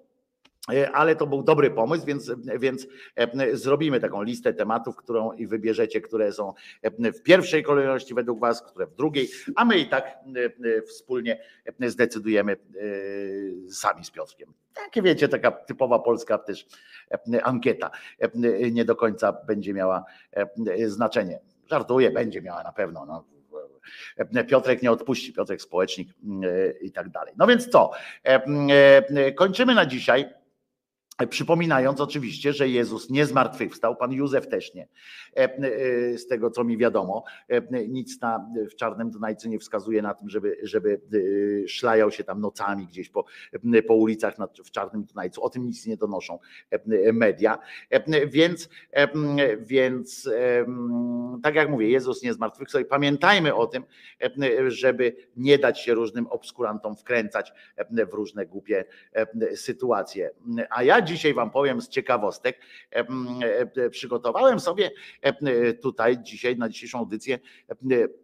ale 0.92 1.16
to 1.16 1.26
był 1.26 1.42
dobry 1.42 1.70
pomysł, 1.70 2.06
więc, 2.06 2.32
więc 2.58 2.86
e, 3.16 3.56
zrobimy 3.56 4.00
taką 4.00 4.22
listę 4.22 4.54
tematów, 4.54 4.96
którą 4.96 5.32
i 5.32 5.46
wybierzecie, 5.46 6.00
które 6.00 6.32
są 6.32 6.52
e, 6.82 7.12
w 7.12 7.22
pierwszej 7.22 7.62
kolejności 7.62 8.14
według 8.14 8.40
Was, 8.40 8.62
które 8.62 8.86
w 8.86 8.94
drugiej, 8.94 9.28
a 9.56 9.64
my 9.64 9.78
i 9.78 9.88
tak 9.88 10.18
wspólnie 10.88 11.40
zdecydujemy 11.80 12.56
sami 13.70 14.04
z 14.04 14.10
Piotrkiem. 14.10 14.52
Takie 14.74 15.02
wiecie, 15.02 15.28
taka 15.28 15.50
typowa 15.50 15.98
polska 15.98 16.38
też 16.38 16.66
ankieta 17.42 17.90
nie 18.72 18.84
do 18.84 18.96
końca 18.96 19.32
będzie 19.32 19.74
miała 19.74 20.04
znaczenie. 20.86 21.40
Żartuję, 21.70 22.10
będzie 22.10 22.42
miała 22.42 22.62
na 22.62 22.72
pewno. 22.72 23.06
No. 23.06 23.24
Piotrek 24.48 24.82
nie 24.82 24.90
odpuści, 24.90 25.32
Piotrek 25.32 25.62
społecznik 25.62 26.08
i 26.80 26.92
tak 26.92 27.08
dalej. 27.08 27.34
No 27.36 27.46
więc 27.46 27.68
co? 27.68 27.90
Kończymy 29.36 29.74
na 29.74 29.86
dzisiaj. 29.86 30.45
Przypominając 31.30 32.00
oczywiście, 32.00 32.52
że 32.52 32.68
Jezus 32.68 33.10
nie 33.10 33.26
zmartwychwstał, 33.26 33.96
pan 33.96 34.12
Józef 34.12 34.48
też 34.48 34.74
nie. 34.74 34.88
E, 35.36 35.56
e, 35.56 36.18
z 36.18 36.26
tego 36.26 36.50
co 36.50 36.64
mi 36.64 36.76
wiadomo, 36.76 37.24
e, 37.48 37.88
nic 37.88 38.20
na, 38.20 38.46
w 38.70 38.74
czarnym 38.74 39.10
Dunajcu 39.10 39.48
nie 39.48 39.58
wskazuje 39.58 40.02
na 40.02 40.14
tym, 40.14 40.30
żeby, 40.30 40.56
żeby 40.62 41.00
szlajał 41.68 42.10
się 42.10 42.24
tam 42.24 42.40
nocami 42.40 42.86
gdzieś 42.86 43.08
po, 43.08 43.24
po 43.86 43.94
ulicach 43.94 44.34
w 44.64 44.70
czarnym 44.70 45.04
Dunajcu. 45.04 45.42
O 45.42 45.50
tym 45.50 45.66
nic 45.66 45.86
nie 45.86 45.96
donoszą 45.96 46.38
media. 47.12 47.58
Więc, 48.26 48.68
więc 49.60 50.30
tak 51.42 51.54
jak 51.54 51.70
mówię, 51.70 51.90
Jezus 51.90 52.22
nie 52.22 52.34
zmartwychwstał 52.34 52.82
i 52.82 52.84
pamiętajmy 52.84 53.54
o 53.54 53.66
tym, 53.66 53.84
żeby 54.68 55.16
nie 55.36 55.58
dać 55.58 55.80
się 55.80 55.94
różnym 55.94 56.26
obskurantom 56.26 56.96
wkręcać 56.96 57.52
w 58.10 58.14
różne 58.14 58.46
głupie 58.46 58.84
sytuacje. 59.54 60.30
A 60.70 60.82
ja 60.82 61.00
dzisiaj 61.06 61.34
Wam 61.34 61.50
powiem 61.50 61.80
z 61.80 61.88
ciekawostek. 61.88 62.60
E, 62.90 63.90
przygotowałem 63.90 64.60
sobie 64.60 64.90
tutaj 65.82 66.22
dzisiaj, 66.22 66.56
na 66.56 66.68
dzisiejszą 66.68 66.98
audycję, 66.98 67.38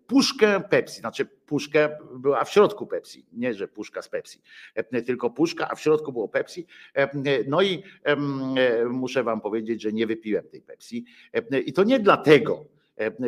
puszkę 0.06 0.60
Pepsi. 0.60 1.00
Znaczy, 1.00 1.24
puszkę 1.24 1.98
była 2.16 2.44
w 2.44 2.50
środku 2.50 2.86
Pepsi. 2.86 3.26
Nie, 3.32 3.54
że 3.54 3.68
puszka 3.68 4.02
z 4.02 4.08
Pepsi, 4.08 4.40
tylko 5.06 5.30
puszka, 5.30 5.68
a 5.70 5.74
w 5.74 5.80
środku 5.80 6.12
było 6.12 6.28
Pepsi. 6.28 6.66
No 7.46 7.62
i 7.62 7.82
muszę 8.90 9.22
Wam 9.22 9.40
powiedzieć, 9.40 9.82
że 9.82 9.92
nie 9.92 10.06
wypiłem 10.06 10.48
tej 10.48 10.62
Pepsi. 10.62 11.04
I 11.66 11.72
to 11.72 11.84
nie 11.84 12.00
dlatego, 12.00 12.64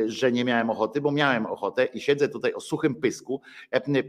że 0.07 0.33
nie 0.33 0.45
miałem 0.45 0.71
ochoty, 0.71 1.01
bo 1.01 1.13
miałem 1.13 1.47
ochotę 1.47 1.85
i 1.85 2.01
siedzę 2.01 2.29
tutaj 2.29 2.53
o 2.53 2.61
suchym 2.61 2.95
pysku, 2.95 3.41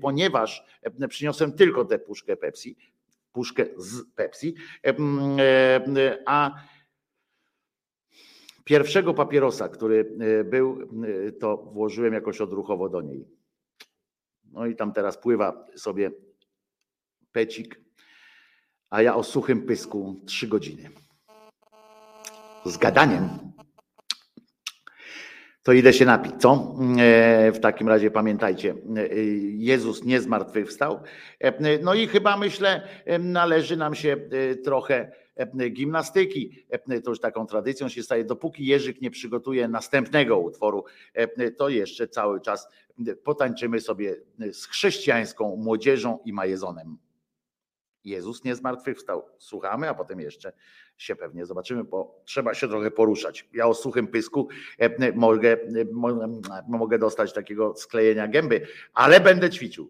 ponieważ 0.01 0.63
przyniosłem 1.09 1.53
tylko 1.53 1.85
tę 1.85 1.99
puszkę 1.99 2.37
Pepsi, 2.37 2.75
puszkę 3.35 3.65
z 3.77 4.03
Pepsi, 4.15 4.55
a 6.25 6.51
pierwszego 8.63 9.13
papierosa, 9.13 9.69
który 9.69 10.17
e, 10.19 10.43
był, 10.43 10.89
e, 11.27 11.31
to 11.31 11.57
włożyłem 11.57 12.13
jakoś 12.13 12.41
odruchowo 12.41 12.89
do 12.89 13.01
niej. 13.01 13.27
No 14.51 14.65
i 14.65 14.75
tam 14.75 14.93
teraz 14.93 15.17
pływa 15.17 15.65
sobie 15.75 16.11
pecik, 17.31 17.81
a 18.89 19.01
ja 19.01 19.15
o 19.15 19.23
suchym 19.23 19.65
pysku 19.65 20.21
trzy 20.25 20.47
godziny. 20.47 20.89
z 22.65 22.77
gadaniem. 22.77 23.29
To 25.65 25.73
idę 25.73 25.93
się 25.93 26.05
napić, 26.05 26.33
co? 26.39 26.75
E, 26.99 27.51
W 27.51 27.59
takim 27.59 27.87
razie 27.87 28.11
pamiętajcie, 28.11 28.75
e, 28.97 29.15
Jezus 29.57 30.03
nie 30.03 30.21
zmartwychwstał. 30.21 30.99
E, 31.39 31.79
No 31.79 31.93
i 31.93 32.07
chyba 32.07 32.37
myślę, 32.37 32.87
e, 33.05 33.19
należy 33.19 33.77
nam 33.77 33.95
się 33.95 34.17
e, 34.51 34.55
trochę 34.55 35.11
e, 35.35 35.69
gimnastyki. 35.69 36.65
E, 36.69 37.01
To 37.01 37.09
już 37.09 37.19
taką 37.19 37.45
tradycją 37.45 37.89
się 37.89 38.03
staje. 38.03 38.23
Dopóki 38.25 38.65
Jerzyk 38.65 39.01
nie 39.01 39.11
przygotuje 39.11 39.67
następnego 39.67 40.39
utworu, 40.39 40.83
e, 41.13 41.51
to 41.51 41.69
jeszcze 41.69 42.07
cały 42.07 42.41
czas 42.41 42.67
potańczymy 43.23 43.79
sobie 43.79 44.15
z 44.51 44.65
chrześcijańską 44.65 45.55
młodzieżą 45.55 46.19
i 46.25 46.33
majezonem. 46.33 46.97
Jezus 48.03 48.43
nie 48.43 48.55
zmartwychwstał. 48.55 49.23
Słuchamy, 49.37 49.89
a 49.89 49.93
potem 49.93 50.19
jeszcze 50.19 50.51
się 50.97 51.15
pewnie 51.15 51.45
zobaczymy, 51.45 51.83
bo 51.83 52.21
trzeba 52.25 52.53
się 52.53 52.67
trochę 52.67 52.91
poruszać. 52.91 53.47
Ja 53.53 53.67
o 53.67 53.73
suchym 53.73 54.07
pysku 54.07 54.47
e, 54.79 55.11
mogę, 55.13 55.51
e, 55.53 55.57
mo- 55.93 56.41
mogę 56.67 56.99
dostać 56.99 57.33
takiego 57.33 57.73
sklejenia 57.77 58.27
gęby, 58.27 58.67
ale 58.93 59.19
będę 59.19 59.49
ćwiczył. 59.49 59.89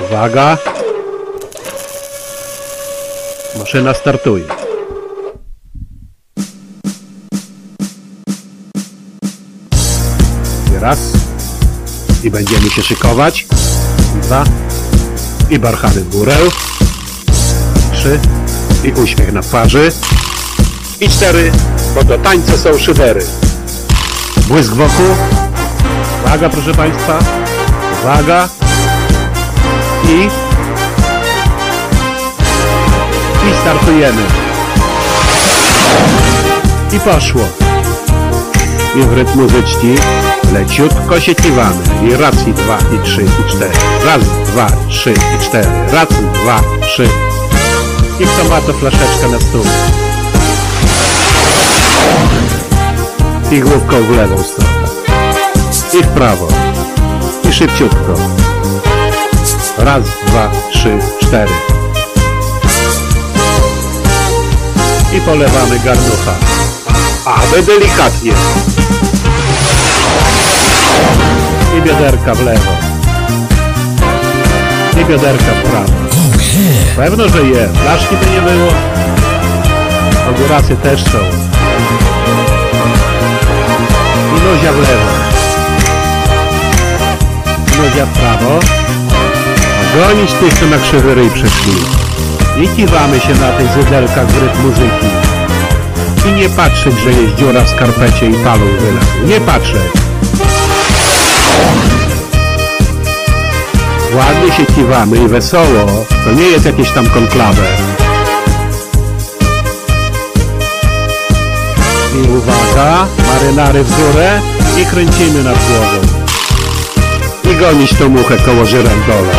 Uwaga. 0.00 0.58
Maszyna 3.58 3.94
startuje. 3.94 4.44
Raz. 10.80 10.98
I 12.24 12.30
będziemy 12.30 12.70
się 12.70 12.82
szykować. 12.82 13.46
Dwa. 14.22 14.44
I 15.50 15.58
barchany 15.58 16.00
w 16.00 16.08
górę. 16.10 16.36
Trzy. 17.92 18.20
I 18.84 18.92
uśmiech 18.92 19.32
na 19.32 19.42
twarzy. 19.42 19.92
I 21.00 21.08
cztery. 21.08 21.52
Bo 21.94 22.04
do 22.04 22.18
tańca 22.18 22.56
są 22.56 22.78
szydery. 22.78 23.20
Błysk 24.48 24.72
wokół. 24.72 25.06
Uwaga 26.24 26.48
proszę 26.48 26.74
Państwa. 26.74 27.18
Uwaga. 28.02 28.48
I 30.04 30.28
i 33.48 33.54
startujemy. 33.62 34.22
I 36.92 37.00
poszło. 37.00 37.42
I 38.96 39.02
w 39.02 39.12
rytm 39.12 39.40
muzyczki 39.40 39.94
leciutko 40.52 41.20
się 41.20 41.34
kiwamy. 41.34 41.82
I 42.08 42.16
raz, 42.16 42.34
i 42.48 42.52
dwa, 42.52 42.78
i 42.78 43.04
trzy, 43.04 43.22
i 43.22 43.50
cztery. 43.50 43.72
Raz, 44.06 44.22
dwa, 44.46 44.66
trzy, 44.88 45.12
i 45.12 45.44
cztery. 45.44 45.68
Raz, 45.92 46.08
dwa, 46.08 46.60
trzy. 46.82 47.08
I 48.20 48.26
kto 48.26 48.48
ma 48.48 48.60
to 48.60 48.72
flaszeczkę 48.72 49.28
na 49.32 49.40
stół. 49.40 49.64
I 53.52 53.60
główką 53.60 54.02
w 54.02 54.10
lewą 54.10 54.42
stronę. 54.42 54.88
I 55.94 56.02
w 56.02 56.06
prawo. 56.06 56.48
I 57.48 57.52
szybciutko. 57.52 58.14
Raz, 59.78 60.02
dwa, 60.26 60.50
trzy, 60.72 60.98
cztery. 61.20 61.52
I 65.16 65.20
polewamy 65.20 65.78
garnucha. 65.78 66.34
Ale 67.24 67.62
delikatnie. 67.62 68.32
I 71.78 71.82
bioderka 71.82 72.34
w 72.34 72.44
lewo. 72.44 72.72
I 75.00 75.04
bioderka 75.04 75.52
w 75.64 75.70
prawo. 75.70 75.99
Pewno, 76.96 77.28
że 77.28 77.42
je. 77.42 77.68
Flaszki 77.68 78.16
by 78.16 78.30
nie 78.30 78.40
było. 78.40 78.68
Ogórasy 80.30 80.76
też 80.76 81.04
są. 81.04 81.18
I 84.36 84.44
nozia 84.44 84.72
w 84.72 84.78
lewo. 84.78 85.10
Nozia 87.78 88.06
w 88.06 88.18
prawo. 88.18 88.60
Gonić 89.96 90.32
tych, 90.32 90.58
co 90.58 90.66
na 90.66 90.78
krzywy 90.78 91.14
ryj 91.14 91.30
przyszli. 91.30 91.72
I 92.62 92.68
kiwamy 92.68 93.20
się 93.20 93.34
na 93.34 93.52
tych 93.52 93.72
zydelkach 93.72 94.26
w 94.26 94.42
rytm 94.42 94.62
muzyki. 94.62 95.06
I 96.28 96.32
nie 96.32 96.48
patrzeć, 96.48 96.94
że 97.04 97.10
jest 97.10 97.34
dziura 97.34 97.64
w 97.64 97.68
skarpecie 97.68 98.26
i 98.26 98.34
palą 98.34 98.64
wylazł. 98.64 99.26
Nie 99.26 99.40
patrzeć. 99.40 100.00
Ładnie 104.14 104.52
się 104.52 104.66
kiwamy 104.66 105.16
i 105.16 105.28
wesoło. 105.28 106.06
To 106.24 106.32
nie 106.32 106.42
jest 106.42 106.66
jakieś 106.66 106.90
tam 106.90 107.10
konklawę. 107.10 107.62
I 112.14 112.28
uwaga, 112.28 113.06
marynary 113.26 113.84
w 113.84 113.96
górę 113.96 114.40
i 114.82 114.86
kręcimy 114.86 115.44
nad 115.44 115.58
głową. 115.68 116.06
I 117.52 117.56
gonić 117.56 117.94
tą 117.94 118.08
muchę 118.08 118.36
koło 118.36 118.64
żyrandola. 118.64 119.32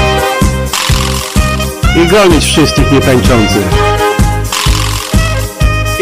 I 2.03 2.07
gonić 2.07 2.45
wszystkich 2.45 2.91
nietańczących. 2.91 3.67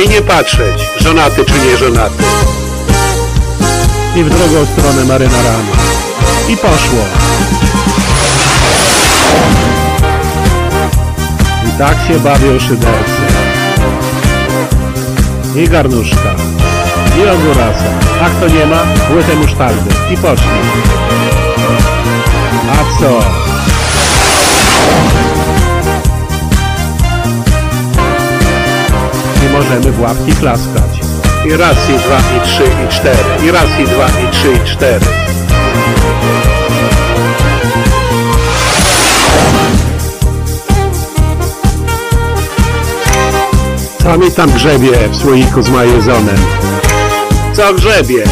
I 0.06 0.10
nie 0.10 0.22
patrzeć, 0.22 0.90
żonaty 1.00 1.46
czy 1.46 1.54
nie 1.54 1.78
żonaty. 1.78 2.24
I 4.16 4.24
w 4.24 4.30
drugą 4.30 4.66
stronę 4.66 5.06
marynarami. 5.06 5.70
I 6.50 6.58
poszło. 6.58 7.04
Tak 11.80 11.98
się 12.08 12.19
bawią 12.19 12.59
szydercy. 12.59 13.22
I 15.56 15.69
garnuszka. 15.69 16.35
I 17.17 17.30
ogórasa. 17.30 17.90
A 18.22 18.30
kto 18.30 18.48
nie 18.48 18.66
ma, 18.66 18.82
łytę 19.16 19.35
musztardy. 19.35 19.90
I 20.14 20.17
poszli. 20.17 20.48
A 22.72 22.99
co? 22.99 23.19
I 29.45 29.49
możemy 29.51 29.91
w 29.91 30.01
łapki 30.01 30.32
klaskać. 30.33 30.99
I 31.45 31.58
raz, 31.58 31.90
i 31.90 31.93
dwa, 31.93 32.17
i 32.38 32.48
trzy, 32.48 32.64
i 32.85 32.93
cztery. 32.93 33.48
I 33.48 33.51
raz, 33.51 33.80
i 33.80 33.83
dwa, 33.83 34.06
i 34.06 34.32
trzy, 34.32 34.51
i 34.51 34.69
cztery. 34.69 35.06
Co 44.10 44.18
mi 44.18 44.32
tam 44.32 44.52
grzebie 44.52 45.10
w 45.10 45.16
słoiku 45.16 45.62
z 45.62 45.70
majezonem? 45.70 46.38
Co 47.54 47.74
grzebie? 47.74 48.24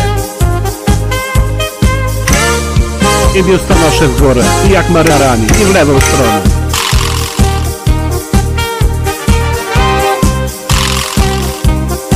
I 3.36 3.44
biustonosze 3.44 4.08
w 4.08 4.22
górę, 4.22 4.44
i 4.68 4.72
jak 4.72 4.90
marynarami, 4.90 5.46
i 5.46 5.66
w 5.66 5.74
lewą 5.74 6.00
stronę. 6.00 6.42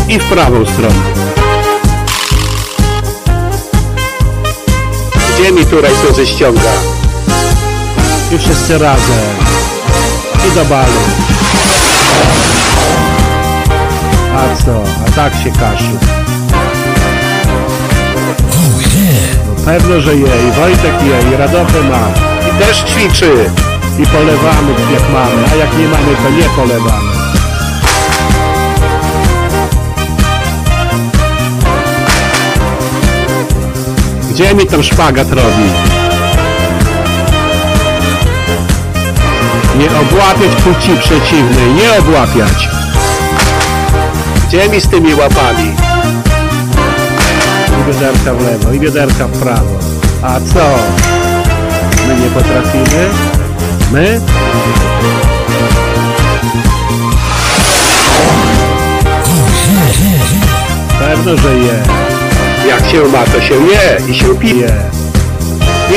I 0.09 0.19
w 0.19 0.23
prawą 0.23 0.65
stronę. 0.65 1.01
Gdzie 5.33 5.51
mi 5.51 5.65
tu 5.65 5.81
rajtuzy 5.81 6.27
ściąga? 6.27 6.71
I 8.35 8.37
wszyscy 8.37 8.77
razem. 8.77 9.35
I 10.47 10.55
do 10.55 10.65
balu. 10.65 11.01
A 14.35 14.55
co? 14.65 14.83
A 15.07 15.11
tak 15.11 15.33
się 15.33 15.51
kaszy. 15.51 15.97
No 19.47 19.65
pewno, 19.65 20.01
że 20.01 20.15
je. 20.15 20.27
I 20.49 20.51
Wojtek 20.51 21.03
je. 21.03 21.19
I 21.21 21.37
ma. 21.89 22.11
I 22.49 22.59
też 22.59 22.83
ćwiczy. 22.83 23.49
I 23.99 24.05
polewamy 24.05 24.71
jak 24.93 25.09
mamy. 25.13 25.43
A 25.51 25.55
jak 25.55 25.77
nie 25.77 25.87
mamy, 25.87 26.15
to 26.23 26.29
nie 26.29 26.49
polewamy. 26.55 27.11
Gdzie 34.31 34.55
mi 34.55 34.65
tam 34.65 34.83
szpagat 34.83 35.29
robi? 35.29 35.69
Nie 39.79 39.85
obłapiać 39.85 40.61
płci 40.63 40.91
przeciwnej, 40.99 41.73
nie 41.73 41.99
obłapiać. 41.99 42.80
Gdzie 44.51 44.69
mi 44.69 44.81
z 44.81 44.87
tymi 44.87 45.13
łapami? 45.13 45.71
I 47.79 47.91
bioderka 47.91 48.33
w 48.33 48.45
lewo, 48.45 48.73
i 48.73 48.79
bioderka 48.79 49.27
w 49.27 49.39
prawo. 49.39 49.79
A 50.23 50.39
co? 50.39 50.75
My 52.07 52.15
nie 52.19 52.29
potrafimy? 52.29 53.09
My? 53.91 54.21
Pewno, 60.99 61.37
że 61.37 61.55
je. 61.55 61.83
Jak 62.67 62.89
się 62.89 63.03
ma, 63.03 63.23
to 63.23 63.41
się 63.41 63.55
je 63.55 64.11
i 64.11 64.15
się 64.15 64.35
pije. 64.35 64.73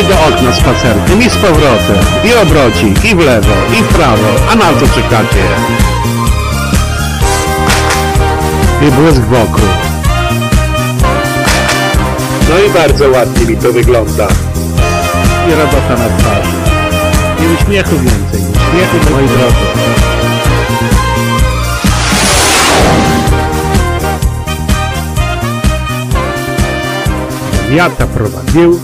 I 0.01 0.05
do 0.05 0.15
okna 0.15 0.53
spacerkiem, 0.53 1.23
i 1.23 1.31
z 1.31 1.37
powrotem, 1.37 2.05
i 2.25 2.35
obrocik, 2.35 3.05
i 3.05 3.15
w 3.15 3.19
lewo, 3.19 3.55
i 3.73 3.83
w 3.83 3.89
prawo. 3.89 4.29
A 4.53 4.55
na 4.57 4.65
co 4.81 4.87
czekacie? 4.95 5.94
I 8.83 8.91
błysk 8.91 9.21
wokół. 9.21 9.65
No 12.51 12.59
i 12.67 12.71
bardzo 12.71 13.09
ładnie 13.09 13.47
mi 13.47 13.57
to 13.57 13.73
wygląda. 13.73 14.29
I 15.49 15.51
robota 15.55 15.91
na 15.91 16.19
twarzy. 16.19 16.57
I 17.39 17.55
uśmiechu 17.55 17.97
więcej. 17.97 18.41
Uśmiechu, 18.41 18.97
moi 19.11 19.29
drodzy. 19.29 19.67
Miata 27.71 28.07
prowadził 28.07 28.81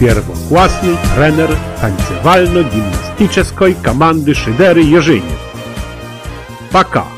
pierwoklasny 0.00 0.96
trener 1.14 1.50
tańcowalno-gimnastycznej 1.80 3.74
komandy 3.82 4.34
Szydery 4.34 4.84
Jerzyniew. 4.84 5.42
Paka! 6.72 7.11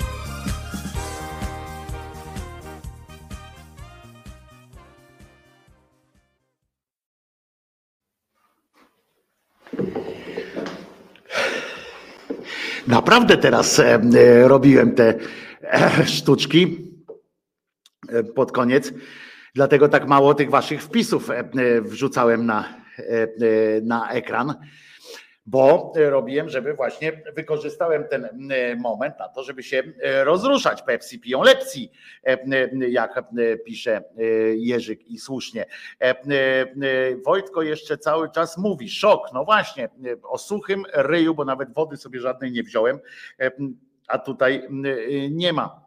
Naprawdę 13.15 13.37
teraz 13.37 13.79
e, 13.79 13.95
e, 13.95 14.49
robiłem 14.49 14.95
te 14.95 15.15
e, 15.63 16.07
sztuczki 16.07 16.93
pod 18.35 18.53
koniec. 18.53 18.93
Dlatego 19.55 19.89
tak 19.89 20.09
mało 20.09 20.35
tych 20.35 20.51
waszych 20.51 20.83
wpisów 20.83 21.31
wrzucałem 21.83 22.47
na, 22.47 22.75
na 23.83 24.11
ekran, 24.11 24.55
bo 25.47 25.93
e, 25.97 26.11
robiłem, 26.11 26.49
żeby 26.49 26.75
właśnie 26.75 27.23
wykorzystałem 27.37 28.05
ten 28.09 28.51
e, 28.51 28.77
moment 28.77 29.19
na 29.19 29.29
to, 29.29 29.43
żeby 29.43 29.63
się 29.63 29.83
e, 30.03 30.25
rozruszać. 30.25 30.83
Pepsi 30.83 31.21
piją 31.21 31.43
lepsi, 31.43 31.91
jak 32.89 33.25
pisze 33.67 34.03
Jerzyk 34.57 35.07
i 35.07 35.19
słusznie. 35.19 35.67
Wojtko 37.25 37.63
jeszcze 37.63 37.99
cały 37.99 38.31
czas 38.31 38.59
mówi, 38.59 38.89
szok, 38.91 39.33
no 39.35 39.45
właśnie, 39.45 39.89
o 40.23 40.39
suchym 40.39 40.83
ryju, 40.95 41.35
bo 41.35 41.45
nawet 41.45 41.73
wody 41.73 41.97
sobie 41.97 42.21
żadnej 42.21 42.53
nie 42.53 42.63
wziąłem, 42.63 42.99
a 44.09 44.19
tutaj 44.19 44.69
nie 45.31 45.53
ma. 45.53 45.84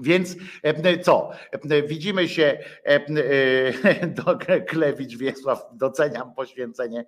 Więc 0.00 0.36
e, 0.62 0.98
co? 0.98 1.30
E, 1.70 1.82
Widzimy 1.82 2.28
się 2.28 2.58
e, 2.84 4.06
do 4.24 4.38
Klewicz 4.66 5.16
Wiesław, 5.16 5.64
doceniam 5.72 6.34
poświęcenie 6.34 7.04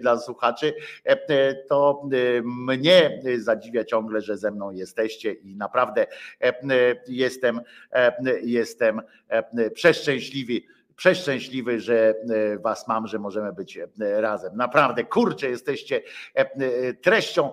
dla 0.00 0.18
słuchaczy. 0.18 0.74
To 1.68 2.08
mnie 2.44 3.20
zadziwia 3.38 3.84
ciągle, 3.84 4.20
że 4.20 4.36
ze 4.36 4.50
mną 4.50 4.70
jesteście 4.70 5.32
i 5.32 5.56
naprawdę 5.56 6.06
jestem, 7.08 7.60
jestem 8.42 9.02
przeszczęśliwy 9.74 10.60
przeszczęśliwy, 11.04 11.80
że 11.80 12.14
e, 12.54 12.58
was 12.58 12.88
mam, 12.88 13.06
że 13.06 13.18
możemy 13.18 13.52
być 13.52 13.76
e, 13.78 13.86
razem. 14.20 14.56
Naprawdę, 14.56 15.04
kurczę, 15.04 15.50
jesteście 15.50 16.02
e, 16.34 16.94
treścią, 16.94 17.52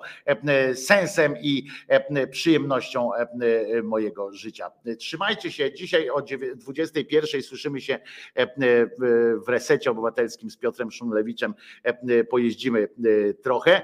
sensem 0.75 1.35
i 1.41 1.67
przyjemnością 2.31 3.09
mojego 3.83 4.31
życia. 4.33 4.71
Trzymajcie 4.99 5.51
się. 5.51 5.73
Dzisiaj 5.73 6.09
o 6.09 6.21
dziewię- 6.21 6.55
21 6.55 7.41
słyszymy 7.41 7.81
się 7.81 7.99
w- 9.45 9.49
resecie 9.49 9.91
obywatelskim 9.91 10.49
z 10.49 10.57
Piotrem 10.57 10.91
Szumlewiczem. 10.91 11.53
Pojeździmy 12.29 12.87
trochę. 13.43 13.81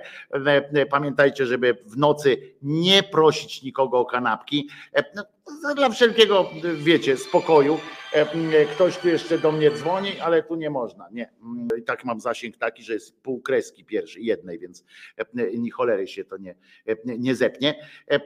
Pamiętajcie, 0.89 1.45
żeby 1.45 1.77
w 1.85 1.97
nocy 1.97 2.37
nie 2.61 3.03
prosić 3.03 3.63
nikogo 3.63 3.99
o 3.99 4.05
kanapki. 4.05 4.69
No, 5.15 5.75
Dla 5.75 5.89
wszelkiego, 5.89 6.49
wiecie, 6.75 7.17
spokoju. 7.17 7.79
E, 8.13 8.65
Ktoś 8.65 8.97
tu 8.97 9.07
jeszcze 9.07 9.37
do 9.37 9.51
mnie 9.51 9.71
dzwoni, 9.71 10.19
ale 10.19 10.43
tu 10.43 10.55
nie 10.55 10.69
można. 10.69 11.07
Nie. 11.11 11.31
I 11.79 11.83
tak 11.83 12.05
mam 12.05 12.19
zasięg 12.19 12.57
taki, 12.57 12.83
że 12.83 12.93
jest 12.93 13.21
pół 13.21 13.41
kreski 13.41 13.85
pierwszy, 13.85 14.21
jednej, 14.21 14.59
więc 14.59 14.85
e, 15.17 15.57
ni 15.57 15.69
cholery 15.69 16.07
się 16.07 16.23
to 16.23 16.37
nie, 16.37 16.55
e, 16.87 16.95
nie 17.05 17.35
zepnie. 17.35 17.75
E, 18.11 18.19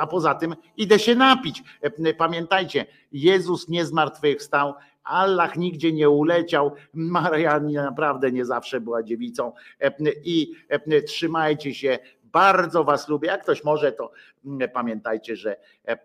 A 0.00 0.06
poza 0.06 0.34
tym 0.34 0.54
idę 0.76 0.98
się 0.98 1.14
napić. 1.14 1.62
E, 1.80 2.14
Pamiętajcie, 2.14 2.86
Jezus 3.12 3.68
nie 3.68 3.84
zmartwychwstał. 3.86 4.74
Allah 5.04 5.56
nigdzie 5.56 5.92
nie 5.92 6.10
uleciał, 6.10 6.72
Maria 6.94 7.60
naprawdę 7.60 8.32
nie 8.32 8.44
zawsze 8.44 8.80
była 8.80 9.02
dziewicą 9.02 9.52
E, 9.80 9.92
i 10.24 10.52
e, 10.68 11.02
trzymajcie 11.02 11.74
się, 11.74 11.98
bardzo 12.34 12.84
was 12.84 13.08
lubię. 13.08 13.28
Jak 13.28 13.42
ktoś 13.42 13.64
może, 13.64 13.92
to 13.92 14.12
mm, 14.44 14.70
pamiętajcie, 14.70 15.36
że 15.36 15.56
e, 15.88 15.90
e, 15.90 15.98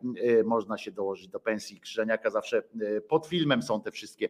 można 0.44 0.78
się 0.78 0.92
dołożyć 0.92 1.28
do 1.28 1.40
pensji 1.40 1.80
Krzyżaniaka. 1.80 2.30
Zawsze 2.30 2.58
e, 2.58 3.02
pod 3.02 3.28
filmem 3.28 3.64
są 3.64 3.82
te 3.82 3.92
wszystkie, 3.92 4.30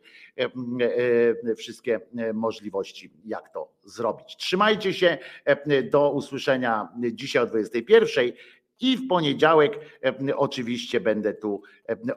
wszystkie 1.57 1.99
możliwości, 2.33 3.11
jak 3.25 3.49
to 3.53 3.71
zrobić. 3.83 4.37
Trzymajcie 4.37 4.93
się. 4.93 5.17
Do 5.91 6.11
usłyszenia 6.11 6.89
dzisiaj 7.13 7.43
o 7.43 7.45
21. 7.45 8.31
I 8.79 8.97
w 8.97 9.07
poniedziałek 9.07 9.79
oczywiście 10.35 10.99
będę 10.99 11.33
tu 11.33 11.61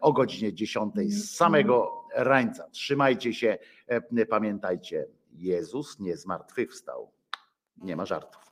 o 0.01 0.13
godzinie 0.13 0.55
10 0.55 0.95
z 1.07 1.37
samego 1.37 2.05
rańca. 2.15 2.71
Trzymajcie 2.71 3.35
się, 3.35 3.59
pamiętajcie, 4.29 5.07
Jezus 5.33 6.01
nie 6.01 6.17
zmartwychwstał. 6.17 7.11
Nie 7.77 7.97
ma 7.97 8.07
żartów. 8.07 8.52